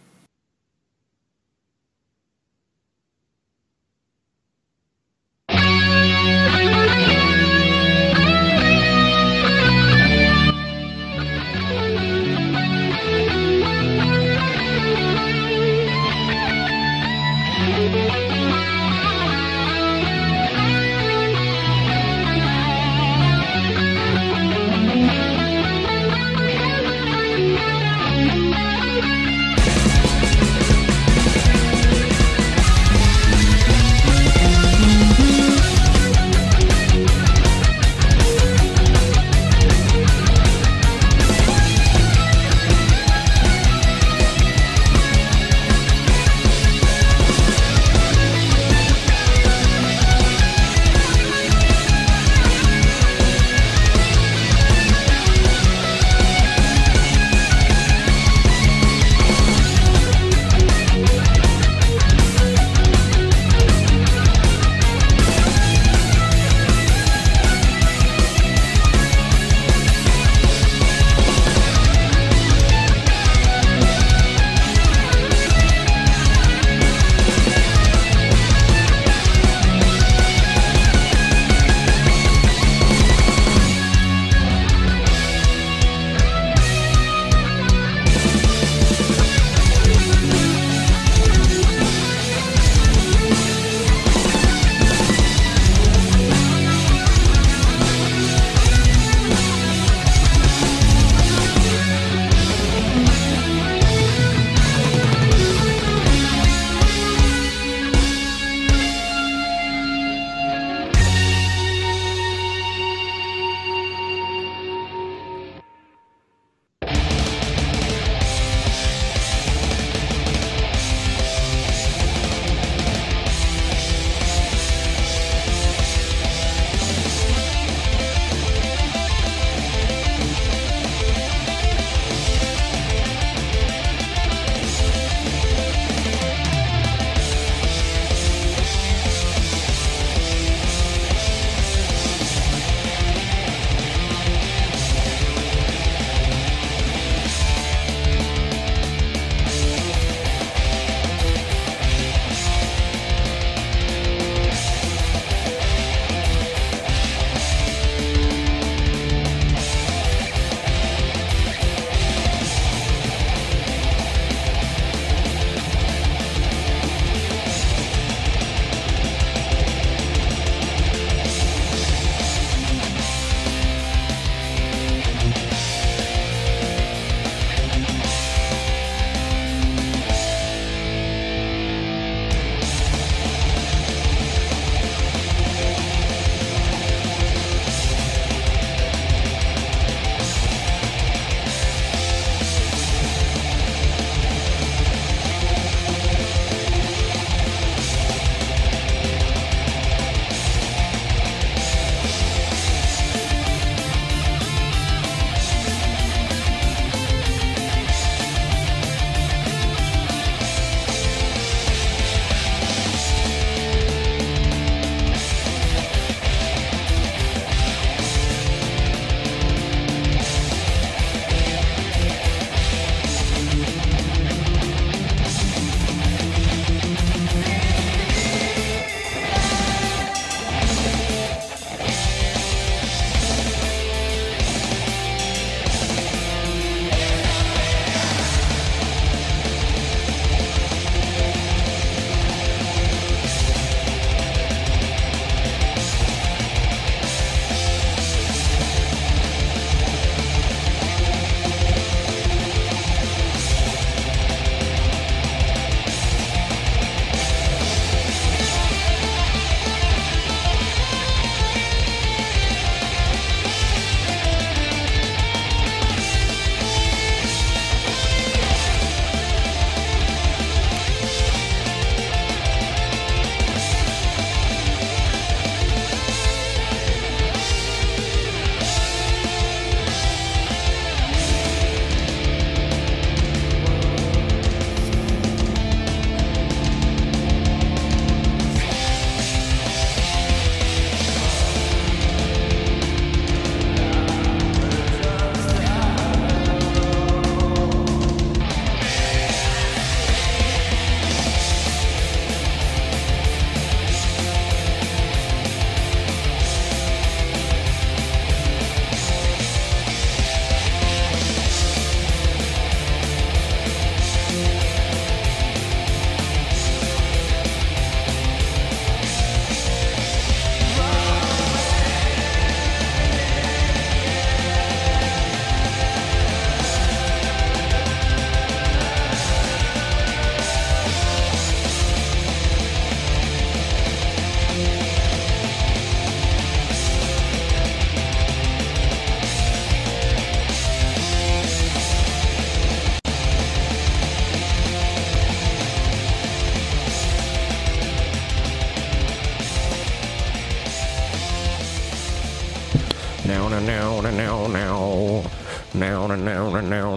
Now, 353.28 353.46
now, 353.46 353.60
now, 353.60 354.00
now, 354.00 354.10
now, 354.10 354.46
now. 354.46 355.30
Now, 355.74 356.06
now, 356.06 356.16
now, 356.16 356.60
now, 356.60 356.96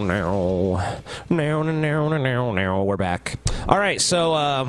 now. 1.28 1.62
Now, 2.08 2.52
now. 2.52 2.82
We're 2.84 2.96
back. 2.96 3.38
All 3.68 3.78
right, 3.78 4.00
so 4.00 4.32
uh, 4.32 4.64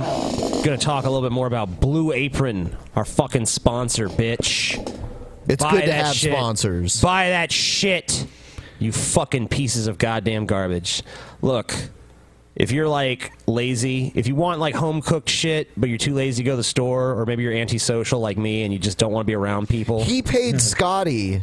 gonna 0.62 0.78
talk 0.78 1.06
a 1.06 1.10
little 1.10 1.22
bit 1.22 1.32
more 1.32 1.48
about 1.48 1.80
Blue 1.80 2.12
Apron, 2.12 2.76
our 2.98 3.06
fucking 3.06 3.46
sponsor, 3.46 4.10
bitch. 4.10 4.76
It's 5.48 5.64
Buy 5.64 5.72
good 5.72 5.82
to 5.84 5.88
that 5.88 6.06
have 6.08 6.16
shit. 6.18 6.34
sponsors. 6.34 7.02
Buy 7.02 7.30
that 7.30 7.50
shit, 7.50 8.28
you 8.80 8.92
fucking 8.92 9.48
pieces 9.48 9.88
of 9.88 9.98
goddamn 9.98 10.46
garbage. 10.46 11.02
Look, 11.42 11.74
if 12.58 12.74
you're 12.74 12.90
like 12.90 13.32
lazy, 13.48 14.12
if 14.16 14.28
you 14.28 14.36
want 14.36 14.60
like 14.60 14.76
home 14.76 15.02
cooked 15.02 15.30
shit, 15.30 15.70
but 15.78 15.88
you're 15.88 15.98
too 15.98 16.14
lazy 16.14 16.44
to 16.44 16.46
go 16.46 16.52
to 16.52 16.58
the 16.58 16.64
store, 16.64 17.18
or 17.18 17.26
maybe 17.26 17.44
you're 17.44 17.54
antisocial 17.54 18.20
like 18.20 18.38
me 18.38 18.64
and 18.64 18.74
you 18.74 18.80
just 18.80 18.98
don't 18.98 19.14
want 19.14 19.24
to 19.26 19.28
be 19.28 19.36
around 19.36 19.70
people. 19.70 20.04
He 20.04 20.22
paid 20.22 20.60
Scotty 20.60 21.42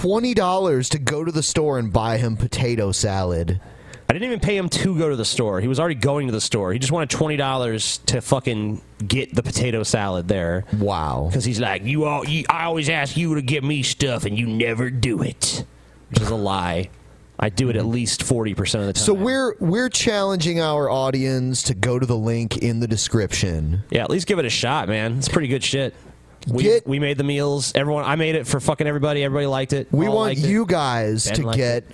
twenty 0.00 0.34
dollars 0.34 0.88
to 0.90 0.98
go 0.98 1.24
to 1.24 1.30
the 1.30 1.42
store 1.42 1.78
and 1.78 1.92
buy 1.92 2.18
him 2.18 2.36
potato 2.36 2.92
salad. 2.92 3.60
I 4.06 4.12
didn't 4.12 4.26
even 4.26 4.40
pay 4.40 4.56
him 4.56 4.68
to 4.68 4.98
go 4.98 5.08
to 5.08 5.16
the 5.16 5.24
store. 5.24 5.60
He 5.60 5.68
was 5.68 5.80
already 5.80 5.94
going 5.94 6.26
to 6.26 6.32
the 6.32 6.40
store. 6.40 6.72
He 6.72 6.78
just 6.78 6.92
wanted 6.92 7.10
twenty 7.10 7.36
dollars 7.36 7.98
to 8.06 8.20
fucking 8.20 8.82
get 9.06 9.34
the 9.34 9.42
potato 9.42 9.82
salad 9.82 10.28
there. 10.28 10.64
Wow. 10.74 11.26
Because 11.28 11.44
he's 11.44 11.60
like, 11.60 11.84
you 11.84 12.04
all, 12.04 12.26
you, 12.26 12.44
I 12.50 12.64
always 12.64 12.88
ask 12.90 13.16
you 13.16 13.36
to 13.36 13.42
get 13.42 13.64
me 13.64 13.82
stuff, 13.82 14.24
and 14.24 14.38
you 14.38 14.46
never 14.46 14.90
do 14.90 15.22
it, 15.22 15.64
which 16.10 16.20
is 16.20 16.28
a 16.28 16.34
lie. 16.34 16.90
I 17.38 17.48
do 17.48 17.68
it 17.70 17.76
at 17.76 17.86
least 17.86 18.22
forty 18.22 18.54
percent 18.54 18.82
of 18.82 18.86
the 18.88 18.92
time. 18.92 19.04
So 19.04 19.14
we're 19.14 19.56
we're 19.58 19.88
challenging 19.88 20.60
our 20.60 20.90
audience 20.90 21.62
to 21.64 21.74
go 21.74 21.98
to 21.98 22.06
the 22.06 22.16
link 22.16 22.58
in 22.58 22.80
the 22.80 22.86
description. 22.86 23.82
Yeah, 23.90 24.04
at 24.04 24.10
least 24.10 24.26
give 24.26 24.38
it 24.38 24.44
a 24.44 24.50
shot, 24.50 24.88
man. 24.88 25.18
It's 25.18 25.28
pretty 25.28 25.48
good 25.48 25.64
shit. 25.64 25.94
We, 26.48 26.80
we 26.84 26.98
made 26.98 27.18
the 27.18 27.24
meals. 27.24 27.72
Everyone, 27.74 28.04
I 28.04 28.16
made 28.16 28.34
it 28.34 28.46
for 28.46 28.60
fucking 28.60 28.86
everybody. 28.86 29.22
Everybody 29.24 29.46
liked 29.46 29.72
it. 29.72 29.88
We 29.92 30.06
All 30.06 30.16
want 30.16 30.28
liked 30.34 30.40
it. 30.44 30.48
you 30.50 30.66
guys 30.66 31.26
Ben 31.26 31.34
to 31.36 31.46
liked 31.46 31.56
get 31.56 31.84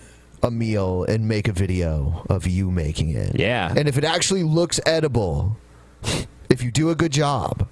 a 0.42 0.50
meal 0.50 1.04
and 1.04 1.28
make 1.28 1.48
a 1.48 1.52
video 1.52 2.24
of 2.28 2.46
you 2.46 2.70
making 2.70 3.10
it. 3.10 3.38
Yeah. 3.38 3.72
And 3.76 3.88
if 3.88 3.98
it 3.98 4.04
actually 4.04 4.42
looks 4.42 4.80
edible, 4.86 5.56
if 6.48 6.62
you 6.62 6.70
do 6.70 6.90
a 6.90 6.94
good 6.94 7.12
job, 7.12 7.68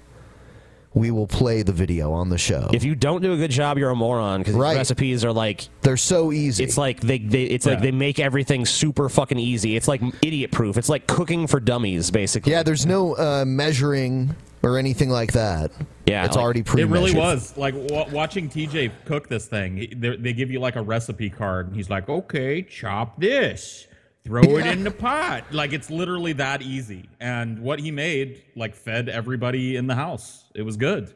we 0.93 1.11
will 1.11 1.27
play 1.27 1.61
the 1.61 1.71
video 1.71 2.11
on 2.11 2.29
the 2.29 2.37
show. 2.37 2.69
If 2.73 2.83
you 2.83 2.95
don't 2.95 3.21
do 3.21 3.33
a 3.33 3.37
good 3.37 3.51
job, 3.51 3.77
you're 3.77 3.91
a 3.91 3.95
moron 3.95 4.41
because 4.41 4.55
Right. 4.55 4.75
recipes 4.75 5.23
are 5.23 5.31
like 5.31 5.67
they're 5.81 5.97
so 5.97 6.31
easy. 6.31 6.63
It's 6.63 6.77
like 6.77 6.99
they, 6.99 7.19
they 7.19 7.43
it's 7.43 7.65
like 7.65 7.81
they 7.81 7.91
make 7.91 8.19
everything 8.19 8.65
super 8.65 9.07
fucking 9.07 9.37
easy. 9.37 9.75
It's 9.75 9.87
like 9.87 10.01
idiot 10.23 10.51
proof. 10.51 10.77
It's 10.77 10.89
like 10.89 11.05
cooking 11.07 11.45
for 11.45 11.59
dummies, 11.59 12.09
basically. 12.09 12.51
Yeah, 12.53 12.63
there's 12.63 12.85
no 12.87 13.13
uh, 13.15 13.45
measuring 13.45 14.35
or 14.63 14.77
anything 14.77 15.09
like 15.09 15.31
that. 15.33 15.71
Yeah, 16.05 16.25
it's 16.25 16.35
like- 16.35 16.43
already 16.43 16.59
It 16.61 16.65
pre-measured. 16.65 16.91
really 16.91 17.13
was 17.15 17.55
like 17.57 17.73
w- 17.87 18.15
watching 18.15 18.49
TJ 18.49 18.91
cook 19.05 19.27
this 19.29 19.45
thing. 19.47 19.93
They, 19.97 20.15
they 20.17 20.33
give 20.33 20.51
you 20.51 20.59
like 20.59 20.75
a 20.75 20.81
recipe 20.81 21.29
card, 21.29 21.67
and 21.67 21.75
he's 21.75 21.89
like, 21.89 22.09
"Okay, 22.09 22.61
chop 22.63 23.19
this, 23.19 23.87
throw 24.25 24.41
it 24.41 24.65
in 24.65 24.83
the 24.83 24.91
pot." 24.91 25.43
Like 25.51 25.71
it's 25.73 25.89
literally 25.89 26.33
that 26.33 26.61
easy. 26.61 27.07
And 27.19 27.59
what 27.59 27.79
he 27.79 27.91
made, 27.91 28.41
like, 28.55 28.75
fed 28.75 29.07
everybody 29.09 29.75
in 29.75 29.87
the 29.87 29.95
house. 29.95 30.45
It 30.55 30.63
was 30.63 30.77
good. 30.77 31.13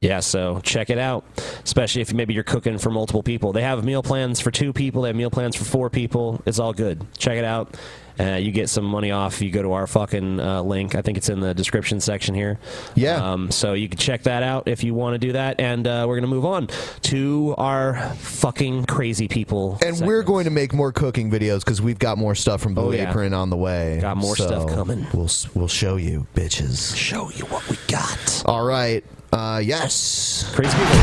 Yeah, 0.00 0.20
so 0.20 0.60
check 0.62 0.88
it 0.88 0.96
out. 0.98 1.24
Especially 1.62 2.00
if 2.00 2.14
maybe 2.14 2.32
you're 2.32 2.42
cooking 2.42 2.78
for 2.78 2.88
multiple 2.88 3.22
people. 3.22 3.52
They 3.52 3.60
have 3.60 3.84
meal 3.84 4.02
plans 4.02 4.40
for 4.40 4.50
two 4.50 4.72
people. 4.72 5.02
They 5.02 5.10
have 5.10 5.16
meal 5.16 5.30
plans 5.30 5.54
for 5.54 5.64
four 5.64 5.90
people. 5.90 6.40
It's 6.46 6.58
all 6.58 6.72
good. 6.72 7.04
Check 7.18 7.36
it 7.36 7.44
out. 7.44 7.76
Uh, 8.18 8.34
you 8.36 8.50
get 8.52 8.68
some 8.68 8.84
money 8.84 9.10
off. 9.10 9.40
You 9.40 9.50
go 9.50 9.62
to 9.62 9.72
our 9.72 9.86
fucking 9.86 10.40
uh, 10.40 10.62
link. 10.62 10.94
I 10.94 11.02
think 11.02 11.16
it's 11.18 11.28
in 11.28 11.40
the 11.40 11.54
description 11.54 12.00
section 12.00 12.34
here. 12.34 12.58
Yeah. 12.94 13.16
Um, 13.32 13.50
so 13.50 13.72
you 13.74 13.88
can 13.88 13.98
check 13.98 14.24
that 14.24 14.42
out 14.42 14.68
if 14.68 14.82
you 14.84 14.94
want 14.94 15.14
to 15.14 15.18
do 15.18 15.32
that. 15.32 15.60
And 15.60 15.86
uh, 15.86 16.04
we're 16.08 16.16
gonna 16.16 16.26
move 16.26 16.44
on 16.46 16.68
to 17.02 17.54
our 17.58 18.10
fucking 18.16 18.86
crazy 18.86 19.28
people. 19.28 19.78
And 19.84 20.00
we're 20.00 20.22
going 20.22 20.44
to 20.44 20.50
make 20.50 20.72
more 20.72 20.92
cooking 20.92 21.30
videos 21.30 21.60
because 21.60 21.80
we've 21.80 21.98
got 21.98 22.18
more 22.18 22.34
stuff 22.34 22.60
from 22.60 22.74
Blue 22.74 22.88
Oh, 22.88 22.90
yeah. 22.92 23.10
Apron 23.10 23.34
on 23.34 23.50
the 23.50 23.56
way. 23.56 23.98
Got 24.00 24.16
more 24.16 24.36
stuff 24.36 24.68
coming. 24.68 25.06
We'll 25.14 25.30
we'll 25.54 25.68
show 25.68 25.96
you, 25.96 26.26
bitches. 26.34 26.96
Show 26.96 27.30
you 27.30 27.44
what 27.46 27.68
we 27.68 27.76
got. 27.88 28.42
All 28.46 28.64
right. 28.64 29.04
Uh, 29.32 29.60
yes. 29.64 30.50
Crazy 30.54 30.76
people. 30.76 30.96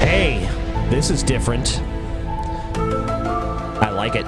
Hey, 0.00 0.48
this 0.88 1.10
is 1.10 1.22
different. 1.22 1.80
I 2.74 3.90
like 3.90 4.14
it. 4.14 4.24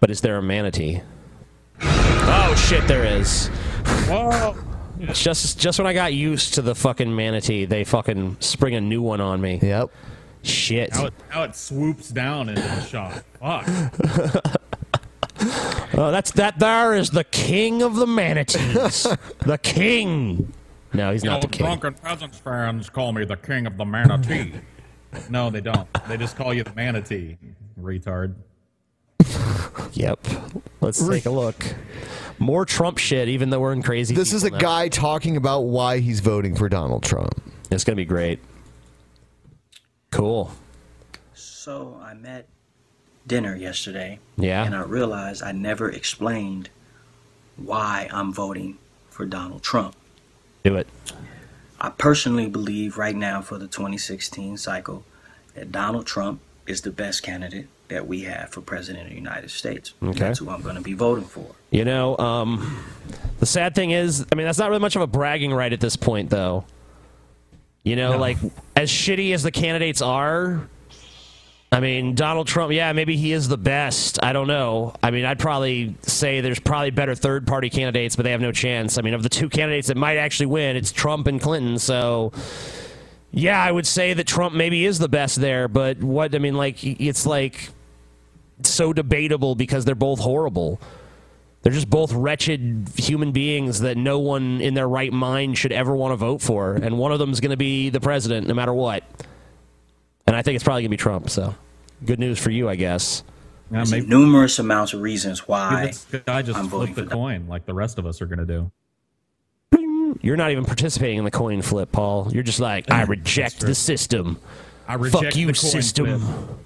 But 0.00 0.10
is 0.10 0.20
there 0.20 0.36
a 0.36 0.42
manatee? 0.42 1.00
Oh 1.80 2.54
shit, 2.68 2.86
there 2.86 3.04
is. 3.04 3.50
Oh. 4.08 4.54
Whoa. 4.54 5.12
Just 5.12 5.58
just 5.58 5.78
when 5.78 5.86
I 5.86 5.92
got 5.92 6.14
used 6.14 6.54
to 6.54 6.62
the 6.62 6.74
fucking 6.74 7.14
manatee, 7.14 7.64
they 7.66 7.84
fucking 7.84 8.36
spring 8.40 8.74
a 8.74 8.80
new 8.80 9.02
one 9.02 9.20
on 9.20 9.40
me. 9.40 9.58
Yep. 9.62 9.90
Shit. 10.42 10.92
Now 10.94 11.06
it, 11.06 11.14
now 11.30 11.42
it 11.44 11.56
swoops 11.56 12.08
down 12.10 12.48
into 12.48 12.60
the 12.62 12.80
shop. 12.82 13.12
Fuck. 13.40 14.52
Oh, 15.98 16.10
that's 16.10 16.30
that. 16.32 16.58
There 16.58 16.94
is 16.94 17.10
the 17.10 17.24
king 17.24 17.82
of 17.82 17.96
the 17.96 18.06
manatees. 18.06 19.02
the 19.40 19.58
king. 19.62 20.52
No, 20.92 21.12
he's 21.12 21.24
You 21.24 21.30
not 21.30 21.36
know, 21.36 21.40
the 21.42 21.48
king. 21.48 21.66
drunken 21.66 21.94
peasants 21.94 22.38
fans 22.38 22.90
call 22.90 23.12
me 23.12 23.24
the 23.24 23.36
king 23.36 23.66
of 23.66 23.76
the 23.78 23.84
manatee. 23.84 24.52
No, 25.30 25.50
they 25.50 25.60
don't. 25.60 25.88
They 26.08 26.16
just 26.16 26.36
call 26.36 26.52
you 26.54 26.62
the 26.64 26.74
manatee, 26.74 27.36
retard. 27.80 28.34
Yep. 29.92 30.26
Let's 30.80 31.06
take 31.06 31.24
a 31.24 31.30
look. 31.30 31.56
More 32.38 32.66
Trump 32.66 32.98
shit, 32.98 33.28
even 33.28 33.48
though 33.48 33.60
we're 33.60 33.72
in 33.72 33.82
crazy. 33.82 34.14
This 34.14 34.34
is 34.34 34.44
a 34.44 34.50
now. 34.50 34.58
guy 34.58 34.88
talking 34.88 35.36
about 35.36 35.62
why 35.62 36.00
he's 36.00 36.20
voting 36.20 36.54
for 36.54 36.68
Donald 36.68 37.02
Trump. 37.02 37.40
It's 37.70 37.82
gonna 37.82 37.96
be 37.96 38.04
great. 38.04 38.40
Cool. 40.10 40.52
So 41.34 41.98
I 42.02 42.14
met 42.14 42.46
dinner 43.26 43.56
yesterday. 43.56 44.18
Yeah. 44.36 44.64
And 44.64 44.74
I 44.74 44.82
realized 44.82 45.42
I 45.42 45.52
never 45.52 45.90
explained 45.90 46.68
why 47.56 48.08
I'm 48.12 48.32
voting 48.32 48.78
for 49.08 49.24
Donald 49.24 49.62
Trump. 49.62 49.96
Do 50.64 50.76
it. 50.76 50.86
I 51.86 51.90
personally 51.90 52.48
believe 52.48 52.98
right 52.98 53.14
now 53.14 53.40
for 53.40 53.58
the 53.58 53.68
2016 53.68 54.56
cycle 54.56 55.04
that 55.54 55.70
Donald 55.70 56.04
Trump 56.04 56.40
is 56.66 56.80
the 56.80 56.90
best 56.90 57.22
candidate 57.22 57.68
that 57.86 58.08
we 58.08 58.22
have 58.22 58.50
for 58.50 58.60
president 58.60 59.04
of 59.04 59.10
the 59.10 59.14
United 59.14 59.52
States. 59.52 59.94
Okay. 60.02 60.18
That's 60.18 60.40
who 60.40 60.50
I'm 60.50 60.62
going 60.62 60.74
to 60.74 60.82
be 60.82 60.94
voting 60.94 61.26
for. 61.26 61.46
You 61.70 61.84
know, 61.84 62.18
um, 62.18 62.84
the 63.38 63.46
sad 63.46 63.76
thing 63.76 63.92
is, 63.92 64.26
I 64.32 64.34
mean, 64.34 64.46
that's 64.46 64.58
not 64.58 64.68
really 64.68 64.80
much 64.80 64.96
of 64.96 65.02
a 65.02 65.06
bragging 65.06 65.54
right 65.54 65.72
at 65.72 65.78
this 65.78 65.94
point, 65.94 66.28
though. 66.28 66.64
You 67.84 67.94
know, 67.94 68.18
like 68.18 68.38
as 68.74 68.90
shitty 68.90 69.32
as 69.32 69.44
the 69.44 69.52
candidates 69.52 70.02
are, 70.02 70.68
I 71.72 71.80
mean, 71.80 72.14
Donald 72.14 72.46
Trump, 72.46 72.72
yeah, 72.72 72.92
maybe 72.92 73.16
he 73.16 73.32
is 73.32 73.48
the 73.48 73.58
best. 73.58 74.22
I 74.22 74.32
don't 74.32 74.46
know. 74.46 74.94
I 75.02 75.10
mean, 75.10 75.24
I'd 75.24 75.38
probably 75.38 75.96
say 76.02 76.40
there's 76.40 76.60
probably 76.60 76.90
better 76.90 77.14
third 77.14 77.46
party 77.46 77.70
candidates, 77.70 78.14
but 78.14 78.22
they 78.22 78.30
have 78.30 78.40
no 78.40 78.52
chance. 78.52 78.98
I 78.98 79.02
mean, 79.02 79.14
of 79.14 79.22
the 79.22 79.28
two 79.28 79.48
candidates 79.48 79.88
that 79.88 79.96
might 79.96 80.16
actually 80.16 80.46
win, 80.46 80.76
it's 80.76 80.92
Trump 80.92 81.26
and 81.26 81.40
Clinton. 81.40 81.78
So, 81.78 82.32
yeah, 83.32 83.60
I 83.62 83.72
would 83.72 83.86
say 83.86 84.14
that 84.14 84.26
Trump 84.26 84.54
maybe 84.54 84.86
is 84.86 84.98
the 84.98 85.08
best 85.08 85.40
there, 85.40 85.66
but 85.66 85.98
what, 85.98 86.34
I 86.34 86.38
mean, 86.38 86.54
like, 86.54 86.82
it's 86.84 87.26
like 87.26 87.70
so 88.62 88.92
debatable 88.92 89.56
because 89.56 89.84
they're 89.84 89.94
both 89.94 90.20
horrible. 90.20 90.80
They're 91.62 91.72
just 91.72 91.90
both 91.90 92.12
wretched 92.12 92.88
human 92.96 93.32
beings 93.32 93.80
that 93.80 93.96
no 93.96 94.20
one 94.20 94.60
in 94.60 94.74
their 94.74 94.88
right 94.88 95.12
mind 95.12 95.58
should 95.58 95.72
ever 95.72 95.94
want 95.96 96.12
to 96.12 96.16
vote 96.16 96.40
for. 96.40 96.74
And 96.74 96.96
one 96.96 97.10
of 97.10 97.18
them 97.18 97.32
is 97.32 97.40
going 97.40 97.50
to 97.50 97.56
be 97.56 97.90
the 97.90 98.00
president 98.00 98.46
no 98.46 98.54
matter 98.54 98.72
what. 98.72 99.02
And 100.26 100.34
I 100.34 100.42
think 100.42 100.56
it's 100.56 100.64
probably 100.64 100.82
going 100.82 100.90
to 100.90 100.96
be 100.96 101.02
Trump. 101.02 101.30
So, 101.30 101.54
good 102.04 102.18
news 102.18 102.38
for 102.38 102.50
you, 102.50 102.68
I 102.68 102.76
guess. 102.76 103.22
There's 103.70 103.92
numerous 103.92 104.58
amounts 104.58 104.92
of 104.92 105.00
reasons 105.00 105.48
why 105.48 105.86
This 105.86 106.04
guy 106.24 106.42
just 106.42 106.58
I'm 106.58 106.68
voting 106.68 106.94
flipped 106.94 107.10
the 107.10 107.14
coin 107.14 107.48
like 107.48 107.66
the 107.66 107.74
rest 107.74 107.98
of 107.98 108.06
us 108.06 108.22
are 108.22 108.26
going 108.26 108.38
to 108.38 108.46
do. 108.46 108.70
You're 110.22 110.36
not 110.36 110.52
even 110.52 110.64
participating 110.64 111.18
in 111.18 111.24
the 111.24 111.30
coin 111.30 111.62
flip, 111.62 111.92
Paul. 111.92 112.28
You're 112.32 112.44
just 112.44 112.60
like, 112.60 112.90
I 112.90 113.02
reject 113.02 113.60
the 113.60 113.74
system. 113.74 114.38
I 114.86 114.94
reject 114.94 115.24
Fuck 115.24 115.36
you, 115.36 115.46
the 115.48 115.52
coin 115.52 115.70
system. 115.70 116.58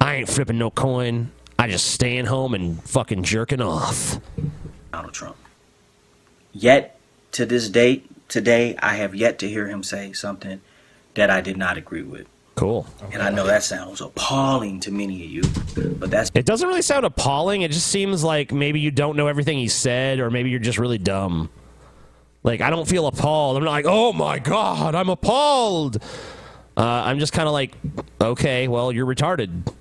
I 0.00 0.14
ain't 0.16 0.28
flipping 0.28 0.58
no 0.58 0.70
coin. 0.70 1.32
I 1.58 1.68
just 1.68 1.86
staying 1.86 2.26
home 2.26 2.54
and 2.54 2.82
fucking 2.84 3.24
jerking 3.24 3.60
off. 3.60 4.20
Donald 4.92 5.12
Trump. 5.12 5.36
Yet 6.52 6.98
to 7.32 7.44
this 7.46 7.68
date, 7.68 8.08
today, 8.28 8.76
I 8.78 8.94
have 8.94 9.14
yet 9.14 9.38
to 9.40 9.48
hear 9.48 9.68
him 9.68 9.82
say 9.82 10.12
something 10.12 10.60
that 11.14 11.30
I 11.30 11.40
did 11.40 11.56
not 11.56 11.76
agree 11.76 12.02
with. 12.02 12.26
Cool. 12.54 12.86
And 13.12 13.20
I 13.20 13.30
know 13.30 13.46
that 13.46 13.64
sounds 13.64 14.00
appalling 14.00 14.78
to 14.80 14.92
many 14.92 15.24
of 15.24 15.30
you, 15.30 15.42
but 15.98 16.10
that's 16.10 16.30
It 16.34 16.46
doesn't 16.46 16.68
really 16.68 16.82
sound 16.82 17.04
appalling. 17.04 17.62
It 17.62 17.72
just 17.72 17.88
seems 17.88 18.22
like 18.22 18.52
maybe 18.52 18.78
you 18.78 18.92
don't 18.92 19.16
know 19.16 19.26
everything 19.26 19.58
he 19.58 19.68
said, 19.68 20.20
or 20.20 20.30
maybe 20.30 20.50
you're 20.50 20.60
just 20.60 20.78
really 20.78 20.98
dumb. 20.98 21.50
Like, 22.44 22.60
I 22.60 22.70
don't 22.70 22.86
feel 22.86 23.06
appalled. 23.06 23.56
I'm 23.56 23.64
not 23.64 23.70
like, 23.70 23.86
oh 23.88 24.12
my 24.12 24.38
God, 24.38 24.94
I'm 24.94 25.08
appalled. 25.08 25.96
Uh, 26.76 26.82
I'm 26.82 27.18
just 27.18 27.32
kind 27.32 27.48
of 27.48 27.52
like, 27.52 27.74
okay, 28.20 28.68
well, 28.68 28.92
you're 28.92 29.06
retarded. 29.06 29.72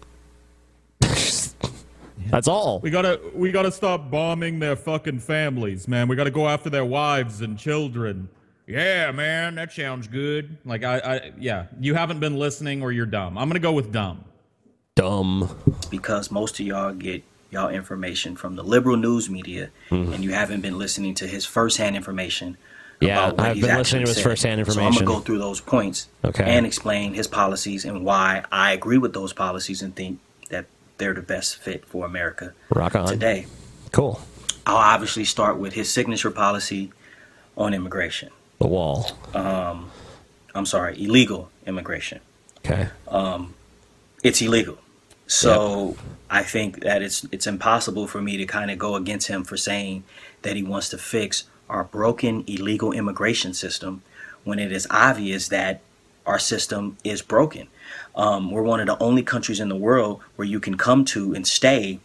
That's 2.29 2.47
all. 2.47 2.79
We 2.79 2.89
gotta 2.89 3.19
we 3.35 3.51
gotta 3.51 3.71
stop 3.71 4.09
bombing 4.09 4.57
their 4.57 4.75
fucking 4.75 5.19
families, 5.19 5.87
man. 5.87 6.07
We 6.07 6.15
gotta 6.15 6.31
go 6.31 6.47
after 6.47 6.69
their 6.69 6.85
wives 6.85 7.41
and 7.41 7.59
children. 7.59 8.29
Yeah, 8.67 9.11
man, 9.11 9.55
that 9.55 9.73
sounds 9.73 10.07
good. 10.07 10.57
Like 10.65 10.83
I, 10.83 10.97
I 10.99 11.31
yeah, 11.39 11.65
you 11.79 11.95
haven't 11.95 12.19
been 12.19 12.37
listening 12.37 12.81
or 12.81 12.91
you're 12.91 13.05
dumb. 13.05 13.37
I'm 13.37 13.49
gonna 13.49 13.59
go 13.59 13.73
with 13.73 13.91
dumb. 13.91 14.23
Dumb. 14.95 15.49
because 15.89 16.29
most 16.31 16.59
of 16.59 16.65
y'all 16.67 16.93
get 16.93 17.23
y'all 17.51 17.69
information 17.69 18.35
from 18.35 18.55
the 18.55 18.63
liberal 18.63 18.95
news 18.97 19.29
media, 19.29 19.69
Mhm. 19.89 20.13
and 20.13 20.23
you 20.23 20.31
haven't 20.33 20.61
been 20.61 20.77
listening 20.77 21.13
to 21.15 21.27
his 21.27 21.45
firsthand 21.45 21.95
information. 21.95 22.57
Yeah, 23.01 23.25
about 23.27 23.37
what 23.37 23.47
I've 23.47 23.55
he's 23.55 23.65
been 23.65 23.77
listening 23.77 24.05
to 24.05 24.09
his 24.09 24.17
said. 24.17 24.23
firsthand 24.23 24.59
information. 24.59 24.93
So 24.93 24.99
I'm 24.99 25.05
gonna 25.05 25.17
go 25.19 25.23
through 25.23 25.39
those 25.39 25.59
points 25.59 26.07
Okay. 26.23 26.43
and 26.45 26.65
explain 26.65 27.13
his 27.15 27.27
policies 27.27 27.83
and 27.85 28.05
why 28.05 28.43
I 28.51 28.71
agree 28.71 28.97
with 28.97 29.13
those 29.13 29.33
policies 29.33 29.81
and 29.81 29.95
think 29.95 30.19
that 30.51 30.65
they're 30.99 31.13
the 31.13 31.21
best 31.21 31.57
fit 31.57 31.85
for 31.85 32.05
America 32.05 32.53
Rock 32.69 32.95
on. 32.95 33.07
today. 33.07 33.47
Cool. 33.91 34.21
I'll 34.65 34.77
obviously 34.77 35.25
start 35.25 35.57
with 35.57 35.73
his 35.73 35.91
signature 35.91 36.31
policy 36.31 36.91
on 37.57 37.73
immigration. 37.73 38.29
The 38.63 38.69
wall. 38.69 39.11
Um, 39.33 39.91
I'm 40.55 40.65
sorry, 40.65 40.95
illegal 41.03 41.49
immigration. 41.67 42.21
Okay. 42.59 42.87
Um, 43.09 43.55
it's 44.23 44.41
illegal. 44.41 44.77
So 45.27 45.97
I 46.29 46.43
think 46.43 46.79
that 46.79 47.01
it's 47.01 47.25
it's 47.33 47.45
impossible 47.45 48.07
for 48.07 48.21
me 48.21 48.37
to 48.37 48.45
kind 48.45 48.71
of 48.71 48.79
go 48.79 48.95
against 48.95 49.27
him 49.27 49.43
for 49.43 49.57
saying 49.57 50.05
that 50.43 50.55
he 50.55 50.63
wants 50.63 50.87
to 50.91 50.97
fix 50.97 51.43
our 51.69 51.83
broken 51.83 52.45
illegal 52.47 52.93
immigration 52.93 53.53
system 53.53 54.01
when 54.45 54.59
it 54.59 54.71
is 54.71 54.87
obvious 54.89 55.49
that 55.49 55.81
our 56.25 56.39
system 56.39 56.95
is 57.03 57.21
broken. 57.21 57.67
Um, 58.15 58.49
we're 58.49 58.63
one 58.63 58.79
of 58.79 58.87
the 58.87 58.97
only 59.03 59.23
countries 59.23 59.59
in 59.59 59.67
the 59.67 59.75
world 59.75 60.21
where 60.37 60.47
you 60.47 60.61
can 60.61 60.77
come 60.77 61.03
to 61.05 61.33
and 61.33 61.45
stay 61.45 61.99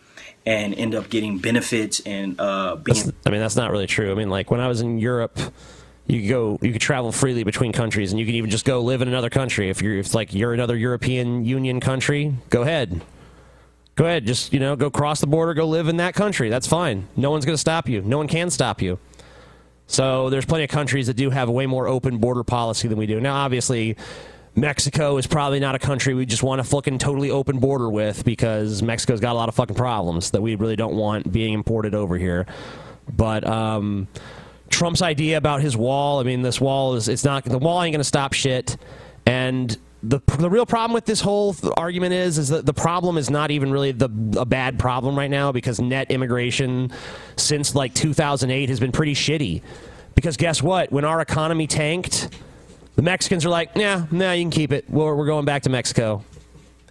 and 0.44 0.74
end 0.74 0.96
up 0.96 1.08
getting 1.08 1.38
benefits 1.38 2.00
and 2.00 2.34
uh, 2.40 2.74
being 2.74 3.14
I 3.24 3.30
mean, 3.30 3.38
that's 3.38 3.54
not 3.54 3.70
really 3.70 3.86
true. 3.86 4.10
I 4.10 4.14
mean, 4.16 4.28
like 4.28 4.50
when 4.50 4.58
I 4.58 4.66
was 4.66 4.80
in 4.80 4.98
Europe, 4.98 5.38
you 6.08 6.22
could 6.22 6.28
go, 6.28 6.58
you 6.62 6.72
could 6.72 6.80
travel 6.80 7.12
freely 7.12 7.44
between 7.44 7.70
countries, 7.70 8.10
and 8.10 8.18
you 8.18 8.24
can 8.24 8.34
even 8.34 8.48
just 8.48 8.64
go 8.64 8.80
live 8.80 9.02
in 9.02 9.08
another 9.08 9.28
country. 9.28 9.68
If 9.68 9.82
you're, 9.82 9.98
if 9.98 10.14
like 10.14 10.32
you're 10.32 10.54
another 10.54 10.74
European 10.74 11.44
Union 11.44 11.80
country, 11.80 12.34
go 12.48 12.62
ahead, 12.62 13.02
go 13.94 14.06
ahead, 14.06 14.24
just 14.24 14.52
you 14.54 14.58
know, 14.58 14.74
go 14.74 14.90
cross 14.90 15.20
the 15.20 15.26
border, 15.26 15.52
go 15.52 15.66
live 15.66 15.86
in 15.86 15.98
that 15.98 16.14
country. 16.14 16.48
That's 16.48 16.66
fine. 16.66 17.06
No 17.14 17.30
one's 17.30 17.44
going 17.44 17.54
to 17.54 17.60
stop 17.60 17.88
you. 17.88 18.00
No 18.00 18.16
one 18.16 18.26
can 18.26 18.48
stop 18.48 18.80
you. 18.80 18.98
So 19.86 20.30
there's 20.30 20.46
plenty 20.46 20.64
of 20.64 20.70
countries 20.70 21.06
that 21.08 21.14
do 21.14 21.28
have 21.30 21.48
a 21.48 21.52
way 21.52 21.66
more 21.66 21.86
open 21.86 22.18
border 22.18 22.42
policy 22.42 22.88
than 22.88 22.98
we 22.98 23.06
do. 23.06 23.20
Now, 23.20 23.36
obviously. 23.36 23.96
Mexico 24.54 25.18
is 25.18 25.26
probably 25.28 25.60
not 25.60 25.76
a 25.76 25.78
country 25.78 26.14
we 26.14 26.26
just 26.26 26.42
want 26.42 26.60
a 26.60 26.64
fucking 26.64 26.98
totally 26.98 27.30
open 27.30 27.60
border 27.60 27.88
with 27.88 28.24
because 28.24 28.82
Mexico's 28.82 29.20
got 29.20 29.30
a 29.30 29.34
lot 29.38 29.48
of 29.48 29.54
fucking 29.54 29.76
problems 29.76 30.32
that 30.32 30.42
we 30.42 30.56
really 30.56 30.74
don't 30.74 30.96
want 30.96 31.30
being 31.30 31.54
imported 31.54 31.94
over 31.94 32.18
here. 32.18 32.44
But 33.14 33.46
um, 33.46 34.08
Trump's 34.70 35.02
idea 35.02 35.36
about 35.36 35.60
his 35.60 35.76
wall, 35.76 36.20
I 36.20 36.22
mean, 36.22 36.42
this 36.42 36.60
wall 36.60 36.94
is, 36.94 37.08
it's 37.08 37.24
not, 37.24 37.44
the 37.44 37.58
wall 37.58 37.82
ain't 37.82 37.92
going 37.92 38.00
to 38.00 38.04
stop 38.04 38.32
shit. 38.32 38.76
And 39.26 39.76
the, 40.02 40.20
the 40.38 40.48
real 40.48 40.66
problem 40.66 40.92
with 40.92 41.04
this 41.04 41.20
whole 41.20 41.54
th- 41.54 41.72
argument 41.76 42.12
is, 42.12 42.38
is 42.38 42.48
that 42.48 42.66
the 42.66 42.74
problem 42.74 43.18
is 43.18 43.30
not 43.30 43.50
even 43.50 43.70
really 43.70 43.92
the, 43.92 44.10
a 44.38 44.44
bad 44.44 44.78
problem 44.78 45.18
right 45.18 45.30
now 45.30 45.52
because 45.52 45.80
net 45.80 46.10
immigration 46.10 46.92
since 47.36 47.74
like 47.74 47.94
2008 47.94 48.68
has 48.68 48.78
been 48.78 48.92
pretty 48.92 49.14
shitty. 49.14 49.62
Because 50.14 50.36
guess 50.36 50.62
what? 50.62 50.92
When 50.92 51.04
our 51.04 51.20
economy 51.20 51.66
tanked, 51.66 52.28
the 52.96 53.02
Mexicans 53.02 53.44
are 53.44 53.50
like, 53.50 53.70
yeah, 53.74 54.06
nah, 54.10 54.32
you 54.32 54.42
can 54.42 54.50
keep 54.50 54.72
it. 54.72 54.88
We're, 54.88 55.14
we're 55.14 55.26
going 55.26 55.44
back 55.44 55.62
to 55.62 55.70
Mexico. 55.70 56.24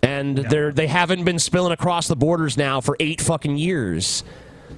And 0.03 0.37
they're, 0.37 0.71
they 0.71 0.87
haven't 0.87 1.23
been 1.23 1.39
spilling 1.39 1.73
across 1.73 2.07
the 2.07 2.15
borders 2.15 2.55
now 2.55 2.81
for 2.81 2.95
eight 2.99 3.19
fucking 3.19 3.57
years. 3.57 4.23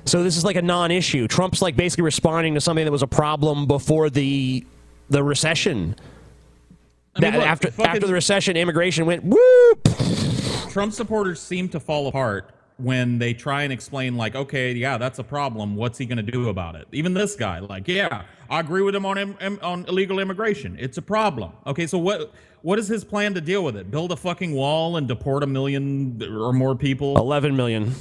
So 0.06 0.24
this 0.24 0.38
is 0.38 0.44
like 0.44 0.56
a 0.56 0.62
non-issue. 0.62 1.28
Trump's 1.28 1.62
like 1.62 1.76
basically 1.76 2.04
responding 2.04 2.56
to 2.56 2.62
something 2.62 2.86
that 2.86 2.92
was 2.92 3.04
a 3.04 3.08
problem 3.08 3.68
before 3.68 4.10
the 4.10 4.66
the 5.10 5.24
recession. 5.24 5.96
I 7.16 7.22
mean, 7.22 7.32
That- 7.32 7.40
look, 7.40 7.48
after 7.48 7.68
after 7.84 8.08
the 8.08 8.14
recession, 8.14 8.58
immigration 8.58 9.06
went 9.06 9.24
whoop. 9.24 9.88
Trump 10.70 10.94
supporters 10.94 11.40
seem 11.42 11.68
to 11.70 11.80
fall 11.80 12.08
apart 12.08 12.52
when 12.78 13.18
they 13.20 13.34
try 13.34 13.64
and 13.64 13.74
explain, 13.74 14.16
like, 14.16 14.36
okay, 14.36 14.72
yeah, 14.72 14.98
that's 14.98 15.20
a 15.20 15.24
problem. 15.24 15.76
What's 15.76 15.98
he 15.98 16.06
going 16.06 16.24
to 16.24 16.32
do 16.32 16.48
about 16.50 16.76
it? 16.76 16.88
Even 16.94 17.14
this 17.14 17.36
guy, 17.36 17.60
like, 17.60 17.88
yeah, 17.90 18.22
I 18.50 18.60
agree 18.62 18.82
with 18.84 18.96
him 18.96 19.06
on 19.06 19.18
im- 19.18 19.60
on 19.62 19.86
illegal 19.88 20.20
immigration. 20.20 20.78
It's 20.80 20.98
a 20.98 21.02
problem. 21.02 21.52
Okay, 21.68 21.88
so 21.88 21.98
what 21.98 22.32
what 22.62 22.78
is 22.80 22.88
his 22.88 23.04
plan 23.04 23.34
to 23.34 23.42
deal 23.42 23.64
with 23.64 23.76
it? 23.76 23.90
Build 23.92 24.12
a 24.12 24.16
fucking 24.16 24.54
wall 24.54 24.96
and 24.98 25.08
deport 25.08 25.44
a 25.44 25.48
million 25.48 26.22
or 26.24 26.54
more 26.54 26.76
people? 26.76 27.18
Eleven 27.18 27.56
million. 27.56 27.94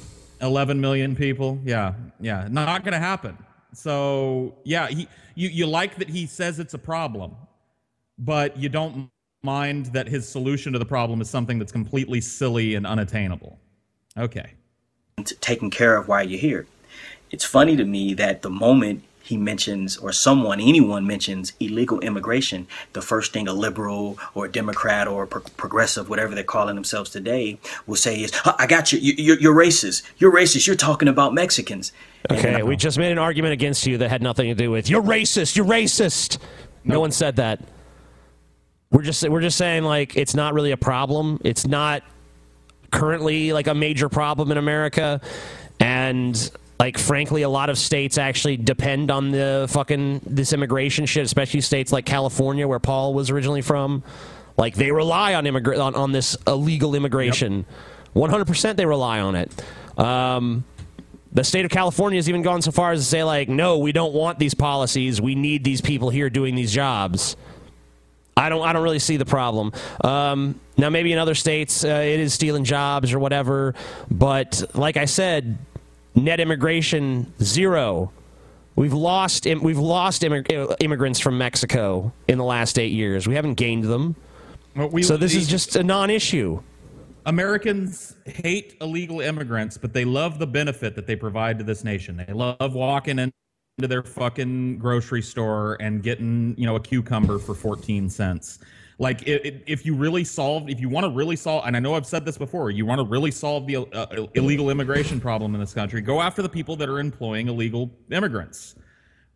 11 0.42 0.80
million 0.80 1.16
people. 1.16 1.60
Yeah, 1.64 1.94
yeah, 2.20 2.48
not 2.50 2.84
going 2.84 2.92
to 2.92 2.98
happen. 3.00 3.38
So 3.74 4.56
yeah, 4.64 4.88
he 4.88 5.08
you 5.34 5.48
you 5.48 5.66
like 5.66 5.96
that 5.96 6.08
he 6.08 6.26
says 6.26 6.58
it's 6.58 6.74
a 6.74 6.78
problem, 6.78 7.36
but 8.18 8.56
you 8.56 8.68
don't 8.68 9.10
mind 9.42 9.86
that 9.86 10.08
his 10.08 10.28
solution 10.28 10.72
to 10.74 10.78
the 10.78 10.86
problem 10.86 11.20
is 11.20 11.30
something 11.30 11.58
that's 11.58 11.72
completely 11.72 12.20
silly 12.20 12.74
and 12.76 12.86
unattainable. 12.86 13.58
Okay. 14.18 14.54
t- 15.24 15.36
taken 15.36 15.70
care 15.70 15.96
of 15.96 16.08
while 16.08 16.28
you're 16.28 16.40
here. 16.40 16.66
It's 17.30 17.44
funny 17.44 17.76
to 17.76 17.84
me 17.84 18.14
that 18.14 18.42
the 18.42 18.50
moment 18.50 19.04
he 19.28 19.36
mentions, 19.36 19.98
or 19.98 20.10
someone, 20.10 20.58
anyone 20.58 21.06
mentions 21.06 21.52
illegal 21.60 22.00
immigration, 22.00 22.66
the 22.94 23.02
first 23.02 23.30
thing 23.30 23.46
a 23.46 23.52
liberal 23.52 24.18
or 24.34 24.46
a 24.46 24.50
Democrat 24.50 25.06
or 25.06 25.24
a 25.24 25.26
pro- 25.26 25.42
progressive, 25.58 26.08
whatever 26.08 26.34
they're 26.34 26.42
calling 26.42 26.74
themselves 26.74 27.10
today, 27.10 27.58
will 27.86 27.96
say 27.96 28.22
is, 28.22 28.34
"Huh, 28.34 28.56
I 28.58 28.66
got 28.66 28.90
you. 28.90 28.98
you 28.98 29.12
you're, 29.18 29.38
you're 29.38 29.54
racist. 29.54 30.02
You're 30.16 30.32
racist. 30.32 30.66
You're 30.66 30.76
talking 30.76 31.08
about 31.08 31.34
Mexicans. 31.34 31.92
Okay, 32.30 32.62
we 32.62 32.74
just 32.74 32.96
made 32.96 33.12
an 33.12 33.18
argument 33.18 33.52
against 33.52 33.86
you 33.86 33.98
that 33.98 34.08
had 34.08 34.22
nothing 34.22 34.48
to 34.48 34.54
do 34.54 34.70
with 34.70 34.88
you're 34.88 35.02
racist. 35.02 35.56
You're 35.56 35.66
racist. 35.66 36.38
No 36.84 37.00
one 37.00 37.10
said 37.10 37.36
that. 37.36 37.60
We're 38.90 39.02
just 39.02 39.28
we're 39.28 39.42
just 39.42 39.58
saying 39.58 39.84
like 39.84 40.16
it's 40.16 40.34
not 40.34 40.54
really 40.54 40.70
a 40.70 40.78
problem. 40.78 41.38
It's 41.44 41.66
not 41.66 42.02
currently 42.90 43.52
like 43.52 43.66
a 43.66 43.74
major 43.74 44.08
problem 44.08 44.50
in 44.50 44.56
America, 44.56 45.20
and 45.80 46.50
like 46.78 46.98
frankly, 46.98 47.42
a 47.42 47.48
lot 47.48 47.70
of 47.70 47.78
states 47.78 48.18
actually 48.18 48.56
depend 48.56 49.10
on 49.10 49.30
the 49.30 49.66
fucking 49.70 50.20
this 50.24 50.52
immigration 50.52 51.06
shit, 51.06 51.24
especially 51.24 51.60
states 51.60 51.92
like 51.92 52.06
California 52.06 52.68
where 52.68 52.78
Paul 52.78 53.14
was 53.14 53.30
originally 53.30 53.62
from. 53.62 54.02
Like 54.56 54.74
they 54.74 54.90
rely 54.90 55.34
on 55.34 55.44
immigra- 55.44 55.82
on, 55.82 55.94
on 55.94 56.12
this 56.12 56.36
illegal 56.46 56.94
immigration. 56.94 57.64
One 58.12 58.30
hundred 58.30 58.46
percent, 58.46 58.76
they 58.76 58.86
rely 58.86 59.20
on 59.20 59.34
it. 59.34 59.52
Um, 59.96 60.64
the 61.32 61.44
state 61.44 61.64
of 61.64 61.70
California 61.70 62.18
has 62.18 62.28
even 62.28 62.42
gone 62.42 62.62
so 62.62 62.72
far 62.72 62.92
as 62.92 63.00
to 63.00 63.04
say, 63.04 63.22
like, 63.22 63.48
no, 63.48 63.78
we 63.78 63.92
don't 63.92 64.14
want 64.14 64.38
these 64.38 64.54
policies. 64.54 65.20
We 65.20 65.34
need 65.34 65.62
these 65.62 65.80
people 65.80 66.10
here 66.10 66.30
doing 66.30 66.54
these 66.54 66.72
jobs. 66.72 67.36
I 68.36 68.48
don't. 68.48 68.66
I 68.66 68.72
don't 68.72 68.82
really 68.84 69.00
see 69.00 69.16
the 69.16 69.26
problem. 69.26 69.72
Um, 70.02 70.60
now, 70.76 70.90
maybe 70.90 71.12
in 71.12 71.18
other 71.18 71.34
states, 71.34 71.84
uh, 71.84 71.88
it 71.88 72.20
is 72.20 72.32
stealing 72.32 72.62
jobs 72.62 73.12
or 73.12 73.18
whatever. 73.18 73.74
But 74.10 74.62
like 74.74 74.96
I 74.96 75.06
said, 75.06 75.58
net 76.18 76.40
immigration 76.40 77.32
zero. 77.42 78.12
We've 78.76 78.92
lost. 78.92 79.44
We've 79.46 79.78
lost 79.78 80.22
immig- 80.22 80.76
immigrants 80.80 81.18
from 81.18 81.38
Mexico 81.38 82.12
in 82.28 82.38
the 82.38 82.44
last 82.44 82.78
eight 82.78 82.92
years. 82.92 83.26
We 83.26 83.34
haven't 83.34 83.54
gained 83.54 83.84
them. 83.84 84.14
we- 84.76 85.02
so 85.02 85.16
this 85.16 85.34
is 85.34 85.48
just 85.48 85.74
a 85.74 85.82
non-issue. 85.82 86.60
Americans 87.26 88.14
hate 88.26 88.76
illegal 88.80 89.20
immigrants, 89.20 89.76
but 89.76 89.92
they 89.92 90.04
love 90.04 90.38
the 90.38 90.46
benefit 90.46 90.94
that 90.94 91.06
they 91.06 91.16
provide 91.16 91.58
to 91.58 91.64
this 91.64 91.82
nation. 91.84 92.16
They 92.16 92.32
love 92.32 92.74
walking 92.74 93.18
into 93.18 93.32
their 93.78 94.02
fucking 94.02 94.78
grocery 94.78 95.20
store 95.22 95.76
and 95.80 96.02
getting, 96.02 96.54
you 96.56 96.64
know, 96.64 96.76
a 96.76 96.80
cucumber 96.80 97.38
for 97.38 97.54
14 97.54 98.08
cents. 98.08 98.60
Like, 98.98 99.28
i 99.28 99.32
i 99.32 99.62
if 99.66 99.86
you 99.86 99.94
really 99.94 100.24
solve, 100.24 100.68
if 100.68 100.80
you 100.80 100.88
want 100.88 101.04
to 101.04 101.10
really 101.10 101.36
solve, 101.36 101.64
and 101.66 101.76
I 101.76 101.80
know 101.80 101.94
I've 101.94 102.06
said 102.06 102.24
this 102.24 102.36
before, 102.36 102.70
you 102.70 102.84
want 102.84 102.98
to 103.00 103.06
really 103.06 103.30
solve 103.30 103.66
the 103.66 103.76
uh, 103.76 104.26
illegal 104.34 104.70
immigration 104.70 105.20
problem 105.20 105.54
in 105.54 105.60
this 105.60 105.74
country, 105.74 106.00
go 106.00 106.20
after 106.20 106.42
the 106.42 106.48
people 106.48 106.76
that 106.76 106.88
are 106.88 106.98
employing 106.98 107.48
illegal 107.48 107.90
immigrants. 108.10 108.74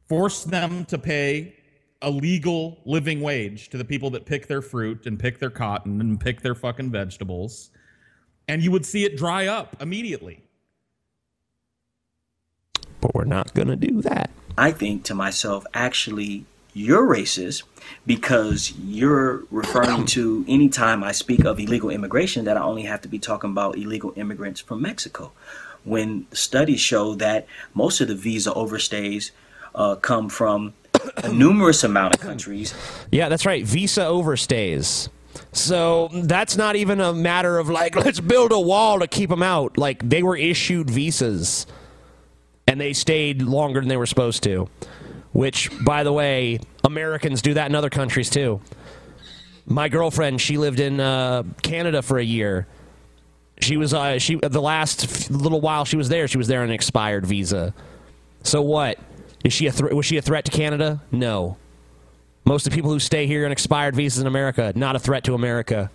Force 0.08 0.44
them 0.44 0.84
to 0.86 0.98
pay 0.98 1.54
a 2.02 2.10
legal 2.10 2.80
living 2.84 3.20
wage 3.20 3.68
to 3.70 3.78
the 3.78 3.84
people 3.84 4.10
that 4.10 4.26
pick 4.26 4.48
their 4.48 4.60
fruit 4.60 5.06
and 5.06 5.18
pick 5.18 5.38
their 5.38 5.50
cotton 5.50 6.00
and 6.00 6.18
pick 6.18 6.42
their 6.42 6.56
fucking 6.56 6.90
vegetables 6.90 7.70
and 8.48 8.62
you 8.62 8.70
would 8.70 8.84
see 8.84 9.04
it 9.04 9.16
dry 9.16 9.46
up 9.46 9.76
immediately. 9.80 10.42
But 13.00 13.14
we're 13.14 13.24
not 13.24 13.54
going 13.54 13.68
to 13.68 13.76
do 13.76 14.02
that. 14.02 14.30
I 14.56 14.72
think 14.72 15.04
to 15.04 15.14
myself, 15.14 15.64
actually, 15.74 16.44
you're 16.74 17.06
racist 17.06 17.62
because 18.06 18.72
you're 18.78 19.42
referring 19.50 20.06
to 20.06 20.44
any 20.48 20.68
time 20.68 21.04
I 21.04 21.12
speak 21.12 21.44
of 21.44 21.58
illegal 21.60 21.90
immigration 21.90 22.44
that 22.46 22.56
I 22.56 22.62
only 22.62 22.82
have 22.82 23.02
to 23.02 23.08
be 23.08 23.18
talking 23.18 23.50
about 23.50 23.76
illegal 23.76 24.12
immigrants 24.16 24.60
from 24.60 24.82
Mexico. 24.82 25.32
When 25.84 26.26
studies 26.32 26.80
show 26.80 27.14
that 27.16 27.46
most 27.74 28.00
of 28.00 28.08
the 28.08 28.14
visa 28.14 28.50
overstays 28.52 29.32
uh, 29.74 29.96
come 29.96 30.28
from 30.28 30.74
a 31.16 31.32
numerous 31.32 31.82
amount 31.84 32.14
of 32.14 32.20
countries. 32.20 32.74
Yeah, 33.10 33.28
that's 33.28 33.44
right. 33.44 33.64
Visa 33.64 34.02
overstays. 34.02 35.08
So 35.52 36.08
that's 36.12 36.56
not 36.56 36.76
even 36.76 37.00
a 37.00 37.12
matter 37.12 37.58
of 37.58 37.68
like, 37.68 37.96
let's 38.04 38.20
build 38.20 38.52
a 38.52 38.60
wall 38.60 39.00
to 39.00 39.06
keep 39.06 39.30
them 39.30 39.42
out. 39.42 39.76
Like, 39.76 40.08
they 40.08 40.22
were 40.22 40.36
issued 40.36 40.90
visas 40.90 41.66
and 42.66 42.80
they 42.80 42.92
stayed 42.92 43.42
longer 43.42 43.80
than 43.80 43.88
they 43.88 43.96
were 43.96 44.06
supposed 44.06 44.42
to. 44.44 44.68
Which, 45.32 45.70
by 45.84 46.04
the 46.04 46.12
way, 46.12 46.60
Americans 46.84 47.42
do 47.42 47.54
that 47.54 47.68
in 47.70 47.74
other 47.74 47.90
countries 47.90 48.28
too. 48.28 48.60
My 49.64 49.88
girlfriend, 49.88 50.40
she 50.40 50.58
lived 50.58 50.80
in 50.80 51.00
uh, 51.00 51.44
Canada 51.62 52.02
for 52.02 52.18
a 52.18 52.24
year. 52.24 52.66
She 53.60 53.76
was 53.76 53.94
uh, 53.94 54.18
she 54.18 54.34
the 54.36 54.60
last 54.60 55.30
little 55.30 55.60
while 55.60 55.84
she 55.84 55.96
was 55.96 56.08
there, 56.08 56.26
she 56.28 56.38
was 56.38 56.48
there 56.48 56.62
on 56.62 56.68
an 56.68 56.74
expired 56.74 57.24
visa. 57.24 57.72
So 58.42 58.60
what? 58.60 58.98
Is 59.44 59.52
she 59.52 59.66
a 59.66 59.72
thre- 59.72 59.94
was 59.94 60.04
she 60.04 60.16
a 60.16 60.22
threat 60.22 60.44
to 60.46 60.50
Canada? 60.50 61.02
No. 61.10 61.56
Most 62.44 62.66
of 62.66 62.72
the 62.72 62.76
people 62.76 62.90
who 62.90 62.98
stay 62.98 63.26
here 63.26 63.46
on 63.46 63.52
expired 63.52 63.94
visas 63.94 64.20
in 64.20 64.26
America, 64.26 64.72
not 64.74 64.96
a 64.96 64.98
threat 64.98 65.22
to 65.24 65.34
America. 65.34 65.90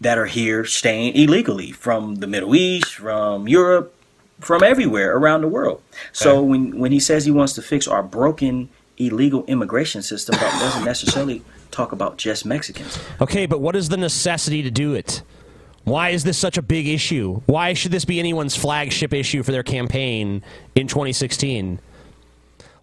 that 0.00 0.18
are 0.18 0.26
here 0.26 0.64
staying 0.64 1.14
illegally 1.14 1.72
from 1.72 2.16
the 2.16 2.26
Middle 2.26 2.54
East, 2.54 2.94
from 2.94 3.48
Europe, 3.48 3.95
from 4.40 4.62
everywhere 4.62 5.16
around 5.16 5.40
the 5.40 5.48
world. 5.48 5.82
So 6.12 6.42
when 6.42 6.78
when 6.78 6.92
he 6.92 7.00
says 7.00 7.24
he 7.24 7.30
wants 7.30 7.52
to 7.54 7.62
fix 7.62 7.88
our 7.88 8.02
broken 8.02 8.68
illegal 8.98 9.44
immigration 9.46 10.02
system, 10.02 10.36
that 10.38 10.60
doesn't 10.60 10.84
necessarily 10.84 11.42
talk 11.70 11.92
about 11.92 12.16
just 12.16 12.46
Mexicans. 12.46 12.98
Okay, 13.20 13.46
but 13.46 13.60
what 13.60 13.76
is 13.76 13.88
the 13.88 13.96
necessity 13.96 14.62
to 14.62 14.70
do 14.70 14.94
it? 14.94 15.22
Why 15.84 16.10
is 16.10 16.24
this 16.24 16.36
such 16.36 16.58
a 16.58 16.62
big 16.62 16.88
issue? 16.88 17.42
Why 17.46 17.72
should 17.72 17.92
this 17.92 18.04
be 18.04 18.18
anyone's 18.18 18.56
flagship 18.56 19.14
issue 19.14 19.42
for 19.42 19.52
their 19.52 19.62
campaign 19.62 20.42
in 20.74 20.88
2016? 20.88 21.78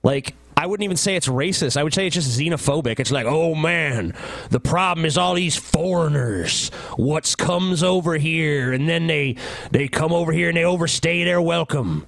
Like, 0.03 0.35
I 0.55 0.65
wouldn't 0.65 0.83
even 0.83 0.97
say 0.97 1.15
it's 1.15 1.27
racist. 1.27 1.77
I 1.77 1.83
would 1.83 1.93
say 1.93 2.07
it's 2.07 2.15
just 2.15 2.39
xenophobic. 2.39 2.99
It's 2.99 3.11
like, 3.11 3.25
oh 3.25 3.55
man, 3.55 4.13
the 4.49 4.59
problem 4.59 5.05
is 5.05 5.17
all 5.17 5.33
these 5.33 5.55
foreigners. 5.55 6.69
What's 6.95 7.35
comes 7.35 7.83
over 7.83 8.17
here, 8.17 8.71
and 8.73 8.87
then 8.87 9.07
they 9.07 9.35
they 9.71 9.87
come 9.87 10.11
over 10.13 10.31
here 10.31 10.49
and 10.49 10.57
they 10.57 10.65
overstay 10.65 11.23
their 11.23 11.41
welcome, 11.41 12.05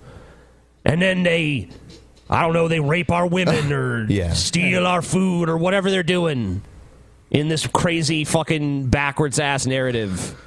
and 0.83 1.01
then 1.01 1.23
they, 1.23 1.69
I 2.29 2.43
don't 2.43 2.53
know, 2.53 2.67
they 2.67 2.79
rape 2.79 3.11
our 3.11 3.27
women 3.27 3.71
or 3.73 4.07
steal 4.33 4.85
our 4.85 5.01
food 5.01 5.49
or 5.49 5.57
whatever 5.57 5.89
they're 5.89 6.03
doing 6.03 6.61
in 7.31 7.47
this 7.49 7.65
crazy 7.67 8.23
fucking 8.23 8.87
backwards 8.87 9.39
ass 9.39 9.65
narrative. 9.65 10.39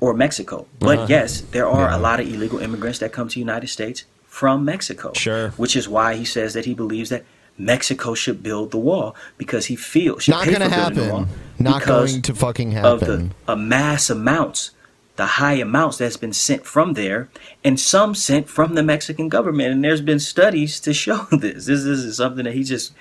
Or 0.00 0.14
Mexico. 0.14 0.66
But 0.78 0.98
Uh-huh. 0.98 1.06
yes, 1.10 1.40
there 1.40 1.66
are 1.66 1.90
a 1.90 1.98
lot 1.98 2.20
of 2.20 2.26
illegal 2.28 2.58
immigrants 2.58 3.00
that 3.00 3.12
come 3.12 3.28
to 3.28 3.34
the 3.34 3.40
United 3.40 3.66
States 3.68 4.04
from 4.30 4.64
Mexico. 4.64 5.12
Sure. 5.14 5.50
Which 5.58 5.76
is 5.76 5.86
why 5.86 6.14
he 6.14 6.24
says 6.24 6.54
that 6.54 6.64
he 6.64 6.72
believes 6.72 7.10
that 7.10 7.24
Mexico 7.58 8.14
should 8.14 8.42
build 8.42 8.70
the 8.70 8.78
wall 8.78 9.14
because 9.36 9.66
he 9.66 9.76
feels 9.76 10.26
Not 10.28 10.44
pay 10.44 10.52
gonna 10.52 10.70
for 10.70 10.70
building 10.76 10.94
the 10.94 11.02
happen. 11.04 11.12
wall 11.12 11.26
Not 11.58 11.80
because 11.80 12.12
going 12.12 12.22
to 12.22 12.34
fucking 12.34 12.70
happen. 12.70 12.90
of 12.92 13.00
the 13.00 13.06
happen. 13.06 13.34
a 13.48 13.56
mass 13.56 14.08
amounts, 14.08 14.70
the 15.16 15.26
high 15.26 15.54
amounts 15.54 15.98
that's 15.98 16.16
been 16.16 16.32
sent 16.32 16.64
from 16.64 16.94
there, 16.94 17.28
and 17.62 17.78
some 17.78 18.14
sent 18.14 18.48
from 18.48 18.76
the 18.76 18.82
Mexican 18.82 19.28
government. 19.28 19.72
And 19.72 19.84
there's 19.84 20.00
been 20.00 20.20
studies 20.20 20.80
to 20.80 20.94
show 20.94 21.26
this. 21.32 21.66
This, 21.66 21.82
this 21.84 21.98
is 21.98 22.16
something 22.16 22.44
that 22.44 22.54
he's 22.54 22.68
just 22.70 22.92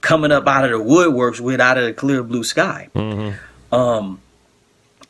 coming 0.00 0.30
up 0.32 0.46
out 0.46 0.64
of 0.64 0.70
the 0.70 0.78
woodworks 0.78 1.40
with 1.40 1.60
out 1.60 1.76
of 1.76 1.84
the 1.84 1.92
clear 1.92 2.22
blue 2.22 2.44
sky. 2.44 2.88
Um, 3.72 4.20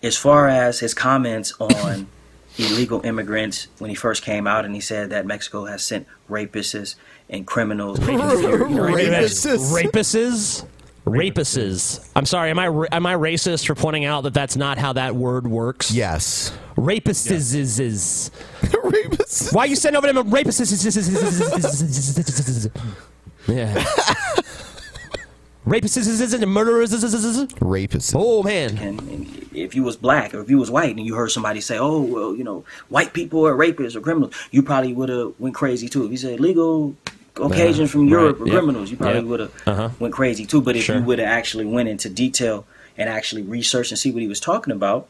as 0.02 0.16
far 0.16 0.48
as 0.48 0.80
his 0.80 0.94
comments 0.94 1.52
on 1.60 2.06
illegal 2.58 3.04
immigrants 3.04 3.68
when 3.78 3.90
he 3.90 3.96
first 3.96 4.22
came 4.22 4.46
out, 4.46 4.64
and 4.64 4.74
he 4.74 4.80
said 4.80 5.10
that 5.10 5.26
Mexico 5.26 5.66
has 5.66 5.84
sent 5.84 6.06
rapists 6.28 6.96
and 7.28 7.46
criminals. 7.46 7.98
you 8.08 8.16
know, 8.16 8.28
Rapists. 8.28 9.46
Rapists. 9.72 10.66
Rapists. 11.06 12.10
I'm 12.16 12.26
sorry. 12.26 12.50
Am 12.50 12.58
I 12.58 12.66
am 12.90 13.06
I 13.06 13.14
racist 13.14 13.66
for 13.66 13.76
pointing 13.76 14.04
out 14.04 14.22
that 14.22 14.34
that's 14.34 14.56
not 14.56 14.76
how 14.76 14.92
that 14.94 15.14
word 15.14 15.46
works? 15.46 15.92
Yes. 15.92 16.52
Rapists 16.76 17.30
is 17.30 17.54
is 17.54 17.78
is. 17.78 18.30
Rapists. 18.62 19.54
Why 19.54 19.66
you 19.66 19.76
send 19.76 19.96
over 19.96 20.12
them 20.12 20.30
rapists? 20.30 20.66
Yeah. 23.48 23.84
Rapists 25.66 26.32
and 26.32 26.50
murderers. 26.50 26.92
Rapists. 26.92 28.12
Oh 28.14 28.42
man. 28.44 28.78
And, 28.78 29.00
and 29.00 29.48
if 29.52 29.74
you 29.74 29.82
was 29.82 29.96
black 29.96 30.32
or 30.32 30.40
if 30.40 30.48
you 30.48 30.58
was 30.58 30.70
white 30.70 30.96
and 30.96 31.04
you 31.04 31.16
heard 31.16 31.32
somebody 31.32 31.60
say, 31.60 31.76
"Oh, 31.76 32.00
well, 32.00 32.36
you 32.36 32.44
know, 32.44 32.64
white 32.88 33.12
people 33.12 33.44
are 33.46 33.54
rapists 33.54 33.96
or 33.96 34.00
criminals," 34.00 34.32
you 34.52 34.62
probably 34.62 34.92
would 34.92 35.08
have 35.08 35.34
went 35.40 35.56
crazy 35.56 35.88
too. 35.88 36.04
If 36.04 36.12
you 36.12 36.16
said 36.18 36.38
legal 36.38 36.94
Caucasians 37.34 37.90
from 37.90 38.02
right, 38.02 38.10
Europe 38.10 38.40
are 38.40 38.46
yep, 38.46 38.54
criminals, 38.54 38.90
you 38.90 38.96
probably 38.96 39.20
yep, 39.20 39.24
would 39.28 39.40
have 39.40 39.62
uh-huh. 39.66 39.90
went 39.98 40.14
crazy 40.14 40.46
too. 40.46 40.62
But 40.62 40.76
if 40.76 40.84
Sure. 40.84 40.96
you 40.96 41.02
would 41.02 41.18
have 41.18 41.28
actually 41.28 41.66
went 41.66 41.88
into 41.88 42.08
detail 42.08 42.64
and 42.96 43.10
actually 43.10 43.42
researched 43.42 43.90
and 43.90 43.98
see 43.98 44.12
what 44.12 44.22
he 44.22 44.28
was 44.28 44.40
talking 44.40 44.72
about, 44.72 45.08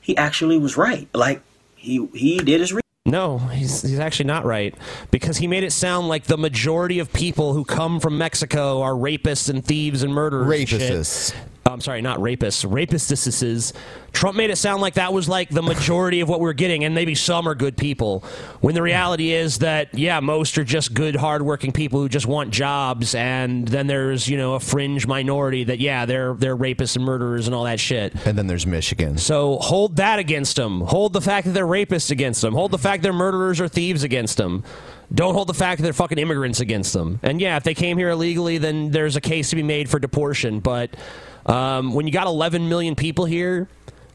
he 0.00 0.16
actually 0.16 0.56
was 0.56 0.76
right. 0.76 1.08
Like 1.12 1.42
he 1.74 2.06
he 2.14 2.38
did 2.38 2.60
his 2.60 2.72
research. 2.72 2.83
No, 3.06 3.36
he's 3.36 3.82
he's 3.82 3.98
actually 3.98 4.28
not 4.28 4.46
right 4.46 4.74
because 5.10 5.36
he 5.36 5.46
made 5.46 5.62
it 5.62 5.72
sound 5.72 6.08
like 6.08 6.24
the 6.24 6.38
majority 6.38 7.00
of 7.00 7.12
people 7.12 7.52
who 7.52 7.62
come 7.62 8.00
from 8.00 8.16
Mexico 8.16 8.80
are 8.80 8.94
rapists 8.94 9.50
and 9.50 9.62
thieves 9.62 10.02
and 10.02 10.14
murderers. 10.14 10.46
Rapists. 10.46 11.34
I'm 11.74 11.80
sorry, 11.80 12.02
not 12.02 12.20
rapists. 12.20 12.64
Rapistises. 12.64 13.72
Trump 14.12 14.36
made 14.36 14.50
it 14.50 14.56
sound 14.56 14.80
like 14.80 14.94
that 14.94 15.12
was 15.12 15.28
like 15.28 15.50
the 15.50 15.60
majority 15.60 16.20
of 16.20 16.28
what 16.28 16.38
we're 16.38 16.52
getting, 16.52 16.84
and 16.84 16.94
maybe 16.94 17.16
some 17.16 17.48
are 17.48 17.56
good 17.56 17.76
people. 17.76 18.20
When 18.60 18.76
the 18.76 18.82
reality 18.82 19.32
is 19.32 19.58
that 19.58 19.92
yeah, 19.92 20.20
most 20.20 20.56
are 20.56 20.62
just 20.62 20.94
good, 20.94 21.16
hardworking 21.16 21.72
people 21.72 21.98
who 21.98 22.08
just 22.08 22.26
want 22.26 22.52
jobs, 22.52 23.16
and 23.16 23.66
then 23.66 23.88
there's 23.88 24.28
you 24.28 24.36
know 24.36 24.54
a 24.54 24.60
fringe 24.60 25.04
minority 25.08 25.64
that 25.64 25.80
yeah, 25.80 26.06
they're 26.06 26.34
they're 26.34 26.56
rapists 26.56 26.94
and 26.94 27.04
murderers 27.04 27.48
and 27.48 27.56
all 27.56 27.64
that 27.64 27.80
shit. 27.80 28.14
And 28.24 28.38
then 28.38 28.46
there's 28.46 28.68
Michigan. 28.68 29.18
So 29.18 29.56
hold 29.56 29.96
that 29.96 30.20
against 30.20 30.54
them. 30.54 30.82
Hold 30.82 31.12
the 31.12 31.20
fact 31.20 31.48
that 31.48 31.54
they're 31.54 31.66
rapists 31.66 32.12
against 32.12 32.40
them. 32.40 32.54
Hold 32.54 32.70
the 32.70 32.78
fact 32.78 33.02
they're 33.02 33.12
murderers 33.12 33.60
or 33.60 33.66
thieves 33.66 34.04
against 34.04 34.36
them. 34.36 34.62
Don't 35.12 35.34
hold 35.34 35.48
the 35.48 35.54
fact 35.54 35.78
that 35.78 35.82
they're 35.84 35.92
fucking 35.92 36.18
immigrants 36.18 36.60
against 36.60 36.92
them. 36.92 37.20
And 37.22 37.40
yeah, 37.40 37.56
if 37.56 37.64
they 37.64 37.74
came 37.74 37.98
here 37.98 38.10
illegally, 38.10 38.58
then 38.58 38.90
there's 38.90 39.16
a 39.16 39.20
case 39.20 39.50
to 39.50 39.56
be 39.56 39.62
made 39.62 39.90
for 39.90 39.98
deportation. 39.98 40.60
But 40.60 40.96
um, 41.46 41.92
when 41.92 42.06
you 42.06 42.12
got 42.12 42.26
11 42.26 42.68
million 42.68 42.94
people 42.94 43.24
here 43.24 43.68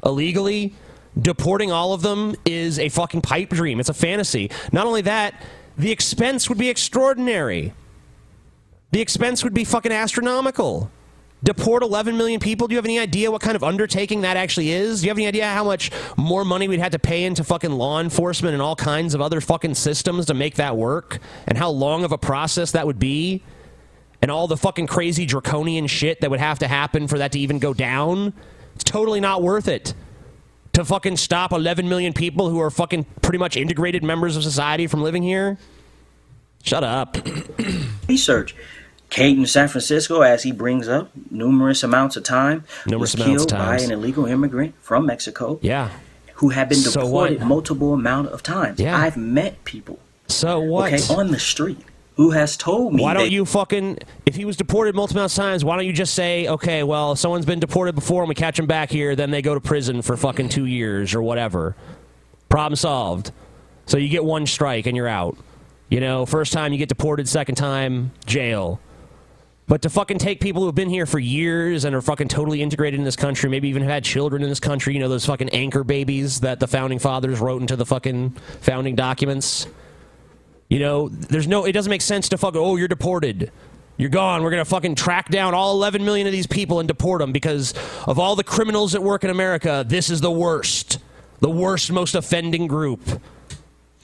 illegally, 0.05 0.73
deporting 1.19 1.71
all 1.71 1.93
of 1.93 2.01
them 2.01 2.35
is 2.45 2.79
a 2.79 2.89
fucking 2.89 3.21
pipe 3.21 3.49
dream. 3.49 3.79
It's 3.79 3.89
a 3.89 3.93
fantasy. 3.93 4.51
Not 4.71 4.87
only 4.87 5.01
that, 5.01 5.41
the 5.77 5.91
expense 5.91 6.49
would 6.49 6.57
be 6.57 6.69
extraordinary. 6.69 7.73
The 8.91 9.01
expense 9.01 9.43
would 9.43 9.53
be 9.53 9.63
fucking 9.63 9.91
astronomical. 9.91 10.91
Deport 11.41 11.83
11 11.83 12.17
million 12.17 12.39
people? 12.39 12.67
Do 12.67 12.73
you 12.73 12.77
have 12.77 12.85
any 12.85 12.99
idea 12.99 13.31
what 13.31 13.41
kind 13.41 13.55
of 13.55 13.63
undertaking 13.63 14.21
that 14.21 14.35
actually 14.35 14.71
is? 14.71 14.99
Do 14.99 15.05
you 15.05 15.09
have 15.11 15.17
any 15.17 15.27
idea 15.27 15.47
how 15.47 15.63
much 15.63 15.89
more 16.17 16.43
money 16.43 16.67
we'd 16.67 16.81
have 16.81 16.91
to 16.91 16.99
pay 16.99 17.23
into 17.23 17.45
fucking 17.45 17.71
law 17.71 18.01
enforcement 18.01 18.53
and 18.53 18.61
all 18.61 18.75
kinds 18.75 19.13
of 19.13 19.21
other 19.21 19.39
fucking 19.39 19.75
systems 19.75 20.25
to 20.25 20.33
make 20.33 20.55
that 20.55 20.75
work? 20.75 21.19
And 21.47 21.57
how 21.57 21.69
long 21.69 22.03
of 22.03 22.11
a 22.11 22.17
process 22.17 22.71
that 22.71 22.85
would 22.85 22.99
be? 22.99 23.41
And 24.21 24.29
all 24.29 24.47
the 24.47 24.57
fucking 24.57 24.87
crazy 24.87 25.25
draconian 25.25 25.87
shit 25.87 26.21
that 26.21 26.29
would 26.29 26.39
have 26.41 26.59
to 26.59 26.67
happen 26.67 27.07
for 27.07 27.17
that 27.19 27.31
to 27.33 27.39
even 27.39 27.59
go 27.59 27.73
down? 27.73 28.33
It's 28.75 28.83
totally 28.83 29.19
not 29.21 29.41
worth 29.41 29.67
it. 29.67 29.93
To 30.73 30.83
fucking 30.85 31.17
stop 31.17 31.51
11 31.51 31.87
million 31.89 32.13
people 32.13 32.49
who 32.49 32.59
are 32.61 32.69
fucking 32.69 33.05
pretty 33.21 33.37
much 33.37 33.55
integrated 33.57 34.03
members 34.03 34.35
of 34.35 34.43
society 34.43 34.87
from 34.87 35.01
living 35.01 35.23
here? 35.23 35.57
Shut 36.63 36.83
up. 36.83 37.17
research. 38.09 38.55
Kate 39.09 39.37
in 39.37 39.45
San 39.47 39.67
Francisco, 39.69 40.21
as 40.21 40.43
he 40.43 40.51
brings 40.51 40.87
up, 40.87 41.09
numerous 41.31 41.81
amounts 41.81 42.15
of 42.15 42.23
time 42.23 42.63
Numerous 42.85 43.15
was 43.15 43.25
killed 43.25 43.49
by 43.51 43.77
an 43.79 43.91
illegal 43.91 44.25
immigrant 44.25 44.75
from 44.81 45.05
Mexico 45.07 45.57
Yeah. 45.63 45.89
who 46.35 46.49
had 46.49 46.69
been 46.69 46.77
So 46.77 47.01
deported 47.01 47.39
what? 47.39 47.47
multiple 47.47 47.93
amount 47.93 48.27
of 48.29 48.43
times. 48.43 48.79
Yeah. 48.79 48.95
I've 48.95 49.17
met 49.17 49.63
people. 49.63 49.97
So 50.27 50.59
what? 50.59 50.93
Okay, 50.93 51.13
on 51.13 51.31
the 51.31 51.39
street 51.39 51.79
who 52.19 52.31
has 52.31 52.57
told 52.57 52.93
me 52.93 53.01
Why 53.01 53.13
don't 53.13 53.31
you 53.31 53.45
fucking, 53.45 53.99
if 54.25 54.35
he 54.35 54.43
was 54.43 54.57
deported 54.57 54.93
multiple 54.93 55.29
times, 55.29 55.63
why 55.63 55.77
don't 55.77 55.85
you 55.85 55.93
just 55.93 56.13
say, 56.13 56.49
okay, 56.49 56.83
well, 56.83 57.15
someone's 57.15 57.45
been 57.45 57.61
deported 57.61 57.95
before 57.95 58.23
and 58.23 58.27
we 58.27 58.35
catch 58.35 58.59
him 58.59 58.67
back 58.67 58.89
here, 58.89 59.15
then 59.15 59.31
they 59.31 59.41
go 59.41 59.53
to 59.53 59.61
prison 59.61 60.01
for 60.01 60.17
fucking 60.17 60.49
two 60.49 60.65
years 60.65 61.15
or 61.15 61.21
whatever. 61.21 61.77
Problem 62.49 62.75
solved. 62.75 63.31
So 63.85 63.97
you 63.97 64.09
get 64.09 64.25
one 64.25 64.47
strike 64.47 64.85
and 64.85 64.97
you're 64.97 65.07
out. 65.07 65.37
You 65.87 66.01
know, 66.01 66.25
first 66.25 66.51
time 66.51 66.73
you 66.73 66.77
get 66.77 66.89
deported, 66.89 67.25
second 67.29 67.55
time, 67.55 68.11
jail. 68.25 68.81
But 69.67 69.83
to 69.83 69.89
fucking 69.89 70.17
take 70.17 70.41
people 70.41 70.61
who've 70.63 70.75
been 70.75 70.89
here 70.89 71.05
for 71.05 71.19
years 71.19 71.85
and 71.85 71.95
are 71.95 72.01
fucking 72.01 72.27
totally 72.27 72.61
integrated 72.61 72.99
in 72.99 73.05
this 73.05 73.15
country, 73.15 73.49
maybe 73.49 73.69
even 73.69 73.81
have 73.83 73.91
had 73.91 74.03
children 74.03 74.43
in 74.43 74.49
this 74.49 74.59
country, 74.59 74.93
you 74.93 74.99
know, 74.99 75.07
those 75.07 75.25
fucking 75.25 75.51
anchor 75.51 75.85
babies 75.85 76.41
that 76.41 76.59
the 76.59 76.67
founding 76.67 76.99
fathers 76.99 77.39
wrote 77.39 77.61
into 77.61 77.77
the 77.77 77.85
fucking 77.85 78.31
founding 78.59 78.97
documents. 78.97 79.67
You 80.69 80.79
know, 80.79 81.09
there's 81.09 81.47
no, 81.47 81.65
it 81.65 81.71
doesn't 81.71 81.89
make 81.89 82.01
sense 82.01 82.29
to 82.29 82.37
fuck, 82.37 82.55
oh, 82.55 82.75
you're 82.75 82.87
deported. 82.87 83.51
You're 83.97 84.09
gone. 84.09 84.43
We're 84.43 84.51
going 84.51 84.63
to 84.63 84.69
fucking 84.69 84.95
track 84.95 85.29
down 85.29 85.53
all 85.53 85.73
11 85.73 86.05
million 86.05 86.25
of 86.25 86.31
these 86.31 86.47
people 86.47 86.79
and 86.79 86.87
deport 86.87 87.19
them 87.19 87.33
because 87.33 87.73
of 88.07 88.17
all 88.17 88.35
the 88.35 88.43
criminals 88.43 88.93
that 88.93 89.03
work 89.03 89.23
in 89.23 89.29
America. 89.29 89.83
This 89.85 90.09
is 90.09 90.21
the 90.21 90.31
worst. 90.31 90.99
The 91.39 91.49
worst, 91.49 91.91
most 91.91 92.15
offending 92.15 92.67
group. 92.67 93.01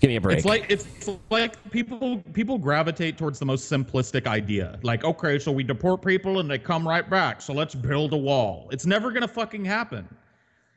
Give 0.02 0.10
me 0.10 0.18
a 0.18 0.22
break. 0.22 0.38
It's 0.38 0.46
like 0.46 0.66
it's 0.70 1.10
like 1.30 1.72
people 1.72 2.22
people 2.34 2.58
gravitate 2.58 3.18
towards 3.18 3.40
the 3.40 3.46
most 3.46 3.72
simplistic 3.72 4.28
idea. 4.28 4.78
Like, 4.84 5.06
okay, 5.06 5.40
so 5.40 5.54
we 5.54 5.64
deport 5.64 6.04
people 6.04 6.40
and 6.40 6.52
they 6.52 6.60
come 6.60 6.86
right 6.86 7.10
back. 7.10 7.42
So 7.42 7.54
let's 7.54 7.74
build 7.74 8.12
a 8.12 8.18
wall. 8.18 8.68
It's 8.72 8.86
never 8.86 9.12
gonna 9.12 9.28
fucking 9.28 9.64
happen. 9.64 10.08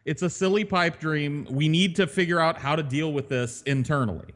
It's 0.04 0.22
a 0.22 0.30
silly 0.30 0.64
pipe 0.64 1.00
dream. 1.00 1.46
We 1.50 1.68
need 1.68 1.96
to 1.96 2.06
figure 2.06 2.38
out 2.38 2.58
how 2.58 2.76
to 2.76 2.82
deal 2.82 3.12
with 3.12 3.28
this 3.28 3.62
internally. 3.62 4.32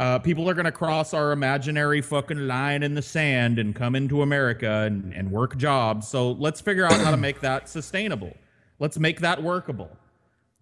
Uh, 0.00 0.18
people 0.18 0.48
are 0.48 0.54
gonna 0.54 0.72
cross 0.72 1.12
our 1.12 1.30
imaginary 1.30 2.00
fucking 2.00 2.46
line 2.48 2.82
in 2.82 2.94
the 2.94 3.02
sand 3.02 3.58
and 3.58 3.74
come 3.74 3.94
into 3.94 4.22
America 4.22 4.84
and, 4.86 5.12
and 5.12 5.30
work 5.30 5.58
jobs. 5.58 6.08
So 6.08 6.32
let's 6.32 6.58
figure 6.58 6.86
out 6.86 6.98
how 7.00 7.10
to 7.10 7.18
make 7.18 7.40
that 7.40 7.68
sustainable. 7.68 8.34
Let's 8.78 8.98
make 8.98 9.20
that 9.20 9.42
workable. 9.42 9.90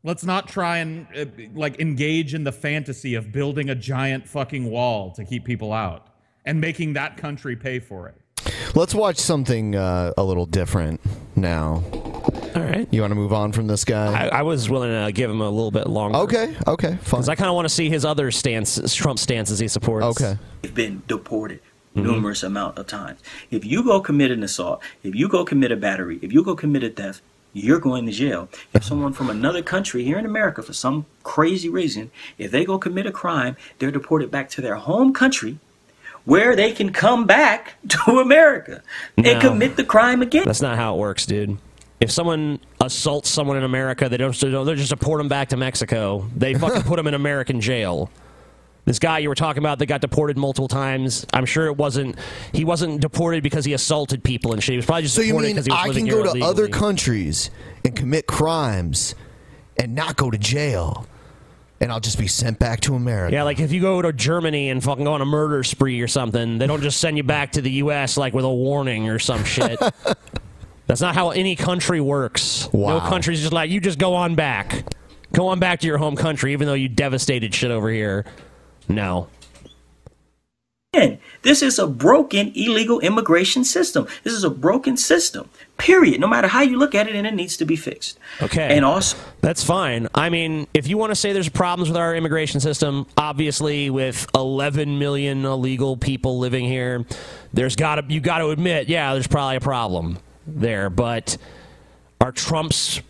Let's 0.03 0.25
not 0.25 0.49
try 0.49 0.79
and 0.79 1.07
uh, 1.17 1.27
like 1.55 1.79
engage 1.79 2.35
in 2.35 2.43
the 2.43 2.51
fantasy 2.51 3.15
of 3.15 3.31
building 3.31 3.71
a 3.71 3.77
giant 3.77 4.27
fucking 4.27 4.69
wall 4.69 5.13
to 5.13 5.25
keep 5.25 5.45
people 5.45 5.73
out 5.73 6.09
and 6.45 6.61
making 6.61 6.95
that 6.95 7.17
country 7.17 7.55
pay 7.55 7.79
for 7.79 8.09
it. 8.09 8.17
Let's 8.75 8.93
watch 8.93 9.19
something 9.19 9.77
uh, 9.77 10.15
a 10.19 10.25
little 10.25 10.47
different 10.47 11.01
now. 11.37 11.85
All 12.59 12.65
right. 12.65 12.89
You 12.91 13.01
want 13.03 13.11
to 13.13 13.15
move 13.15 13.33
on 13.33 13.53
from 13.53 13.67
this 13.67 13.85
guy? 13.85 14.27
I, 14.27 14.39
I 14.39 14.43
was 14.43 14.69
willing 14.69 14.91
to 14.91 15.13
give 15.13 15.31
him 15.31 15.41
a 15.41 15.49
little 15.51 15.71
bit 15.71 15.87
longer. 15.87 16.19
Okay, 16.19 16.57
okay, 16.67 16.97
fine. 17.03 17.21
Because 17.21 17.29
I 17.29 17.35
kind 17.35 17.49
of 17.49 17.55
want 17.55 17.67
to 17.67 17.75
see 17.75 17.89
his 17.89 18.05
other 18.05 18.31
stances, 18.31 18.95
Trump 18.95 19.19
stances 19.19 19.59
he 19.59 19.69
supports. 19.69 20.05
Okay. 20.21 20.37
You've 20.63 20.75
been 20.75 21.03
deported 21.07 21.61
Mm-hmm. 21.97 22.07
numerous 22.07 22.43
amount 22.43 22.77
of 22.79 22.87
times. 22.87 23.19
If 23.51 23.65
you 23.65 23.83
go 23.83 23.99
commit 24.01 24.31
an 24.31 24.43
assault, 24.43 24.83
if 25.03 25.15
you 25.15 25.27
go 25.27 25.43
commit 25.45 25.73
a 25.73 25.77
battery, 25.77 26.19
if 26.21 26.33
you 26.35 26.45
go 26.45 26.55
commit 26.55 26.85
a 26.85 26.91
theft, 26.91 27.23
you're 27.55 27.81
going 27.81 28.05
to 28.05 28.13
jail. 28.13 28.49
If 28.75 28.85
someone 28.85 29.15
from 29.15 29.31
another 29.31 29.63
country 29.63 30.05
here 30.05 30.19
in 30.19 30.27
America, 30.27 30.63
for 30.63 30.75
some 30.75 31.07
crazy 31.23 31.69
reason, 31.71 32.11
if 32.37 32.51
they 32.51 32.67
go 32.67 32.79
commit 32.79 33.07
a 33.07 33.11
crime, 33.11 33.57
they're 33.79 33.91
deported 33.91 34.31
back 34.31 34.51
to 34.51 34.61
their 34.61 34.77
home 34.77 35.15
country 35.15 35.59
where 36.27 36.55
they 36.55 36.73
can 36.73 36.93
come 36.93 37.25
back 37.27 37.77
to 37.89 38.21
America 38.21 38.83
and 39.17 39.25
No. 39.25 39.41
commit 39.41 39.77
the 39.77 39.85
crime 39.85 40.21
again. 40.21 40.45
That's 40.45 40.61
not 40.63 40.77
how 40.77 40.95
it 40.95 40.99
works, 40.99 41.25
dude. 41.25 41.57
If 42.01 42.11
someone 42.13 42.61
assaults 42.81 43.29
someone 43.29 43.57
in 43.57 43.65
America, 43.65 44.09
they 44.09 44.17
don't. 44.17 44.35
They 44.39 44.51
don't- 44.51 44.77
just 44.77 44.91
deport 44.91 45.19
them 45.19 45.29
back 45.29 45.49
to 45.49 45.57
Mexico. 45.57 46.29
They 46.37 46.55
fucking 46.65 46.83
put 46.83 46.97
them 46.97 47.07
in 47.07 47.15
American 47.15 47.61
jail. 47.61 48.11
This 48.85 48.99
guy 48.99 49.19
you 49.19 49.29
were 49.29 49.35
talking 49.35 49.63
about 49.63 49.81
that 49.81 49.87
got 49.87 50.01
deported 50.01 50.39
multiple 50.39 50.69
times. 50.69 51.27
I'm 51.35 51.45
sure 51.45 51.67
it 51.67 51.77
wasn't. 51.77 52.17
He 52.55 52.65
wasn't 52.65 53.01
deported 53.03 53.43
because 53.43 53.65
he 53.67 53.73
assaulted 53.75 54.25
people 54.25 54.53
and 54.53 54.63
shit. 54.63 54.73
He 54.75 54.77
was 54.77 54.87
probably 54.87 55.03
just 55.03 55.15
So 55.15 55.21
you 55.21 55.29
deported 55.29 55.47
mean 55.49 55.57
because 55.57 55.67
he 55.67 55.73
was 55.73 55.81
I 55.81 55.87
living 55.89 56.07
can 56.07 56.15
here 56.15 56.25
go 56.25 56.33
to 56.35 56.41
other 56.45 56.69
countries 56.69 57.51
and 57.85 57.95
commit 57.95 58.27
crimes 58.27 59.15
and 59.77 59.95
not 59.95 60.17
go 60.17 60.31
to 60.31 60.39
jail, 60.39 61.07
and 61.81 61.93
I'll 61.93 62.01
just 62.01 62.19
be 62.19 62.27
sent 62.29 62.59
back 62.59 62.81
to 62.83 62.95
America? 62.95 63.35
Yeah, 63.35 63.43
like 63.43 63.61
if 63.61 63.73
you 63.73 63.81
go 63.83 64.01
to 64.01 64.13
Germany 64.13 64.71
and 64.71 64.83
fucking 64.83 65.05
go 65.05 65.13
on 65.13 65.21
a 65.21 65.27
murder 65.27 65.63
spree 65.65 66.01
or 66.01 66.09
something, 66.09 66.57
they 66.59 66.67
don't 66.67 66.83
just 66.83 66.99
send 67.01 67.17
you 67.19 67.25
back 67.25 67.53
to 67.53 67.61
the 67.61 67.71
U.S. 67.73 68.17
like 68.17 68.33
with 68.33 68.45
a 68.47 68.49
warning 68.53 69.09
or 69.11 69.19
some 69.19 69.45
shit. 69.45 69.79
That's 70.89 71.03
not 71.03 71.15
how 71.15 71.31
any 71.31 71.55
country 71.55 72.01
works. 72.01 72.69
No 72.73 72.99
country's 73.01 73.41
just 73.41 73.53
like 73.53 73.71
you 73.71 73.79
just 73.79 73.99
go 73.99 74.15
on 74.15 74.35
back, 74.35 74.87
go 75.33 75.49
on 75.49 75.61
back 75.61 75.81
to 75.81 75.87
your 75.87 75.99
home 75.99 76.17
country, 76.17 76.55
even 76.55 76.67
though 76.67 76.75
you 76.75 76.89
devastated 76.89 77.55
shit 77.55 77.71
over 77.71 77.91
here. 77.91 78.25
No. 78.89 79.29
Again, 80.95 81.19
This 81.43 81.61
is 81.61 81.79
a 81.79 81.87
broken 81.87 82.53
illegal 82.55 83.01
immigration 83.01 83.63
system. 83.63 84.09
This 84.25 84.33
is 84.33 84.45
a 84.45 84.49
broken 84.49 84.97
system. 84.97 85.51
Period. 85.77 86.19
No 86.21 86.27
matter 86.27 86.49
how 86.49 86.63
you 86.63 86.79
look 86.79 86.95
at 86.95 87.07
it, 87.07 87.15
and 87.15 87.27
it 87.27 87.35
needs 87.35 87.59
to 87.59 87.67
be 87.67 87.77
fixed. 87.77 88.19
Okay. 88.41 88.75
And 88.75 88.87
also, 88.87 89.19
That's 89.43 89.63
fine. 89.63 90.09
I 90.15 90.31
mean, 90.31 90.67
if 90.73 90.89
you 90.89 90.97
want 90.97 91.11
to 91.11 91.15
say 91.15 91.35
there's 91.35 91.51
problems 91.51 91.91
with 91.91 91.99
our 91.99 92.17
immigration 92.17 92.61
system, 92.61 93.07
obviously 93.19 93.91
with 93.91 94.27
11 94.35 94.99
million 94.99 95.45
illegal 95.45 95.99
people 95.99 96.39
living 96.39 96.65
here, 96.65 97.05
there's 97.53 97.77
got 97.77 97.97
to 97.97 98.05
you 98.09 98.21
got 98.21 98.39
to 98.39 98.49
admit, 98.49 98.89
yeah, 98.89 99.13
there's 99.13 99.27
probably 99.27 99.57
a 99.57 99.61
problem 99.61 100.19
there, 100.55 100.91
but 100.91 101.37
are 102.21 102.33
Trump's 102.33 103.01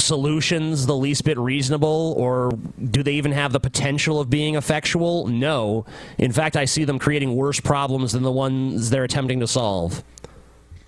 solutions 0.00 0.86
the 0.86 0.96
least 0.96 1.24
bit 1.24 1.36
reasonable 1.38 2.14
or 2.16 2.52
do 2.90 3.02
they 3.02 3.14
even 3.14 3.32
have 3.32 3.52
the 3.52 3.60
potential 3.60 4.20
of 4.20 4.30
being 4.30 4.54
effectual? 4.54 5.26
No. 5.26 5.84
In 6.18 6.32
fact, 6.32 6.56
I 6.56 6.64
see 6.64 6.84
them 6.84 6.98
creating 6.98 7.34
worse 7.34 7.60
problems 7.60 8.12
than 8.12 8.22
the 8.22 8.32
ones 8.32 8.90
they're 8.90 9.04
attempting 9.04 9.40
to 9.40 9.46
solve. 9.46 10.02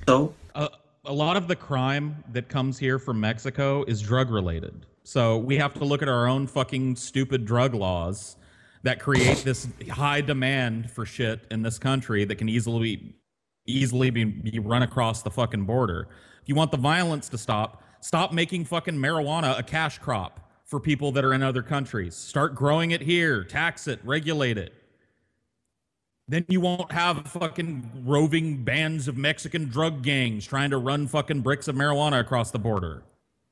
So 0.08 0.34
a, 0.54 0.70
a 1.04 1.12
lot 1.12 1.36
of 1.36 1.48
the 1.48 1.56
crime 1.56 2.22
that 2.32 2.48
comes 2.48 2.78
here 2.78 2.98
from 2.98 3.20
Mexico 3.20 3.84
is 3.84 4.00
drug 4.00 4.30
related. 4.30 4.86
So 5.02 5.38
we 5.38 5.56
have 5.56 5.74
to 5.74 5.84
look 5.84 6.02
at 6.02 6.08
our 6.08 6.28
own 6.28 6.46
fucking 6.46 6.96
stupid 6.96 7.44
drug 7.44 7.74
laws 7.74 8.36
that 8.82 9.00
create 9.00 9.38
this 9.38 9.68
high 9.90 10.20
demand 10.20 10.90
for 10.90 11.04
shit 11.04 11.40
in 11.50 11.62
this 11.62 11.78
country 11.78 12.24
that 12.24 12.36
can 12.36 12.48
easily 12.48 13.14
easily 13.66 14.10
be, 14.10 14.24
be 14.24 14.58
run 14.58 14.82
across 14.82 15.22
the 15.22 15.30
fucking 15.30 15.64
border. 15.64 16.08
If 16.42 16.48
you 16.48 16.54
want 16.54 16.70
the 16.70 16.76
violence 16.76 17.28
to 17.30 17.38
stop, 17.38 17.82
stop 18.00 18.32
making 18.32 18.64
fucking 18.64 18.94
marijuana 18.94 19.58
a 19.58 19.62
cash 19.62 19.98
crop 19.98 20.50
for 20.64 20.80
people 20.80 21.12
that 21.12 21.24
are 21.24 21.34
in 21.34 21.42
other 21.42 21.62
countries. 21.62 22.14
Start 22.14 22.54
growing 22.54 22.92
it 22.92 23.02
here, 23.02 23.44
tax 23.44 23.88
it, 23.88 24.00
regulate 24.04 24.56
it. 24.56 24.72
Then 26.28 26.44
you 26.48 26.60
won't 26.60 26.92
have 26.92 27.26
fucking 27.26 28.04
roving 28.04 28.62
bands 28.62 29.08
of 29.08 29.16
Mexican 29.16 29.68
drug 29.68 30.02
gangs 30.02 30.46
trying 30.46 30.70
to 30.70 30.78
run 30.78 31.08
fucking 31.08 31.40
bricks 31.40 31.66
of 31.66 31.74
marijuana 31.74 32.20
across 32.20 32.52
the 32.52 32.58
border. 32.60 33.02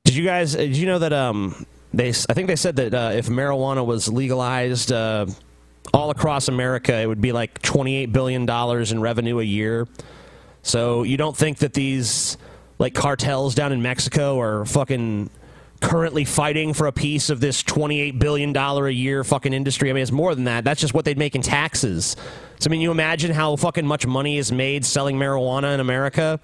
Did 0.05 0.15
you 0.15 0.23
guys? 0.23 0.55
Did 0.55 0.77
you 0.77 0.85
know 0.85 0.97
that? 0.99 1.11
Um, 1.11 1.65
they. 1.93 2.09
I 2.09 2.33
think 2.33 2.47
they 2.47 2.55
said 2.55 2.77
that 2.77 2.93
uh, 2.93 3.11
if 3.13 3.27
marijuana 3.27 3.85
was 3.85 4.07
legalized 4.07 4.93
uh, 4.93 5.25
all 5.93 6.09
across 6.09 6.47
America, 6.47 6.95
it 6.95 7.07
would 7.07 7.21
be 7.21 7.31
like 7.31 7.61
twenty-eight 7.61 8.11
billion 8.11 8.45
dollars 8.45 8.91
in 8.91 9.01
revenue 9.01 9.39
a 9.39 9.43
year. 9.43 9.87
So 10.61 11.03
you 11.03 11.17
don't 11.17 11.35
think 11.35 11.59
that 11.59 11.73
these 11.73 12.37
like 12.77 12.93
cartels 12.93 13.55
down 13.55 13.71
in 13.71 13.81
Mexico 13.81 14.39
are 14.39 14.65
fucking 14.65 15.29
currently 15.81 16.25
fighting 16.25 16.73
for 16.73 16.87
a 16.87 16.91
piece 16.91 17.29
of 17.29 17.39
this 17.39 17.63
twenty-eight 17.63 18.19
billion 18.19 18.53
dollar 18.53 18.87
a 18.87 18.93
year 18.93 19.23
fucking 19.23 19.53
industry? 19.53 19.89
I 19.89 19.93
mean, 19.93 20.03
it's 20.03 20.11
more 20.11 20.35
than 20.35 20.43
that. 20.43 20.63
That's 20.63 20.81
just 20.81 20.93
what 20.93 21.05
they'd 21.05 21.17
make 21.17 21.35
in 21.35 21.41
taxes. 21.41 22.15
So 22.59 22.69
I 22.69 22.71
mean, 22.71 22.81
you 22.81 22.91
imagine 22.91 23.31
how 23.31 23.55
fucking 23.55 23.87
much 23.87 24.05
money 24.05 24.37
is 24.37 24.51
made 24.51 24.85
selling 24.85 25.17
marijuana 25.17 25.73
in 25.73 25.79
America. 25.79 26.39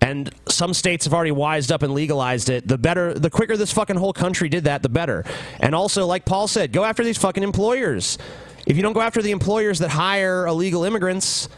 And 0.00 0.34
some 0.48 0.74
states 0.74 1.04
have 1.04 1.14
already 1.14 1.30
wised 1.30 1.70
up 1.70 1.82
and 1.82 1.94
legalized 1.94 2.50
it. 2.50 2.66
The 2.66 2.76
better, 2.76 3.14
the 3.14 3.30
quicker 3.30 3.56
this 3.56 3.72
fucking 3.72 3.94
whole 3.94 4.12
country 4.12 4.48
did 4.48 4.64
that, 4.64 4.82
the 4.82 4.88
better. 4.88 5.24
And 5.60 5.76
also, 5.76 6.06
like 6.06 6.24
Paul 6.24 6.48
said, 6.48 6.72
go 6.72 6.82
after 6.82 7.04
these 7.04 7.18
fucking 7.18 7.44
employers. 7.44 8.18
If 8.66 8.76
you 8.76 8.82
don't 8.82 8.92
go 8.92 9.00
after 9.00 9.22
the 9.22 9.32
employers 9.32 9.78
that 9.80 9.90
hire 9.90 10.46
illegal 10.46 10.84
immigrants, 10.84 11.48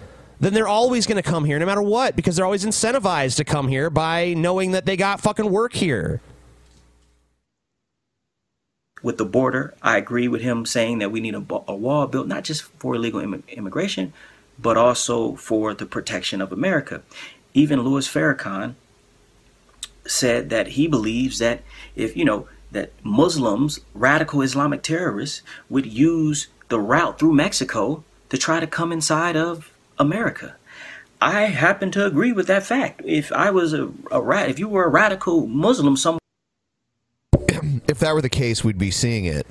then 0.41 0.55
they're 0.55 0.69
always 0.69 1.07
going 1.07 1.23
to 1.23 1.29
come 1.29 1.45
here 1.45 1.59
no 1.59 1.67
matter 1.67 1.83
what 1.83 2.17
because 2.17 2.37
they're 2.37 2.45
always 2.45 2.65
incentivized 2.65 3.37
to 3.37 3.45
come 3.45 3.69
here 3.69 3.91
by 3.91 4.35
knowing 4.35 4.73
that 4.73 4.87
they 4.87 4.97
got 4.97 5.21
fucking 5.21 5.51
work 5.51 5.75
here. 5.75 6.21
with 9.05 9.19
the 9.19 9.25
border, 9.25 9.75
I 9.83 9.99
agree 9.99 10.29
with 10.29 10.41
him 10.41 10.65
saying 10.65 10.99
that 10.99 11.13
we 11.13 11.21
need 11.21 11.35
a, 11.35 11.45
a 11.69 11.77
wall 11.77 12.07
built 12.07 12.27
not 12.27 12.43
just 12.43 12.63
for 12.63 12.95
illegal 12.95 13.21
Im- 13.21 13.45
immigration, 13.49 14.15
but 14.59 14.79
also 14.79 15.37
for 15.37 15.75
the 15.75 15.85
protection 15.85 16.41
of 16.41 16.51
America. 16.51 17.03
Even 17.53 17.83
Louis 17.83 18.09
Farrakhan 18.09 18.75
said 20.07 20.49
that 20.49 20.69
he 20.69 20.89
believes 20.89 21.39
that 21.39 21.61
if 21.95 22.17
you 22.17 22.25
know 22.25 22.49
that 22.73 22.93
Muslims, 23.05 23.79
radical 23.93 24.41
Islamic 24.41 24.83
terrorists, 24.83 25.43
would 25.69 25.87
use 25.87 26.49
the 26.75 26.81
route 26.81 27.21
through 27.21 27.33
Mexico 27.33 28.03
to 28.31 28.37
try 28.37 28.59
to 28.59 28.67
come 28.67 28.91
inside 28.91 29.37
of 29.37 29.73
America. 29.97 30.57
I 31.23 31.43
happen 31.43 31.93
to 31.93 32.05
agree 32.05 32.33
with 32.33 32.49
that 32.49 32.67
fact. 32.67 33.01
If 33.05 33.31
I 33.31 33.51
was 33.51 33.73
a, 33.73 33.93
a 34.11 34.21
rat, 34.21 34.51
if 34.51 34.59
you 34.59 34.67
were 34.67 34.83
a 34.83 34.89
radical 34.89 35.47
Muslim, 35.47 35.97
some 35.97 36.19
If 37.89 38.01
that 38.01 38.13
were 38.13 38.23
the 38.23 38.29
case, 38.29 38.65
we'd 38.65 38.77
be 38.77 38.91
seeing 38.91 39.27
it. 39.27 39.47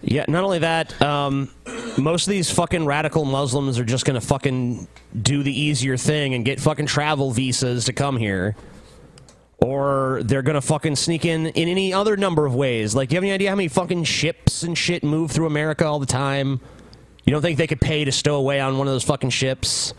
Yeah, 0.00 0.24
not 0.28 0.44
only 0.44 0.60
that, 0.60 0.98
um, 1.02 1.50
most 1.98 2.26
of 2.26 2.30
these 2.30 2.50
fucking 2.50 2.86
radical 2.86 3.26
Muslims 3.26 3.78
are 3.78 3.84
just 3.84 4.06
gonna 4.06 4.22
fucking 4.22 4.88
do 5.20 5.42
the 5.42 5.52
easier 5.52 5.98
thing 5.98 6.32
and 6.32 6.42
get 6.42 6.58
fucking 6.58 6.86
travel 6.86 7.32
visas 7.32 7.84
to 7.84 7.92
come 7.92 8.16
here. 8.16 8.56
Or 9.58 10.20
they're 10.22 10.42
gonna 10.42 10.60
fucking 10.60 10.96
sneak 10.96 11.24
in 11.24 11.46
in 11.46 11.68
any 11.68 11.92
other 11.92 12.16
number 12.16 12.44
of 12.46 12.54
ways. 12.54 12.94
Like, 12.94 13.08
do 13.08 13.14
you 13.14 13.16
have 13.16 13.24
any 13.24 13.32
idea 13.32 13.50
how 13.50 13.56
many 13.56 13.68
fucking 13.68 14.04
ships 14.04 14.62
and 14.62 14.76
shit 14.76 15.02
move 15.02 15.30
through 15.30 15.46
America 15.46 15.86
all 15.86 15.98
the 15.98 16.06
time? 16.06 16.60
You 17.24 17.32
don't 17.32 17.42
think 17.42 17.58
they 17.58 17.66
could 17.66 17.80
pay 17.80 18.04
to 18.04 18.12
stow 18.12 18.36
away 18.36 18.60
on 18.60 18.78
one 18.78 18.86
of 18.86 18.92
those 18.92 19.04
fucking 19.04 19.30
ships? 19.30 19.94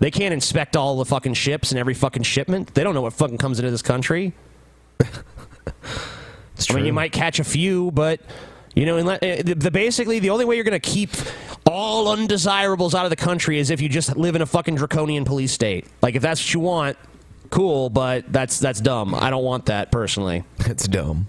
They 0.00 0.10
can't 0.10 0.34
inspect 0.34 0.76
all 0.76 0.96
the 0.96 1.04
fucking 1.04 1.34
ships 1.34 1.70
and 1.70 1.78
every 1.78 1.94
fucking 1.94 2.24
shipment. 2.24 2.74
They 2.74 2.82
don't 2.82 2.94
know 2.94 3.02
what 3.02 3.12
fucking 3.12 3.38
comes 3.38 3.58
into 3.58 3.70
this 3.70 3.82
country. 3.82 4.32
I 5.00 6.74
mean, 6.74 6.84
you 6.84 6.92
might 6.92 7.12
catch 7.12 7.38
a 7.38 7.44
few, 7.44 7.90
but 7.92 8.20
you 8.74 8.86
know, 8.86 8.98
uh, 8.98 9.18
the, 9.20 9.54
the 9.54 9.70
basically 9.70 10.18
the 10.18 10.30
only 10.30 10.44
way 10.44 10.56
you're 10.56 10.64
going 10.64 10.72
to 10.72 10.80
keep 10.80 11.10
all 11.64 12.08
undesirables 12.08 12.94
out 12.94 13.06
of 13.06 13.10
the 13.10 13.16
country 13.16 13.58
is 13.58 13.70
if 13.70 13.80
you 13.80 13.88
just 13.88 14.16
live 14.16 14.34
in 14.34 14.42
a 14.42 14.46
fucking 14.46 14.74
draconian 14.74 15.24
police 15.24 15.52
state. 15.52 15.86
Like, 16.02 16.16
if 16.16 16.22
that's 16.22 16.40
what 16.40 16.54
you 16.54 16.60
want, 16.60 16.96
cool, 17.54 17.88
but 17.88 18.30
that's 18.32 18.58
that's 18.58 18.80
dumb. 18.80 19.14
I 19.14 19.30
don't 19.30 19.44
want 19.44 19.66
that 19.66 19.90
personally. 19.92 20.44
It's 20.66 20.88
dumb. 20.88 21.28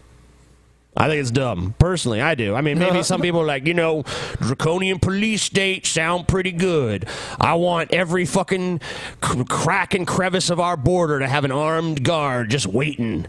I 0.98 1.10
think 1.10 1.20
it's 1.20 1.32
dumb. 1.32 1.76
Personally, 1.78 2.22
I 2.22 2.36
do. 2.36 2.56
I 2.56 2.62
mean, 2.62 2.80
maybe 2.80 3.04
some 3.12 3.22
people 3.22 3.42
are 3.42 3.46
like, 3.46 3.68
you 3.68 3.74
know, 3.74 4.04
draconian 4.40 4.98
police 5.00 5.44
state 5.44 5.86
sound 5.86 6.28
pretty 6.28 6.54
good. 6.54 7.06
I 7.40 7.56
want 7.56 7.94
every 7.94 8.26
fucking 8.26 8.80
c- 9.22 9.44
crack 9.50 9.94
and 9.94 10.08
crevice 10.08 10.50
of 10.50 10.60
our 10.60 10.78
border 10.78 11.20
to 11.20 11.28
have 11.28 11.44
an 11.44 11.52
armed 11.52 12.04
guard 12.04 12.50
just 12.50 12.66
waiting. 12.66 13.26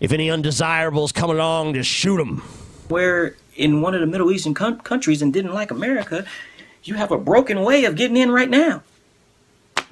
If 0.00 0.10
any 0.12 0.28
undesirables 0.28 1.12
come 1.12 1.30
along, 1.30 1.74
just 1.74 1.88
shoot 1.88 2.16
them. 2.16 2.38
Where 2.88 3.36
in 3.54 3.80
one 3.80 3.94
of 3.94 4.00
the 4.00 4.06
Middle 4.06 4.32
Eastern 4.32 4.54
coun- 4.54 4.80
countries 4.80 5.22
and 5.22 5.32
didn't 5.32 5.54
like 5.54 5.70
America, 5.70 6.26
you 6.82 6.94
have 6.94 7.12
a 7.12 7.18
broken 7.18 7.62
way 7.62 7.84
of 7.84 7.94
getting 7.94 8.16
in 8.16 8.30
right 8.32 8.50
now. 8.50 8.82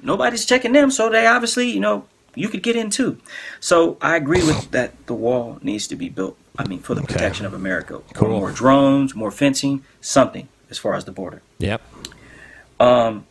Nobody's 0.03 0.45
checking 0.45 0.73
them, 0.73 0.91
so 0.91 1.09
they 1.09 1.25
obviously, 1.25 1.69
you 1.69 1.79
know, 1.79 2.05
you 2.37 2.49
could 2.49 2.63
get 2.63 2.75
in 2.75 2.89
too. 2.89 3.17
So 3.59 3.97
I 4.01 4.15
agree 4.15 4.43
with 4.43 4.71
that. 4.71 5.07
The 5.07 5.13
wall 5.13 5.59
needs 5.61 5.87
to 5.87 5.95
be 5.95 6.09
built. 6.09 6.37
I 6.57 6.67
mean, 6.67 6.79
for 6.79 6.95
the 6.95 7.01
protection 7.01 7.45
of 7.45 7.53
America. 7.53 8.01
Cool. 8.13 8.39
More 8.39 8.51
drones, 8.51 9.13
more 9.13 9.31
fencing, 9.31 9.83
something 10.01 10.47
as 10.69 10.77
far 10.77 10.95
as 10.95 11.05
the 11.05 11.11
border. 11.11 11.41
Yep. 11.59 11.81
Um, 12.79 13.25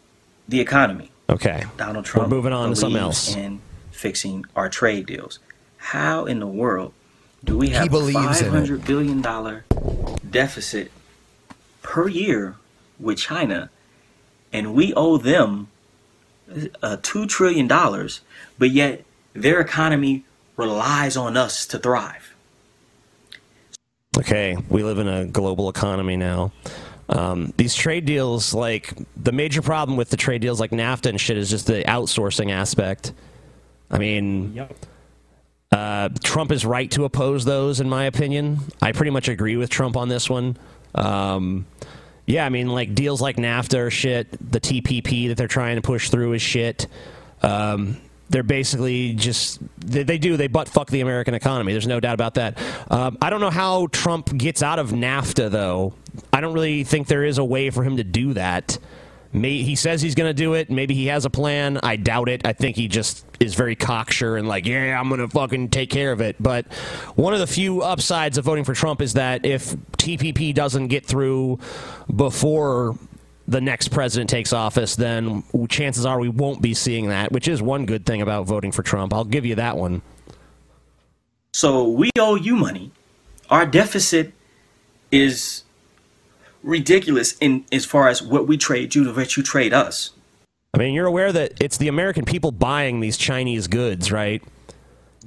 the 0.48 0.60
economy. 0.60 1.10
Okay. 1.28 1.64
Donald 1.76 2.04
Trump. 2.04 2.30
We're 2.30 2.36
moving 2.36 2.52
on 2.52 2.70
to 2.70 2.76
something 2.76 3.00
else. 3.00 3.34
In 3.34 3.60
fixing 3.90 4.44
our 4.54 4.68
trade 4.68 5.06
deals. 5.06 5.38
How 5.78 6.24
in 6.24 6.38
the 6.40 6.46
world 6.46 6.92
do 7.44 7.56
we 7.56 7.70
have 7.70 7.92
a 7.92 8.12
five 8.12 8.48
hundred 8.48 8.84
billion 8.84 9.22
dollar 9.22 9.64
deficit 10.28 10.90
per 11.82 12.08
year 12.08 12.56
with 12.98 13.18
China, 13.18 13.70
and 14.52 14.74
we 14.74 14.92
owe 14.94 15.16
them 15.16 15.68
uh, 16.82 16.96
two 17.02 17.26
trillion 17.26 17.66
dollars, 17.66 18.20
but 18.58 18.70
yet 18.70 19.04
their 19.34 19.60
economy 19.60 20.24
relies 20.56 21.16
on 21.16 21.36
us 21.36 21.66
to 21.66 21.78
thrive. 21.78 22.34
Okay, 24.18 24.56
we 24.70 24.82
live 24.82 24.98
in 24.98 25.08
a 25.08 25.26
global 25.26 25.68
economy 25.68 26.16
now. 26.16 26.52
Um, 27.08 27.52
these 27.56 27.74
trade 27.74 28.06
deals, 28.06 28.54
like 28.54 28.94
the 29.16 29.32
major 29.32 29.62
problem 29.62 29.96
with 29.96 30.10
the 30.10 30.16
trade 30.16 30.40
deals 30.40 30.58
like 30.58 30.70
NAFTA 30.70 31.10
and 31.10 31.20
shit, 31.20 31.36
is 31.36 31.50
just 31.50 31.66
the 31.66 31.84
outsourcing 31.84 32.50
aspect. 32.50 33.12
I 33.90 33.98
mean, 33.98 34.66
uh, 35.70 36.08
Trump 36.24 36.50
is 36.50 36.64
right 36.64 36.90
to 36.92 37.04
oppose 37.04 37.44
those, 37.44 37.78
in 37.80 37.88
my 37.88 38.04
opinion. 38.04 38.58
I 38.80 38.92
pretty 38.92 39.10
much 39.10 39.28
agree 39.28 39.56
with 39.56 39.70
Trump 39.70 39.96
on 39.96 40.08
this 40.08 40.28
one. 40.28 40.56
Um, 40.94 41.66
yeah, 42.26 42.44
I 42.44 42.48
mean, 42.48 42.68
like 42.68 42.94
deals 42.94 43.20
like 43.20 43.36
NAFTA 43.36 43.78
are 43.78 43.90
shit. 43.90 44.28
The 44.50 44.60
TPP 44.60 45.28
that 45.28 45.36
they're 45.36 45.46
trying 45.46 45.76
to 45.76 45.82
push 45.82 46.10
through 46.10 46.32
is 46.32 46.42
shit. 46.42 46.88
Um, 47.42 47.98
they're 48.28 48.42
basically 48.42 49.14
just 49.14 49.60
they, 49.78 50.02
they 50.02 50.18
do 50.18 50.36
they 50.36 50.48
butt 50.48 50.68
fuck 50.68 50.90
the 50.90 51.00
American 51.00 51.34
economy. 51.34 51.72
There's 51.72 51.86
no 51.86 52.00
doubt 52.00 52.14
about 52.14 52.34
that. 52.34 52.58
Um, 52.90 53.18
I 53.22 53.30
don't 53.30 53.40
know 53.40 53.50
how 53.50 53.86
Trump 53.88 54.36
gets 54.36 54.62
out 54.62 54.78
of 54.78 54.90
NAFTA 54.90 55.50
though. 55.50 55.94
I 56.32 56.40
don't 56.40 56.54
really 56.54 56.84
think 56.84 57.08
there 57.08 57.24
is 57.24 57.38
a 57.38 57.44
way 57.44 57.70
for 57.70 57.84
him 57.84 57.98
to 57.98 58.04
do 58.04 58.34
that. 58.34 58.78
May, 59.32 59.62
he 59.62 59.74
says 59.74 60.00
he's 60.00 60.14
going 60.14 60.30
to 60.30 60.34
do 60.34 60.54
it. 60.54 60.70
Maybe 60.70 60.94
he 60.94 61.06
has 61.06 61.26
a 61.26 61.30
plan. 61.30 61.78
I 61.82 61.96
doubt 61.96 62.30
it. 62.30 62.46
I 62.46 62.54
think 62.54 62.76
he 62.76 62.88
just 62.88 63.26
is 63.38 63.54
very 63.54 63.76
cocksure 63.76 64.36
and 64.36 64.48
like, 64.48 64.64
yeah, 64.64 64.98
I'm 64.98 65.08
going 65.08 65.20
to 65.20 65.28
fucking 65.28 65.68
take 65.68 65.90
care 65.90 66.10
of 66.10 66.22
it. 66.22 66.36
But 66.40 66.72
one 67.16 67.34
of 67.34 67.40
the 67.40 67.46
few 67.46 67.82
upsides 67.82 68.38
of 68.38 68.46
voting 68.46 68.64
for 68.64 68.72
Trump 68.72 69.02
is 69.02 69.12
that 69.12 69.44
if 69.44 69.76
TPP 69.98 70.54
doesn't 70.54 70.88
get 70.88 71.04
through 71.04 71.58
before 72.14 72.96
the 73.48 73.60
next 73.60 73.88
president 73.88 74.28
takes 74.28 74.52
office, 74.52 74.96
then 74.96 75.44
chances 75.68 76.04
are 76.04 76.18
we 76.18 76.28
won't 76.28 76.60
be 76.60 76.74
seeing 76.74 77.08
that, 77.08 77.32
which 77.32 77.48
is 77.48 77.62
one 77.62 77.86
good 77.86 78.04
thing 78.04 78.22
about 78.22 78.46
voting 78.46 78.72
for 78.72 78.82
Trump. 78.82 79.14
I'll 79.14 79.24
give 79.24 79.46
you 79.46 79.54
that 79.56 79.76
one. 79.76 80.02
So 81.52 81.88
we 81.88 82.10
owe 82.18 82.34
you 82.34 82.56
money. 82.56 82.90
Our 83.48 83.64
deficit 83.64 84.32
is 85.12 85.62
ridiculous 86.62 87.36
in 87.38 87.64
as 87.70 87.84
far 87.84 88.08
as 88.08 88.20
what 88.20 88.48
we 88.48 88.56
trade 88.56 88.94
you 88.94 89.04
to 89.04 89.12
what 89.12 89.36
you 89.36 89.42
trade 89.42 89.72
us. 89.72 90.10
I 90.74 90.78
mean, 90.78 90.92
you're 90.92 91.06
aware 91.06 91.32
that 91.32 91.54
it's 91.60 91.78
the 91.78 91.88
American 91.88 92.24
people 92.24 92.50
buying 92.50 93.00
these 93.00 93.16
Chinese 93.16 93.68
goods, 93.68 94.12
right? 94.12 94.42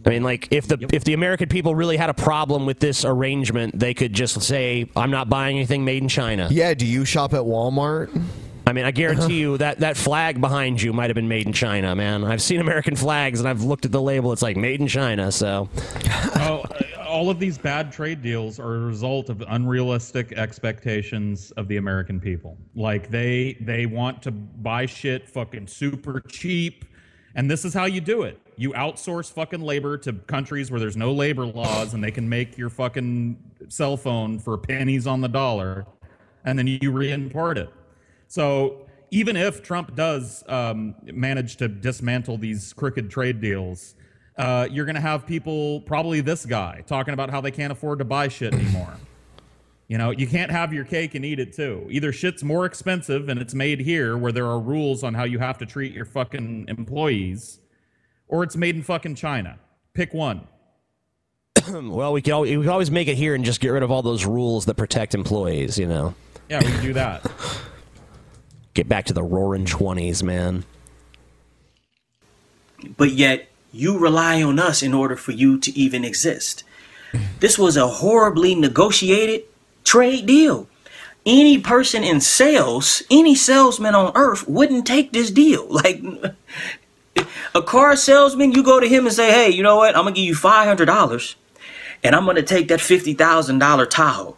I 0.05 0.09
mean, 0.09 0.23
like 0.23 0.47
if 0.51 0.67
the 0.67 0.87
if 0.93 1.03
the 1.03 1.13
American 1.13 1.49
people 1.49 1.75
really 1.75 1.97
had 1.97 2.09
a 2.09 2.13
problem 2.13 2.65
with 2.65 2.79
this 2.79 3.03
arrangement, 3.03 3.77
they 3.77 3.93
could 3.93 4.13
just 4.13 4.41
say, 4.41 4.89
"I'm 4.95 5.11
not 5.11 5.29
buying 5.29 5.57
anything 5.57 5.83
made 5.83 6.01
in 6.01 6.09
China." 6.09 6.47
Yeah. 6.49 6.73
Do 6.73 6.85
you 6.85 7.05
shop 7.05 7.33
at 7.33 7.41
Walmart? 7.41 8.09
I 8.65 8.73
mean, 8.73 8.85
I 8.85 8.91
guarantee 8.91 9.39
you 9.39 9.57
that 9.57 9.79
that 9.79 9.97
flag 9.97 10.39
behind 10.39 10.81
you 10.81 10.93
might 10.93 11.09
have 11.09 11.15
been 11.15 11.27
made 11.27 11.47
in 11.47 11.53
China, 11.53 11.95
man. 11.95 12.23
I've 12.23 12.41
seen 12.41 12.61
American 12.61 12.95
flags 12.95 13.39
and 13.39 13.49
I've 13.49 13.63
looked 13.63 13.85
at 13.85 13.91
the 13.91 14.01
label; 14.01 14.31
it's 14.31 14.43
like 14.43 14.57
made 14.57 14.79
in 14.79 14.87
China. 14.87 15.31
So, 15.31 15.69
oh, 16.35 16.63
uh, 16.69 17.03
all 17.07 17.29
of 17.29 17.39
these 17.39 17.57
bad 17.57 17.91
trade 17.91 18.21
deals 18.21 18.59
are 18.59 18.75
a 18.75 18.79
result 18.79 19.29
of 19.29 19.43
unrealistic 19.47 20.33
expectations 20.33 21.51
of 21.51 21.67
the 21.67 21.77
American 21.77 22.19
people. 22.19 22.57
Like 22.75 23.09
they 23.09 23.57
they 23.59 23.87
want 23.87 24.21
to 24.23 24.31
buy 24.31 24.85
shit 24.85 25.27
fucking 25.27 25.67
super 25.67 26.21
cheap, 26.21 26.85
and 27.35 27.49
this 27.49 27.65
is 27.65 27.73
how 27.73 27.85
you 27.85 28.01
do 28.01 28.21
it. 28.21 28.39
You 28.59 28.73
outsource 28.73 29.31
fucking 29.31 29.61
labor 29.61 29.97
to 29.99 30.11
countries 30.11 30.69
where 30.69 30.81
there's 30.81 30.97
no 30.97 31.13
labor 31.13 31.45
laws, 31.45 31.93
and 31.93 32.03
they 32.03 32.11
can 32.11 32.27
make 32.27 32.57
your 32.57 32.69
fucking 32.69 33.41
cell 33.69 33.95
phone 33.95 34.37
for 34.37 34.57
pennies 34.57 35.07
on 35.07 35.21
the 35.21 35.29
dollar, 35.29 35.85
and 36.43 36.59
then 36.59 36.67
you 36.67 36.91
re-import 36.91 37.57
it. 37.57 37.69
So 38.27 38.85
even 39.11 39.37
if 39.37 39.63
Trump 39.63 39.95
does 39.95 40.43
um, 40.49 40.93
manage 41.03 41.55
to 41.55 41.69
dismantle 41.69 42.37
these 42.37 42.73
crooked 42.73 43.09
trade 43.09 43.39
deals, 43.39 43.95
uh, 44.37 44.67
you're 44.69 44.83
going 44.83 44.95
to 44.95 45.01
have 45.01 45.25
people, 45.25 45.79
probably 45.79 46.19
this 46.19 46.45
guy, 46.45 46.83
talking 46.85 47.13
about 47.13 47.29
how 47.29 47.39
they 47.39 47.51
can't 47.51 47.71
afford 47.71 47.99
to 47.99 48.05
buy 48.05 48.27
shit 48.27 48.53
anymore. 48.53 48.93
You 49.87 49.97
know, 49.97 50.11
you 50.11 50.27
can't 50.27 50.51
have 50.51 50.73
your 50.73 50.83
cake 50.83 51.15
and 51.15 51.23
eat 51.23 51.39
it 51.39 51.53
too. 51.53 51.87
Either 51.89 52.11
shit's 52.11 52.43
more 52.43 52.65
expensive 52.65 53.29
and 53.29 53.39
it's 53.39 53.53
made 53.53 53.79
here 53.79 54.17
where 54.17 54.33
there 54.33 54.47
are 54.47 54.59
rules 54.59 55.01
on 55.01 55.13
how 55.13 55.23
you 55.23 55.39
have 55.39 55.57
to 55.59 55.65
treat 55.65 55.93
your 55.93 56.03
fucking 56.03 56.65
employees, 56.67 57.59
or 58.29 58.43
it's 58.43 58.55
made 58.55 58.75
in 58.75 58.83
fucking 58.83 59.15
China. 59.15 59.59
Pick 59.93 60.13
one. 60.13 60.47
well, 61.69 62.13
we 62.13 62.21
can 62.21 62.31
always, 62.33 62.55
we 62.57 62.63
can 62.63 62.71
always 62.71 62.89
make 62.89 63.07
it 63.09 63.15
here 63.15 63.35
and 63.35 63.43
just 63.43 63.59
get 63.59 63.69
rid 63.69 63.83
of 63.83 63.91
all 63.91 64.01
those 64.01 64.25
rules 64.25 64.65
that 64.65 64.75
protect 64.75 65.13
employees. 65.13 65.77
You 65.77 65.87
know, 65.87 66.15
Yeah, 66.49 66.59
we 66.59 66.71
can 66.71 66.81
do 66.81 66.93
that. 66.93 67.25
get 68.73 68.87
back 68.87 69.05
to 69.05 69.13
the 69.13 69.23
roaring 69.23 69.65
twenties, 69.65 70.23
man. 70.23 70.63
but 72.97 73.11
yet 73.11 73.49
you 73.71 73.97
rely 73.99 74.41
on 74.41 74.57
us 74.57 74.81
in 74.81 74.93
order 74.93 75.15
for 75.15 75.31
you 75.31 75.59
to 75.59 75.71
even 75.77 76.05
exist. 76.05 76.63
This 77.39 77.57
was 77.57 77.75
a 77.75 77.87
horribly 77.87 78.53
negotiated 78.55 79.43
trade 79.83 80.25
deal. 80.27 80.67
Any 81.25 81.59
person 81.59 82.03
in 82.03 82.21
sales, 82.21 83.03
any 83.11 83.35
salesman 83.35 83.95
on 83.95 84.11
earth 84.15 84.47
wouldn't 84.47 84.85
take 84.87 85.11
this 85.11 85.29
deal. 85.31 85.67
Like 85.69 86.01
a 87.55 87.61
car 87.61 87.95
salesman, 87.95 88.51
you 88.51 88.63
go 88.63 88.79
to 88.79 88.87
him 88.87 89.05
and 89.05 89.15
say, 89.15 89.31
"Hey, 89.31 89.49
you 89.49 89.63
know 89.63 89.77
what? 89.77 89.95
I'm 89.95 90.03
gonna 90.03 90.15
give 90.15 90.25
you 90.25 90.35
five 90.35 90.67
hundred 90.67 90.85
dollars, 90.85 91.35
and 92.03 92.15
I'm 92.15 92.25
gonna 92.25 92.41
take 92.41 92.67
that 92.69 92.81
fifty 92.81 93.13
thousand 93.13 93.59
dollar 93.59 93.85
Tahoe." 93.85 94.35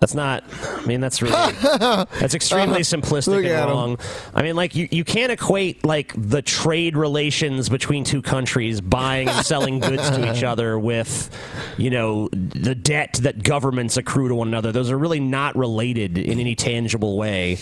That's 0.00 0.14
not. 0.14 0.44
I 0.64 0.86
mean, 0.86 1.02
that's 1.02 1.20
really 1.20 1.34
that's 1.62 2.34
extremely 2.34 2.80
uh-huh. 2.80 2.96
simplistic 2.96 3.28
Look 3.28 3.44
and 3.44 3.52
at 3.52 3.68
'em. 3.68 3.68
wrong. 3.68 3.98
I 4.34 4.42
mean, 4.42 4.56
like 4.56 4.74
you, 4.74 4.88
you 4.90 5.04
can't 5.04 5.30
equate 5.30 5.84
like 5.84 6.14
the 6.16 6.40
trade 6.40 6.96
relations 6.96 7.68
between 7.68 8.04
two 8.04 8.22
countries 8.22 8.80
buying 8.80 9.28
and 9.28 9.44
selling 9.44 9.78
goods 9.80 10.08
to 10.08 10.34
each 10.34 10.42
other 10.42 10.78
with, 10.78 11.28
you 11.76 11.90
know, 11.90 12.30
the 12.32 12.74
debt 12.74 13.18
that 13.20 13.42
governments 13.42 13.98
accrue 13.98 14.28
to 14.28 14.34
one 14.34 14.48
another. 14.48 14.72
Those 14.72 14.90
are 14.90 14.96
really 14.98 15.20
not 15.20 15.54
related 15.54 16.16
in 16.16 16.40
any 16.40 16.54
tangible 16.54 17.18
way. 17.18 17.58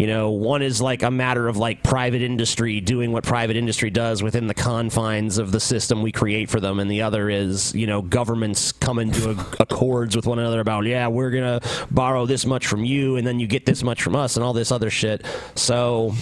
You 0.00 0.06
know, 0.06 0.30
one 0.30 0.62
is 0.62 0.80
like 0.80 1.02
a 1.02 1.10
matter 1.10 1.46
of 1.46 1.58
like 1.58 1.82
private 1.82 2.22
industry 2.22 2.80
doing 2.80 3.12
what 3.12 3.22
private 3.22 3.54
industry 3.54 3.90
does 3.90 4.22
within 4.22 4.46
the 4.46 4.54
confines 4.54 5.36
of 5.36 5.52
the 5.52 5.60
system 5.60 6.00
we 6.00 6.10
create 6.10 6.48
for 6.48 6.58
them, 6.58 6.80
and 6.80 6.90
the 6.90 7.02
other 7.02 7.28
is, 7.28 7.74
you 7.74 7.86
know, 7.86 8.00
governments 8.00 8.72
coming 8.72 9.10
to 9.10 9.32
accords 9.58 10.16
with 10.16 10.24
one 10.24 10.38
another 10.38 10.60
about, 10.60 10.86
yeah, 10.86 11.06
we're 11.06 11.30
gonna 11.30 11.60
borrow 11.90 12.24
this 12.24 12.46
much 12.46 12.66
from 12.66 12.82
you, 12.82 13.16
and 13.16 13.26
then 13.26 13.38
you 13.38 13.46
get 13.46 13.66
this 13.66 13.82
much 13.82 14.02
from 14.02 14.16
us, 14.16 14.36
and 14.36 14.42
all 14.42 14.54
this 14.54 14.72
other 14.72 14.88
shit. 14.88 15.22
So, 15.54 16.14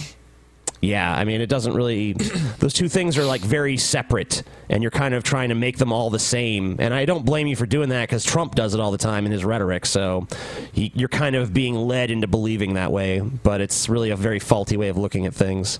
yeah, 0.81 1.13
I 1.13 1.25
mean, 1.25 1.41
it 1.41 1.47
doesn't 1.47 1.73
really. 1.73 2.13
those 2.59 2.73
two 2.73 2.87
things 2.87 3.17
are 3.17 3.25
like 3.25 3.41
very 3.41 3.77
separate, 3.77 4.43
and 4.69 4.81
you're 4.81 4.91
kind 4.91 5.13
of 5.13 5.23
trying 5.23 5.49
to 5.49 5.55
make 5.55 5.77
them 5.77 5.91
all 5.91 6.09
the 6.09 6.19
same. 6.19 6.77
And 6.79 6.93
I 6.93 7.05
don't 7.05 7.25
blame 7.25 7.47
you 7.47 7.55
for 7.55 7.65
doing 7.65 7.89
that 7.89 8.03
because 8.03 8.23
Trump 8.23 8.55
does 8.55 8.73
it 8.73 8.79
all 8.79 8.91
the 8.91 8.97
time 8.97 9.25
in 9.25 9.31
his 9.31 9.43
rhetoric. 9.43 9.85
So 9.85 10.27
he, 10.71 10.91
you're 10.95 11.09
kind 11.09 11.35
of 11.35 11.53
being 11.53 11.75
led 11.75 12.11
into 12.11 12.27
believing 12.27 12.75
that 12.75 12.91
way, 12.91 13.19
but 13.19 13.61
it's 13.61 13.89
really 13.89 14.09
a 14.09 14.15
very 14.15 14.39
faulty 14.39 14.77
way 14.77 14.87
of 14.87 14.97
looking 14.97 15.25
at 15.25 15.33
things. 15.33 15.79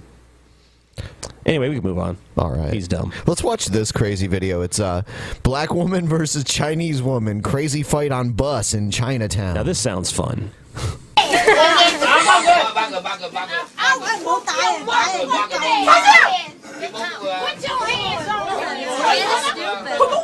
Anyway, 1.45 1.69
we 1.69 1.75
can 1.75 1.83
move 1.83 1.97
on. 1.97 2.17
All 2.37 2.51
right. 2.51 2.73
He's 2.73 2.87
dumb. 2.87 3.13
Let's 3.25 3.43
watch 3.43 3.67
this 3.67 3.91
crazy 3.91 4.27
video. 4.27 4.61
It's 4.61 4.79
uh, 4.79 5.03
black 5.43 5.73
woman 5.73 6.07
versus 6.09 6.43
Chinese 6.43 7.01
woman. 7.01 7.41
Crazy 7.41 7.83
fight 7.83 8.11
on 8.11 8.31
bus 8.31 8.73
in 8.73 8.91
Chinatown. 8.91 9.55
Now 9.55 9.63
this 9.63 9.79
sounds 9.79 10.11
fun. 10.11 10.51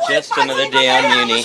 Just 0.08 0.36
another 0.38 0.70
day 0.70 0.88
on 0.88 1.28
uni. 1.28 1.42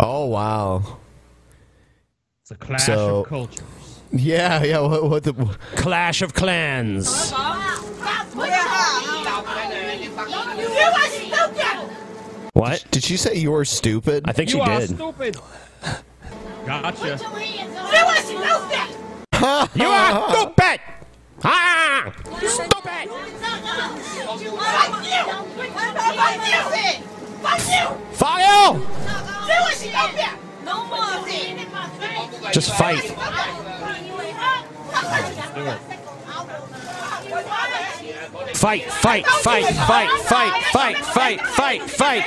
Oh 0.00 0.26
wow. 0.26 0.98
It's 2.42 2.50
a 2.50 2.54
clash 2.54 2.86
So- 2.86 3.20
of 3.20 3.26
cultures. 3.28 3.64
Yeah, 4.10 4.62
yeah. 4.64 4.80
What, 4.80 5.04
what 5.04 5.22
the 5.22 5.34
Clash 5.76 6.22
of 6.22 6.32
Clans? 6.32 7.30
What? 12.54 12.84
Did 12.90 13.04
she 13.04 13.16
say 13.16 13.36
you 13.36 13.52
were 13.52 13.64
stupid? 13.64 14.24
I 14.26 14.32
think 14.32 14.50
she 14.50 14.58
did. 14.58 14.66
you 14.66 14.72
are 14.72 14.80
did. 14.80 14.88
stupid. 14.90 15.36
Gotcha. 16.66 17.18
You 19.76 19.86
are 19.86 20.30
stupid. 20.30 20.80
Ah! 21.44 22.12
Stupid! 22.42 23.08
Fuck 28.12 28.40
you! 28.40 28.86
Just 32.52 32.74
fight. 32.74 33.14
Fight, 38.54 38.84
fight, 38.84 39.26
fight, 39.26 39.66
fight, 39.66 40.10
fight, 40.24 40.62
fight, 40.72 40.96
fight, 40.98 41.40
fight, 41.40 41.82
fight. 41.90 42.24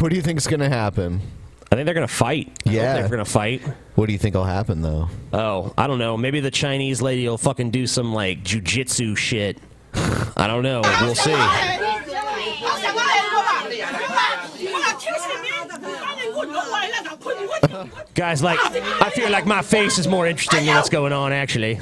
What 0.00 0.10
do 0.10 0.16
you 0.16 0.22
think's 0.22 0.46
gonna 0.46 0.68
happen? 0.68 1.20
I 1.70 1.74
think 1.76 1.84
they're 1.84 1.94
gonna 1.94 2.08
fight. 2.08 2.52
I 2.66 2.68
hope 2.68 2.76
Yeah, 2.76 2.94
they're 2.94 3.08
gonna 3.08 3.24
fight. 3.24 3.62
What 3.94 4.06
do 4.06 4.12
you 4.12 4.18
think 4.18 4.34
will 4.34 4.44
happen 4.44 4.80
though? 4.80 5.08
Oh, 5.32 5.72
I 5.76 5.86
don't 5.86 5.98
know. 5.98 6.16
Maybe 6.16 6.40
the 6.40 6.50
Chinese 6.50 7.02
lady 7.02 7.28
will 7.28 7.38
fucking 7.38 7.70
do 7.70 7.86
some 7.86 8.12
like 8.14 8.42
jujitsu 8.44 9.16
shit. 9.16 9.58
I 9.94 10.46
don't 10.46 10.62
know. 10.62 10.82
We'll 11.02 11.14
see. 11.14 11.34
Guys, 18.14 18.42
like, 18.42 18.58
I 18.60 19.10
feel 19.10 19.30
like 19.30 19.46
my 19.46 19.62
face 19.62 19.98
is 19.98 20.06
more 20.08 20.26
interesting 20.26 20.66
than 20.66 20.74
what's 20.76 20.88
going 20.88 21.12
on, 21.12 21.32
actually. 21.32 21.80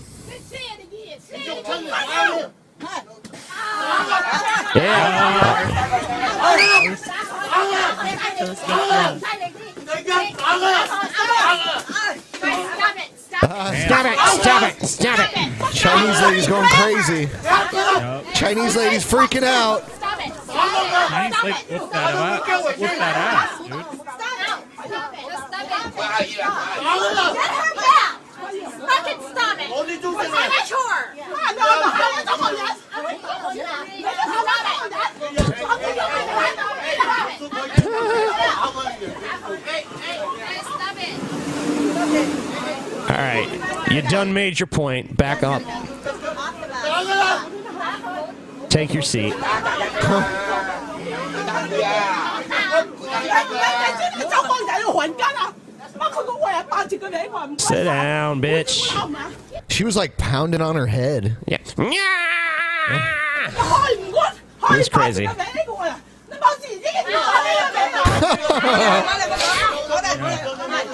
Yeah. 4.74 5.16
Stop 13.86 14.06
it! 14.06 14.18
Stop 14.40 14.62
it! 14.62 14.86
Stop 14.86 15.18
it! 15.18 15.74
Chinese 15.74 16.20
lady's 16.22 16.46
going 16.46 16.68
crazy. 16.68 17.28
Chinese 18.34 18.76
lady's 18.76 19.04
freaking 19.04 19.44
out. 19.44 19.82
Chinese 21.08 21.42
lady, 21.44 21.62
whoop 21.78 21.90
that 21.90 23.16
ass. 23.16 23.60
Whoop 23.60 24.25
that 24.88 25.14
ass, 25.14 26.28
dude. 26.28 27.96
Fucking 28.80 29.20
stop 29.30 29.58
it! 29.58 29.70
I'm. 29.70 30.36
All 43.08 43.22
right, 43.22 43.48
you 43.90 44.02
done 44.02 44.32
made 44.32 44.60
your 44.60 44.66
point. 44.66 45.16
Back 45.16 45.42
up. 45.42 45.62
Take 48.68 48.92
your 48.92 49.02
seat. 49.02 49.34
Sit 57.58 57.84
down, 57.84 58.40
bitch. 58.40 58.92
She 59.68 59.84
was 59.84 59.96
like 59.96 60.16
pounding 60.16 60.60
on 60.60 60.76
her 60.76 60.86
head. 60.86 61.36
Yeah. 61.46 61.58
It's 64.70 64.88
crazy. 64.88 65.26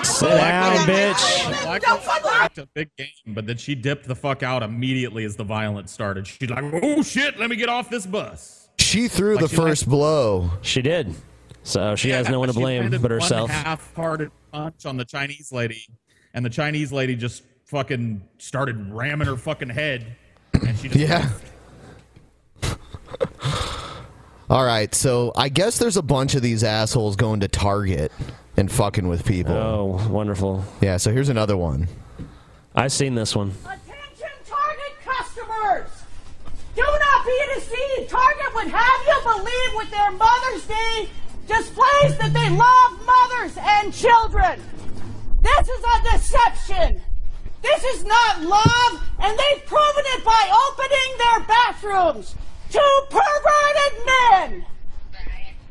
Sit 0.03 0.28
down, 0.28 0.77
bitch. 0.86 1.23
It's 2.47 2.59
a 2.59 2.66
big 2.74 2.90
game, 2.97 3.09
but 3.28 3.47
then 3.47 3.57
she 3.57 3.74
dipped 3.74 4.07
the 4.07 4.15
fuck 4.15 4.43
out 4.43 4.62
immediately 4.62 5.24
as 5.24 5.36
the 5.36 5.44
violence 5.44 5.90
started. 5.93 6.27
She's 6.27 6.51
like, 6.51 6.65
"Oh 6.82 7.03
shit, 7.03 7.39
let 7.39 7.51
me 7.51 7.57
get 7.57 7.69
off 7.69 7.89
this 7.90 8.07
bus." 8.07 8.69
She 8.78 9.09
threw 9.09 9.35
Like 9.36 9.44
the 9.44 9.49
she 9.49 9.57
first 9.57 9.89
blow. 9.89 10.51
She 10.62 10.82
did. 10.82 11.15
So 11.64 11.94
she 11.97 12.10
has 12.10 12.28
no 12.28 12.39
one 12.40 12.48
to 12.48 12.55
blame 12.55 12.90
but 12.90 13.10
herself. 13.10 13.51
One 13.51 13.64
half-hearted 13.64 14.30
punch 14.52 14.84
on 14.86 14.97
the 14.97 15.05
Chinese 15.05 15.52
lady, 15.52 15.86
and 16.34 16.44
the 16.44 16.51
Chinese 16.51 16.93
lady 16.93 17.14
just 17.14 17.44
fucking 17.66 18.22
started 18.39 18.93
ramming 18.93 19.26
her 19.28 19.36
fucking 19.36 19.68
head, 19.70 20.16
and 20.66 20.76
she 20.78 20.89
just 20.89 20.98
Yeah. 21.01 21.30
All 24.51 24.64
right, 24.64 24.94
so 24.94 25.32
I 25.34 25.48
guess 25.48 25.78
there's 25.78 25.97
a 25.97 26.02
bunch 26.02 26.34
of 26.34 26.43
these 26.43 26.62
assholes 26.62 27.16
going 27.16 27.40
to 27.40 27.48
Target 27.48 28.12
and 28.59 28.70
fucking 28.70 29.09
with 29.09 29.24
people. 29.24 29.55
Oh, 29.55 30.06
wonderful. 30.10 30.62
Yeah, 30.82 30.98
so 30.98 31.10
here's 31.10 31.30
another 31.30 31.56
one. 31.56 31.89
I've 32.74 32.93
seen 32.93 33.14
this 33.14 33.34
one. 33.34 33.52
Attention 33.64 34.28
Target 34.47 34.94
customers, 35.02 35.89
do 36.76 36.82
not 36.82 37.24
be 37.24 37.40
deceived. 37.55 38.10
Target 38.10 38.55
would 38.55 38.68
have 38.68 39.01
you 39.06 39.20
believe 39.24 39.74
with 39.76 39.90
their 39.90 40.10
Mother's 40.12 40.66
Day 40.66 41.09
displays 41.57 42.19
that 42.19 42.33
they 42.33 42.49
love 42.51 43.07
mothers 43.07 43.57
and 43.61 43.93
children. 43.93 44.61
This 45.43 45.69
is 45.69 45.85
a 45.85 46.12
deception. 46.12 47.01
This 47.62 47.85
is 47.85 48.05
not 48.05 48.43
love, 48.43 49.03
and 49.20 49.39
they've 49.39 49.65
proven 49.66 50.05
it 50.07 50.24
by 50.24 50.69
opening 50.69 51.19
their 51.19 51.41
bathrooms 51.47 52.35
to 52.70 53.07
perverted 53.11 54.07
men. 54.07 54.66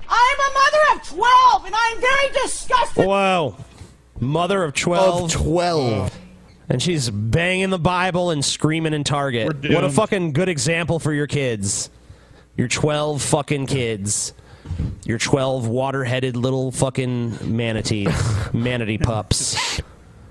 I'm 0.07 0.39
a 0.39 0.53
mother 0.53 0.99
of 0.99 1.07
12, 1.07 1.65
and 1.65 1.75
I'm 1.77 2.01
very 2.01 2.29
disgusted. 2.43 3.05
Whoa. 3.05 3.55
Mother 4.19 4.63
of 4.63 4.73
12. 4.73 5.23
Of 5.23 5.31
12. 5.31 6.19
And 6.69 6.81
she's 6.81 7.09
banging 7.09 7.69
the 7.69 7.79
Bible 7.79 8.29
and 8.31 8.43
screaming 8.43 8.93
in 8.93 9.03
Target. 9.03 9.47
What 9.73 9.83
a 9.83 9.89
fucking 9.89 10.33
good 10.33 10.47
example 10.47 10.99
for 10.99 11.13
your 11.13 11.27
kids. 11.27 11.89
Your 12.55 12.67
12 12.67 13.21
fucking 13.21 13.65
kids. 13.65 14.33
Your 15.05 15.17
12 15.17 15.67
water 15.67 16.03
headed 16.03 16.37
little 16.37 16.71
fucking 16.71 17.55
manatee. 17.55 18.07
manatee 18.53 18.97
pups. 18.97 19.81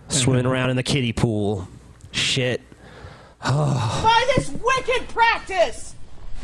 Swimming 0.08 0.46
around 0.46 0.70
in 0.70 0.76
the 0.76 0.82
kiddie 0.82 1.12
pool. 1.12 1.68
Shit. 2.12 2.62
by 3.44 4.32
this 4.36 4.50
wicked 4.50 5.08
practice. 5.08 5.94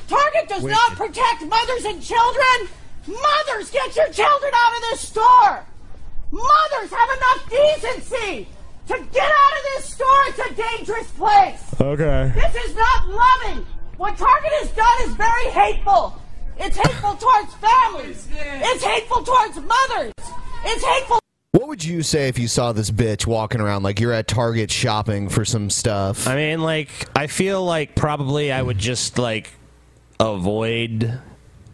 Target 0.08 0.48
does 0.48 0.64
not 0.64 0.92
protect 0.92 1.44
mothers 1.46 1.84
and 1.84 2.02
children. 2.02 2.68
Mothers, 3.06 3.70
get 3.70 3.94
your 3.96 4.08
children 4.08 4.52
out 4.54 4.76
of 4.76 4.80
this 4.90 5.08
store. 5.08 5.64
Mothers 6.30 6.90
have 6.90 7.08
enough 7.16 7.50
decency 7.50 8.48
to 8.88 8.94
get 9.12 9.24
out 9.24 9.52
of 9.52 9.64
this 9.74 9.94
store. 9.94 10.20
It's 10.26 10.38
a 10.38 10.54
dangerous 10.54 11.10
place. 11.12 11.74
Okay. 11.80 12.32
This 12.34 12.54
is 12.64 12.76
not 12.76 13.08
loving. 13.08 13.66
What 13.96 14.16
Target 14.16 14.52
has 14.60 14.70
done 14.72 15.08
is 15.08 15.14
very 15.16 15.50
hateful. 15.50 16.20
It's 16.59 16.77
hateful 16.77 17.15
towards 17.15 17.55
families. 17.55 18.28
It's 18.33 18.85
hateful 18.85 19.23
towards 19.23 19.57
mothers. 19.57 20.12
It's 20.65 20.85
hateful. 20.85 21.20
What 21.53 21.69
would 21.69 21.85
you 21.85 22.03
say 22.03 22.28
if 22.28 22.39
you 22.39 22.49
saw 22.49 22.73
this 22.73 22.91
bitch 22.91 23.27
walking 23.27 23.61
around 23.61 23.83
like 23.83 24.01
you're 24.01 24.12
at 24.12 24.28
Target 24.28 24.70
shopping 24.70 25.28
for 25.28 25.45
some 25.45 25.70
stuff? 25.70 26.27
I 26.27 26.37
mean, 26.37 26.61
like, 26.62 26.91
I 27.16 27.27
feel 27.28 27.65
like 27.65 27.95
probably 27.95 28.53
I 28.53 28.61
would 28.61 28.78
just, 28.78 29.19
like, 29.19 29.51
avoid 30.20 31.19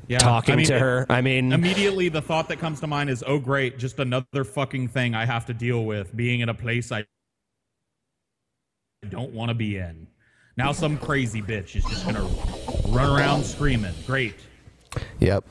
Yeah, 0.09 0.19
talking 0.19 0.55
I 0.55 0.57
mean, 0.57 0.67
to 0.67 0.79
her. 0.79 1.07
I 1.09 1.21
mean, 1.21 1.53
immediately 1.53 2.09
the 2.09 2.21
thought 2.23 2.49
that 2.49 2.59
comes 2.59 2.81
to 2.81 2.87
mind 2.87 3.09
is, 3.09 3.25
"Oh, 3.27 3.39
great, 3.39 3.79
just 3.79 3.99
another 3.99 4.45
fucking 4.45 4.89
thing 4.89 5.15
I 5.15 5.25
have 5.25 5.47
to 5.47 5.55
deal 5.55 5.85
with, 5.85 6.15
being 6.15 6.41
in 6.41 6.49
a 6.49 6.55
place 6.55 6.93
I 6.93 7.05
don't 9.09 9.33
want 9.33 9.49
to 9.49 9.55
be 9.55 9.79
in." 9.79 10.07
Now 10.57 10.73
some 10.73 10.99
crazy 10.99 11.41
bitch 11.41 11.77
is 11.77 11.85
just 11.85 12.05
gonna 12.05 12.29
run 12.89 13.19
around 13.19 13.45
screaming. 13.45 13.95
Great. 14.07 14.35
Yep. 15.21 15.45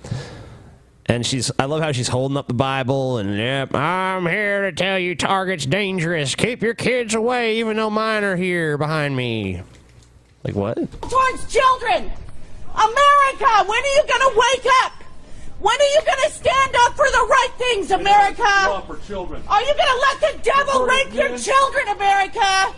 And 1.07 1.26
she's, 1.26 1.51
I 1.59 1.65
love 1.65 1.81
how 1.81 1.91
she's 1.91 2.07
holding 2.07 2.38
up 2.38 2.47
the 2.47 2.53
Bible 2.53 3.18
and, 3.18 3.35
yep, 3.38 3.76
I'm 3.76 4.26
here 4.26 4.61
to 4.61 4.72
tell 4.72 4.97
you 4.97 5.15
Target's 5.15 5.65
dangerous. 5.65 6.35
Keep 6.35 6.61
your 6.61 6.73
kids 6.73 7.15
away, 7.15 7.57
even 7.57 7.76
though 7.77 7.89
mine 7.89 8.23
are 8.23 8.35
here 8.35 8.77
behind 8.77 9.15
me. 9.15 9.61
Like, 10.43 10.55
what? 10.55 10.76
towards 10.76 11.53
children. 11.53 12.11
America, 12.73 13.51
when 13.68 13.84
are 13.84 13.95
you 13.95 14.03
going 14.07 14.31
to 14.31 14.34
wake 14.35 14.65
up? 14.84 14.93
When 15.59 15.80
are 15.80 15.93
you 15.93 16.01
going 16.05 16.30
to 16.30 16.31
stand 16.31 16.76
up 16.85 16.95
for 16.95 17.05
the 17.05 17.27
right 17.30 17.53
things, 17.57 17.91
America? 17.91 18.84
for 18.88 18.97
children. 19.05 19.43
Are 19.47 19.61
you 19.61 19.73
going 19.76 19.77
to 19.77 19.99
let 19.99 20.34
the 20.34 20.43
devil 20.43 20.85
rape 20.85 21.13
your 21.13 21.38
children, 21.38 21.89
America? 21.89 22.73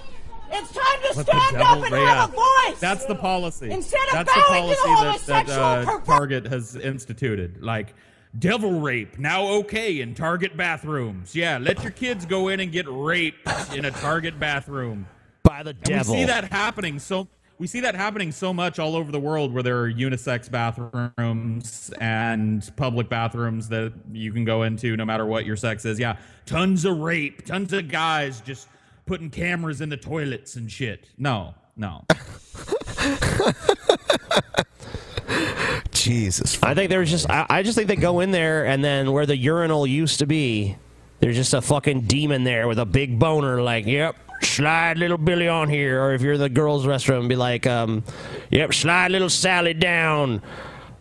It's 0.55 0.71
time 0.71 1.01
to 1.11 1.17
Let 1.17 1.25
stand 1.27 1.57
up 1.57 1.83
and 1.83 1.91
ra- 1.91 2.05
have 2.05 2.29
a 2.29 2.33
voice. 2.35 2.79
That's 2.79 3.05
the 3.05 3.15
policy. 3.15 3.71
Instead 3.71 3.99
of 4.07 4.13
That's 4.13 4.33
the 4.33 4.41
bowing 4.47 4.69
to 4.69 4.75
policy 4.83 5.19
the 5.25 5.31
that, 5.33 5.47
that 5.47 5.59
uh, 5.59 5.85
perver- 5.85 6.05
Target 6.05 6.45
has 6.47 6.75
instituted. 6.75 7.61
Like, 7.63 7.93
devil 8.37 8.79
rape 8.79 9.17
now 9.19 9.45
okay 9.47 10.01
in 10.01 10.13
Target 10.15 10.55
bathrooms. 10.57 11.35
Yeah, 11.35 11.57
let 11.59 11.81
your 11.83 11.91
kids 11.91 12.25
go 12.25 12.47
in 12.49 12.59
and 12.59 12.71
get 12.71 12.85
raped 12.87 13.47
in 13.73 13.85
a 13.85 13.91
Target 13.91 14.39
bathroom 14.39 15.07
by 15.43 15.63
the 15.63 15.71
And 15.71 15.83
devil. 15.83 16.13
we 16.13 16.21
see 16.21 16.25
that 16.25 16.51
happening 16.51 16.99
so. 16.99 17.27
We 17.59 17.67
see 17.67 17.81
that 17.81 17.93
happening 17.95 18.31
so 18.31 18.51
much 18.51 18.79
all 18.79 18.95
over 18.95 19.11
the 19.11 19.19
world 19.19 19.53
where 19.53 19.61
there 19.63 19.79
are 19.79 19.89
unisex 19.91 20.49
bathrooms 20.49 21.91
and 22.01 22.69
public 22.75 23.09
bathrooms 23.09 23.69
that 23.69 23.93
you 24.11 24.33
can 24.33 24.43
go 24.43 24.63
into 24.63 24.97
no 24.97 25.05
matter 25.05 25.25
what 25.25 25.45
your 25.45 25.55
sex 25.55 25.85
is. 25.85 25.99
Yeah, 25.99 26.17
tons 26.45 26.83
of 26.83 26.97
rape, 26.97 27.45
tons 27.45 27.71
of 27.71 27.87
guys 27.89 28.41
just 28.41 28.67
putting 29.05 29.29
cameras 29.29 29.81
in 29.81 29.89
the 29.89 29.97
toilets 29.97 30.55
and 30.55 30.71
shit. 30.71 31.09
No, 31.17 31.55
no. 31.75 32.05
Jesus. 35.91 36.61
I 36.61 36.73
think 36.73 36.89
there's 36.89 37.09
just 37.09 37.29
I, 37.29 37.45
I 37.49 37.63
just 37.63 37.77
think 37.77 37.87
they 37.87 37.95
go 37.95 38.19
in 38.19 38.31
there 38.31 38.65
and 38.65 38.83
then 38.83 39.11
where 39.11 39.25
the 39.25 39.37
urinal 39.37 39.87
used 39.87 40.19
to 40.19 40.25
be, 40.25 40.75
there's 41.19 41.35
just 41.35 41.53
a 41.53 41.61
fucking 41.61 42.01
demon 42.01 42.43
there 42.43 42.67
with 42.67 42.79
a 42.79 42.85
big 42.85 43.17
boner 43.17 43.61
like, 43.61 43.85
yep, 43.85 44.17
slide 44.41 44.97
little 44.97 45.17
Billy 45.17 45.47
on 45.47 45.69
here. 45.69 46.03
Or 46.03 46.13
if 46.13 46.21
you're 46.21 46.33
in 46.33 46.39
the 46.41 46.49
girls' 46.49 46.85
restroom, 46.85 47.29
be 47.29 47.35
like, 47.35 47.65
um, 47.65 48.03
yep, 48.51 48.73
slide 48.73 49.11
little 49.11 49.29
Sally 49.29 49.73
down. 49.73 50.41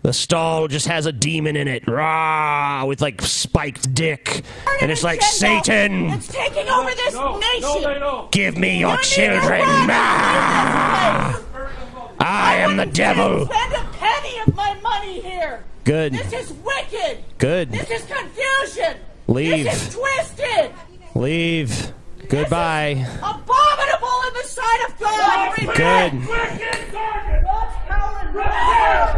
The 0.03 0.13
stall 0.13 0.67
just 0.67 0.89
has 0.89 1.07
a 1.07 1.13
demon 1.13 1.55
in 1.57 1.69
it, 1.69 1.87
rah, 1.87 2.85
with 2.85 3.01
like 3.01 3.23
spiked 3.23 3.95
dick, 3.95 4.43
and 4.81 4.91
it's 4.91 5.05
like 5.05 5.23
Satan. 5.23 6.11
It's 6.11 6.27
taking 6.27 6.69
over 6.69 6.91
this 6.91 7.15
nation. 7.15 8.27
Give 8.33 8.59
me 8.59 8.81
your 8.81 8.97
You 8.97 9.03
children. 9.03 9.61
run 9.61 9.89
Ah! 9.93 11.39
this. 11.39 12.17
I 12.19 12.57
am 12.57 12.77
the 12.77 12.87
devil. 12.87 13.47
Spend 13.47 13.73
a 13.75 13.85
penny 13.93 14.39
of 14.45 14.55
my 14.57 14.75
money 14.83 15.21
here. 15.21 15.63
Good. 15.85 16.13
This 16.15 16.33
is 16.33 16.53
wicked. 16.53 17.19
Good. 17.39 17.71
This 17.71 17.89
is 17.91 18.05
confusion. 18.05 18.97
Leave. 19.29 19.65
This 19.67 19.89
is 19.89 19.95
twisted. 19.95 20.73
Leave. 21.15 21.93
Goodbye. 22.33 23.07
Abominable 23.19 24.23
in 24.27 24.33
the 24.33 24.45
sight 24.45 24.89
of 24.89 24.99
God. 24.99 25.55
Good. 25.77 26.15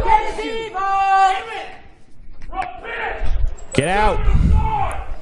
It 0.03 0.39
is 0.39 0.45
evil. 0.45 0.81
Get 3.71 3.87
out. 3.87 4.19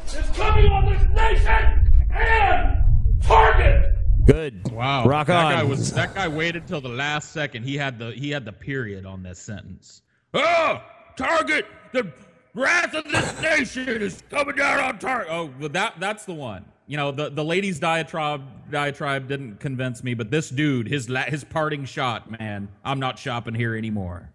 is 0.07 0.27
coming 0.35 0.71
on 0.71 0.91
this 0.91 1.07
nation 1.09 1.91
and 2.09 2.83
Target. 3.21 3.95
Good. 4.25 4.71
Wow. 4.71 5.05
Rock 5.05 5.27
that 5.27 5.45
on. 5.45 5.51
Guy 5.53 5.63
was, 5.63 5.93
that 5.93 6.15
guy 6.15 6.27
waited 6.27 6.65
till 6.65 6.81
the 6.81 6.89
last 6.89 7.31
second. 7.31 7.61
He 7.61 7.77
had 7.77 7.99
the 7.99 8.09
he 8.13 8.31
had 8.31 8.43
the 8.43 8.53
period 8.53 9.05
on 9.05 9.21
this 9.21 9.37
sentence. 9.37 10.01
Oh, 10.33 10.81
Target! 11.15 11.67
The 11.91 12.11
wrath 12.55 12.95
of 12.95 13.03
this 13.03 13.39
nation 13.39 14.01
is 14.01 14.23
coming 14.31 14.55
down 14.55 14.79
on 14.79 14.97
Target. 14.97 15.27
Oh, 15.29 15.51
well, 15.59 15.69
that 15.69 15.99
that's 15.99 16.25
the 16.25 16.33
one. 16.33 16.65
You 16.87 16.97
know, 16.97 17.11
the 17.11 17.29
the 17.29 17.43
lady's 17.43 17.79
diatribe 17.79 18.41
diatribe 18.69 19.27
didn't 19.27 19.59
convince 19.59 20.03
me, 20.03 20.13
but 20.13 20.29
this 20.31 20.49
dude, 20.49 20.87
his 20.87 21.09
la- 21.09 21.23
his 21.23 21.43
parting 21.43 21.85
shot, 21.85 22.29
man, 22.29 22.67
I'm 22.83 22.99
not 22.99 23.17
shopping 23.17 23.53
here 23.53 23.75
anymore. 23.75 24.29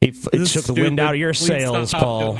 He 0.00 0.08
f- 0.08 0.22
took 0.52 0.64
the 0.64 0.74
wind 0.74 0.98
out 0.98 1.14
of 1.14 1.20
your 1.20 1.32
Please 1.32 1.46
sails, 1.46 1.92
Paul. 1.92 2.38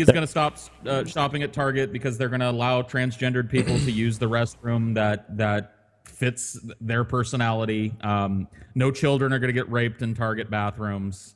is 0.00 0.06
going 0.06 0.22
to 0.22 0.26
stop 0.26 0.56
uh, 0.86 1.04
shopping 1.04 1.42
at 1.42 1.52
Target 1.52 1.92
because 1.92 2.16
they're 2.16 2.30
going 2.30 2.40
to 2.40 2.48
allow 2.50 2.80
transgendered 2.82 3.50
people 3.50 3.76
to 3.78 3.90
use 3.90 4.18
the 4.18 4.26
restroom 4.28 4.94
that 4.94 5.36
that 5.36 5.74
fits 6.04 6.58
their 6.80 7.04
personality. 7.04 7.92
Um, 8.00 8.48
no 8.74 8.90
children 8.90 9.32
are 9.32 9.38
going 9.38 9.48
to 9.48 9.60
get 9.60 9.70
raped 9.70 10.00
in 10.00 10.14
Target 10.14 10.48
bathrooms. 10.50 11.34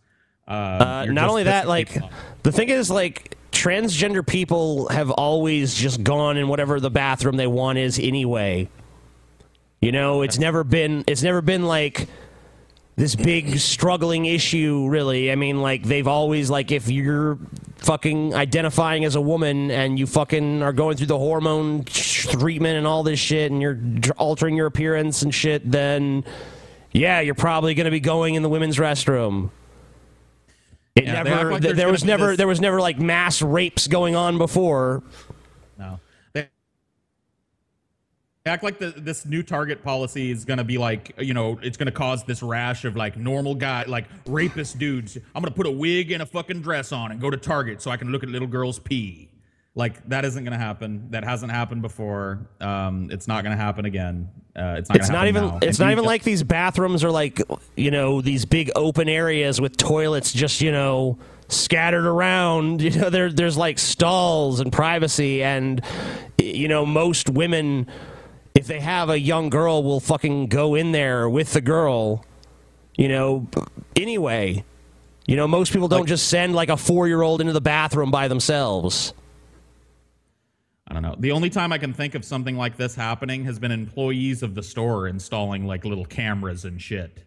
Uh, 0.49 0.51
Uh, 0.51 1.05
not 1.11 1.29
only 1.29 1.45
that, 1.45 1.69
like 1.69 1.97
the 2.43 2.53
thing 2.53 2.69
is, 2.69 2.91
like 2.91 3.37
transgender 3.53 4.27
people 4.27 4.89
have 4.89 5.11
always 5.11 5.75
just 5.75 6.03
gone 6.03 6.37
in 6.37 6.49
whatever 6.49 6.81
the 6.81 6.91
bathroom 6.91 7.37
they 7.37 7.47
want 7.47 7.79
is 7.79 7.99
anyway. 7.99 8.69
You 9.81 9.93
know, 9.93 10.23
it's 10.23 10.39
never 10.39 10.65
been 10.65 11.05
it's 11.07 11.23
never 11.23 11.43
been 11.43 11.65
like 11.65 12.09
this 12.97 13.15
big 13.15 13.59
struggling 13.59 14.27
issue 14.27 14.89
really. 14.89 15.31
I 15.31 15.37
mean, 15.37 15.61
like 15.61 15.83
they've 15.83 16.07
always 16.07 16.51
like 16.51 16.71
if 16.71 16.89
you're 16.89 17.39
fucking 17.77 18.35
identifying 18.35 19.05
as 19.05 19.17
a 19.17 19.21
woman 19.21 19.71
and 19.71 19.99
you 19.99 20.07
fucking 20.07 20.63
are 20.63 20.73
going 20.73 20.97
through 20.97 21.07
the 21.07 21.19
hormone 21.19 21.85
treatment 21.85 22.79
and 22.79 22.87
all 22.87 23.03
this 23.03 23.19
shit 23.19 23.51
and 23.51 23.61
you're 23.61 23.79
altering 24.19 24.57
your 24.57 24.67
appearance 24.67 25.23
and 25.23 25.35
shit, 25.35 25.69
then 25.71 26.25
yeah, 26.93 27.21
you're 27.21 27.35
probably 27.35 27.75
going 27.75 27.87
to 27.87 27.91
be 27.91 28.01
going 28.01 28.35
in 28.35 28.43
the 28.43 28.49
women's 28.49 28.77
restroom. 28.77 29.51
It 30.95 31.05
Yeah, 31.05 31.23
never 31.23 31.53
like 31.53 31.63
th- 31.63 31.75
there 31.75 31.91
was 31.91 32.05
never 32.05 32.29
this- 32.29 32.37
there 32.37 32.47
was 32.47 32.61
never 32.61 32.81
like 32.81 32.99
mass 32.99 33.41
rapes 33.41 33.87
going 33.87 34.15
on 34.15 34.37
before. 34.39 35.03
No. 35.79 35.99
They 38.45 38.51
act 38.51 38.65
like 38.65 38.81
the, 38.81 38.91
this 38.91 39.25
new 39.25 39.45
target 39.45 39.85
policy 39.85 40.33
is 40.33 40.45
going 40.45 40.59
to 40.59 40.65
be 40.65 40.77
like, 40.77 41.15
you 41.19 41.33
know, 41.33 41.61
it's 41.63 41.77
going 41.77 41.87
to 41.87 41.93
cause 41.93 42.25
this 42.25 42.43
rash 42.43 42.85
of 42.85 42.97
like 42.97 43.17
normal 43.17 43.55
guy, 43.55 43.85
like 43.87 44.07
rapist 44.27 44.79
dudes. 44.79 45.17
I'm 45.17 45.43
going 45.43 45.53
to 45.53 45.57
put 45.57 45.67
a 45.67 45.71
wig 45.71 46.11
and 46.11 46.23
a 46.23 46.27
fucking 46.27 46.61
dress 46.61 46.91
on 46.91 47.13
and 47.13 47.21
go 47.21 47.31
to 47.31 47.37
Target 47.37 47.81
so 47.81 47.93
I 47.93 47.97
can 47.97 48.11
look 48.11 48.25
at 48.25 48.29
little 48.29 48.49
girls 48.49 48.81
pee. 48.81 49.31
Like 49.77 50.07
that 50.09 50.25
isn't 50.25 50.43
going 50.43 50.59
to 50.59 50.63
happen. 50.63 51.07
That 51.11 51.23
hasn't 51.23 51.53
happened 51.53 51.83
before. 51.83 52.49
Um, 52.61 53.09
it's 53.13 53.29
not 53.29 53.45
going 53.45 53.57
to 53.57 53.63
happen 53.63 53.85
again. 53.85 54.29
Uh, 54.55 54.77
it's 54.79 54.89
not. 54.89 54.99
It's 54.99 55.09
not 55.09 55.29
even 55.29 55.45
now. 55.45 55.59
it's 55.63 55.79
And 55.79 55.87
not 55.87 55.93
even 55.93 56.05
like 56.05 56.25
these 56.25 56.43
bathrooms 56.43 57.05
are 57.05 57.11
like 57.11 57.41
you 57.77 57.91
know 57.91 58.21
these 58.21 58.45
big 58.45 58.71
open 58.77 59.09
areas 59.09 59.61
with 59.61 59.77
toilets 59.79 60.33
just 60.33 60.61
you 60.61 60.71
know 60.71 61.19
scattered 61.49 62.07
around. 62.07 62.83
You 62.83 62.91
know 62.91 63.11
there 63.11 63.33
there's 63.33 63.57
like 63.57 63.79
stalls 63.79 64.61
and 64.61 64.71
privacy 64.71 65.43
and 65.43 65.83
you 66.39 66.69
know 66.69 66.85
most 66.85 67.31
women 67.31 67.87
if 68.55 68.67
they 68.67 68.81
have 68.81 69.09
a 69.09 69.19
young 69.19 69.49
girl 69.49 69.83
will 69.83 70.01
fucking 70.01 70.49
go 70.49 70.75
in 70.75 70.93
there 70.93 71.29
with 71.31 71.55
the 71.55 71.63
girl. 71.63 72.25
You 72.97 73.09
know 73.09 73.49
anyway. 73.97 74.65
You 75.25 75.37
know 75.37 75.49
most 75.49 75.73
people 75.73 75.89
don't 75.89 76.07
just 76.07 76.29
send 76.29 76.55
like 76.55 76.69
a 76.69 76.73
4-year-old 76.73 77.41
into 77.41 77.53
the 77.55 77.61
bathroom 77.61 78.11
by 78.11 78.29
themselves. 78.29 79.15
I 80.93 80.95
don't 80.95 81.03
know. 81.05 81.17
The 81.19 81.33
only 81.33 81.49
time 81.49 81.73
I 81.73 81.79
can 81.79 81.95
think 81.95 82.15
of 82.15 82.23
something 82.23 82.55
like 82.55 82.77
this 82.77 82.95
happening 82.95 83.47
has 83.47 83.59
been 83.59 83.71
employees 83.71 84.43
of 84.43 84.55
the 84.55 84.63
store 84.63 85.09
installing 85.09 85.67
like 85.67 85.87
little 85.87 86.05
cameras 86.05 86.67
and 86.67 86.79
shit. 86.83 87.25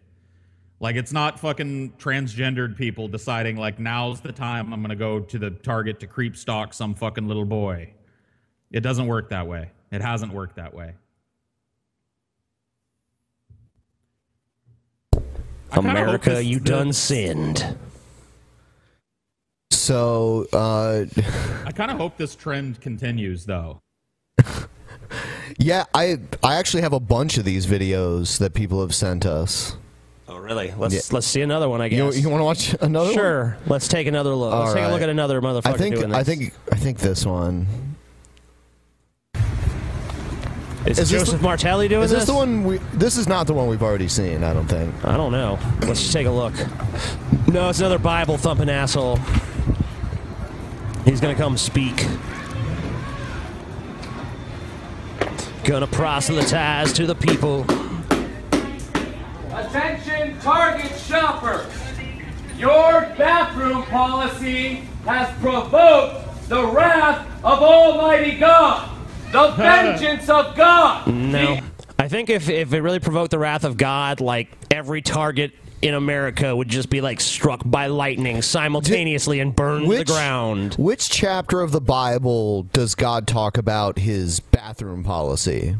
Like 0.78 0.94
it's 0.94 1.12
not 1.12 1.40
fucking 1.40 1.94
transgendered 1.98 2.76
people 2.76 3.08
deciding 3.08 3.56
like 3.56 3.80
now's 3.80 4.20
the 4.20 4.30
time 4.30 4.72
I'm 4.72 4.82
gonna 4.82 4.94
go 4.94 5.18
to 5.18 5.38
the 5.40 5.50
Target 5.50 5.98
to 5.98 6.06
creep 6.06 6.36
stalk 6.36 6.74
some 6.74 6.94
fucking 6.94 7.26
little 7.26 7.44
boy. 7.44 7.92
It 8.70 8.82
doesn't 8.82 9.08
work 9.08 9.30
that 9.30 9.48
way. 9.48 9.72
It 9.90 10.00
hasn't 10.00 10.32
worked 10.32 10.54
that 10.54 10.72
way. 10.72 10.94
I 15.12 15.18
kinda 15.18 15.26
hope 15.72 15.84
America, 15.86 16.44
you 16.44 16.60
done 16.60 16.92
sinned. 16.92 17.76
So, 19.86 20.48
uh, 20.52 21.04
I 21.64 21.70
kind 21.70 21.92
of 21.92 21.96
hope 21.96 22.16
this 22.16 22.34
trend 22.34 22.80
continues 22.80 23.44
though. 23.44 23.80
yeah, 25.58 25.84
I 25.94 26.18
I 26.42 26.56
actually 26.56 26.82
have 26.82 26.92
a 26.92 26.98
bunch 26.98 27.38
of 27.38 27.44
these 27.44 27.66
videos 27.68 28.38
that 28.38 28.52
people 28.52 28.80
have 28.80 28.92
sent 28.92 29.24
us. 29.24 29.76
Oh, 30.28 30.38
really? 30.38 30.74
Let's 30.76 30.92
Yeah. 30.92 31.00
let's 31.12 31.28
see 31.28 31.40
another 31.40 31.68
one. 31.68 31.80
I 31.80 31.84
You- 31.84 32.06
guess. 32.10 32.18
you 32.18 32.28
wanna 32.28 32.42
watch 32.42 32.74
another 32.80 33.10
one? 33.10 33.14
Sure. 33.14 33.56
Let's 33.68 33.86
take 33.86 34.08
another 34.08 34.34
look. 34.34 34.52
All 34.52 34.62
let's 34.62 34.74
take 34.74 34.82
a 34.82 34.88
look 34.88 35.02
at 35.02 35.08
another 35.08 35.40
motherfucker 35.40 35.66
I 35.74 35.76
think 35.76 35.94
doing 35.94 36.08
this. 36.08 36.18
I 36.18 36.24
think 36.24 36.52
I 36.72 36.74
think 36.74 36.98
this 36.98 37.24
one. 37.24 37.68
is, 40.84 40.96
this 40.96 41.10
Joseph 41.10 41.38
the- 41.38 41.44
Martelli 41.44 41.86
doing 41.86 42.02
is 42.02 42.10
this? 42.10 42.20
this? 42.22 42.28
the 42.28 42.34
one? 42.34 42.64
We, 42.64 42.78
this 42.94 43.16
is 43.16 43.28
not 43.28 43.46
the 43.46 43.54
one 43.54 43.68
we've 43.68 43.84
already 43.84 44.08
seen. 44.08 44.42
I 44.42 44.52
don't 44.52 44.66
think. 44.66 44.92
I 45.04 45.16
don't 45.16 45.30
know. 45.30 45.60
Let's 45.82 46.00
just 46.00 46.12
take 46.12 46.26
a 46.26 46.30
look. 46.32 46.54
No, 47.46 47.68
it's 47.68 47.78
another 47.78 48.00
Bible 48.00 48.36
thumping 48.36 48.68
asshole. 48.68 49.20
He's 51.06 51.20
gonna 51.20 51.36
come 51.36 51.56
speak. 51.56 52.04
Gonna 55.62 55.86
proselytize 55.86 56.92
to 56.94 57.06
the 57.06 57.14
people. 57.14 57.64
Attention 59.54 60.36
Target 60.40 60.92
shoppers! 60.98 61.72
Your 62.58 63.02
bathroom 63.16 63.84
policy 63.84 64.82
has 65.04 65.32
provoked 65.38 66.48
the 66.48 66.66
wrath 66.66 67.24
of 67.44 67.62
Almighty 67.62 68.36
God, 68.38 68.90
the 69.30 69.50
vengeance 69.56 70.28
of 70.28 70.56
God. 70.56 71.06
No. 71.06 71.60
I 72.00 72.08
think 72.08 72.30
if, 72.30 72.48
if 72.48 72.72
it 72.72 72.80
really 72.80 72.98
provoked 72.98 73.30
the 73.30 73.38
wrath 73.38 73.64
of 73.64 73.76
God, 73.76 74.20
like 74.20 74.48
every 74.72 75.02
Target 75.02 75.52
in 75.82 75.94
America 75.94 76.54
would 76.54 76.68
just 76.68 76.90
be 76.90 77.00
like 77.00 77.20
struck 77.20 77.62
by 77.64 77.86
lightning 77.86 78.42
simultaneously 78.42 79.40
and 79.40 79.54
burned 79.54 79.88
to 79.88 79.98
the 79.98 80.04
ground. 80.04 80.74
Which 80.78 81.08
chapter 81.08 81.60
of 81.60 81.72
the 81.72 81.80
Bible 81.80 82.64
does 82.64 82.94
God 82.94 83.26
talk 83.26 83.58
about 83.58 83.98
his 83.98 84.40
bathroom 84.40 85.04
policy? 85.04 85.76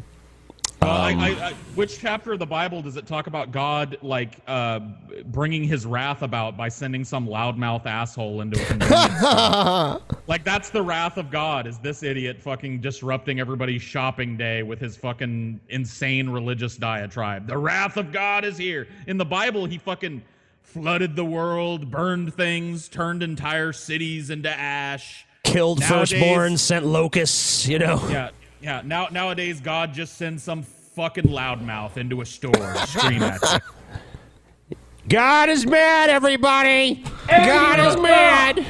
Well, 0.86 0.96
I, 0.96 1.10
I, 1.10 1.48
I, 1.48 1.52
which 1.74 1.98
chapter 1.98 2.32
of 2.34 2.38
the 2.38 2.46
Bible 2.46 2.80
does 2.80 2.96
it 2.96 3.06
talk 3.08 3.26
about 3.26 3.50
God 3.50 3.98
like 4.02 4.38
uh, 4.46 4.78
bringing 5.26 5.64
His 5.64 5.84
wrath 5.84 6.22
about 6.22 6.56
by 6.56 6.68
sending 6.68 7.04
some 7.04 7.26
loudmouth 7.26 7.86
asshole 7.86 8.40
into 8.40 8.60
a? 8.60 10.00
Like 10.28 10.44
that's 10.44 10.70
the 10.70 10.82
wrath 10.82 11.18
of 11.18 11.30
God. 11.30 11.66
Is 11.66 11.78
this 11.78 12.02
idiot 12.02 12.40
fucking 12.40 12.80
disrupting 12.80 13.38
everybody's 13.40 13.82
shopping 13.82 14.36
day 14.36 14.62
with 14.64 14.80
his 14.80 14.96
fucking 14.96 15.60
insane 15.68 16.28
religious 16.28 16.76
diatribe? 16.76 17.46
The 17.46 17.56
wrath 17.58 17.96
of 17.96 18.10
God 18.12 18.44
is 18.44 18.56
here. 18.58 18.88
In 19.06 19.18
the 19.18 19.24
Bible, 19.24 19.66
he 19.66 19.78
fucking 19.78 20.22
flooded 20.62 21.14
the 21.14 21.24
world, 21.24 21.90
burned 21.92 22.34
things, 22.34 22.88
turned 22.88 23.22
entire 23.22 23.72
cities 23.72 24.30
into 24.30 24.50
ash, 24.50 25.24
Killed 25.44 25.78
Nowadays- 25.78 26.10
firstborn, 26.10 26.56
sent 26.58 26.84
locusts, 26.86 27.68
you 27.68 27.78
know. 27.78 28.00
yeah, 28.10 28.30
yeah. 28.60 28.82
Now 28.84 29.06
nowadays, 29.12 29.60
God 29.60 29.94
just 29.94 30.16
sends 30.16 30.42
some 30.42 30.64
fucking 30.96 31.24
loudmouth 31.24 31.98
into 31.98 32.22
a 32.22 32.24
store 32.24 32.56
and 32.56 32.88
scream 32.88 33.22
at 33.22 33.38
you. 33.42 34.76
God 35.10 35.50
is 35.50 35.66
mad, 35.66 36.08
everybody. 36.08 37.04
God 37.28 37.78
is 37.80 38.00
mad. 38.00 38.64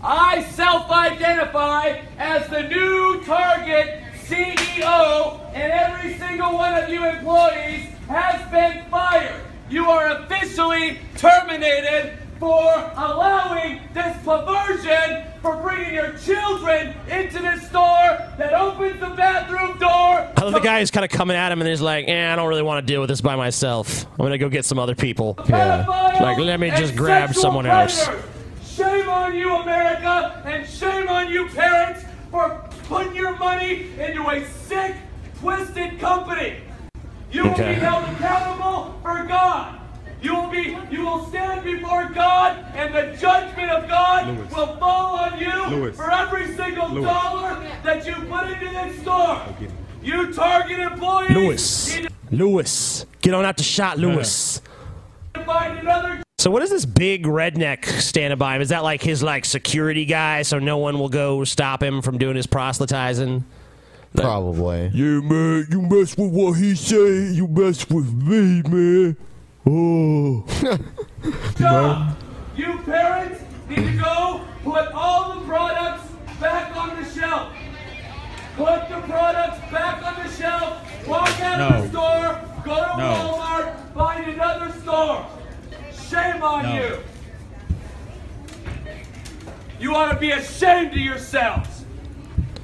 I 0.00 0.44
self-identify 0.52 2.02
as 2.18 2.48
the 2.50 2.68
new 2.68 3.20
Target 3.24 4.00
CEO, 4.26 5.40
and 5.54 5.72
every 5.72 6.16
single 6.18 6.54
one 6.54 6.80
of 6.80 6.88
you 6.88 7.04
employees 7.04 7.88
has 8.06 8.48
been 8.52 8.88
fired. 8.88 9.42
You 9.68 9.86
are 9.86 10.20
officially 10.20 11.00
terminated 11.16 12.16
for 12.38 12.92
allowing 12.96 13.80
this 13.94 14.16
perversion 14.24 15.24
for 15.40 15.56
bringing 15.56 15.94
your 15.94 16.12
children 16.18 16.94
into 17.08 17.38
this 17.38 17.66
store 17.68 18.18
that 18.36 18.52
opens 18.52 19.00
the 19.00 19.10
bathroom 19.10 19.78
door. 19.78 19.88
I 20.36 20.40
love 20.42 20.52
the 20.52 20.60
guy 20.60 20.80
who's 20.80 20.90
kind 20.90 21.04
of 21.04 21.10
coming 21.10 21.36
at 21.36 21.52
him 21.52 21.60
and 21.60 21.68
he's 21.68 21.80
like, 21.80 22.08
eh, 22.08 22.32
I 22.32 22.36
don't 22.36 22.48
really 22.48 22.62
want 22.62 22.86
to 22.86 22.92
deal 22.92 23.00
with 23.00 23.08
this 23.08 23.20
by 23.20 23.36
myself. 23.36 24.04
I'm 24.10 24.16
going 24.18 24.32
to 24.32 24.38
go 24.38 24.48
get 24.48 24.64
some 24.64 24.78
other 24.78 24.94
people. 24.94 25.38
Yeah. 25.48 25.86
Like, 26.20 26.38
let 26.38 26.60
me 26.60 26.70
just 26.70 26.96
grab 26.96 27.28
sexual 27.28 27.42
someone 27.42 27.66
else. 27.66 28.08
Shame 28.64 29.08
on 29.08 29.34
you, 29.34 29.54
America, 29.54 30.42
and 30.44 30.68
shame 30.68 31.08
on 31.08 31.30
you, 31.30 31.48
parents, 31.48 32.04
for 32.30 32.68
putting 32.88 33.14
your 33.14 33.36
money 33.38 33.86
into 33.98 34.28
a 34.28 34.44
sick, 34.46 34.96
twisted 35.40 35.98
company. 35.98 36.58
You 37.30 37.44
will 37.44 37.56
be 37.56 37.62
held 37.62 38.04
accountable 38.04 38.98
for 39.02 39.24
God. 39.26 39.80
You 40.22 40.34
will 40.34 40.50
be, 40.50 40.76
you 40.90 41.04
will 41.04 41.26
stand 41.26 41.62
before 41.64 42.08
God, 42.14 42.64
and 42.74 42.94
the 42.94 43.16
judgment 43.20 43.70
of 43.70 43.88
God 43.88 44.26
Louis. 44.28 44.54
will 44.54 44.76
fall 44.78 45.16
on 45.18 45.38
you 45.38 45.66
Louis. 45.76 45.96
for 45.96 46.10
every 46.10 46.54
single 46.54 46.88
Louis. 46.88 47.04
dollar 47.04 47.62
that 47.84 48.06
you 48.06 48.14
put 48.14 48.50
into 48.50 48.70
this 48.70 49.00
store. 49.02 49.42
You 50.02 50.32
Target 50.32 50.78
employees 50.78 51.30
Lewis. 51.30 51.98
Lewis. 52.30 53.06
Get 53.20 53.34
on 53.34 53.44
out 53.44 53.56
the 53.56 53.62
shot, 53.62 53.98
Lewis. 53.98 54.62
to 55.34 56.22
So 56.38 56.50
what 56.50 56.62
is 56.62 56.70
this 56.70 56.84
big 56.86 57.24
redneck 57.24 57.84
standing 57.86 58.38
by 58.38 58.56
him? 58.56 58.62
Is 58.62 58.68
that 58.68 58.84
like 58.84 59.02
his 59.02 59.22
like 59.22 59.44
security 59.44 60.04
guy 60.04 60.42
so 60.42 60.58
no 60.58 60.78
one 60.78 60.98
will 60.98 61.08
go 61.08 61.44
stop 61.44 61.82
him 61.82 62.02
from 62.02 62.18
doing 62.18 62.36
his 62.36 62.46
proselytizing? 62.46 63.44
Probably. 64.14 64.90
Yeah, 64.94 65.20
man, 65.20 65.66
you 65.70 65.82
mess 65.82 66.16
with 66.16 66.30
what 66.32 66.52
he 66.54 66.74
say, 66.74 67.32
you 67.32 67.46
mess 67.48 67.88
with 67.90 68.12
me, 68.12 68.62
man. 68.62 69.16
Oh. 69.68 70.44
Stop! 71.54 72.16
You 72.56 72.78
parents 72.86 73.42
need 73.68 73.76
to 73.84 73.92
go 74.02 74.40
put 74.64 74.90
all 74.92 75.34
the 75.34 75.44
products 75.46 76.08
back 76.40 76.74
on 76.74 76.96
the 76.96 77.04
shelf. 77.10 77.52
Put 78.56 78.88
the 78.88 79.00
products 79.06 79.58
back 79.70 80.02
on 80.02 80.24
the 80.26 80.32
shelf. 80.32 81.06
Walk 81.06 81.38
out 81.42 81.60
of 81.60 81.82
the 81.82 81.88
store. 81.90 82.40
Go 82.64 82.76
to 82.76 82.96
No. 82.96 83.38
Walmart. 83.38 83.92
Find 83.92 84.30
another 84.30 84.72
store. 84.80 85.26
Shame 86.08 86.42
on 86.42 86.62
No. 86.62 86.74
you. 86.76 86.98
You 89.78 89.94
ought 89.94 90.12
to 90.12 90.18
be 90.18 90.30
ashamed 90.30 90.92
of 90.92 90.96
yourselves. 90.98 91.84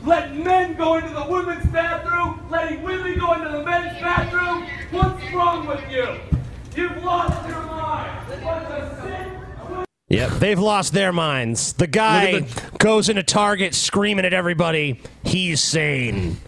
Letting 0.07 0.43
men 0.43 0.74
go 0.77 0.95
into 0.97 1.12
the 1.12 1.27
women's 1.29 1.66
bathroom, 1.66 2.41
letting 2.51 2.83
women 2.83 3.19
go 3.19 3.35
into 3.35 3.51
the 3.51 3.62
men's 3.62 4.01
bathroom. 4.01 4.66
What's 4.91 5.35
wrong 5.35 5.66
with 5.66 5.85
you? 5.91 6.16
You've 6.77 7.05
lost 7.05 7.49
your 7.49 7.62
mind. 7.62 8.43
Bunch 8.43 8.66
of 8.70 9.03
sick, 9.03 9.86
Yep, 10.09 10.31
they've 10.32 10.59
lost 10.59 10.93
their 10.93 11.12
minds. 11.12 11.73
The 11.74 11.86
guy 11.86 12.32
Look 12.32 12.78
goes 12.78 13.09
into 13.09 13.23
Target 13.23 13.74
screaming 13.74 14.24
at 14.24 14.32
everybody. 14.32 15.01
He's 15.24 15.62
sane. 15.62 16.39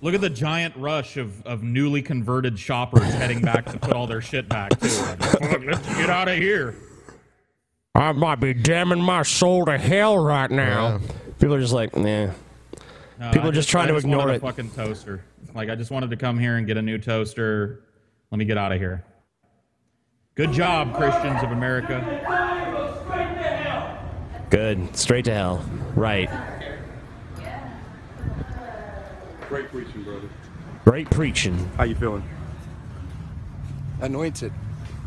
Look 0.00 0.14
at 0.14 0.20
the 0.20 0.30
giant 0.30 0.76
rush 0.76 1.16
of, 1.16 1.44
of 1.46 1.62
newly 1.62 2.02
converted 2.02 2.58
shoppers 2.58 3.04
heading 3.04 3.40
back 3.40 3.66
to 3.66 3.78
put 3.78 3.92
all 3.92 4.06
their 4.06 4.20
shit 4.20 4.48
back 4.48 4.70
too. 4.80 4.88
Let's 4.88 5.86
get 5.96 6.10
out 6.10 6.28
of 6.28 6.36
here. 6.38 6.74
I 7.94 8.10
might 8.12 8.40
be 8.40 8.54
damning 8.54 9.02
my 9.02 9.22
soul 9.22 9.66
to 9.66 9.78
hell 9.78 10.18
right 10.18 10.50
now. 10.50 10.98
People 11.38 11.54
are 11.54 11.60
just 11.60 11.72
like, 11.72 11.96
nah. 11.96 12.30
No, 13.18 13.30
People 13.30 13.46
I 13.46 13.48
are 13.50 13.52
just 13.52 13.68
trying 13.68 13.84
I 13.88 13.92
to 13.92 13.96
ignore 13.96 14.18
wanted 14.18 14.34
it. 14.34 14.36
A 14.38 14.40
fucking 14.40 14.70
toaster. 14.70 15.24
Like 15.54 15.70
I 15.70 15.76
just 15.76 15.90
wanted 15.92 16.10
to 16.10 16.16
come 16.16 16.38
here 16.38 16.56
and 16.56 16.66
get 16.66 16.76
a 16.76 16.82
new 16.82 16.98
toaster. 16.98 17.84
Let 18.32 18.38
me 18.38 18.44
get 18.44 18.58
out 18.58 18.72
of 18.72 18.78
here. 18.78 19.04
Good 20.34 20.52
job, 20.52 20.94
Christians 20.94 21.42
of 21.42 21.52
America. 21.52 22.00
Good. 24.48 24.96
Straight 24.96 25.26
to 25.26 25.34
hell. 25.34 25.62
Right. 25.94 26.30
Great 29.46 29.68
preaching, 29.68 30.02
brother. 30.04 30.30
Great 30.86 31.10
preaching. 31.10 31.70
How 31.76 31.84
you 31.84 31.94
feeling? 31.94 32.24
Anointed. 34.00 34.54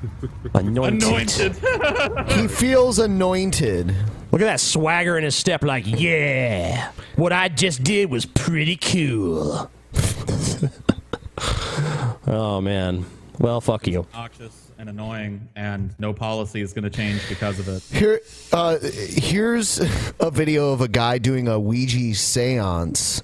Anointed. 0.54 1.56
he 2.28 2.48
feels 2.48 3.00
anointed. 3.00 3.96
Look 4.32 4.42
at 4.42 4.46
that 4.46 4.60
swagger 4.60 5.18
in 5.18 5.24
his 5.24 5.36
step, 5.36 5.64
like, 5.64 5.86
yeah, 5.88 6.92
what 7.16 7.34
I 7.34 7.50
just 7.50 7.84
did 7.84 8.12
was 8.12 8.28
pretty 8.28 8.76
cool. 8.76 9.72
oh, 12.28 12.62
man. 12.62 13.08
Well, 13.40 13.60
fuck 13.60 13.88
you. 13.88 14.02
Obnoxious 14.02 14.65
and 14.78 14.90
annoying, 14.90 15.48
and 15.56 15.94
no 16.00 16.14
policy 16.14 16.62
is 16.62 16.74
going 16.74 16.84
to 16.84 16.90
change 16.90 17.22
because 17.30 17.60
of 17.60 17.68
it. 17.68 17.84
Here, 17.84 18.20
uh, 18.52 18.78
here's 18.82 19.80
a 20.20 20.32
video 20.32 20.72
of 20.74 20.82
a 20.82 20.88
guy 20.88 21.18
doing 21.18 21.48
a 21.48 21.60
Ouija 21.60 22.14
seance 22.16 23.22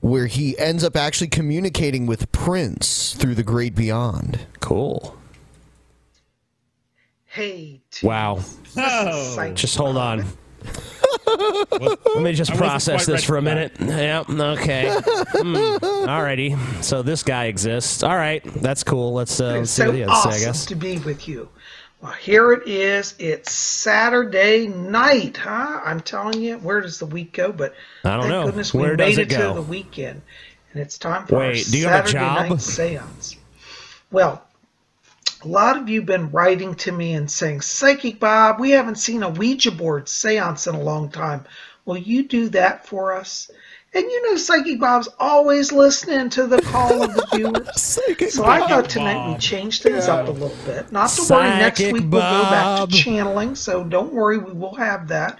where 0.00 0.26
he 0.26 0.58
ends 0.58 0.84
up 0.84 0.96
actually 0.96 1.28
communicating 1.28 2.06
with 2.06 2.30
Prince 2.30 3.14
through 3.14 3.34
the 3.34 3.42
great 3.42 3.74
beyond. 3.74 4.38
Cool. 4.60 5.16
Hey, 7.24 7.80
Wow. 8.02 8.40
Oh. 8.76 9.52
Just 9.54 9.76
hold 9.76 9.96
on. 9.96 10.24
Let 11.26 12.22
me 12.22 12.32
just 12.34 12.52
I 12.52 12.56
process 12.56 13.06
this 13.06 13.24
for 13.24 13.36
a 13.36 13.42
minute. 13.42 13.72
Yep. 13.80 14.30
Okay. 14.30 14.96
Hmm. 15.44 15.56
Alrighty. 16.06 16.82
So 16.84 17.02
this 17.02 17.22
guy 17.22 17.46
exists. 17.46 18.02
All 18.02 18.16
right. 18.16 18.42
That's 18.44 18.84
cool. 18.84 19.12
Let's, 19.14 19.40
uh, 19.40 19.58
let's 19.58 19.62
It's 19.62 19.70
see 19.70 19.82
so 19.82 19.86
what 19.86 19.94
he 19.94 20.00
has 20.02 20.12
to 20.12 20.16
say, 20.16 20.30
I 20.30 20.38
guess. 20.40 20.66
to 20.66 20.74
be 20.76 20.98
with 20.98 21.28
you. 21.28 21.48
Well, 22.00 22.12
here 22.12 22.52
it 22.52 22.68
is. 22.68 23.14
It's 23.18 23.52
Saturday 23.52 24.68
night, 24.68 25.36
huh? 25.38 25.80
I'm 25.84 26.00
telling 26.00 26.40
you, 26.42 26.58
where 26.58 26.80
does 26.80 26.98
the 26.98 27.06
week 27.06 27.32
go? 27.32 27.52
But 27.52 27.74
I 28.04 28.16
don't 28.16 28.28
thank 28.28 28.30
know. 28.30 28.46
goodness 28.46 28.74
Where 28.74 28.92
we 28.92 28.96
does 28.96 29.16
made 29.16 29.18
it 29.18 29.28
it, 29.32 29.36
go? 29.36 29.48
to 29.48 29.54
the 29.54 29.62
weekend, 29.62 30.22
and 30.72 30.82
it's 30.82 30.98
time 30.98 31.26
for 31.26 31.42
our 31.42 31.52
Wait, 31.52 31.66
do 31.70 31.78
you 31.78 31.88
have 31.88 32.06
a 32.06 32.08
Saturday 32.08 32.12
job? 32.12 32.48
night 32.50 32.60
seance. 32.60 33.36
Well, 34.10 34.43
a 35.44 35.48
lot 35.48 35.76
of 35.76 35.88
you 35.88 36.00
have 36.00 36.06
been 36.06 36.30
writing 36.30 36.74
to 36.76 36.92
me 36.92 37.12
and 37.12 37.30
saying, 37.30 37.60
Psychic 37.60 38.18
Bob, 38.18 38.58
we 38.58 38.70
haven't 38.70 38.96
seen 38.96 39.22
a 39.22 39.28
Ouija 39.28 39.70
board 39.70 40.08
seance 40.08 40.66
in 40.66 40.74
a 40.74 40.80
long 40.80 41.10
time. 41.10 41.44
Will 41.84 41.98
you 41.98 42.26
do 42.26 42.48
that 42.50 42.86
for 42.86 43.14
us? 43.14 43.50
And 43.92 44.04
you 44.04 44.22
know, 44.30 44.36
Psychic 44.36 44.80
Bob's 44.80 45.08
always 45.20 45.70
listening 45.70 46.28
to 46.30 46.46
the 46.46 46.60
call 46.62 47.02
of 47.02 47.14
the 47.14 47.26
viewers. 47.34 47.80
so 48.32 48.44
I 48.44 48.66
thought 48.66 48.88
tonight 48.88 49.28
we'd 49.30 49.40
change 49.40 49.82
things 49.82 50.08
up 50.08 50.26
a 50.26 50.30
little 50.30 50.56
bit. 50.64 50.90
Not 50.90 51.10
to 51.10 51.32
worry, 51.32 51.48
next 51.48 51.78
Psychic 51.78 51.92
week 51.92 52.02
we'll 52.10 52.20
go 52.22 52.42
back 52.44 52.88
to 52.88 52.94
channeling, 52.94 53.54
so 53.54 53.84
don't 53.84 54.12
worry, 54.12 54.38
we 54.38 54.52
will 54.52 54.74
have 54.74 55.08
that. 55.08 55.38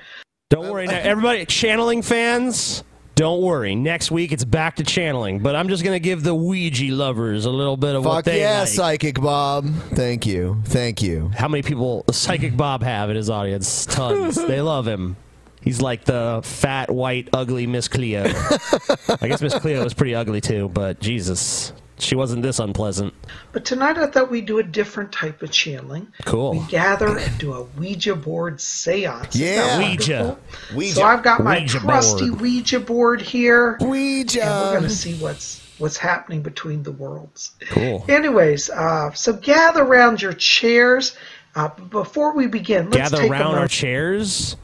Don't 0.50 0.70
worry. 0.70 0.86
Now, 0.86 0.98
everybody, 0.98 1.46
channeling 1.46 2.02
fans, 2.02 2.84
don't 3.14 3.42
worry. 3.42 3.74
Next 3.74 4.10
week 4.10 4.32
it's 4.32 4.44
back 4.44 4.76
to 4.76 4.84
channeling, 4.84 5.38
but 5.38 5.54
I'm 5.54 5.68
just 5.68 5.84
going 5.84 5.94
to 5.94 6.00
give 6.00 6.22
the 6.22 6.34
Ouija 6.34 6.92
lovers 6.92 7.44
a 7.44 7.50
little 7.50 7.76
bit 7.76 7.94
of 7.94 8.04
what 8.04 8.16
Fuck 8.16 8.24
they 8.24 8.40
yeah, 8.40 8.60
like. 8.60 8.68
Psychic 8.68 9.20
Bob. 9.20 9.66
Thank 9.92 10.26
you. 10.26 10.60
Thank 10.64 11.02
you. 11.02 11.30
How 11.36 11.48
many 11.48 11.62
people 11.62 12.04
Psychic 12.10 12.56
Bob 12.56 12.82
have 12.82 13.10
in 13.10 13.16
his 13.16 13.30
audience? 13.30 13.86
Tons. 13.86 14.36
they 14.36 14.60
love 14.60 14.86
him. 14.86 15.16
He's 15.62 15.80
like 15.80 16.04
the 16.04 16.40
fat, 16.44 16.90
white, 16.90 17.28
ugly 17.32 17.66
Miss 17.66 17.88
Cleo. 17.88 18.24
I 19.20 19.28
guess 19.28 19.40
Miss 19.40 19.54
Cleo 19.54 19.84
is 19.84 19.94
pretty 19.94 20.14
ugly 20.14 20.42
too, 20.42 20.68
but 20.68 21.00
Jesus. 21.00 21.72
She 22.04 22.14
wasn't 22.14 22.42
this 22.42 22.58
unpleasant. 22.58 23.14
But 23.52 23.64
tonight 23.64 23.96
I 23.96 24.06
thought 24.06 24.30
we'd 24.30 24.46
do 24.46 24.58
a 24.58 24.62
different 24.62 25.10
type 25.12 25.42
of 25.42 25.50
channeling. 25.50 26.08
Cool. 26.24 26.52
We 26.52 26.60
gather 26.68 27.16
and 27.18 27.38
do 27.38 27.54
a 27.54 27.62
Ouija 27.62 28.14
board 28.14 28.60
seance. 28.60 29.34
Yeah. 29.34 29.56
that 29.64 29.78
Ouija. 29.78 30.12
wonderful? 30.18 30.76
Ouija. 30.76 30.94
So 30.94 31.02
I've 31.02 31.22
got 31.22 31.42
my 31.42 31.60
Ouija 31.60 31.78
trusty 31.80 32.28
board. 32.28 32.40
Ouija 32.42 32.80
board 32.80 33.22
here. 33.22 33.78
Ouija. 33.80 34.42
And 34.44 34.50
we're 34.64 34.70
going 34.72 34.82
to 34.84 34.90
see 34.90 35.14
what's 35.14 35.60
what's 35.78 35.96
happening 35.96 36.42
between 36.42 36.82
the 36.84 36.92
worlds. 36.92 37.52
Cool. 37.70 38.04
Anyways, 38.08 38.70
uh, 38.70 39.12
so 39.12 39.32
gather 39.32 39.82
around 39.82 40.22
your 40.22 40.32
chairs. 40.34 41.16
Uh, 41.56 41.68
before 41.68 42.34
we 42.34 42.46
begin, 42.48 42.90
let's 42.90 43.10
Gather 43.10 43.22
take 43.22 43.30
a 43.30 43.32
around 43.32 43.54
our 43.56 43.68
chairs. 43.68 44.56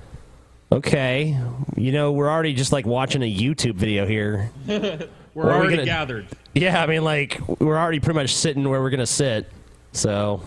Okay. 0.73 1.37
You 1.77 1.93
know, 1.93 2.13
we're 2.13 2.29
already 2.31 2.53
just 2.55 2.73
like 2.73 2.87
watching 2.87 3.23
a 3.23 3.33
YouTube 3.35 3.75
video 3.75 4.07
here. 4.07 4.51
We're 5.33 5.45
Or 5.45 5.51
are 5.53 5.55
we 5.55 5.59
already 5.59 5.77
gonna- 5.77 5.85
gathered. 5.87 6.27
Yeah, 6.55 6.83
I 6.83 6.87
mean, 6.87 7.05
like, 7.05 7.41
we're 7.61 7.79
already 7.79 8.01
pretty 8.01 8.19
much 8.19 8.35
sitting 8.35 8.69
where 8.69 8.81
we're 8.81 8.91
going 8.91 9.01
to 9.01 9.07
sit. 9.07 9.51
So 9.93 10.41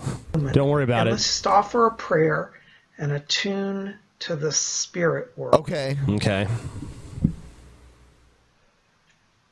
don't 0.52 0.70
worry 0.70 0.84
about 0.84 1.02
and 1.02 1.10
it. 1.10 1.12
let's 1.12 1.24
just 1.26 1.48
offer 1.48 1.88
a 1.88 1.92
prayer 1.92 2.54
and 2.98 3.12
attune 3.12 3.96
to 4.20 4.36
the 4.36 4.52
spirit 4.52 5.32
world. 5.38 5.56
Okay. 5.56 5.98
Okay. 6.10 6.48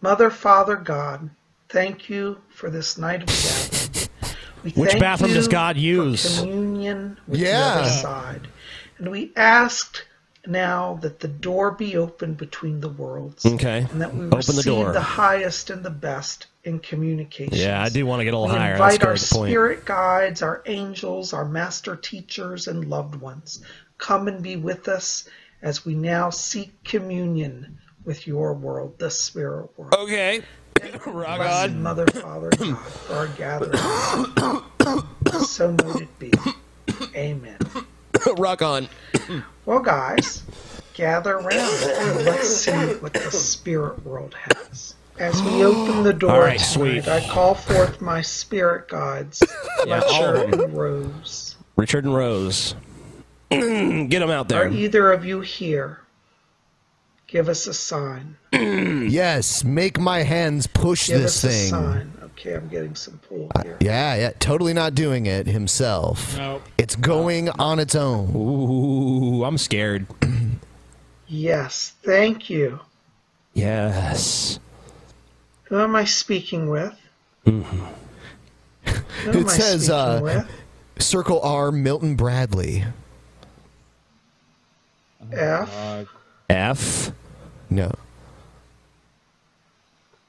Mother, 0.01 0.29
Father, 0.29 0.75
God, 0.77 1.29
thank 1.69 2.09
you 2.09 2.41
for 2.49 2.69
this 2.69 2.97
night 2.97 3.21
of 3.23 3.27
gathering. 3.27 4.07
We 4.63 4.69
Which 4.73 4.91
thank 4.91 5.01
bathroom 5.01 5.29
you 5.31 5.35
does 5.37 5.47
God 5.47 5.75
for 5.75 5.81
use? 5.81 6.39
communion 6.39 7.17
with 7.27 7.39
the 7.39 7.47
Yeah. 7.47 7.79
other 7.79 7.89
side. 7.89 8.47
And 8.99 9.09
we 9.09 9.31
asked 9.35 10.05
now 10.47 10.97
that 11.01 11.19
the 11.19 11.27
door 11.27 11.71
be 11.71 11.97
opened 11.97 12.37
between 12.37 12.79
the 12.81 12.89
worlds. 12.89 13.45
Okay. 13.45 13.85
And 13.91 14.01
that 14.01 14.13
we 14.13 14.25
Open 14.25 14.37
receive 14.37 14.55
the 14.55 14.63
door. 14.63 14.91
the 14.93 15.01
highest 15.01 15.69
and 15.69 15.83
the 15.83 15.89
best 15.91 16.47
in 16.63 16.79
communication. 16.79 17.53
Yeah, 17.55 17.81
I 17.81 17.89
do 17.89 18.05
want 18.05 18.19
to 18.21 18.25
get 18.25 18.33
a 18.33 18.37
little 18.37 18.53
We 18.53 18.59
higher. 18.59 18.73
Invite 18.73 19.03
our 19.03 19.11
great 19.13 19.29
point. 19.31 19.49
spirit 19.51 19.85
guides, 19.85 20.41
our 20.41 20.63
angels, 20.65 21.33
our 21.33 21.45
master 21.45 21.95
teachers, 21.95 22.67
and 22.67 22.85
loved 22.89 23.15
ones. 23.15 23.63
Come 23.97 24.27
and 24.27 24.41
be 24.41 24.55
with 24.55 24.87
us 24.87 25.27
as 25.61 25.85
we 25.85 25.93
now 25.95 26.29
seek 26.31 26.83
communion 26.83 27.77
with 28.03 28.25
your 28.25 28.53
world, 28.53 28.97
the 28.97 29.11
spirit 29.11 29.69
world. 29.77 29.93
Okay. 29.95 30.41
Rock 31.05 31.39
on. 31.39 31.83
Mother, 31.83 32.07
Father, 32.07 32.49
God, 32.57 32.77
for 32.79 33.13
our 33.13 33.27
gathering. 33.27 33.77
so 35.43 35.71
mote 35.71 36.01
it 36.01 36.19
be. 36.19 36.31
Amen. 37.15 37.57
Rock 38.37 38.61
on. 38.63 38.87
Well, 39.65 39.79
guys, 39.79 40.43
gather 40.93 41.35
around 41.35 41.83
and 41.83 42.25
let's 42.25 42.47
see 42.47 42.71
what 42.71 43.13
the 43.13 43.31
spirit 43.31 44.03
world 44.05 44.35
has. 44.35 44.95
As 45.19 45.41
we 45.43 45.63
open 45.63 46.03
the 46.03 46.13
door 46.13 46.31
All 46.31 46.39
right, 46.39 46.57
tonight, 46.59 47.03
sweet. 47.03 47.07
I 47.07 47.27
call 47.27 47.53
forth 47.53 48.01
my 48.01 48.21
spirit 48.21 48.87
guides, 48.87 49.43
Yeah, 49.85 49.99
all 49.99 50.01
Fletcher 50.01 50.35
of 50.35 50.39
oh. 50.39 50.53
'em. 50.53 50.59
and 50.61 50.77
Rose. 50.77 51.55
Richard 51.75 52.05
and 52.05 52.15
Rose. 52.15 52.75
Get 53.51 54.09
them 54.19 54.29
out 54.31 54.47
there. 54.49 54.65
Are 54.65 54.69
there. 54.69 54.79
either 54.79 55.11
of 55.11 55.23
you 55.25 55.41
here? 55.41 55.99
Give 57.27 57.49
us 57.49 57.67
a 57.67 57.73
sign. 57.73 58.37
yes, 58.53 59.63
make 59.63 59.99
my 59.99 60.23
hands 60.23 60.67
push 60.67 61.07
Give 61.07 61.21
this 61.21 61.43
us 61.43 61.43
a 61.43 61.47
thing. 61.47 61.69
sign. 61.69 62.10
Okay, 62.41 62.55
I'm 62.55 62.67
getting 62.69 62.95
some 62.95 63.19
pull 63.19 63.51
here. 63.61 63.77
Yeah, 63.79 64.15
yeah, 64.15 64.31
totally 64.39 64.73
not 64.73 64.95
doing 64.95 65.27
it 65.27 65.45
himself. 65.45 66.35
Nope. 66.39 66.63
It's 66.75 66.95
going 66.95 67.49
on 67.49 67.77
its 67.77 67.93
own. 67.93 68.35
Ooh, 68.35 69.43
I'm 69.45 69.59
scared. 69.59 70.07
Yes, 71.27 71.93
thank 72.03 72.49
you. 72.49 72.79
Yes. 73.53 74.59
Who 75.65 75.79
am 75.81 75.95
I 75.95 76.03
speaking 76.03 76.71
with? 76.71 76.99
Mm-hmm. 77.45 77.85
Who 78.85 79.29
am 79.29 79.37
It 79.37 79.45
I 79.45 79.49
says 79.49 79.85
speaking 79.85 79.95
uh, 79.95 80.19
with? 80.23 80.49
Circle 80.97 81.41
R 81.41 81.71
Milton 81.71 82.15
Bradley. 82.15 82.85
F. 85.31 86.07
F. 86.49 87.11
No. 87.69 87.93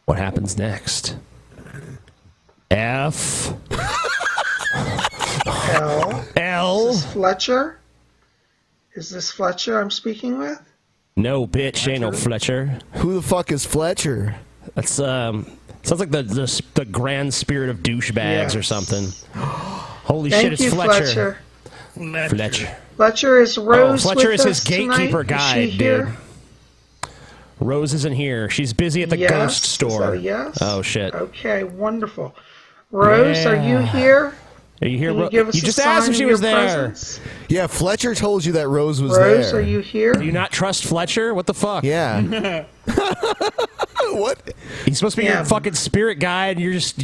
What 0.05 0.19
happens 0.19 0.59
next? 0.59 1.17
F. 2.73 3.53
L. 5.75 6.25
L. 6.37 6.89
Is 6.89 7.03
this 7.05 7.13
Fletcher? 7.13 7.79
Is 8.95 9.11
this 9.11 9.31
Fletcher 9.31 9.79
I'm 9.81 9.91
speaking 9.91 10.39
with? 10.39 10.61
No, 11.17 11.47
bitch, 11.47 11.87
ain't 11.91 12.01
no 12.01 12.13
Fletcher. 12.13 12.79
Who 12.95 13.15
the 13.15 13.23
fuck 13.23 13.53
is 13.53 13.65
Fletcher? 13.67 14.37
That's 14.75 14.99
um. 14.99 15.47
Sounds 15.83 16.01
like 16.01 16.11
the 16.11 16.23
the, 16.23 16.63
the 16.75 16.85
grand 16.85 17.35
spirit 17.35 17.69
of 17.69 17.79
douchebags 17.83 18.57
or 18.59 18.63
something. 18.63 19.09
Holy 19.35 20.31
Thank 20.31 20.43
shit, 20.45 20.53
it's 20.55 20.63
you, 20.63 20.71
Fletcher. 20.71 21.37
Fletcher. 21.95 22.29
Fletcher. 22.35 22.77
Fletcher 22.97 23.41
is 23.43 23.59
Oh, 23.59 23.65
Rose. 23.65 24.03
Fletcher 24.03 24.31
with 24.31 24.41
is 24.41 24.45
his 24.45 24.59
us 24.61 24.65
tonight? 24.65 24.97
gatekeeper 24.97 25.21
Is 25.23 25.27
guide, 25.29 25.55
she 25.71 25.71
dude. 25.73 25.81
here? 25.81 26.17
Rose 27.61 27.93
isn't 27.95 28.15
here. 28.15 28.49
She's 28.51 28.73
busy 28.73 29.03
at 29.03 29.11
the 29.11 29.19
Yes? 29.19 29.31
ghost 29.31 29.65
Is 29.65 29.71
store. 29.71 30.01
that 30.01 30.13
a 30.15 30.19
yes? 30.19 30.59
Oh 30.61 30.83
shit. 30.83 31.15
Okay, 31.15 31.65
wonderful. 31.65 32.35
Rose, 32.93 33.47
are 33.47 33.57
you 33.57 33.79
here? 33.79 34.35
Are 34.83 34.87
you 34.89 34.99
here? 34.99 35.13
Can 35.15 35.33
you 35.33 35.43
Ro- 35.45 35.51
you 35.53 35.63
just 35.63 35.79
asked 35.81 36.11
if 36.11 36.17
she 36.17 36.27
was 36.27 36.41
there. 36.41 36.55
presence? 36.91 37.21
Yeah, 37.49 37.67
Fletcher 37.67 38.15
told 38.15 38.45
you 38.45 38.53
that 38.53 38.69
Rose 38.69 39.01
was 39.01 39.13
Rose, 39.13 39.19
there. 39.19 39.37
Rose, 39.37 39.55
are 39.55 39.63
you 39.63 39.81
here? 39.81 40.13
Do 40.13 40.25
you 40.25 40.33
not 40.33 40.53
trust 40.53 40.85
Fletcher? 40.85 41.33
What 41.35 41.47
the 41.47 41.55
fuck? 41.55 41.85
Yeah. 41.85 42.21
what? 44.11 44.55
He's 44.85 44.99
supposed 44.99 45.15
to 45.17 45.23
be 45.23 45.27
Yeah. 45.27 45.37
your 45.37 45.45
fucking 45.47 45.75
spirit 45.75 46.19
guide. 46.19 46.57
And 46.57 46.61
you're 46.65 46.75
just. 46.75 47.01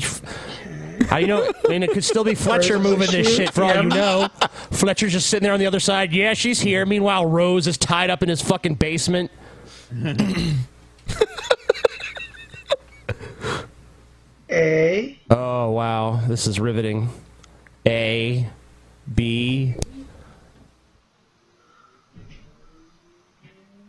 How 1.06 1.16
you 1.16 1.26
know? 1.28 1.50
I 1.64 1.68
mean, 1.68 1.82
it 1.82 1.92
could 1.92 2.04
still 2.04 2.24
be 2.24 2.34
Fletcher 2.34 2.74
Rose 2.74 2.82
moving 2.82 3.10
this 3.10 3.34
shit 3.34 3.50
for 3.54 3.62
all 3.64 3.74
you 3.76 3.88
know. 3.88 4.28
Fletcher's 4.72 5.12
just 5.12 5.30
sitting 5.30 5.44
there 5.44 5.54
on 5.54 5.60
the 5.60 5.66
other 5.66 5.80
side. 5.80 6.12
Yeah, 6.12 6.34
she's 6.34 6.60
here. 6.60 6.84
Meanwhile, 6.84 7.24
Rose 7.26 7.66
is 7.66 7.78
tied 7.78 8.10
up 8.10 8.22
in 8.22 8.28
his 8.28 8.42
fucking 8.42 8.74
basement. 8.74 9.30
A. 14.58 15.18
Oh 15.30 15.70
wow, 15.70 16.20
this 16.26 16.46
is 16.46 16.58
riveting. 16.58 17.08
A, 17.86 18.48
B. 19.14 19.74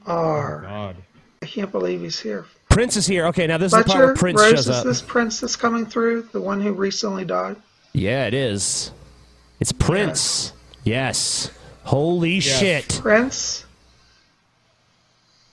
R. 0.05 0.57
Oh, 0.57 0.61
God. 0.61 0.95
I 1.41 1.45
can't 1.45 1.71
believe 1.71 2.01
he's 2.01 2.19
here. 2.19 2.45
Prince 2.69 2.97
is 2.97 3.07
here. 3.07 3.25
Okay, 3.27 3.47
now 3.47 3.57
this 3.57 3.73
is 3.73 3.77
the 3.79 3.83
part 3.83 3.87
Fletcher, 3.87 4.05
where 4.05 4.15
Prince 4.15 4.41
Rose, 4.41 4.51
shows 4.51 4.69
is 4.69 4.83
this 4.83 5.01
Prince 5.01 5.39
that's 5.39 5.55
coming 5.55 5.85
through? 5.85 6.29
The 6.31 6.41
one 6.41 6.61
who 6.61 6.71
recently 6.73 7.25
died? 7.25 7.55
Yeah, 7.93 8.27
it 8.27 8.33
is. 8.35 8.91
It's 9.59 9.71
Prince. 9.71 10.53
Yes. 10.83 11.51
Holy 11.83 12.39
shit. 12.39 12.99
Prince? 13.01 13.65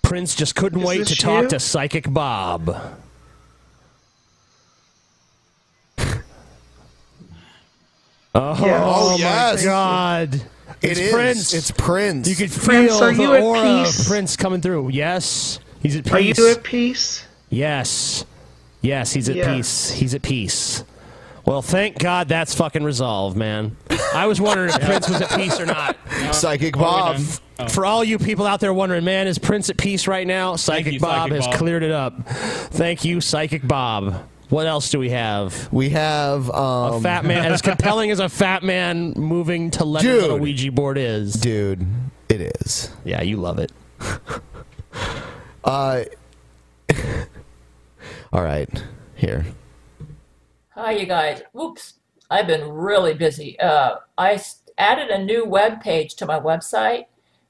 Prince 0.02 0.34
just 0.34 0.54
couldn't 0.54 0.80
Is 0.80 0.86
wait 0.86 0.98
this 0.98 1.08
to 1.08 1.16
talk 1.16 1.48
to 1.48 1.58
Psychic 1.58 2.12
Bob. 2.12 2.76
Oh, 8.36 8.56
Yes. 8.64 8.82
Oh, 8.84 9.10
my 9.12 9.16
yes. 9.18 9.64
God. 9.64 10.40
It's 10.82 11.00
is. 11.00 11.12
Prince. 11.12 11.54
It's 11.54 11.70
Prince. 11.70 12.28
You 12.28 12.36
can 12.36 12.48
Prince, 12.50 12.92
feel 12.92 13.02
are 13.04 13.12
the 13.14 13.22
you 13.22 13.34
at 13.34 13.42
aura 13.42 13.62
peace? 13.84 14.00
of 14.00 14.06
Prince 14.06 14.36
coming 14.36 14.60
through. 14.60 14.90
Yes. 14.90 15.58
He's 15.80 15.96
at 15.96 16.04
peace. 16.04 16.12
Are 16.12 16.20
you 16.20 16.34
peace. 16.34 16.56
at 16.56 16.62
peace? 16.64 17.26
Yes. 17.48 18.24
Yes, 18.82 19.12
he's 19.12 19.28
at 19.28 19.36
Yes. 19.36 19.56
peace. 19.56 19.90
He's 20.00 20.14
at 20.14 20.22
peace. 20.22 20.84
Well, 21.44 21.62
thank 21.62 21.98
God 21.98 22.28
that's 22.28 22.54
fucking 22.54 22.82
resolved, 22.84 23.36
man. 23.36 23.76
I 24.14 24.26
was 24.26 24.40
wondering 24.40 24.68
if 24.70 24.80
Prince 24.84 25.08
was 25.08 25.20
at 25.22 25.30
peace 25.30 25.58
or 25.60 25.66
not. 25.66 25.96
Psychic 26.32 26.74
Bob. 26.76 27.16
Oh. 27.58 27.68
For 27.68 27.86
all 27.86 28.04
you 28.04 28.18
people 28.18 28.46
out 28.46 28.60
there 28.60 28.74
wondering, 28.74 29.04
man, 29.04 29.26
is 29.28 29.38
Prince 29.38 29.70
at 29.70 29.76
peace 29.78 30.06
right 30.06 30.26
now? 30.26 30.56
Psychic 30.56 30.94
you, 30.94 31.00
Bob 31.00 31.30
Psychic 31.30 31.44
has 31.46 31.56
cleared 31.56 31.82
it 31.82 31.90
up. 31.92 32.26
Thank 32.28 33.04
you, 33.04 33.20
Psychic 33.20 33.66
Bob. 33.66 34.28
What 34.48 34.66
else 34.66 34.90
do 34.90 34.98
we 35.00 35.10
have? 35.10 35.72
We 35.72 35.88
have 35.90 36.48
um, 36.50 36.94
A 36.94 37.00
fat 37.00 37.24
man, 37.24 37.50
as 37.52 37.62
compelling 37.62 38.10
as 38.10 38.20
a 38.20 38.28
fat 38.28 38.62
man 38.62 39.12
moving 39.16 39.70
to 39.72 39.84
letters 39.84 40.24
on 40.24 40.30
a 40.30 40.36
Ouija 40.36 40.70
board 40.70 40.98
is. 40.98 41.32
Dude, 41.34 41.84
it 42.28 42.40
is. 42.60 42.90
Yeah, 43.04 43.22
you 43.22 43.36
love 43.38 43.58
it. 43.58 43.72
Uh, 45.64 46.04
all 48.32 48.40
right, 48.42 48.68
here. 49.16 49.44
Hi, 50.70 50.92
you 50.92 51.04
guys. 51.06 51.42
Oops, 51.60 51.94
I've 52.30 52.46
been 52.46 52.68
really 52.70 53.14
busy. 53.14 53.58
Uh, 53.58 53.96
I 54.16 54.34
s- 54.34 54.60
added 54.78 55.08
a 55.08 55.18
new 55.24 55.44
web 55.44 55.80
page 55.80 56.14
to 56.16 56.26
my 56.26 56.38
website. 56.38 57.06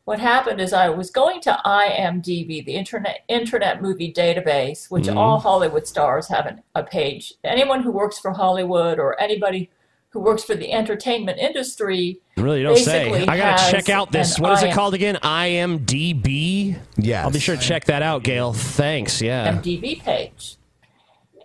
What 0.06 0.20
happened 0.20 0.60
is 0.60 0.72
I 0.72 0.88
was 0.88 1.10
going 1.10 1.40
to 1.42 1.58
IMDb, 1.66 2.64
the 2.64 2.76
Internet 2.76 3.24
Internet 3.26 3.82
Movie 3.82 4.12
Database, 4.12 4.88
which 4.88 5.06
Mhm. 5.06 5.16
all 5.16 5.40
Hollywood 5.40 5.84
stars 5.88 6.28
have 6.28 6.46
an, 6.46 6.62
a 6.76 6.84
page. 6.84 7.34
Anyone 7.42 7.82
who 7.82 7.90
works 7.90 8.16
for 8.16 8.30
Hollywood 8.30 9.00
or 9.00 9.20
anybody 9.20 9.68
who 10.10 10.20
works 10.20 10.44
for 10.44 10.54
the 10.54 10.72
entertainment 10.72 11.38
industry 11.40 12.20
Really, 12.36 12.58
you 12.60 12.66
don't 12.66 12.76
say. 12.78 13.26
I 13.26 13.36
gotta 13.36 13.70
check 13.72 13.88
out 13.88 14.12
this. 14.12 14.36
an 14.36 14.44
What 14.44 14.52
is 14.52 14.62
it 14.62 14.72
called 14.72 14.94
again? 14.94 15.16
IMDb. 15.24 16.76
Yeah, 16.96 17.24
I'll 17.24 17.32
be 17.32 17.40
sure 17.40 17.56
to 17.56 17.60
check 17.62 17.86
that 17.86 18.02
out, 18.02 18.22
Gail. 18.22 18.52
Thanks. 18.52 19.20
Yeah. 19.20 19.50
IMDb 19.50 19.96
page. 20.00 20.54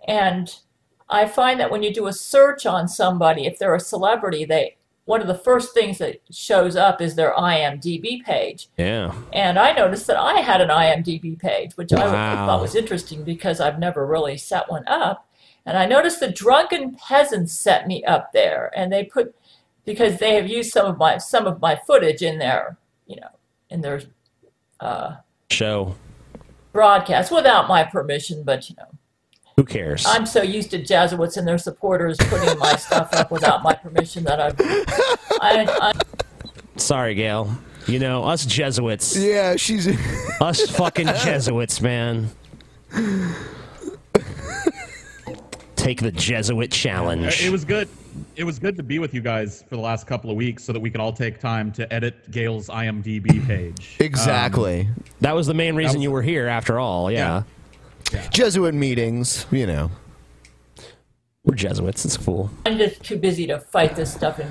And 0.06 0.54
I 1.10 1.26
find 1.26 1.58
that 1.58 1.70
when 1.72 1.82
you 1.82 1.92
do 1.92 2.06
a 2.06 2.12
search 2.12 2.64
on 2.64 2.86
somebody, 2.86 3.44
if 3.44 3.58
they're 3.58 3.74
a 3.74 3.80
celebrity, 3.80 4.44
they 4.44 4.76
one 5.04 5.20
of 5.20 5.26
the 5.26 5.34
first 5.34 5.74
things 5.74 5.98
that 5.98 6.22
shows 6.30 6.76
up 6.76 7.00
is 7.00 7.14
their 7.14 7.34
IMDb 7.34 8.22
page. 8.22 8.68
Yeah. 8.76 9.12
And 9.32 9.58
I 9.58 9.72
noticed 9.72 10.06
that 10.06 10.16
I 10.16 10.40
had 10.40 10.60
an 10.60 10.68
IMDb 10.68 11.38
page, 11.38 11.76
which 11.76 11.92
I 11.92 12.06
thought 12.46 12.60
was 12.60 12.76
interesting 12.76 13.24
because 13.24 13.60
I've 13.60 13.78
never 13.78 14.06
really 14.06 14.36
set 14.36 14.70
one 14.70 14.86
up. 14.86 15.28
And 15.66 15.76
I 15.76 15.86
noticed 15.86 16.20
the 16.20 16.30
drunken 16.30 16.94
peasants 16.94 17.52
set 17.52 17.86
me 17.86 18.04
up 18.04 18.32
there, 18.32 18.72
and 18.76 18.92
they 18.92 19.04
put 19.04 19.34
because 19.84 20.18
they 20.18 20.34
have 20.34 20.48
used 20.48 20.72
some 20.72 20.86
of 20.86 20.98
my 20.98 21.18
some 21.18 21.46
of 21.46 21.60
my 21.60 21.76
footage 21.86 22.20
in 22.20 22.38
their 22.38 22.76
you 23.06 23.16
know 23.16 23.28
in 23.70 23.80
their 23.80 24.02
uh, 24.80 25.16
Show. 25.50 25.94
broadcast 26.72 27.30
without 27.30 27.68
my 27.68 27.84
permission. 27.84 28.42
But 28.42 28.68
you 28.68 28.76
know, 28.76 28.88
Who 29.56 29.64
cares? 29.64 30.04
I'm 30.06 30.24
so 30.24 30.42
used 30.42 30.70
to 30.70 30.82
Jesuits 30.82 31.36
and 31.36 31.46
their 31.46 31.58
supporters 31.58 32.16
putting 32.18 32.58
my 32.58 32.76
stuff 32.76 33.12
up 33.12 33.30
without 33.30 33.62
my 33.62 33.74
permission 33.74 34.24
that 34.24 34.40
I've 34.40 34.56
I, 35.40 35.66
I 35.68 35.92
Sorry, 36.76 37.14
Gail. 37.14 37.54
You 37.86 37.98
know, 37.98 38.24
us 38.24 38.46
Jesuits. 38.46 39.16
Yeah, 39.16 39.56
she's 39.56 39.88
us 40.40 40.70
fucking 40.70 41.06
Jesuits, 41.06 41.80
man. 41.80 42.30
Take 45.76 46.00
the 46.00 46.12
Jesuit 46.12 46.70
challenge. 46.70 47.42
Uh, 47.42 47.46
it 47.46 47.50
was 47.50 47.64
good. 47.64 47.88
It 48.36 48.44
was 48.44 48.58
good 48.58 48.76
to 48.76 48.82
be 48.82 48.98
with 48.98 49.12
you 49.14 49.20
guys 49.20 49.64
for 49.68 49.76
the 49.76 49.82
last 49.82 50.06
couple 50.06 50.30
of 50.30 50.36
weeks 50.36 50.62
so 50.64 50.72
that 50.72 50.78
we 50.80 50.90
could 50.90 51.00
all 51.00 51.12
take 51.12 51.40
time 51.40 51.72
to 51.72 51.92
edit 51.92 52.30
Gail's 52.30 52.68
IMDb 52.68 53.44
page. 53.46 53.96
Exactly. 53.98 54.82
Um, 54.82 55.04
that 55.22 55.34
was 55.34 55.46
the 55.46 55.54
main 55.54 55.74
reason 55.74 56.00
you 56.00 56.10
were 56.10 56.22
here, 56.22 56.46
after 56.46 56.78
all. 56.78 57.10
Yeah. 57.10 57.42
Jesuit 58.30 58.74
meetings, 58.74 59.46
you 59.50 59.66
know. 59.66 59.90
We're 61.44 61.54
Jesuits. 61.54 62.04
It's 62.04 62.16
cool. 62.16 62.50
I'm 62.66 62.78
just 62.78 63.02
too 63.02 63.18
busy 63.18 63.46
to 63.48 63.58
fight 63.58 63.96
this 63.96 64.12
stuff 64.12 64.38
in 64.38 64.50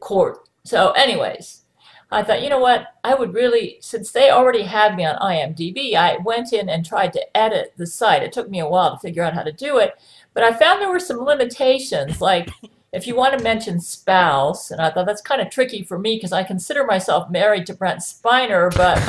court. 0.00 0.48
So, 0.64 0.90
anyways, 0.90 1.62
I 2.10 2.22
thought, 2.22 2.42
you 2.42 2.50
know 2.50 2.58
what? 2.58 2.88
I 3.02 3.14
would 3.14 3.32
really, 3.32 3.78
since 3.80 4.12
they 4.12 4.30
already 4.30 4.62
had 4.62 4.94
me 4.94 5.04
on 5.04 5.16
IMDb, 5.16 5.94
I 5.94 6.18
went 6.18 6.52
in 6.52 6.68
and 6.68 6.84
tried 6.84 7.12
to 7.14 7.36
edit 7.36 7.72
the 7.76 7.86
site. 7.86 8.22
It 8.22 8.32
took 8.32 8.50
me 8.50 8.60
a 8.60 8.68
while 8.68 8.92
to 8.92 8.98
figure 8.98 9.22
out 9.22 9.34
how 9.34 9.42
to 9.42 9.52
do 9.52 9.78
it, 9.78 9.94
but 10.34 10.44
I 10.44 10.52
found 10.52 10.80
there 10.80 10.90
were 10.90 11.00
some 11.00 11.18
limitations. 11.18 12.20
Like, 12.20 12.50
if 12.92 13.06
you 13.06 13.16
want 13.16 13.36
to 13.38 13.42
mention 13.42 13.80
spouse, 13.80 14.70
and 14.70 14.80
I 14.80 14.90
thought 14.90 15.06
that's 15.06 15.22
kind 15.22 15.40
of 15.40 15.50
tricky 15.50 15.82
for 15.82 15.98
me 15.98 16.16
because 16.16 16.32
I 16.32 16.42
consider 16.42 16.84
myself 16.84 17.30
married 17.30 17.66
to 17.66 17.74
Brent 17.74 18.00
Spiner, 18.00 18.74
but. 18.76 19.00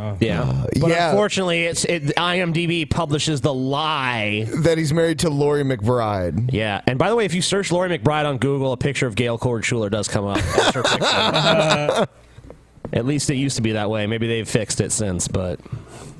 Uh-huh. 0.00 0.16
Yeah. 0.20 0.42
Uh, 0.42 0.66
but 0.80 0.90
unfortunately, 0.92 1.64
it's 1.64 1.84
it, 1.84 2.04
IMDb 2.16 2.88
publishes 2.88 3.40
the 3.42 3.52
lie 3.52 4.46
that 4.62 4.78
he's 4.78 4.92
married 4.92 5.18
to 5.20 5.28
Loree 5.28 5.62
McBride. 5.76 6.50
Yeah. 6.52 6.80
And 6.86 6.98
by 6.98 7.10
the 7.10 7.16
way, 7.16 7.24
if 7.26 7.34
you 7.34 7.42
search 7.42 7.68
Loree 7.70 7.98
McBride 7.98 8.24
on 8.26 8.38
Google, 8.38 8.72
a 8.72 8.76
picture 8.76 9.06
of 9.06 9.14
Gail 9.14 9.36
Cord 9.38 9.64
Schuler 9.64 9.90
does 9.90 10.08
come 10.08 10.24
up. 10.26 10.38
That's 10.38 10.74
her 10.74 10.82
picture. 10.82 12.06
At 12.92 13.04
least 13.04 13.30
it 13.30 13.34
used 13.36 13.56
to 13.56 13.62
be 13.62 13.72
that 13.72 13.90
way. 13.90 14.06
Maybe 14.06 14.26
they've 14.26 14.48
fixed 14.48 14.80
it 14.80 14.90
since, 14.90 15.28
but 15.28 15.60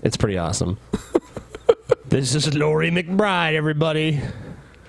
it's 0.03 0.17
pretty 0.17 0.39
awesome. 0.39 0.79
this 2.09 2.35
is 2.35 2.47
Loree 2.49 2.91
McBride, 2.93 3.55
everybody. 3.55 4.21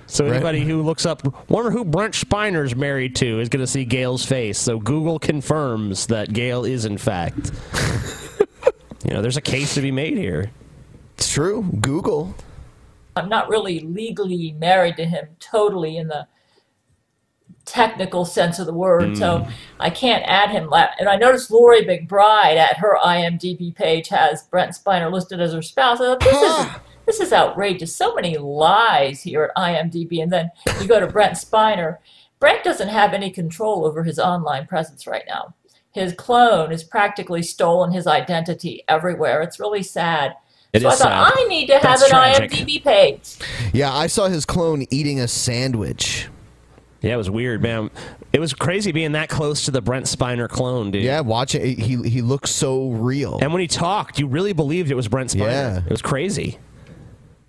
So 0.06 0.26
Right. 0.26 0.34
anybody 0.36 0.60
who 0.60 0.82
looks 0.84 1.06
up, 1.06 1.50
wonder 1.50 1.72
who 1.72 1.86
Brent 1.86 2.14
Spiner's 2.16 2.76
married 2.76 3.16
to, 3.16 3.40
is 3.40 3.48
going 3.48 3.62
to 3.64 3.68
see 3.68 3.86
Gail's 3.86 4.26
face. 4.26 4.60
So 4.60 4.78
Google 4.78 5.18
confirms 5.20 6.08
that 6.08 6.34
Gail 6.34 6.66
is 6.66 6.84
in 6.86 6.98
fact. 6.98 7.52
You 9.04 9.14
know, 9.14 9.22
there's 9.22 9.38
a 9.38 9.42
case 9.42 9.74
to 9.76 9.82
be 9.82 9.92
made 9.92 10.18
here. 10.18 10.52
It's 11.18 11.32
true. 11.32 11.64
Google. 11.82 12.36
I'm 13.16 13.30
not 13.30 13.50
really 13.50 13.80
legally 13.80 14.54
married 14.54 14.96
to 14.98 15.06
him 15.06 15.30
totally 15.40 15.98
in 15.98 16.08
the 16.08 16.28
technical 17.66 18.26
sense 18.26 18.58
of 18.60 18.66
the 18.66 18.74
word, 18.74 19.18
so 19.18 19.40
Mm. 19.40 19.52
I 19.80 19.90
can't 19.90 20.24
add 20.26 20.50
him. 20.50 20.72
And 21.00 21.08
I 21.08 21.16
noticed 21.16 21.52
Loree 21.52 21.86
McBride 21.86 22.58
at 22.58 22.78
her 22.78 22.98
IMDb 23.04 23.74
page 23.74 24.08
has 24.10 24.44
Brent 24.44 24.72
Spiner 24.74 25.12
listed 25.12 25.40
as 25.40 25.54
her 25.54 25.62
spouse. 25.62 26.00
I 26.02 26.06
thought, 26.06 26.20
this 26.22 26.42
is 26.42 26.68
this 27.06 27.20
is 27.20 27.34
outrageous. 27.34 27.96
So 27.96 28.14
many 28.16 28.38
lies 28.38 29.22
here 29.24 29.44
at 29.44 29.62
IMDb, 29.62 30.22
and 30.22 30.32
then 30.32 30.52
you 30.80 30.88
go 30.88 31.00
to 31.00 31.08
Brent 31.08 31.34
Spiner. 31.34 31.98
Brent 32.40 32.64
doesn't 32.64 32.90
have 32.90 33.14
any 33.14 33.30
control 33.30 33.86
over 33.86 34.04
his 34.04 34.18
online 34.18 34.66
presence 34.68 35.06
right 35.06 35.24
now. 35.28 35.54
His 35.92 36.14
clone 36.14 36.72
has 36.72 36.84
practically 36.84 37.44
stolen 37.44 37.92
his 37.92 38.08
identity 38.08 38.84
everywhere. 38.88 39.42
It's 39.42 39.60
really 39.60 39.84
sad. 39.84 40.36
It 40.74 40.82
so 40.84 40.88
is 40.90 41.02
I 41.02 41.04
thought 41.04 41.34
sad. 41.34 41.40
I 41.44 41.48
need 41.50 41.68
to 41.68 41.74
have 41.74 41.84
That's 41.84 42.04
an 42.04 42.10
tragic. 42.10 42.52
IMDb 42.52 42.84
page. 42.84 43.36
Yeah, 43.74 43.94
I 43.94 44.08
saw 44.08 44.30
his 44.30 44.46
clone 44.46 44.86
eating 44.90 45.20
a 45.20 45.28
sandwich. 45.28 46.30
Yeah, 47.02 47.16
it 47.16 47.18
was 47.18 47.30
weird, 47.30 47.62
man. 47.62 47.90
It 48.32 48.40
was 48.40 48.54
crazy 48.54 48.92
being 48.92 49.12
that 49.14 49.28
close 49.28 49.66
to 49.66 49.72
the 49.72 49.82
Brent 49.82 50.06
Spiner 50.06 50.48
clone, 50.48 50.92
dude. 50.92 51.04
Yeah, 51.04 51.20
watch 51.22 51.56
it. 51.56 51.80
He 51.80 51.98
he 52.08 52.22
looks 52.22 52.52
so 52.52 52.92
real. 52.92 53.40
And 53.42 53.52
when 53.52 53.60
he 53.60 53.68
talked, 53.68 54.20
you 54.20 54.28
really 54.28 54.54
believed 54.54 54.92
it 54.92 54.96
was 54.96 55.08
Brent 55.08 55.32
Spiner. 55.32 55.48
Yeah. 55.48 55.78
It 55.80 55.90
was 55.90 56.02
crazy. 56.02 56.60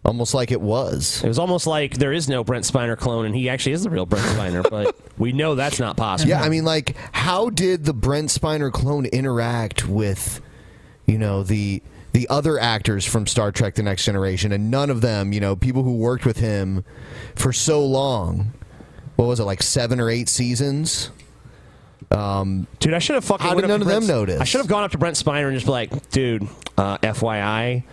Almost 0.04 0.34
like 0.34 0.50
it 0.50 0.60
was. 0.60 1.22
It 1.22 1.28
was 1.28 1.38
almost 1.38 1.66
like 1.66 1.96
there 1.96 2.12
is 2.12 2.28
no 2.28 2.42
Brent 2.42 2.64
Spiner 2.64 2.96
clone, 2.96 3.24
and 3.24 3.36
he 3.36 3.48
actually 3.48 3.72
is 3.72 3.84
the 3.84 3.90
real 3.90 4.04
Brent 4.04 4.26
Spiner, 4.26 4.62
but 4.70 4.96
we 5.16 5.30
know 5.32 5.54
that's 5.54 5.78
not 5.78 5.96
possible. 5.96 6.30
Yeah, 6.30 6.42
I 6.42 6.48
mean, 6.48 6.64
like, 6.64 6.96
how 7.12 7.50
did 7.50 7.84
the 7.84 7.92
Brent 7.92 8.28
Spiner 8.30 8.72
clone 8.72 9.06
interact 9.06 9.86
with, 9.86 10.40
you 11.06 11.18
know, 11.18 11.44
the 11.44 11.82
the 12.12 12.28
other 12.28 12.58
actors 12.58 13.06
from 13.06 13.28
Star 13.28 13.52
Trek: 13.52 13.76
The 13.76 13.84
Next 13.84 14.04
Generation, 14.04 14.50
and 14.50 14.72
none 14.72 14.90
of 14.90 15.02
them, 15.02 15.32
you 15.32 15.38
know, 15.38 15.54
people 15.54 15.84
who 15.84 15.94
worked 15.96 16.26
with 16.26 16.38
him 16.38 16.84
for 17.36 17.52
so 17.52 17.84
long. 17.84 18.52
What 19.14 19.26
was 19.26 19.38
it 19.38 19.44
like 19.44 19.62
seven 19.62 20.00
or 20.00 20.10
eight 20.10 20.28
seasons? 20.28 21.10
Um, 22.10 22.66
Dude, 22.80 22.92
I 22.94 22.98
should 22.98 23.14
have 23.14 23.24
fucking. 23.24 23.46
How 23.46 23.54
went 23.54 23.66
did 23.68 23.70
up 23.72 23.78
none 23.78 23.80
to 23.80 23.94
of 23.94 24.00
them 24.00 24.06
Brent- 24.08 24.28
notice? 24.28 24.40
I 24.40 24.44
should 24.44 24.60
have 24.62 24.68
gone 24.68 24.82
up 24.82 24.90
to 24.90 24.98
Brent 24.98 25.16
Spiner 25.16 25.46
and 25.46 25.54
just 25.54 25.66
be 25.66 25.70
like, 25.72 26.10
dude, 26.10 26.48
uh, 26.76 26.98
FYI, 26.98 27.84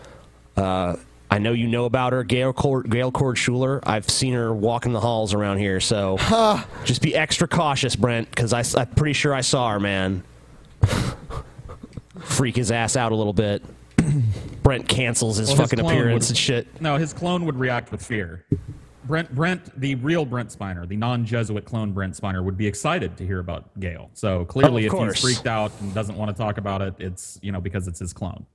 uh, 0.57 0.95
I 1.31 1.37
know 1.37 1.51
you 1.53 1.67
know 1.67 1.85
about 1.85 2.13
her, 2.13 2.23
Gail 2.23 2.53
Cord, 2.53 2.89
Gail 2.89 3.11
Cord 3.11 3.37
Schuler. 3.37 3.79
I've 3.83 4.09
seen 4.09 4.33
her 4.33 4.53
walking 4.53 4.93
the 4.93 4.99
halls 4.99 5.33
around 5.33 5.59
here, 5.59 5.79
so 5.79 6.17
just 6.85 7.01
be 7.01 7.15
extra 7.15 7.47
cautious, 7.47 7.95
Brent, 7.95 8.29
because 8.29 8.51
I'm 8.53 8.87
pretty 8.95 9.13
sure 9.13 9.33
I 9.33 9.41
saw 9.41 9.69
her, 9.71 9.79
man. 9.79 10.23
Freak 12.19 12.55
his 12.55 12.71
ass 12.71 12.95
out 12.95 13.11
a 13.11 13.15
little 13.15 13.33
bit. 13.33 13.63
Brent 14.63 14.87
cancels 14.87 15.37
his 15.37 15.49
Well, 15.49 15.57
fucking 15.57 15.79
clone 15.79 15.91
appearance 15.91 16.25
would- 16.25 16.29
and 16.31 16.37
shit. 16.37 16.81
No, 16.81 16.97
his 16.97 17.13
clone 17.13 17.45
would 17.45 17.57
react 17.57 17.91
with 17.91 18.03
fear. 18.05 18.45
Brent, 19.05 19.33
Brent, 19.33 19.79
the 19.79 19.95
real 19.95 20.25
Brent 20.25 20.49
Spiner, 20.49 20.87
the 20.87 20.95
non-Jesuit 20.97 21.65
clone 21.65 21.93
Brent 21.93 22.15
Spiner, 22.15 22.43
would 22.43 22.57
be 22.57 22.67
excited 22.67 23.17
to 23.17 23.25
hear 23.25 23.39
about 23.39 23.67
Gail. 23.79 24.09
So 24.13 24.45
clearly, 24.45 24.85
of 24.85 24.93
if 24.93 24.97
course. 24.97 25.21
he's 25.23 25.35
freaked 25.35 25.47
out 25.47 25.71
and 25.81 25.93
doesn't 25.95 26.15
want 26.15 26.29
to 26.29 26.37
talk 26.39 26.57
about 26.57 26.81
it, 26.81 26.93
it's 26.99 27.39
you 27.41 27.51
know 27.51 27.59
because 27.61 27.87
it's 27.87 27.99
his 27.99 28.13
clone. 28.13 28.45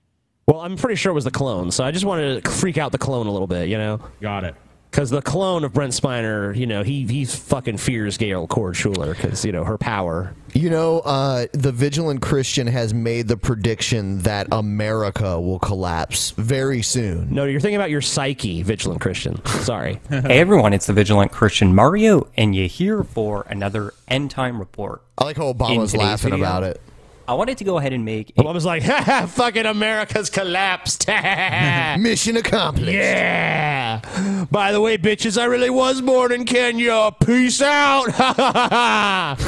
Well, 0.46 0.60
I'm 0.60 0.76
pretty 0.76 0.96
sure 0.96 1.10
it 1.10 1.14
was 1.14 1.24
the 1.24 1.30
clone, 1.30 1.70
so 1.70 1.84
I 1.84 1.90
just 1.90 2.04
wanted 2.04 2.44
to 2.44 2.50
freak 2.50 2.76
out 2.76 2.92
the 2.92 2.98
clone 2.98 3.26
a 3.26 3.30
little 3.30 3.46
bit, 3.46 3.68
you 3.68 3.78
know? 3.78 4.00
Got 4.20 4.44
it. 4.44 4.54
Because 4.90 5.10
the 5.10 5.22
clone 5.22 5.64
of 5.64 5.72
Brent 5.72 5.92
Spiner, 5.92 6.54
you 6.54 6.68
know, 6.68 6.84
he 6.84 7.04
he 7.04 7.24
fucking 7.24 7.78
fears 7.78 8.16
Gail 8.16 8.46
Cord 8.46 8.76
Schuler 8.76 9.12
because 9.12 9.44
you 9.44 9.50
know 9.50 9.64
her 9.64 9.76
power. 9.76 10.36
You 10.52 10.70
know, 10.70 11.00
uh, 11.00 11.46
the 11.52 11.72
Vigilant 11.72 12.22
Christian 12.22 12.68
has 12.68 12.94
made 12.94 13.26
the 13.26 13.36
prediction 13.36 14.20
that 14.20 14.46
America 14.52 15.40
will 15.40 15.58
collapse 15.58 16.30
very 16.36 16.80
soon. 16.80 17.34
No, 17.34 17.44
you're 17.44 17.58
thinking 17.58 17.74
about 17.74 17.90
your 17.90 18.02
psyche, 18.02 18.62
Vigilant 18.62 19.00
Christian. 19.00 19.44
Sorry. 19.46 19.98
hey 20.10 20.38
everyone, 20.38 20.72
it's 20.72 20.86
the 20.86 20.92
Vigilant 20.92 21.32
Christian 21.32 21.74
Mario, 21.74 22.28
and 22.36 22.54
you're 22.54 22.68
here 22.68 23.02
for 23.02 23.44
another 23.48 23.94
end 24.06 24.30
time 24.30 24.60
report. 24.60 25.02
I 25.18 25.24
like 25.24 25.36
how 25.36 25.48
In 25.48 25.56
Obama's 25.56 25.90
today's 25.90 26.06
laughing 26.06 26.30
video, 26.30 26.44
about 26.44 26.62
it. 26.62 26.80
I 27.26 27.32
wanted 27.34 27.56
to 27.58 27.64
go 27.64 27.78
ahead 27.78 27.94
and 27.94 28.04
make. 28.04 28.34
Obama's 28.36 28.66
like, 28.66 28.82
ha 28.82 29.02
ha, 29.06 29.26
fucking 29.26 29.64
America's 29.64 30.28
collapsed. 30.28 31.08
Mission 31.98 32.36
accomplished. 32.36 32.92
Yeah. 32.92 34.46
By 34.50 34.72
the 34.72 34.80
way, 34.80 34.98
bitches, 34.98 35.40
I 35.40 35.44
really 35.46 35.70
was 35.70 36.02
born 36.02 36.32
in 36.32 36.44
Kenya. 36.44 37.10
Peace 37.24 37.62
out. 37.62 38.06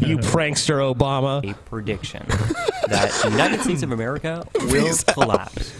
you 0.00 0.18
prankster, 0.18 0.94
Obama. 0.94 1.50
A 1.50 1.54
prediction 1.54 2.24
that 2.88 3.10
the 3.22 3.30
United 3.30 3.62
States 3.62 3.82
of 3.82 3.92
America 3.92 4.46
will 4.54 4.94
collapse. 5.08 5.72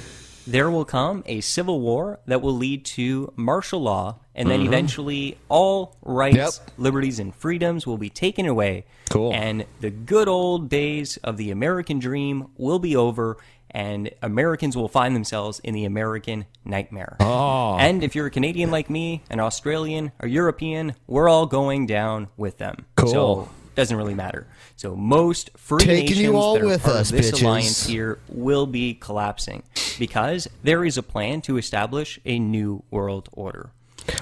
There 0.46 0.70
will 0.70 0.84
come 0.84 1.22
a 1.26 1.40
civil 1.40 1.80
war 1.80 2.20
that 2.26 2.42
will 2.42 2.54
lead 2.54 2.84
to 2.86 3.32
martial 3.36 3.80
law, 3.80 4.16
and 4.34 4.50
then 4.50 4.60
Mhm. 4.60 4.66
eventually 4.66 5.38
all 5.48 5.96
rights, 6.02 6.60
liberties, 6.76 7.18
and 7.18 7.34
freedoms 7.34 7.86
will 7.86 7.96
be 7.96 8.10
taken 8.10 8.46
away. 8.46 8.84
Cool. 9.10 9.32
And 9.32 9.64
the 9.80 9.90
good 9.90 10.28
old 10.28 10.68
days 10.68 11.16
of 11.24 11.36
the 11.36 11.50
American 11.50 11.98
dream 11.98 12.48
will 12.58 12.78
be 12.78 12.94
over, 12.94 13.38
and 13.70 14.10
Americans 14.22 14.76
will 14.76 14.88
find 14.88 15.16
themselves 15.16 15.60
in 15.64 15.72
the 15.74 15.84
American 15.84 16.44
nightmare. 16.64 17.16
Oh. 17.20 17.76
And 17.78 18.04
if 18.04 18.14
you're 18.14 18.26
a 18.26 18.30
Canadian 18.30 18.70
like 18.70 18.90
me, 18.90 19.22
an 19.30 19.40
Australian, 19.40 20.12
or 20.20 20.28
European, 20.28 20.94
we're 21.06 21.28
all 21.28 21.46
going 21.46 21.86
down 21.86 22.28
with 22.36 22.58
them. 22.58 22.84
Cool. 22.96 23.08
So 23.08 23.48
doesn't 23.74 23.96
really 23.96 24.14
matter. 24.14 24.46
So 24.76 24.94
most 24.96 25.50
free 25.56 25.84
Taking 25.84 26.00
nations 26.04 26.20
you 26.20 26.36
all 26.36 26.54
that 26.54 26.62
are 26.62 26.66
with 26.66 26.82
part 26.82 26.96
us, 26.96 27.10
of 27.10 27.16
this 27.16 27.30
bitches. 27.30 27.42
alliance 27.42 27.86
here 27.86 28.18
will 28.28 28.66
be 28.66 28.94
collapsing 28.94 29.62
because 29.98 30.48
there 30.62 30.84
is 30.84 30.96
a 30.98 31.02
plan 31.02 31.40
to 31.42 31.56
establish 31.56 32.18
a 32.24 32.38
new 32.38 32.82
world 32.90 33.28
order. 33.32 33.70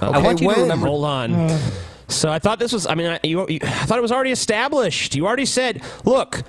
I 0.01 0.19
want 0.19 0.41
you 0.41 0.53
to 0.53 0.61
remember. 0.61 0.87
Hold 0.87 1.05
on. 1.05 1.33
Uh. 1.33 1.59
So 2.07 2.29
I 2.29 2.39
thought 2.39 2.59
this 2.59 2.71
was. 2.73 2.85
I 2.87 2.95
mean, 2.95 3.07
I, 3.07 3.19
you, 3.23 3.47
you, 3.47 3.59
I 3.61 3.85
thought 3.85 3.97
it 3.97 4.01
was 4.01 4.11
already 4.11 4.31
established. 4.31 5.15
You 5.15 5.25
already 5.25 5.45
said, 5.45 5.81
look, 6.05 6.41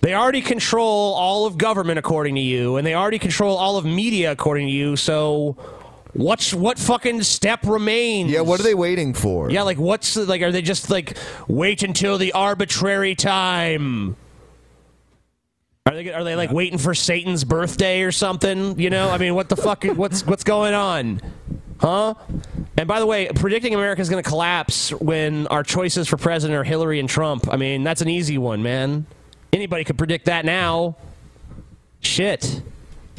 they 0.00 0.14
already 0.14 0.40
control 0.40 1.14
all 1.14 1.46
of 1.46 1.58
government 1.58 1.98
according 1.98 2.36
to 2.36 2.40
you, 2.40 2.76
and 2.76 2.86
they 2.86 2.94
already 2.94 3.18
control 3.18 3.56
all 3.56 3.76
of 3.76 3.84
media 3.84 4.32
according 4.32 4.68
to 4.68 4.72
you. 4.72 4.96
So. 4.96 5.56
What's 6.14 6.54
what 6.54 6.78
fucking 6.78 7.22
step 7.22 7.64
remains? 7.64 8.30
Yeah, 8.30 8.40
what 8.40 8.60
are 8.60 8.62
they 8.62 8.74
waiting 8.74 9.14
for? 9.14 9.50
Yeah, 9.50 9.62
like 9.62 9.78
what's 9.78 10.16
like? 10.16 10.42
Are 10.42 10.50
they 10.50 10.62
just 10.62 10.90
like 10.90 11.16
wait 11.46 11.82
until 11.82 12.18
the 12.18 12.32
arbitrary 12.32 13.14
time? 13.14 14.16
Are 15.86 15.94
they 15.94 16.12
are 16.12 16.24
they 16.24 16.36
like 16.36 16.50
waiting 16.50 16.78
for 16.78 16.94
Satan's 16.94 17.44
birthday 17.44 18.02
or 18.02 18.12
something? 18.12 18.78
You 18.78 18.90
know, 18.90 19.10
I 19.10 19.18
mean, 19.18 19.34
what 19.34 19.48
the 19.48 19.56
fuck? 19.56 19.84
What's 19.84 20.26
what's 20.26 20.44
going 20.44 20.74
on? 20.74 21.20
Huh? 21.80 22.14
And 22.76 22.88
by 22.88 23.00
the 23.00 23.06
way, 23.06 23.28
predicting 23.28 23.74
America 23.74 24.02
is 24.02 24.08
going 24.08 24.22
to 24.22 24.28
collapse 24.28 24.90
when 24.92 25.46
our 25.48 25.62
choices 25.62 26.08
for 26.08 26.16
president 26.16 26.58
are 26.58 26.64
Hillary 26.64 27.00
and 27.00 27.08
Trump. 27.08 27.52
I 27.52 27.56
mean, 27.56 27.84
that's 27.84 28.00
an 28.00 28.08
easy 28.08 28.38
one, 28.38 28.62
man. 28.62 29.06
Anybody 29.52 29.84
could 29.84 29.98
predict 29.98 30.26
that 30.26 30.44
now. 30.44 30.96
Shit. 32.00 32.62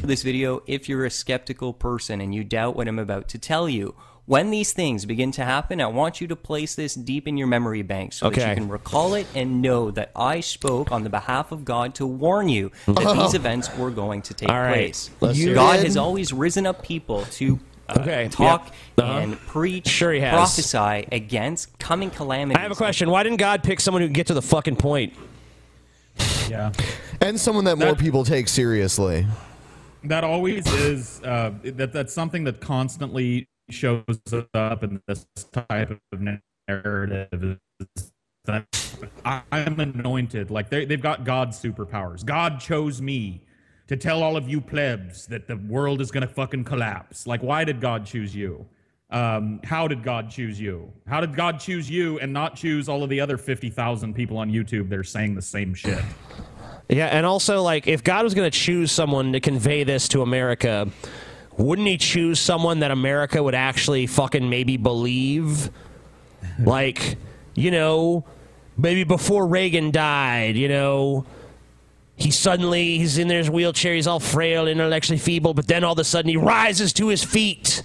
For 0.00 0.06
this 0.06 0.22
video 0.22 0.62
if 0.66 0.88
you're 0.88 1.04
a 1.04 1.10
skeptical 1.10 1.72
person 1.72 2.20
and 2.20 2.34
you 2.34 2.42
doubt 2.42 2.74
what 2.74 2.88
I'm 2.88 2.98
about 2.98 3.28
to 3.28 3.38
tell 3.38 3.68
you. 3.68 3.94
When 4.26 4.50
these 4.50 4.72
things 4.72 5.06
begin 5.06 5.32
to 5.32 5.44
happen, 5.44 5.80
I 5.80 5.86
want 5.88 6.20
you 6.20 6.28
to 6.28 6.36
place 6.36 6.76
this 6.76 6.94
deep 6.94 7.26
in 7.26 7.36
your 7.36 7.48
memory 7.48 7.82
bank 7.82 8.12
so 8.12 8.30
that 8.30 8.38
Okay. 8.38 8.48
you 8.50 8.54
can 8.54 8.68
recall 8.68 9.14
it 9.14 9.26
and 9.34 9.60
know 9.60 9.90
that 9.90 10.12
I 10.14 10.38
spoke 10.40 10.92
on 10.92 11.02
the 11.02 11.10
behalf 11.10 11.50
of 11.50 11.64
God 11.64 11.96
to 11.96 12.06
warn 12.06 12.48
you 12.48 12.70
that 12.86 13.04
Oh. 13.06 13.22
these 13.24 13.34
events 13.34 13.74
were 13.76 13.90
going 13.90 14.22
to 14.22 14.34
take 14.34 14.48
All 14.48 14.60
right. 14.60 14.74
place. 14.74 15.10
Let's 15.20 15.36
hear 15.36 15.54
God 15.54 15.80
it. 15.80 15.84
has 15.86 15.96
always 15.96 16.32
risen 16.32 16.64
up 16.64 16.82
people 16.82 17.24
to 17.32 17.58
uh, 17.88 17.96
Okay, 17.98 18.28
talk 18.30 18.66
yep. 18.66 18.74
Uh-huh. 18.98 19.18
and 19.18 19.38
preach, 19.48 19.88
Sure 19.88 20.12
he 20.12 20.20
has. 20.20 20.32
prophesy 20.32 21.08
against 21.10 21.76
coming 21.80 22.10
calamities. 22.10 22.56
I 22.56 22.60
have 22.62 22.70
a 22.70 22.76
question. 22.76 23.10
Why 23.10 23.24
didn't 23.24 23.38
God 23.38 23.64
pick 23.64 23.80
someone 23.80 24.00
who 24.00 24.06
can 24.06 24.12
get 24.12 24.28
to 24.28 24.34
the 24.34 24.42
fucking 24.42 24.76
point? 24.76 25.12
Yeah. 26.48 26.70
And 27.20 27.40
someone 27.40 27.64
that 27.64 27.78
more 27.78 27.96
people 27.96 28.24
take 28.24 28.46
seriously. 28.46 29.26
That 30.04 30.24
always 30.24 30.66
is 30.72 31.20
uh, 31.24 31.52
that 31.62 31.92
that's 31.92 32.12
something 32.12 32.44
that 32.44 32.60
constantly 32.60 33.48
shows 33.68 34.04
up 34.54 34.82
in 34.82 35.00
this 35.06 35.26
type 35.52 35.90
of 35.90 36.20
narrative. 36.68 37.58
That 38.44 38.66
I, 39.24 39.42
I'm 39.52 39.78
anointed, 39.78 40.50
like 40.50 40.70
they 40.70 40.84
they've 40.86 41.02
got 41.02 41.24
God's 41.24 41.60
superpowers. 41.60 42.24
God 42.24 42.60
chose 42.60 43.02
me 43.02 43.42
to 43.88 43.96
tell 43.96 44.22
all 44.22 44.36
of 44.36 44.48
you 44.48 44.60
plebs 44.60 45.26
that 45.26 45.46
the 45.46 45.56
world 45.56 46.00
is 46.00 46.10
gonna 46.10 46.28
fucking 46.28 46.64
collapse. 46.64 47.26
Like, 47.26 47.42
why 47.42 47.64
did 47.64 47.80
God 47.80 48.06
choose 48.06 48.34
you? 48.34 48.66
Um, 49.10 49.60
how 49.64 49.86
did 49.88 50.02
God 50.02 50.30
choose 50.30 50.58
you? 50.60 50.90
How 51.06 51.20
did 51.20 51.34
God 51.34 51.58
choose 51.58 51.90
you 51.90 52.18
and 52.20 52.32
not 52.32 52.54
choose 52.54 52.88
all 52.88 53.02
of 53.02 53.10
the 53.10 53.20
other 53.20 53.36
fifty 53.36 53.68
thousand 53.68 54.14
people 54.14 54.38
on 54.38 54.50
YouTube 54.50 54.88
that 54.88 54.98
are 54.98 55.04
saying 55.04 55.34
the 55.34 55.42
same 55.42 55.74
shit? 55.74 56.02
Yeah, 56.90 57.06
and 57.06 57.24
also 57.24 57.62
like 57.62 57.86
if 57.86 58.02
God 58.02 58.24
was 58.24 58.34
going 58.34 58.50
to 58.50 58.58
choose 58.58 58.90
someone 58.90 59.32
to 59.32 59.40
convey 59.40 59.84
this 59.84 60.08
to 60.08 60.22
America, 60.22 60.88
wouldn't 61.56 61.86
he 61.86 61.96
choose 61.96 62.40
someone 62.40 62.80
that 62.80 62.90
America 62.90 63.40
would 63.40 63.54
actually 63.54 64.06
fucking 64.08 64.50
maybe 64.50 64.76
believe? 64.76 65.70
like, 66.58 67.16
you 67.54 67.70
know, 67.70 68.24
maybe 68.76 69.04
before 69.04 69.46
Reagan 69.46 69.92
died, 69.92 70.56
you 70.56 70.68
know, 70.68 71.26
he 72.16 72.32
suddenly 72.32 72.98
he's 72.98 73.18
in 73.18 73.30
his 73.30 73.48
wheelchair, 73.48 73.94
he's 73.94 74.08
all 74.08 74.20
frail, 74.20 74.66
intellectually 74.66 75.18
feeble, 75.18 75.54
but 75.54 75.68
then 75.68 75.84
all 75.84 75.92
of 75.92 75.98
a 76.00 76.04
sudden 76.04 76.28
he 76.28 76.36
rises 76.36 76.92
to 76.94 77.06
his 77.08 77.22
feet. 77.22 77.84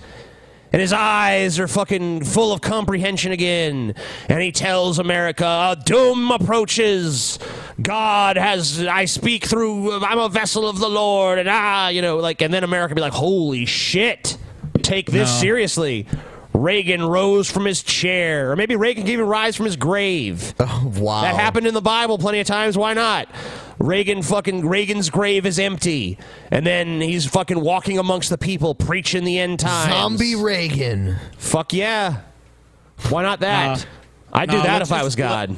And 0.74 0.82
his 0.82 0.92
eyes 0.92 1.58
are 1.60 1.68
fucking 1.70 2.26
full 2.26 2.52
of 2.52 2.60
comprehension 2.62 3.32
again. 3.32 3.96
And 4.28 4.42
he 4.42 4.52
tells 4.52 5.00
America, 5.00 5.78
doom 5.86 6.32
approaches. 6.32 7.40
God 7.82 8.36
has, 8.36 8.84
I 8.86 9.06
speak 9.06 9.46
through, 9.46 10.04
I'm 10.04 10.20
a 10.20 10.28
vessel 10.28 10.68
of 10.68 10.80
the 10.80 10.90
Lord. 10.90 11.40
And 11.40 11.48
ah, 11.48 11.88
you 11.88 12.02
know, 12.02 12.18
like, 12.18 12.42
and 12.42 12.54
then 12.54 12.64
America 12.64 12.94
be 12.94 13.02
like, 13.02 13.14
holy 13.14 13.66
shit, 13.66 14.38
take 14.82 15.12
this 15.12 15.30
No. 15.30 15.40
seriously. 15.40 16.08
Reagan 16.56 17.04
rose 17.04 17.52
from 17.52 17.66
his 17.66 17.84
chair. 17.84 18.52
Or 18.52 18.56
maybe 18.56 18.76
Reagan 18.76 19.04
can 19.04 19.12
even 19.14 19.28
rise 19.28 19.56
from 19.56 19.66
his 19.66 19.76
grave. 19.76 20.54
Oh, 20.68 20.92
wow. 20.98 21.22
That 21.22 21.36
happened 21.36 21.68
in 21.68 21.74
the 21.74 21.82
Bible 21.82 22.18
plenty 22.18 22.40
of 22.40 22.48
times. 22.48 22.78
Why 22.78 22.94
not? 22.94 23.28
Reagan 23.80 24.22
fucking 24.24 24.68
Reagan's 24.68 25.10
grave 25.10 25.46
is 25.46 25.60
empty, 25.60 26.18
and 26.52 26.66
then 26.66 27.02
he's 27.02 27.26
fucking 27.26 27.60
walking 27.60 27.98
amongst 28.00 28.30
the 28.30 28.38
people 28.38 28.74
preaching 28.76 29.24
the 29.26 29.38
end 29.40 29.60
times. 29.60 29.92
Zombie 29.92 30.36
Reagan. 30.36 31.18
Fuck 31.38 31.74
yeah. 31.74 32.22
Why 33.10 33.22
not 33.24 33.40
that? 33.42 33.80
Nah. 33.80 34.40
I'd 34.40 34.50
do 34.50 34.58
Nah, 34.58 34.64
that 34.64 34.78
let's 34.80 34.90
if 34.92 34.98
I 34.98 35.04
was 35.04 35.16
God. 35.16 35.56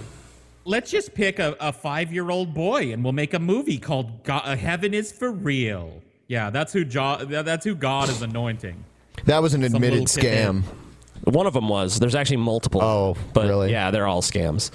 Let's 0.66 0.92
just 0.92 1.14
pick 1.14 1.40
a, 1.40 1.56
a 1.60 1.72
five 1.72 2.12
year 2.12 2.30
old 2.30 2.54
boy 2.54 2.92
and 2.92 3.04
we'll 3.04 3.14
make 3.14 3.34
a 3.34 3.40
movie 3.40 3.78
called 3.78 4.24
God, 4.24 4.42
uh, 4.46 4.56
Heaven 4.56 4.94
is 4.94 5.12
for 5.12 5.32
Real. 5.32 6.02
Yeah, 6.28 6.50
that's 6.50 6.74
who 6.74 6.84
jo- 6.84 7.24
that's 7.26 7.64
who 7.66 7.76
God 7.76 8.10
is 8.10 8.22
anointing. 8.22 8.84
That 9.26 9.42
was 9.42 9.54
an 9.54 9.64
admitted 9.64 10.04
scam. 10.04 10.64
kid. 10.64 10.72
One 11.24 11.48
of 11.48 11.54
them 11.54 11.68
was. 11.68 12.00
There's 12.00 12.16
actually 12.16 12.38
multiple. 12.38 12.82
Oh, 12.82 13.16
but 13.34 13.48
really? 13.48 13.72
Yeah, 13.72 13.92
they're 13.92 14.08
all 14.08 14.22
scams. 14.22 14.72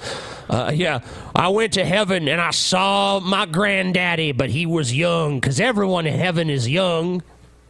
Uh, 0.48 0.70
yeah, 0.74 1.00
I 1.34 1.48
went 1.48 1.74
to 1.74 1.84
heaven 1.84 2.28
and 2.28 2.40
I 2.40 2.50
saw 2.50 3.20
my 3.20 3.46
granddaddy, 3.46 4.32
but 4.32 4.50
he 4.50 4.66
was 4.66 4.94
young 4.94 5.40
because 5.40 5.60
everyone 5.60 6.06
in 6.06 6.18
heaven 6.18 6.50
is 6.50 6.68
young. 6.68 7.22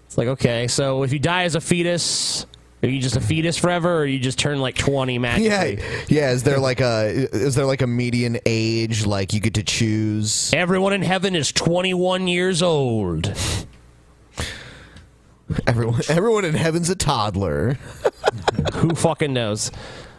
It's 0.07 0.19
like 0.19 0.29
okay, 0.29 0.69
so 0.69 1.05
if 1.05 1.13
you 1.13 1.19
die 1.19 1.45
as 1.45 1.55
a 1.55 1.61
fetus, 1.61 2.47
are 2.83 2.89
you 2.89 3.01
just 3.01 3.17
a 3.17 3.21
fetus 3.21 3.57
forever, 3.57 3.99
or 3.99 4.07
you 4.07 4.19
just 4.19 4.39
turn 4.39 4.61
like 4.61 4.75
20 4.77 5.19
magically? 5.19 5.49
Yeah, 5.77 6.05
yeah. 6.09 6.31
Is 6.33 6.43
there 6.43 6.59
like 6.59 6.81
a 6.81 7.29
is 7.33 7.55
there 7.55 7.65
like 7.65 7.81
a 7.81 7.87
median 7.87 8.39
age 8.45 9.07
like 9.07 9.33
you 9.33 9.41
get 9.41 9.55
to 9.55 9.63
choose? 9.63 10.53
Everyone 10.53 10.93
in 10.93 11.03
heaven 11.03 11.37
is 11.37 11.53
21 11.53 12.27
years 12.27 12.61
old. 12.61 13.33
Everyone, 15.67 16.01
everyone 16.09 16.45
in 16.45 16.55
heaven's 16.55 16.89
a 16.91 16.95
toddler. 16.95 17.75
Who 18.75 18.91
fucking 18.95 19.33
knows? 19.33 19.71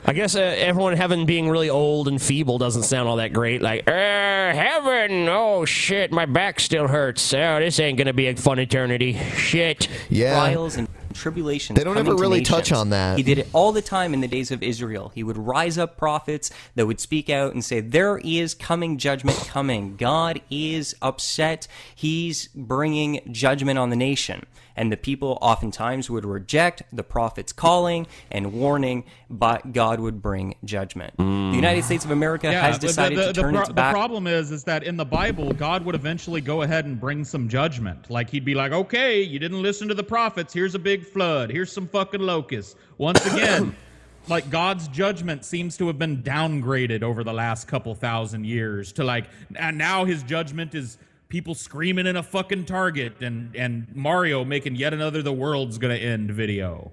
I 0.05 0.13
guess 0.13 0.35
uh, 0.35 0.41
everyone 0.41 0.93
in 0.93 0.97
heaven 0.97 1.25
being 1.25 1.49
really 1.49 1.69
old 1.69 2.07
and 2.09 2.21
feeble 2.21 2.57
doesn't 2.57 2.83
sound 2.83 3.07
all 3.07 3.15
that 3.17 3.31
great. 3.31 3.61
Like, 3.61 3.87
uh, 3.87 3.91
heaven, 3.91 5.29
oh 5.29 5.63
shit, 5.63 6.11
my 6.11 6.25
back 6.25 6.59
still 6.59 6.87
hurts. 6.87 7.33
Oh, 7.33 7.59
this 7.59 7.79
ain't 7.79 7.97
gonna 7.97 8.13
be 8.13 8.27
a 8.27 8.35
fun 8.35 8.59
eternity. 8.59 9.17
Shit. 9.35 9.87
trials 10.33 10.75
and 10.75 10.89
tribulations. 11.13 11.77
They 11.77 11.83
don't 11.83 11.97
ever 11.97 12.15
really 12.15 12.39
nations. 12.39 12.69
touch 12.69 12.71
on 12.71 12.89
that. 12.89 13.17
He 13.17 13.23
did 13.23 13.37
it 13.37 13.47
all 13.53 13.71
the 13.71 13.81
time 13.81 14.13
in 14.13 14.21
the 14.21 14.27
days 14.27 14.51
of 14.51 14.61
Israel. 14.63 15.11
He 15.15 15.23
would 15.23 15.37
rise 15.37 15.77
up 15.77 15.97
prophets 15.97 16.51
that 16.75 16.85
would 16.87 16.99
speak 16.99 17.29
out 17.29 17.53
and 17.53 17.63
say, 17.63 17.79
There 17.79 18.19
is 18.19 18.53
coming 18.53 18.97
judgment 18.97 19.37
coming. 19.47 19.95
God 19.95 20.41
is 20.49 20.95
upset. 21.01 21.67
He's 21.93 22.47
bringing 22.47 23.21
judgment 23.31 23.79
on 23.79 23.89
the 23.89 23.95
nation. 23.95 24.45
And 24.75 24.91
the 24.91 24.97
people 24.97 25.37
oftentimes 25.41 26.09
would 26.09 26.25
reject 26.25 26.81
the 26.91 27.03
prophet's 27.03 27.53
calling 27.53 28.07
and 28.31 28.53
warning, 28.53 29.03
but 29.29 29.71
God 29.71 29.99
would 29.99 30.21
bring 30.21 30.55
judgment. 30.65 31.15
Mm. 31.17 31.51
The 31.51 31.55
United 31.55 31.83
States 31.83 32.05
of 32.05 32.11
America 32.11 32.51
has 32.51 32.75
but 32.75 32.81
the- 32.81 32.87
decided 32.87 33.17
the, 33.19 33.21
to 33.27 33.33
the 33.33 33.41
turn 33.41 33.53
pro- 33.53 33.61
its 33.61 33.69
the 33.69 33.73
problem 33.73 34.25
is, 34.25 34.51
is 34.51 34.63
that 34.63 34.83
in 34.83 34.97
the 34.97 35.05
Bible, 35.05 35.53
God 35.53 35.85
would 35.85 35.93
eventually 35.93 36.41
go 36.41 36.63
ahead 36.63 36.85
and 36.85 36.99
bring 36.99 37.23
some 37.23 37.47
judgment. 37.47 38.09
Like 38.09 38.29
he'd 38.31 38.45
be 38.45 38.55
like, 38.55 38.71
"Okay, 38.71 39.21
you 39.21 39.37
didn't 39.37 39.61
listen 39.61 39.87
to 39.89 39.93
the 39.93 40.03
prophets. 40.03 40.53
Here's 40.53 40.73
a 40.73 40.79
big 40.79 41.02
flood. 41.03 41.51
Here's 41.51 41.71
some 41.71 41.87
fucking 41.87 42.21
locusts." 42.21 42.75
Once 42.97 43.25
again, 43.25 43.75
like 44.27 44.49
God's 44.49 44.87
judgment 44.87 45.45
seems 45.45 45.77
to 45.77 45.87
have 45.87 45.99
been 45.99 46.23
downgraded 46.23 47.03
over 47.03 47.23
the 47.23 47.33
last 47.33 47.67
couple 47.67 47.93
thousand 47.95 48.45
years 48.45 48.93
to 48.93 49.03
like, 49.03 49.25
and 49.55 49.77
now 49.77 50.05
His 50.05 50.23
judgment 50.23 50.73
is 50.75 50.97
people 51.29 51.55
screaming 51.55 52.05
in 52.05 52.15
a 52.15 52.23
fucking 52.23 52.65
Target 52.65 53.21
and 53.21 53.55
and 53.55 53.87
Mario 53.95 54.45
making 54.45 54.75
yet 54.75 54.93
another 54.93 55.21
"the 55.21 55.33
world's 55.33 55.77
gonna 55.77 55.95
end" 55.95 56.31
video. 56.31 56.91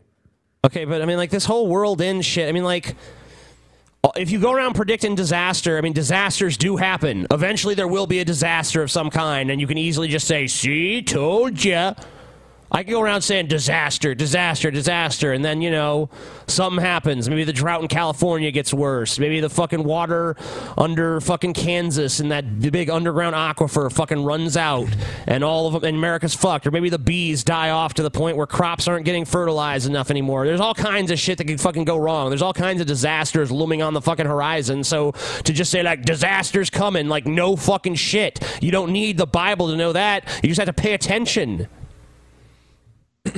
Okay, 0.65 0.85
but 0.85 1.01
I 1.01 1.07
mean, 1.07 1.16
like 1.16 1.31
this 1.31 1.45
whole 1.45 1.69
world 1.69 2.01
end 2.01 2.24
shit. 2.24 2.49
I 2.49 2.53
mean, 2.53 2.65
like. 2.65 2.97
If 4.16 4.31
you 4.31 4.41
go 4.41 4.51
around 4.51 4.77
predicting 4.77 5.15
disaster, 5.15 5.77
I 5.77 5.82
mean, 5.82 5.93
disasters 5.93 6.57
do 6.57 6.78
happen. 6.78 7.27
Eventually, 7.31 7.74
there 7.74 7.87
will 7.87 8.07
be 8.07 8.20
a 8.20 8.24
disaster 8.24 8.82
of 8.82 8.91
some 8.91 9.11
kind, 9.11 9.51
and 9.51 9.61
you 9.61 9.66
can 9.66 9.77
easily 9.77 10.09
just 10.09 10.27
say, 10.27 10.47
"See, 10.47 11.03
told 11.03 11.62
ya." 11.62 11.93
I 12.73 12.85
go 12.85 13.01
around 13.01 13.23
saying 13.23 13.49
disaster, 13.49 14.15
disaster, 14.15 14.71
disaster, 14.71 15.33
and 15.33 15.45
then, 15.45 15.61
you 15.61 15.71
know, 15.71 16.09
something 16.47 16.81
happens. 16.81 17.29
Maybe 17.29 17.43
the 17.43 17.53
drought 17.53 17.83
in 17.83 17.89
California 17.89 18.51
gets 18.53 18.73
worse. 18.73 19.19
Maybe 19.19 19.41
the 19.41 19.51
fucking 19.51 19.83
water 19.83 20.37
under 20.79 21.21
fucking 21.21 21.55
Kansas 21.55 22.21
and 22.21 22.31
that 22.31 22.61
big 22.61 22.89
underground 22.89 23.35
aquifer 23.35 23.93
fucking 23.93 24.23
runs 24.25 24.57
out 24.57 24.89
and 25.27 25.43
all 25.43 25.67
of 25.67 25.73
them, 25.73 25.85
and 25.85 25.97
America's 25.97 26.35
fucked. 26.35 26.65
Or 26.67 26.71
maybe 26.71 26.91
the 26.91 26.99
bees 26.99 27.43
die 27.43 27.71
off 27.71 27.95
to 27.95 28.05
the 28.05 28.11
point 28.11 28.37
where 28.37 28.47
crops 28.47 28.87
aren't 28.87 29.05
getting 29.05 29.25
fertilized 29.25 29.89
enough 29.89 30.11
anymore. 30.11 30.47
There's 30.47 30.61
all 30.61 30.75
kinds 30.75 31.11
of 31.11 31.19
shit 31.19 31.39
that 31.39 31.45
could 31.45 31.61
fucking 31.61 31.85
go 31.85 31.97
wrong. 31.97 32.31
There's 32.31 32.43
all 32.43 32.55
kinds 32.55 32.81
of 32.81 32.87
disasters 32.87 33.51
looming 33.51 33.83
on 33.83 33.95
the 33.95 34.01
fucking 34.01 34.27
horizon. 34.27 34.85
So 34.85 35.13
to 35.13 35.53
just 35.53 35.73
say, 35.73 35.83
like, 35.83 36.03
disasters 36.03 36.71
coming, 36.71 37.09
like, 37.09 37.27
no 37.27 37.57
fucking 37.57 37.97
shit. 37.97 38.39
You 38.63 38.71
don't 38.71 38.93
need 38.93 39.19
the 39.19 39.27
Bible 39.27 39.71
to 39.71 39.77
know 39.77 39.93
that. 39.93 40.25
You 40.43 40.51
just 40.51 40.61
have 40.61 40.75
to 40.75 40.83
pay 40.83 40.95
attention. 40.95 41.67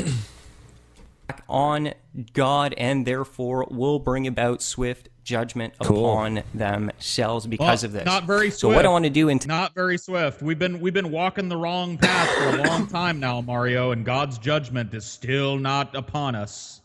on 1.48 1.94
God 2.32 2.74
and 2.76 3.06
therefore 3.06 3.66
will 3.70 3.98
bring 3.98 4.26
about 4.26 4.62
swift 4.62 5.08
judgment 5.24 5.74
upon 5.80 6.42
themselves 6.54 7.46
because 7.46 7.82
Well, 7.82 7.88
of 7.88 7.92
this. 7.92 8.04
Not 8.04 8.24
very 8.24 8.48
swift. 8.48 8.60
So 8.60 8.68
what 8.68 8.84
I 8.84 8.88
want 8.88 9.04
to 9.04 9.10
do 9.10 9.28
in 9.28 9.40
not 9.46 9.74
very 9.74 9.98
swift. 9.98 10.42
We've 10.42 10.58
been 10.58 10.80
we've 10.80 10.94
been 10.94 11.10
walking 11.10 11.48
the 11.48 11.56
wrong 11.56 11.98
path 11.98 12.28
for 12.30 12.58
a 12.58 12.68
long 12.68 12.86
time 12.86 13.20
now, 13.20 13.40
Mario, 13.40 13.92
and 13.92 14.04
God's 14.04 14.38
judgment 14.38 14.92
is 14.94 15.04
still 15.04 15.58
not 15.58 15.94
upon 15.94 16.34
us. 16.34 16.80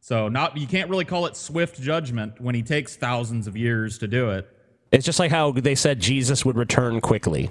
So 0.00 0.28
not 0.28 0.56
you 0.56 0.66
can't 0.66 0.90
really 0.90 1.04
call 1.04 1.26
it 1.26 1.36
swift 1.36 1.80
judgment 1.80 2.40
when 2.40 2.54
he 2.54 2.62
takes 2.62 2.96
thousands 2.96 3.46
of 3.46 3.56
years 3.56 3.98
to 3.98 4.08
do 4.08 4.30
it. 4.30 4.48
It's 4.92 5.04
just 5.04 5.18
like 5.18 5.30
how 5.30 5.50
they 5.50 5.74
said 5.74 5.98
Jesus 5.98 6.44
would 6.44 6.56
return 6.56 7.00
quickly. 7.00 7.50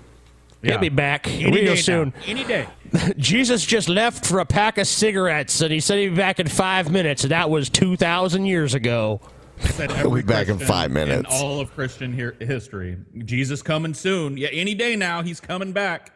Yeah. 0.64 0.72
He'll 0.72 0.80
be 0.80 0.90
back 0.90 1.28
Any 1.28 1.52
day 1.52 1.62
real 1.62 1.76
now. 1.76 1.82
soon. 1.82 2.14
Any 2.26 2.44
day. 2.46 2.68
Jesus 3.18 3.66
just 3.66 3.90
left 3.90 4.26
for 4.26 4.40
a 4.40 4.46
pack 4.46 4.78
of 4.78 4.88
cigarettes, 4.88 5.60
and 5.62 5.74
he 5.74 5.80
said 5.82 6.00
he'd 6.00 6.10
be 6.10 6.16
back 6.16 6.40
in 6.40 6.48
five 6.48 6.90
minutes. 6.90 7.24
And 7.24 7.32
that 7.32 7.50
was 7.50 7.70
two 7.70 7.98
thousand 7.98 8.46
years 8.46 8.74
ago. 8.74 9.20
Said 9.60 9.92
We'll 9.92 10.16
be 10.16 10.22
back 10.24 10.48
in 10.48 10.58
five 10.58 10.90
minutes. 10.92 11.20
In 11.20 11.26
all 11.46 11.60
of 11.60 11.74
Christian 11.76 12.14
here 12.14 12.36
history, 12.40 12.98
Jesus 13.26 13.62
coming 13.62 13.94
soon. 13.94 14.38
Yeah, 14.38 14.48
any 14.52 14.74
day 14.74 14.96
now, 14.96 15.22
he's 15.22 15.40
coming 15.40 15.74
back. 15.74 16.12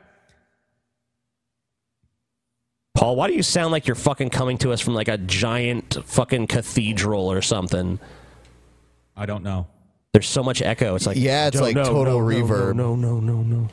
Paul, 2.96 3.16
why 3.16 3.28
do 3.28 3.34
you 3.34 3.44
sound 3.44 3.72
like 3.72 3.86
you're 3.86 3.96
fucking 3.96 4.32
coming 4.32 4.58
to 4.60 4.72
us 4.72 4.82
from 4.82 4.96
like 4.96 5.08
a 5.08 5.18
giant 5.20 5.98
fucking 6.06 6.48
cathedral 6.48 7.32
or 7.32 7.42
something? 7.42 8.00
I 9.16 9.26
don't 9.28 9.44
know. 9.44 9.68
There's 10.14 10.28
so 10.28 10.42
much 10.42 10.62
echo. 10.64 10.96
It's 10.96 11.06
like 11.06 11.18
Yeah, 11.18 11.48
it's 11.48 11.62
like 11.62 11.76
no, 11.76 11.84
total 11.84 12.20
no, 12.20 12.28
no, 12.30 12.36
reverb. 12.36 12.76
No, 12.76 12.96
no, 12.96 13.20
no, 13.20 13.20
no, 13.20 13.42
no. 13.44 13.70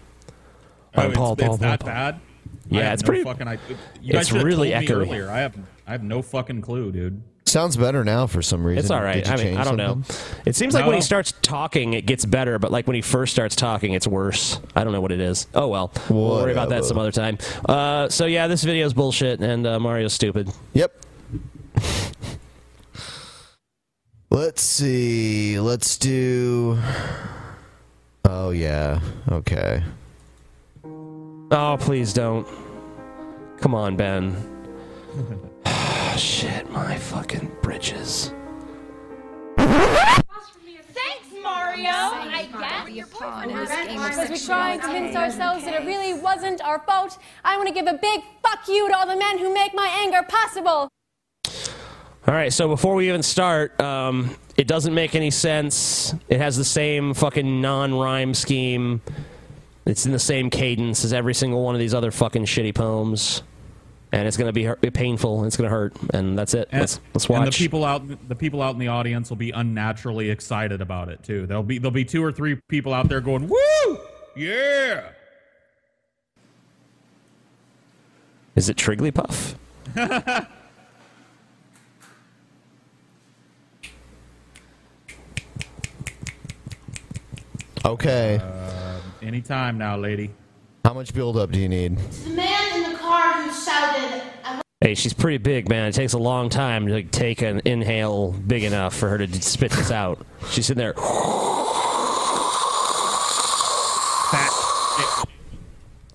Oh, 0.97 1.03
I'm 1.03 1.11
it's, 1.11 1.16
Paul, 1.19 1.33
it's 1.35 1.43
Paul, 1.43 1.57
that 1.59 1.81
Paul, 1.81 1.89
Paul. 1.89 1.95
bad. 1.95 2.21
Yeah, 2.71 2.93
it's 2.93 3.03
no 3.03 3.07
pretty- 3.07 3.25
Fucking, 3.25 3.49
I, 3.49 3.59
you 4.01 4.12
guys 4.12 4.23
it's 4.23 4.29
should've 4.31 4.45
really 4.45 4.71
told 4.71 4.81
me 4.83 4.87
echoey. 4.89 4.97
Earlier. 5.09 5.31
I 5.31 5.39
have 5.41 5.57
I 5.87 5.93
have 5.93 6.03
no 6.03 6.23
fucking 6.23 6.62
clue, 6.62 6.93
dude. 6.93 7.23
Sounds 7.47 7.77
better 7.77 8.03
now 8.05 8.27
for 8.27 8.41
some 8.41 8.65
reason. 8.65 8.79
It's 8.79 8.91
all 8.91 9.03
right. 9.03 9.16
Did 9.23 9.27
you 9.27 9.33
I 9.33 9.37
mean, 9.37 9.45
change 9.47 9.59
I 9.59 9.65
don't 9.65 9.77
know. 9.77 9.89
something? 10.03 10.16
It 10.47 10.57
seems 10.57 10.73
like 10.73 10.87
when 10.87 10.95
he 10.95 11.01
No. 11.01 11.05
starts 11.05 11.35
talking, 11.43 11.93
it 11.93 12.07
gets 12.07 12.25
better, 12.25 12.59
but 12.59 12.73
like 12.73 12.87
when 12.87 12.95
he 12.97 13.03
first 13.03 13.33
starts 13.35 13.55
talking, 13.55 13.93
it's 13.93 14.07
worse. 14.07 14.59
I 14.75 14.83
don't 14.83 14.93
know 14.95 15.03
what 15.03 15.12
it 15.12 15.21
is. 15.21 15.47
Oh 15.55 15.69
well, 15.69 15.93
we'll 16.09 16.31
worry 16.31 16.53
about 16.53 16.71
that 16.71 16.85
some 16.87 16.99
other 16.99 17.12
time. 17.12 17.37
Uh, 17.69 18.09
so 18.09 18.25
yeah, 18.27 18.47
this 18.49 18.65
video 18.65 18.87
is 18.87 18.95
bullshit, 18.95 19.41
and 19.41 19.66
uh, 19.66 19.79
Mario's 19.79 20.15
stupid. 20.15 20.49
Yep. 20.73 20.97
Let's 24.31 24.62
see. 24.62 25.61
Let's 25.61 25.97
do. 25.99 26.79
Oh 28.25 28.51
yeah. 28.51 29.01
Okay. 29.31 29.83
Oh 31.51 31.77
please 31.79 32.12
don't. 32.12 32.47
Come 33.59 33.75
on, 33.75 33.97
Ben. 33.97 34.37
Shit, 36.16 36.71
my 36.71 36.97
fucking 36.97 37.51
britches. 37.62 38.33
Thanks, 39.57 41.27
Mario. 41.43 41.91
I 41.91 42.49
guess 42.59 42.89
your 42.91 43.07
point. 43.07 43.53
As 43.53 44.31
we 44.31 44.39
try 44.39 44.73
and 44.73 44.83
convince 44.83 45.16
ourselves 45.16 45.65
that 45.65 45.83
it 45.83 45.87
really 45.87 46.15
wasn't 46.15 46.62
our 46.62 46.81
fault, 46.81 47.19
I 47.45 47.57
want 47.57 47.69
to 47.69 47.75
give 47.75 47.87
a 47.87 47.95
big 47.95 48.23
fuck 48.43 48.69
you 48.69 48.89
to 48.89 48.97
all 48.97 49.07
the 49.07 49.16
men 49.16 49.39
who 49.39 49.53
make 49.53 49.75
my 49.75 49.89
anger 50.01 50.23
possible. 50.29 50.89
All 52.27 52.33
right, 52.33 52.53
so 52.53 52.69
before 52.69 52.95
we 52.95 53.09
even 53.09 53.23
start, 53.23 53.79
um, 53.81 54.35
it 54.57 54.66
doesn't 54.66 54.95
make 54.95 55.15
any 55.15 55.31
sense. 55.31 56.15
It 56.29 56.39
has 56.39 56.57
the 56.57 56.65
same 56.65 57.12
fucking 57.12 57.61
non-rhyme 57.61 58.35
scheme. 58.35 59.03
It's 59.86 60.06
in 60.06 60.12
the 60.12 60.19
same 60.19 60.48
cadence 60.51 61.05
as 61.05 61.12
every 61.12 61.35
single 61.35 61.62
one 61.62 61.74
of 61.74 61.78
these 61.78 61.93
other 61.94 62.11
fucking 62.11 62.47
shitty 62.47 62.74
poems, 62.74 63.43
and 64.12 64.27
it's 64.27 64.36
gonna 64.36 64.52
be 64.52 64.65
hurt, 64.65 64.81
painful. 64.94 65.44
It's 65.44 65.56
gonna 65.56 65.69
hurt, 65.69 65.94
and 66.15 66.39
that's 66.39 66.55
it. 66.55 66.69
And, 66.73 66.81
let's 66.81 67.01
let's 67.12 67.28
and 67.28 67.47
the 67.47 67.51
people 67.51 67.85
out 67.85 68.28
the 68.28 68.35
people 68.35 68.62
out 68.62 68.73
in 68.73 68.78
the 68.78 68.89
audience 68.89 69.28
will 69.28 69.36
be 69.36 69.51
unnaturally 69.51 70.31
excited 70.31 70.81
about 70.81 71.11
it 71.11 71.23
too. 71.23 71.47
There'll 71.47 71.62
be 71.62 71.78
there'll 71.78 71.90
be 71.93 72.05
two 72.05 72.24
or 72.24 72.32
three 72.32 72.56
people 72.69 72.94
out 72.94 73.09
there 73.09 73.20
going, 73.20 73.48
"Woo! 73.48 73.98
Yeah!" 74.36 75.09
Is 78.56 78.69
it 78.69 78.77
Trigglypuff? 78.77 79.56
Okay. 87.85 88.40
Uh, 88.43 88.84
anytime 89.25 89.79
now, 89.79 89.97
lady. 89.97 90.31
How 90.85 90.93
much 90.93 91.15
build 91.15 91.37
up 91.37 91.51
do 91.51 91.59
you 91.59 91.69
need? 91.69 91.97
The 91.99 92.31
man 92.31 92.85
in 92.85 92.93
the 92.93 92.99
car 92.99 93.43
who 93.43 93.53
shouted, 93.53 94.23
Hey, 94.81 94.95
she's 94.95 95.15
pretty 95.15 95.39
big, 95.39 95.69
man. 95.69 95.89
It 95.89 95.93
takes 95.93 96.13
a 96.13 96.19
long 96.19 96.51
time 96.51 96.87
to 96.87 96.93
like, 96.93 97.11
take 97.11 97.41
an 97.41 97.63
inhale 97.65 98.33
big 98.33 98.65
enough 98.65 98.95
for 98.95 99.09
her 99.09 99.19
to 99.19 99.43
spit 99.43 99.73
this 99.73 99.91
out. 99.91 100.27
She's 100.51 100.67
sitting 100.67 100.79
there. 100.79 100.95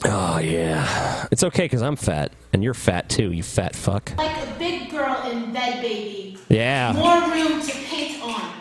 Oh 0.05 0.37
yeah, 0.41 1.27
it's 1.31 1.43
okay 1.43 1.65
because 1.65 1.81
I'm 1.81 1.95
fat 1.95 2.31
and 2.53 2.63
you're 2.63 2.73
fat 2.73 3.09
too. 3.09 3.31
You 3.31 3.43
fat 3.43 3.75
fuck. 3.75 4.13
like 4.17 4.47
a 4.47 4.55
big 4.57 4.89
girl 4.91 5.29
in 5.29 5.51
bed, 5.51 5.81
baby. 5.81 6.37
Yeah. 6.47 6.93
More 6.93 7.29
room 7.29 7.61
to 7.61 7.71
paint 7.71 8.23
on. 8.23 8.53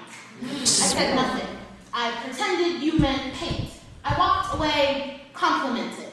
I 0.43 0.65
said 0.65 1.15
nothing. 1.15 1.49
I 1.93 2.11
pretended 2.25 2.83
you 2.83 2.99
meant 2.99 3.35
paint. 3.35 3.78
I 4.09 4.19
walked 4.19 4.55
away 4.55 5.21
complimented. 5.35 6.07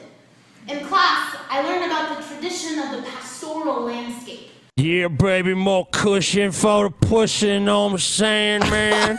In 0.68 0.84
class, 0.86 1.36
I 1.48 1.62
learned 1.62 1.84
about 1.86 2.18
the 2.18 2.34
tradition 2.34 2.78
of 2.78 2.90
the 2.90 3.02
pastoral 3.08 3.82
landscape. 3.84 4.50
Yeah, 4.76 5.08
baby, 5.08 5.54
more 5.54 5.86
cushion 5.92 6.52
for 6.52 6.84
the 6.84 6.90
pussy. 6.90 7.46
You 7.46 7.60
know 7.60 7.84
what 7.84 7.92
I'm 7.92 7.98
saying, 7.98 8.60
man? 8.68 9.18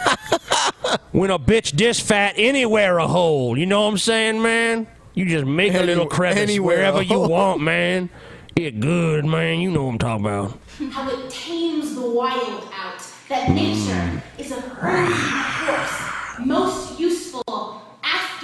when 1.11 1.31
a 1.31 1.39
bitch 1.39 1.71
this 1.71 1.99
fat, 1.99 2.35
anywhere 2.37 2.99
a 2.99 3.07
hole. 3.07 3.57
You 3.57 3.65
know 3.65 3.81
what 3.81 3.93
I'm 3.93 3.97
saying, 3.97 4.41
man? 4.41 4.85
You 5.15 5.25
just 5.25 5.45
make 5.45 5.73
a 5.73 5.81
little 5.81 6.03
Any- 6.03 6.09
crevice 6.11 6.37
anywhere 6.37 6.77
wherever 6.77 7.01
you 7.01 7.19
want, 7.19 7.61
man. 7.61 8.09
It 8.55 8.79
good, 8.79 9.25
man. 9.25 9.59
You 9.59 9.71
know 9.71 9.85
what 9.85 9.93
I'm 9.93 9.97
talking 9.97 10.25
about. 10.25 10.59
How 10.91 11.09
it 11.09 11.29
tames 11.31 11.95
the 11.95 12.07
wild 12.07 12.69
out. 12.71 13.01
That 13.29 13.49
nature 13.49 14.21
is 14.37 14.51
a 14.51 14.61
herding 14.61 15.11
horse, 15.17 16.45
most 16.45 16.99
useful 16.99 17.81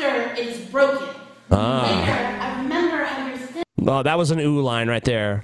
after 0.03 0.41
it 0.41 0.47
is 0.47 0.59
broken. 0.69 1.07
Ah. 1.51 1.83
Later, 1.83 2.41
I 2.41 2.61
remember 2.61 3.03
how 3.03 3.27
your 3.27 3.37
thin 3.37 3.63
Oh, 3.85 4.03
that 4.03 4.17
was 4.17 4.31
an 4.31 4.39
ooh 4.39 4.61
line 4.61 4.87
right 4.87 5.03
there. 5.03 5.43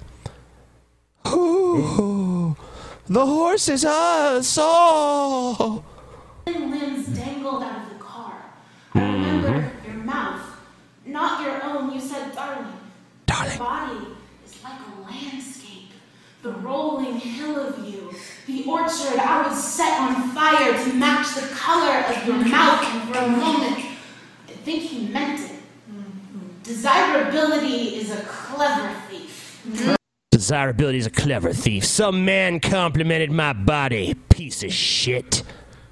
Ooh, 1.28 2.56
the 3.06 3.26
horses 3.26 3.84
I 3.86 4.40
saw. 4.40 5.82
limbs 6.46 7.06
dangled 7.08 7.62
out 7.62 7.82
of 7.82 7.88
the 7.90 8.02
car. 8.02 8.42
I 8.94 9.00
remember 9.00 9.70
your 9.86 9.96
mouth, 9.96 10.42
not 11.06 11.42
your 11.42 11.62
own. 11.62 11.92
You 11.92 12.00
said, 12.00 12.34
darling. 12.34 12.72
Darling. 13.26 13.50
Your 13.50 13.58
body 13.58 14.06
is 14.44 14.64
like 14.64 14.80
a 14.80 15.02
landscape. 15.02 15.90
The 16.42 16.52
rolling 16.52 17.16
hill 17.18 17.60
of 17.60 17.86
you. 17.86 18.14
The 18.46 18.64
orchard 18.64 19.18
I 19.18 19.46
would 19.46 19.56
set 19.56 20.00
on 20.00 20.30
fire 20.30 20.72
to 20.84 20.92
match 20.94 21.34
the 21.34 21.46
color 21.54 22.04
of 22.06 22.26
your 22.26 22.36
mouth. 22.36 22.82
And 22.84 23.14
for 23.14 23.18
a 23.20 23.28
moment, 23.28 23.76
I 23.76 23.89
think 24.62 24.82
he 24.82 25.08
meant 25.08 25.40
it. 25.40 25.56
Desirability 26.62 27.96
is 27.96 28.10
a 28.10 28.20
clever 28.22 28.94
thief. 29.08 29.64
Desirability 30.30 30.98
is 30.98 31.06
a 31.06 31.10
clever 31.10 31.52
thief. 31.52 31.84
Some 31.84 32.24
man 32.24 32.60
complimented 32.60 33.30
my 33.30 33.52
body. 33.52 34.14
Piece 34.28 34.62
of 34.62 34.72
shit. 34.72 35.42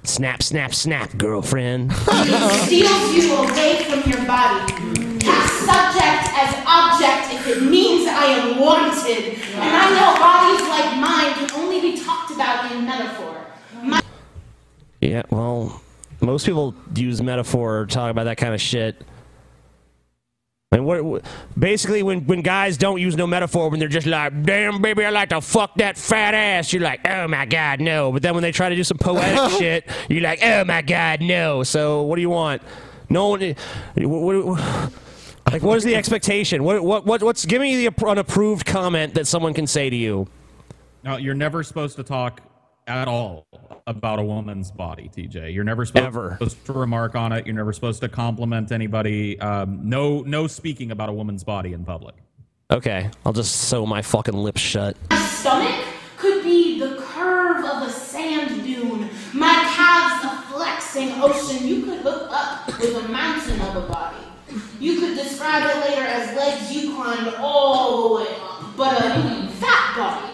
Snap, 0.03 0.41
snap, 0.41 0.73
snap, 0.73 1.17
girlfriend. 1.17 1.91
It 2.07 2.65
steals 2.65 3.13
you 3.13 3.35
away 3.35 3.83
from 3.83 4.09
your 4.09 4.25
body. 4.25 4.71
Cast 5.19 5.65
subject 5.65 6.23
as 6.37 6.55
object 6.65 7.33
if 7.33 7.47
it 7.47 7.63
means 7.63 8.07
I 8.07 8.25
am 8.25 8.59
wanted. 8.59 9.37
And 9.55 9.75
I 9.75 9.89
know 9.97 10.15
bodies 10.19 10.67
like 10.69 10.97
mine 10.99 11.33
can 11.33 11.61
only 11.61 11.81
be 11.81 11.99
talked 12.01 12.31
about 12.31 12.71
in 12.71 12.85
metaphor. 12.85 13.45
My 13.83 14.01
yeah, 15.01 15.23
well, 15.29 15.81
most 16.21 16.45
people 16.45 16.75
use 16.95 17.21
metaphor 17.21 17.79
or 17.79 17.85
talk 17.85 18.11
about 18.11 18.25
that 18.25 18.37
kind 18.37 18.53
of 18.53 18.61
shit 18.61 19.01
And 20.71 20.85
what, 20.85 21.03
what 21.03 21.25
basically 21.57 22.03
when 22.03 22.27
when 22.27 22.41
guys 22.43 22.77
don't 22.77 23.01
use 23.01 23.15
no 23.17 23.25
metaphor 23.25 23.69
when 23.69 23.79
they're 23.79 23.89
just 23.89 24.05
like, 24.05 24.43
"Damn 24.43 24.83
baby, 24.83 25.03
I 25.03 25.09
like 25.09 25.29
to 25.29 25.41
fuck 25.41 25.73
that 25.77 25.97
fat 25.97 26.35
ass," 26.35 26.71
you're 26.71 26.83
like, 26.83 27.07
"Oh 27.07 27.27
my 27.27 27.47
god, 27.47 27.81
no." 27.81 28.11
But 28.11 28.21
then 28.21 28.35
when 28.35 28.43
they 28.43 28.51
try 28.51 28.69
to 28.69 28.75
do 28.75 28.83
some 28.83 28.99
poetic 28.99 29.51
shit, 29.59 29.89
you're 30.09 30.21
like, 30.21 30.43
"Oh 30.43 30.63
my 30.65 30.83
god, 30.83 31.21
no." 31.21 31.63
So 31.63 32.03
what 32.03 32.17
do 32.17 32.21
you 32.21 32.29
want? 32.29 32.61
No 33.09 33.29
one. 33.29 33.55
What, 33.95 34.45
what, 34.45 34.91
like, 35.51 35.63
what 35.63 35.77
is 35.77 35.83
the 35.83 35.95
expectation? 35.95 36.63
What, 36.63 36.83
what, 36.83 37.03
what, 37.03 37.23
what's? 37.23 37.45
Give 37.45 37.61
me 37.61 37.87
the 37.87 38.05
an 38.05 38.19
approved 38.19 38.67
comment 38.67 39.15
that 39.15 39.25
someone 39.25 39.55
can 39.55 39.65
say 39.65 39.89
to 39.89 39.95
you. 39.95 40.27
No, 41.03 41.17
you're 41.17 41.33
never 41.33 41.63
supposed 41.63 41.95
to 41.95 42.03
talk 42.03 42.41
at 42.85 43.07
all 43.07 43.47
about 43.87 44.19
a 44.19 44.23
woman's 44.23 44.71
body, 44.71 45.09
TJ. 45.15 45.53
You're 45.53 45.63
never 45.63 45.85
supposed, 45.85 46.05
Ever. 46.05 46.31
supposed 46.33 46.65
to 46.65 46.73
remark 46.73 47.15
on 47.15 47.31
it. 47.31 47.45
You're 47.45 47.55
never 47.55 47.73
supposed 47.73 48.01
to 48.01 48.09
compliment 48.09 48.71
anybody. 48.71 49.39
Um, 49.39 49.81
no, 49.89 50.21
no 50.21 50.47
speaking 50.47 50.91
about 50.91 51.09
a 51.09 51.13
woman's 51.13 51.43
body 51.43 51.73
in 51.73 51.85
public. 51.85 52.15
Okay, 52.71 53.09
I'll 53.25 53.33
just 53.33 53.55
sew 53.55 53.85
my 53.85 54.01
fucking 54.01 54.35
lips 54.35 54.61
shut. 54.61 54.95
My 55.09 55.17
stomach 55.25 55.85
could 56.17 56.43
be 56.43 56.79
the 56.79 56.97
curve 57.01 57.65
of 57.65 57.87
a 57.87 57.91
sand 57.91 58.63
dune. 58.63 59.09
My 59.33 59.53
calves 59.75 60.25
a 60.25 60.53
flexing 60.53 61.11
ocean. 61.21 61.67
You 61.67 61.83
could 61.83 61.99
hook 62.01 62.27
up 62.31 62.67
with 62.67 62.95
a 62.95 63.07
mountain 63.09 63.59
of 63.61 63.75
a 63.83 63.87
body. 63.87 64.17
You 64.79 64.99
could 64.99 65.15
describe 65.15 65.63
it 65.69 65.89
later 65.89 66.01
as 66.03 66.35
legs 66.35 66.71
you 66.71 66.93
climbed 66.95 67.35
all 67.39 68.09
the 68.09 68.15
way 68.23 68.27
up. 68.39 68.77
But 68.77 69.01
a 69.01 69.47
fat 69.53 69.95
body, 69.97 70.33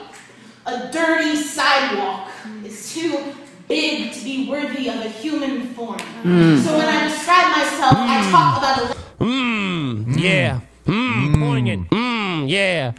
a 0.65 0.91
dirty 0.91 1.35
sidewalk, 1.35 2.29
is 2.75 2.93
too 2.93 3.33
big 3.67 4.13
to 4.13 4.23
be 4.23 4.49
worthy 4.49 4.89
of 4.89 4.97
a 4.97 5.09
human 5.09 5.67
form. 5.73 5.99
Mm. 6.23 6.61
So 6.63 6.77
when 6.77 6.87
I 6.87 7.07
describe 7.07 7.47
myself, 7.55 7.93
I 7.95 8.21
mm. 8.21 8.31
talk 8.31 8.57
about 8.57 8.91
a 8.91 9.23
Mmm, 9.23 10.19
yeah. 10.19 10.59
Mmm, 10.85 11.39
poignant. 11.39 11.89
Mmm, 11.89 12.49
yeah. 12.49 12.91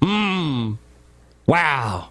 Mmm. 0.00 0.76
Wow. 1.46 2.10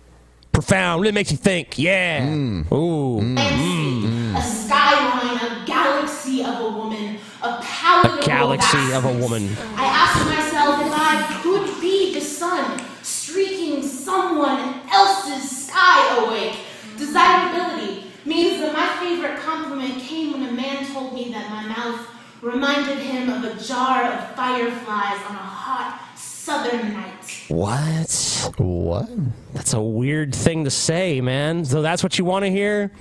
Profound. 0.51 1.01
Really 1.01 1.13
makes 1.13 1.31
you 1.31 1.37
think. 1.37 1.77
Yeah. 1.77 2.27
Ooh. 2.27 3.21
Mmm. 3.21 4.35
a 4.35 4.41
skyline, 4.41 5.37
a 5.37 5.65
galaxy 5.65 6.43
of 6.43 6.59
a 6.59 6.69
woman, 6.69 7.17
a 7.43 7.61
palatable 7.61 8.23
A 8.23 8.25
galaxy 8.25 8.93
of 8.93 9.05
a 9.05 9.13
woman. 9.13 9.55
I 9.75 9.85
asked 9.85 10.25
myself 10.25 10.85
if 10.87 10.93
I 10.93 11.41
could 11.43 11.79
be 11.79 12.13
the 12.15 12.21
sun, 12.21 12.81
streaking 13.03 13.83
someone 13.83 14.81
else's 14.91 15.67
sky 15.67 16.25
awake. 16.25 16.57
Desirability 17.05 18.05
means 18.25 18.61
that 18.61 18.73
my 18.73 18.87
favorite 19.05 19.37
compliment 19.39 19.99
came 19.99 20.31
when 20.31 20.47
a 20.47 20.51
man 20.51 20.85
told 20.93 21.13
me 21.13 21.31
that 21.31 21.49
my 21.49 21.67
mouth 21.67 22.09
reminded 22.41 22.97
him 22.97 23.29
of 23.29 23.43
a 23.43 23.61
jar 23.61 24.11
of 24.11 24.35
fireflies 24.35 25.19
on 25.27 25.35
a 25.35 25.49
hot 25.59 25.99
southern 26.15 26.93
night. 26.93 27.43
What? 27.49 28.53
What? 28.57 29.09
That's 29.53 29.73
a 29.73 29.81
weird 29.81 30.33
thing 30.33 30.63
to 30.63 30.71
say, 30.71 31.19
man. 31.19 31.65
So 31.65 31.81
that's 31.81 32.03
what 32.03 32.17
you 32.17 32.25
want 32.25 32.45
to 32.45 32.51
hear? 32.51 32.91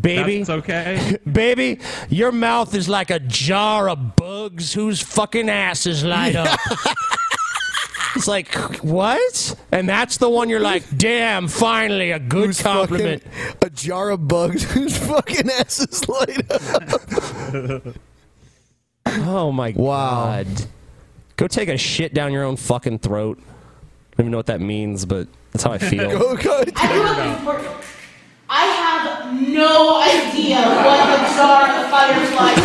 Baby. 0.00 0.38
That's 0.38 0.50
okay. 0.50 1.18
Baby, 1.30 1.80
your 2.08 2.32
mouth 2.32 2.74
is 2.74 2.88
like 2.88 3.10
a 3.10 3.20
jar 3.20 3.90
of 3.90 4.16
bugs 4.16 4.72
whose 4.72 5.02
fucking 5.02 5.50
asses 5.50 6.02
light 6.02 6.34
up. 6.34 6.58
It's 8.16 8.28
like, 8.28 8.54
what? 8.82 9.56
And 9.72 9.88
that's 9.88 10.18
the 10.18 10.28
one 10.30 10.48
you're 10.48 10.60
like, 10.60 10.84
damn, 10.96 11.48
finally, 11.48 12.12
a 12.12 12.18
good 12.18 12.46
Who's 12.46 12.62
compliment. 12.62 13.22
a 13.60 13.70
jar 13.70 14.10
of 14.10 14.28
bugs 14.28 14.62
whose 14.72 14.96
fucking 14.96 15.50
asses 15.50 16.08
light 16.08 16.50
up. 16.50 17.94
oh 19.06 19.50
my 19.52 19.72
god. 19.72 20.46
Go 21.36 21.48
take 21.48 21.68
a 21.68 21.76
shit 21.76 22.14
down 22.14 22.32
your 22.32 22.44
own 22.44 22.56
fucking 22.56 23.00
throat. 23.00 23.38
I 23.40 24.16
don't 24.18 24.26
even 24.26 24.30
know 24.30 24.38
what 24.38 24.46
that 24.46 24.60
means, 24.60 25.04
but 25.04 25.26
that's 25.50 25.64
how 25.64 25.72
I 25.72 25.78
feel. 25.90 26.16
Go, 26.16 26.36
go. 26.36 26.62
I 26.76 26.92
grew 26.92 27.02
up 27.02 27.18
in 27.38 27.44
Portland. 27.44 27.84
I 28.48 28.66
have 28.66 29.40
no 29.48 30.00
idea 30.02 30.58
what 30.60 31.08
a 31.08 31.34
jar 31.34 31.64
of 31.64 31.90
fireflies 31.90 32.60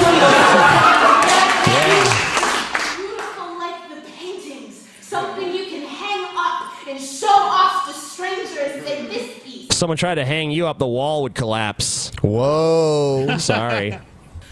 Beautiful 2.98 3.58
like 3.58 3.90
the 3.90 4.02
paintings. 4.12 4.86
Something 5.10 5.56
you 5.56 5.66
can 5.66 5.88
hang 5.88 6.28
up 6.38 6.88
and 6.88 7.02
show 7.02 7.28
off 7.28 7.88
to 7.88 7.94
strangers. 7.94 8.86
Say 8.86 9.08
this 9.08 9.44
piece. 9.44 9.76
Someone 9.76 9.98
tried 9.98 10.16
to 10.16 10.26
hang 10.26 10.52
you 10.52 10.68
up, 10.68 10.78
the 10.78 10.86
wall 10.86 11.24
would 11.24 11.34
collapse. 11.34 12.12
Whoa. 12.22 13.26
Sorry. 13.40 13.98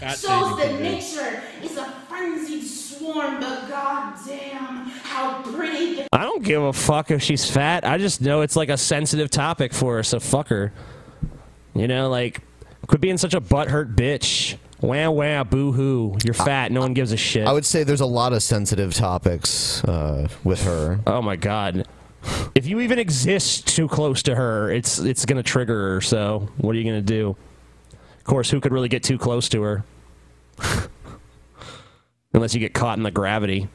Shows 0.00 0.58
that 0.58 0.80
nature 0.80 1.40
is 1.62 1.76
a 1.76 1.84
frenzied 2.08 2.64
swarm, 2.64 3.38
but 3.38 3.68
goddamn, 3.68 4.88
how 5.04 5.42
pretty 5.42 5.94
the 5.94 6.08
I 6.12 6.24
don't 6.24 6.42
give 6.42 6.60
a 6.60 6.72
fuck 6.72 7.12
if 7.12 7.22
she's 7.22 7.48
fat. 7.48 7.84
I 7.84 7.98
just 7.98 8.20
know 8.20 8.40
it's 8.40 8.56
like 8.56 8.68
a 8.68 8.76
sensitive 8.76 9.30
topic 9.30 9.72
for 9.72 9.94
her, 9.94 10.02
so 10.02 10.18
fuck 10.18 10.48
her. 10.48 10.72
You 11.76 11.86
know, 11.86 12.08
like, 12.10 12.40
quit 12.88 13.00
being 13.00 13.16
such 13.16 13.34
a 13.34 13.40
butthurt 13.40 13.94
bitch. 13.94 14.56
Wah 14.80 15.10
wah, 15.10 15.42
boo 15.42 15.72
hoo. 15.72 16.16
You're 16.24 16.34
fat. 16.34 16.70
No 16.70 16.80
one 16.80 16.94
gives 16.94 17.10
a 17.10 17.16
shit. 17.16 17.46
I 17.46 17.52
would 17.52 17.66
say 17.66 17.82
there's 17.82 18.00
a 18.00 18.06
lot 18.06 18.32
of 18.32 18.42
sensitive 18.42 18.94
topics 18.94 19.82
uh, 19.84 20.28
with 20.44 20.62
her. 20.62 21.00
Oh 21.06 21.20
my 21.20 21.34
god. 21.34 21.86
If 22.54 22.66
you 22.66 22.80
even 22.80 22.98
exist 22.98 23.66
too 23.68 23.88
close 23.88 24.22
to 24.24 24.34
her, 24.36 24.70
it's 24.70 24.98
it's 24.98 25.26
gonna 25.26 25.42
trigger 25.42 25.94
her. 25.94 26.00
So 26.00 26.48
what 26.58 26.76
are 26.76 26.78
you 26.78 26.84
gonna 26.84 27.00
do? 27.02 27.36
Of 28.18 28.24
course, 28.24 28.50
who 28.50 28.60
could 28.60 28.72
really 28.72 28.88
get 28.88 29.02
too 29.02 29.18
close 29.18 29.48
to 29.50 29.62
her? 29.62 29.84
Unless 32.32 32.54
you 32.54 32.60
get 32.60 32.74
caught 32.74 32.98
in 32.98 33.02
the 33.02 33.10
gravity. 33.10 33.68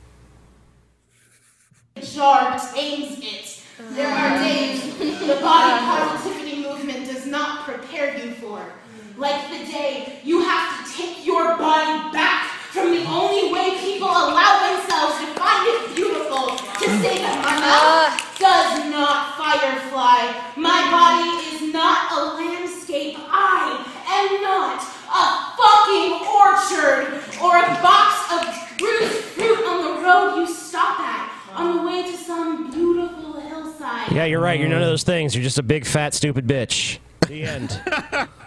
jar 2.01 2.57
tames 2.73 3.19
it. 3.19 3.61
There 3.91 4.07
are 4.07 4.38
days 4.41 4.97
the 4.97 5.35
body 5.41 5.84
positivity 5.85 6.63
movement 6.63 7.07
does 7.07 7.25
not 7.25 7.65
prepare 7.65 8.17
you 8.17 8.34
for. 8.35 8.73
Like 9.18 9.48
the 9.49 9.72
day 9.72 10.19
you 10.23 10.41
have 10.41 10.85
to 10.85 10.98
take 10.98 11.26
your 11.26 11.56
body 11.57 12.11
back 12.11 12.49
from 12.73 12.90
the 12.90 13.06
only 13.06 13.53
way 13.53 13.77
people 13.80 14.10
allow 14.10 14.73
themselves 14.73 15.22
to 15.22 15.27
find 15.38 15.69
it 15.69 15.95
beautiful 15.95 16.57
to 16.57 16.85
say 16.98 17.22
that 17.22 17.38
my 17.45 17.53
mouth 17.61 18.10
ah. 18.10 18.18
does 18.41 18.90
not 18.90 19.38
firefly. 19.38 20.34
My 20.57 20.81
body 20.90 21.30
is 21.53 21.72
not 21.72 22.10
a 22.10 22.41
landscape. 22.41 23.15
I 23.30 23.85
am 24.10 24.41
not 24.41 24.81
a 24.81 25.26
fucking 25.61 26.26
orchard 26.26 27.22
or 27.38 27.61
a 27.61 27.69
box 27.85 28.18
of 28.34 28.77
bruised 28.80 29.23
fruit 29.38 29.61
on 29.64 29.95
the 29.95 30.02
road 30.02 30.41
you 30.41 30.48
stop 30.52 30.99
at 30.99 31.30
on 31.53 31.77
the 31.77 31.84
way 31.84 32.02
to 32.02 32.18
some 32.18 32.72
beautiful 32.72 33.40
hillside. 33.40 34.11
Yeah, 34.11 34.26
you're 34.26 34.41
right. 34.41 34.60
You're 34.60 34.69
none 34.69 34.81
of 34.81 34.88
those 34.88 35.03
things. 35.03 35.35
You're 35.35 35.44
just 35.44 35.60
a 35.60 35.64
big 35.64 35.85
fat 35.85 36.15
stupid 36.15 36.48
bitch. 36.48 36.98
The 37.27 37.44
end. 37.44 38.30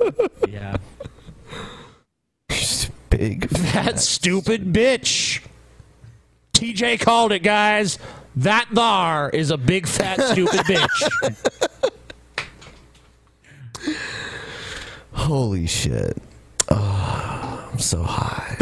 yeah. 0.48 0.76
Big 3.10 3.48
fat 3.58 4.00
stupid 4.00 4.72
bitch. 4.72 5.42
TJ 6.54 7.00
called 7.00 7.32
it, 7.32 7.40
guys. 7.40 7.98
That 8.36 8.68
thar 8.72 9.28
is 9.30 9.50
a 9.50 9.58
big 9.58 9.86
fat 9.86 10.18
stupid 10.20 10.60
bitch. 10.60 11.60
Holy 15.12 15.66
shit. 15.66 16.16
Oh, 16.70 17.68
I'm 17.70 17.78
so 17.78 18.02
high. 18.02 18.56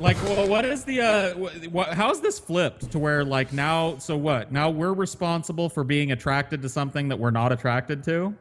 like 0.00 0.16
well, 0.24 0.48
what 0.48 0.64
is 0.64 0.84
the 0.84 1.02
uh 1.02 1.34
what, 1.68 1.88
how's 1.90 2.22
this 2.22 2.38
flipped 2.38 2.90
to 2.92 2.98
where 2.98 3.22
like 3.22 3.52
now 3.52 3.98
so 3.98 4.16
what 4.16 4.50
now 4.50 4.70
we're 4.70 4.94
responsible 4.94 5.68
for 5.68 5.84
being 5.84 6.12
attracted 6.12 6.62
to 6.62 6.68
something 6.70 7.08
that 7.08 7.18
we're 7.18 7.30
not 7.30 7.52
attracted 7.52 8.02
to 8.04 8.34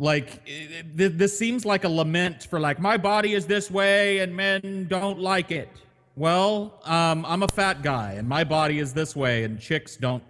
like 0.00 0.40
it, 0.46 0.70
it- 0.72 0.96
th- 0.98 1.12
this 1.12 1.38
seems 1.38 1.64
like 1.66 1.84
a 1.84 1.88
lament 1.88 2.44
for 2.50 2.58
like 2.58 2.80
my 2.80 2.96
body 2.96 3.34
is 3.34 3.46
this 3.46 3.70
way 3.70 4.18
and 4.20 4.34
men 4.34 4.86
don't 4.88 5.18
like 5.20 5.50
it 5.52 5.68
well 6.16 6.80
um 6.84 7.24
i'm 7.26 7.42
a 7.42 7.48
fat 7.48 7.82
guy 7.82 8.12
and 8.14 8.26
my 8.26 8.42
body 8.42 8.78
is 8.78 8.92
this 8.94 9.14
way 9.14 9.44
and 9.44 9.60
chicks 9.60 9.96
don't 9.96 10.22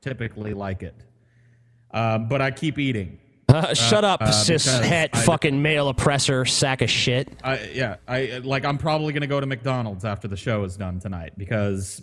typically 0.00 0.54
like 0.54 0.82
it 0.82 0.94
um 1.92 2.26
but 2.26 2.40
i 2.40 2.50
keep 2.50 2.78
eating 2.78 3.18
Uh, 3.50 3.72
shut 3.88 4.04
up, 4.04 4.20
uh, 4.22 4.30
cis 4.30 4.66
het, 4.66 5.10
I- 5.14 5.20
fucking 5.22 5.60
male 5.62 5.88
oppressor 5.88 6.44
sack 6.44 6.82
of 6.82 6.90
shit. 6.90 7.28
I, 7.42 7.58
yeah, 7.72 7.96
I 8.06 8.40
like. 8.44 8.66
I'm 8.66 8.76
probably 8.76 9.14
gonna 9.14 9.26
go 9.26 9.40
to 9.40 9.46
McDonald's 9.46 10.04
after 10.04 10.28
the 10.28 10.36
show 10.36 10.64
is 10.64 10.76
done 10.76 11.00
tonight 11.00 11.32
because 11.38 12.02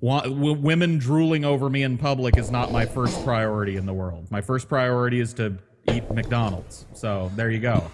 wa- 0.00 0.22
w- 0.22 0.54
women 0.54 0.98
drooling 0.98 1.44
over 1.44 1.68
me 1.68 1.82
in 1.82 1.98
public 1.98 2.38
is 2.38 2.52
not 2.52 2.70
my 2.70 2.86
first 2.86 3.24
priority 3.24 3.74
in 3.76 3.86
the 3.86 3.92
world. 3.92 4.30
My 4.30 4.40
first 4.40 4.68
priority 4.68 5.18
is 5.18 5.34
to 5.34 5.58
eat 5.96 6.10
McDonald's. 6.10 6.86
So 6.94 7.30
there 7.36 7.50
you 7.50 7.60
go. 7.60 7.90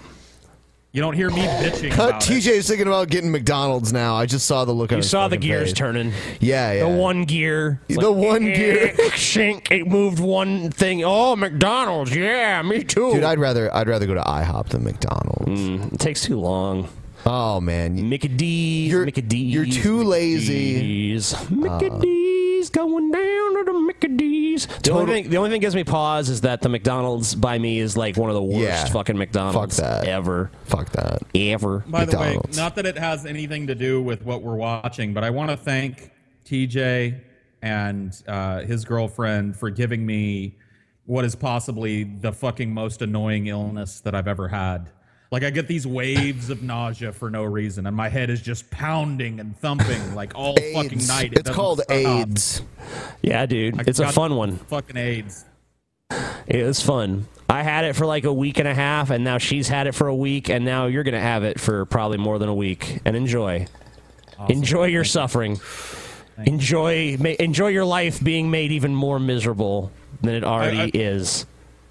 You 0.92 1.00
don't 1.00 1.14
hear 1.14 1.28
me 1.28 1.40
bitching 1.42 1.92
about 1.92 2.22
it. 2.30 2.32
TJ's 2.32 2.68
thinking 2.68 2.86
about 2.86 3.08
getting 3.08 3.32
McDonald's 3.32 3.92
now. 3.92 4.14
I 4.14 4.26
just 4.26 4.46
saw 4.46 4.64
the 4.64 4.70
look 4.70 4.92
on 4.92 4.98
You 4.98 5.02
his 5.02 5.10
saw 5.10 5.26
the 5.26 5.34
fucking 5.34 5.48
gears 5.48 5.68
face. 5.70 5.72
turning. 5.72 6.12
Yeah, 6.38 6.70
yeah. 6.72 6.88
The 6.88 6.96
one 6.96 7.24
gear. 7.24 7.80
The 7.88 8.12
one 8.12 8.44
eh, 8.44 8.54
gear. 8.54 8.88
Shink. 9.10 9.72
It 9.72 9.88
moved 9.88 10.20
one 10.20 10.70
thing. 10.70 11.02
Oh, 11.02 11.34
McDonald's. 11.34 12.14
Yeah, 12.14 12.62
me 12.62 12.84
too. 12.84 13.12
Dude, 13.12 13.24
I'd 13.24 13.40
rather 13.40 13.74
I'd 13.74 13.88
rather 13.88 14.06
go 14.06 14.14
to 14.14 14.20
IHOP 14.22 14.68
than 14.68 14.84
McDonald's. 14.84 15.60
Mm, 15.60 15.94
it 15.94 15.98
takes 15.98 16.22
too 16.22 16.38
long. 16.38 16.88
Oh 17.26 17.60
man, 17.60 18.08
Mickey 18.08 18.28
D's, 18.28 18.90
you're 18.90 19.04
Mickey 19.06 19.22
D's, 19.22 19.54
you're 19.54 19.64
too 19.64 20.02
lazy. 20.02 20.80
D's. 20.80 21.50
Mickey 21.50 21.88
Uh, 21.90 21.98
D's 21.98 22.68
going 22.70 23.10
down 23.10 23.54
to 23.56 23.72
the 23.72 23.78
Mickey 23.86 24.08
D's. 24.08 24.66
The 24.66 24.92
only 24.92 25.06
thing, 25.22 25.30
the 25.30 25.38
only 25.38 25.48
thing 25.50 25.60
gives 25.62 25.74
me 25.74 25.84
pause 25.84 26.28
is 26.28 26.42
that 26.42 26.60
the 26.60 26.68
McDonald's 26.68 27.34
by 27.34 27.58
me 27.58 27.78
is 27.78 27.96
like 27.96 28.16
one 28.18 28.28
of 28.28 28.34
the 28.34 28.42
worst 28.42 28.60
Yeah. 28.60 28.84
fucking 28.86 29.16
McDonald's 29.16 29.78
Fuck 29.80 29.86
that. 30.02 30.06
ever. 30.08 30.50
Fuck 30.64 30.90
that. 30.90 31.22
Ever. 31.34 31.78
By 31.88 32.04
the 32.04 32.18
way, 32.18 32.38
not 32.56 32.74
that 32.76 32.84
it 32.84 32.98
has 32.98 33.24
anything 33.24 33.66
to 33.68 33.74
do 33.74 34.02
with 34.02 34.24
what 34.26 34.42
we're 34.42 34.56
watching, 34.56 35.14
but 35.14 35.24
I 35.24 35.30
want 35.30 35.50
to 35.50 35.56
thank 35.56 36.10
TJ 36.44 37.20
and 37.62 38.14
uh, 38.28 38.60
his 38.60 38.84
girlfriend 38.84 39.56
for 39.56 39.70
giving 39.70 40.04
me 40.04 40.56
what 41.06 41.24
is 41.24 41.34
possibly 41.34 42.04
the 42.04 42.32
fucking 42.32 42.72
most 42.72 43.00
annoying 43.00 43.46
illness 43.46 44.00
that 44.00 44.14
I've 44.14 44.28
ever 44.28 44.48
had. 44.48 44.90
Like 45.30 45.42
I 45.42 45.50
get 45.50 45.66
these 45.66 45.86
waves 45.86 46.50
of 46.50 46.62
nausea 46.62 47.12
for 47.12 47.28
no 47.30 47.42
reason, 47.42 47.86
and 47.86 47.96
my 47.96 48.08
head 48.08 48.30
is 48.30 48.40
just 48.40 48.70
pounding 48.70 49.40
and 49.40 49.56
thumping 49.58 50.14
like 50.14 50.32
all 50.36 50.56
fucking 50.74 51.06
night. 51.06 51.32
It 51.32 51.40
It's 51.40 51.50
called 51.50 51.80
stop. 51.80 51.90
AIDS. 51.90 52.62
Yeah, 53.22 53.44
dude. 53.46 53.80
I 53.80 53.84
it's 53.86 53.98
a 53.98 54.12
fun 54.12 54.36
one. 54.36 54.56
Fucking 54.58 54.96
AIDS. 54.96 55.44
It 56.46 56.64
was 56.64 56.80
fun. 56.80 57.26
I 57.48 57.62
had 57.62 57.84
it 57.84 57.96
for 57.96 58.06
like 58.06 58.24
a 58.24 58.32
week 58.32 58.58
and 58.58 58.68
a 58.68 58.74
half, 58.74 59.10
and 59.10 59.24
now 59.24 59.38
she's 59.38 59.66
had 59.68 59.86
it 59.86 59.92
for 59.94 60.06
a 60.06 60.14
week, 60.14 60.48
and 60.50 60.64
now 60.64 60.86
you're 60.86 61.02
gonna 61.04 61.20
have 61.20 61.42
it 61.42 61.58
for 61.58 61.84
probably 61.86 62.18
more 62.18 62.38
than 62.38 62.48
a 62.48 62.54
week. 62.54 63.00
And 63.04 63.16
enjoy, 63.16 63.66
enjoy 64.48 64.84
your 64.86 65.04
suffering. 65.04 65.58
Enjoy, 66.46 67.16
ma- 67.18 67.30
enjoy 67.38 67.68
your 67.68 67.84
life 67.84 68.22
being 68.22 68.50
made 68.50 68.72
even 68.72 68.94
more 68.94 69.18
miserable 69.20 69.90
than 70.20 70.34
it 70.34 70.44
already 70.44 70.78
I- 70.78 70.90
is. 70.92 71.46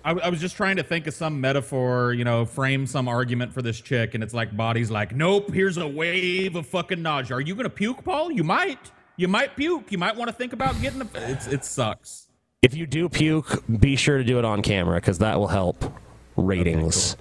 I, 0.05 0.11
I 0.11 0.29
was 0.29 0.41
just 0.41 0.55
trying 0.57 0.75
to 0.77 0.83
think 0.83 1.07
of 1.07 1.13
some 1.13 1.39
metaphor, 1.39 2.13
you 2.13 2.25
know, 2.25 2.45
frame 2.45 2.85
some 2.85 3.07
argument 3.07 3.53
for 3.53 3.61
this 3.61 3.79
chick, 3.79 4.15
and 4.15 4.23
it's 4.23 4.33
like 4.33 4.55
body's 4.55 4.91
like, 4.91 5.15
nope, 5.15 5.51
here's 5.51 5.77
a 5.77 5.87
wave 5.87 6.55
of 6.55 6.65
fucking 6.67 7.01
nausea. 7.01 7.37
Are 7.37 7.41
you 7.41 7.55
gonna 7.55 7.69
puke, 7.69 8.03
Paul? 8.03 8.31
You 8.31 8.43
might. 8.43 8.91
You 9.15 9.27
might 9.27 9.55
puke. 9.55 9.91
You 9.91 9.97
might 9.97 10.15
want 10.15 10.29
to 10.29 10.35
think 10.35 10.53
about 10.53 10.79
getting 10.81 11.01
a. 11.01 11.07
It's 11.15 11.47
it 11.47 11.63
sucks. 11.63 12.27
If 12.61 12.73
you 12.73 12.85
do 12.85 13.09
puke, 13.09 13.63
be 13.79 13.95
sure 13.95 14.17
to 14.17 14.23
do 14.23 14.39
it 14.39 14.45
on 14.45 14.61
camera 14.61 14.95
because 14.95 15.19
that 15.19 15.37
will 15.37 15.47
help 15.47 15.83
ratings. 16.35 17.15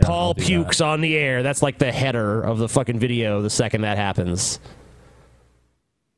Paul 0.00 0.34
pukes 0.34 0.80
on 0.80 1.00
the 1.00 1.16
air. 1.16 1.42
That's 1.42 1.62
like 1.62 1.78
the 1.78 1.92
header 1.92 2.42
of 2.42 2.58
the 2.58 2.68
fucking 2.68 2.98
video 2.98 3.42
the 3.42 3.50
second 3.50 3.82
that 3.82 3.96
happens. 3.96 4.58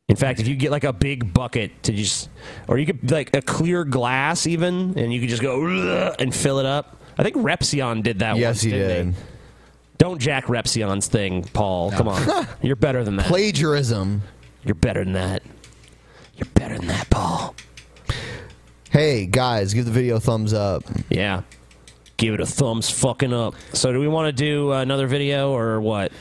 In 0.08 0.14
fact, 0.14 0.38
if 0.38 0.46
you 0.46 0.54
get 0.54 0.70
like 0.70 0.84
a 0.84 0.92
big 0.92 1.34
bucket 1.34 1.82
to 1.82 1.92
just, 1.92 2.28
or 2.68 2.78
you 2.78 2.86
could 2.86 3.10
like 3.10 3.34
a 3.34 3.42
clear 3.42 3.84
glass 3.84 4.46
even, 4.46 4.96
and 4.96 5.12
you 5.12 5.18
could 5.18 5.28
just 5.28 5.42
go 5.42 6.14
and 6.18 6.32
fill 6.32 6.60
it 6.60 6.66
up. 6.66 6.96
I 7.18 7.24
think 7.24 7.34
Repzion 7.34 8.04
did 8.04 8.20
that. 8.20 8.36
Yes, 8.36 8.56
once, 8.56 8.60
he 8.62 8.70
did. 8.70 9.14
they? 9.14 9.18
Don't 9.98 10.20
jack 10.20 10.44
Repzion's 10.44 11.08
thing, 11.08 11.42
Paul. 11.42 11.90
Come 11.90 12.06
on, 12.06 12.46
you're 12.62 12.76
better 12.76 13.02
than 13.02 13.16
that. 13.16 13.26
Plagiarism. 13.26 14.22
You're 14.64 14.76
better 14.76 15.02
than 15.02 15.14
that. 15.14 15.42
You're 16.36 16.48
better 16.54 16.78
than 16.78 16.86
that, 16.86 17.10
Paul. 17.10 17.56
Hey 18.90 19.26
guys, 19.26 19.74
give 19.74 19.86
the 19.86 19.90
video 19.90 20.16
a 20.16 20.20
thumbs 20.20 20.52
up. 20.52 20.84
Yeah. 21.10 21.42
Give 22.16 22.32
it 22.32 22.40
a 22.40 22.46
thumbs 22.46 22.88
fucking 22.88 23.32
up. 23.32 23.54
So, 23.72 23.92
do 23.92 24.00
we 24.00 24.08
want 24.08 24.28
to 24.28 24.32
do 24.32 24.72
another 24.72 25.06
video 25.06 25.52
or 25.52 25.80
what? 25.80 26.12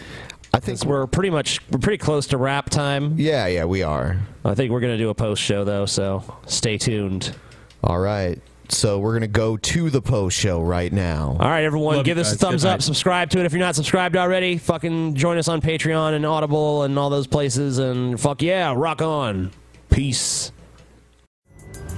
I 0.56 0.60
think 0.60 0.86
we're 0.86 1.06
pretty 1.06 1.30
much 1.30 1.60
we're 1.70 1.80
pretty 1.80 1.98
close 1.98 2.28
to 2.28 2.38
wrap 2.38 2.70
time. 2.70 3.16
Yeah, 3.18 3.46
yeah, 3.48 3.66
we 3.66 3.84
are. 3.84 4.18
I 4.46 4.56
think 4.56 4.72
we're 4.72 4.80
gonna 4.80 4.98
do 4.98 5.10
a 5.10 5.14
post 5.14 5.42
show 5.44 5.66
though, 5.66 5.86
so 5.86 6.24
stay 6.46 6.78
tuned. 6.78 7.36
All 7.84 8.00
right. 8.00 8.40
So 8.70 8.98
we're 9.00 9.12
gonna 9.14 9.28
go 9.28 9.58
to 9.58 9.90
the 9.90 10.02
post 10.02 10.38
show 10.38 10.62
right 10.62 10.94
now. 10.94 11.36
All 11.42 11.50
right, 11.50 11.66
everyone, 11.66 11.98
Love 11.98 12.06
give 12.06 12.16
you 12.18 12.24
this 12.24 12.32
a 12.32 12.36
guys. 12.36 12.40
thumbs 12.42 12.64
Good 12.64 12.70
up. 12.70 12.74
night. 12.76 12.84
Subscribe 12.84 13.30
to 13.32 13.40
it 13.40 13.46
if 13.46 13.52
you're 13.52 13.60
not 13.60 13.76
subscribed 13.76 14.16
already. 14.16 14.58
Fucking 14.58 15.16
join 15.16 15.38
us 15.38 15.50
on 15.50 15.60
Patreon 15.60 16.14
and 16.14 16.26
Audible 16.26 16.84
and 16.84 16.98
all 16.98 17.10
those 17.10 17.28
places. 17.28 17.78
And 17.78 18.18
fuck 18.18 18.42
yeah, 18.42 18.74
rock 18.78 19.02
on. 19.02 19.52
Peace. 19.90 20.54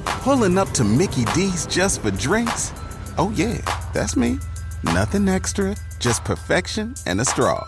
Pulling 0.04 0.58
up 0.58 0.70
to 0.72 0.84
Mickey 0.84 1.26
D's 1.36 1.68
just 1.68 2.02
for 2.02 2.10
drinks? 2.10 2.74
Oh, 3.20 3.32
yeah, 3.36 3.62
that's 3.94 4.18
me. 4.18 4.40
Nothing 4.84 5.30
extra, 5.30 5.76
just 6.00 6.26
perfection 6.26 6.96
and 7.06 7.22
a 7.22 7.26
straw. 7.26 7.68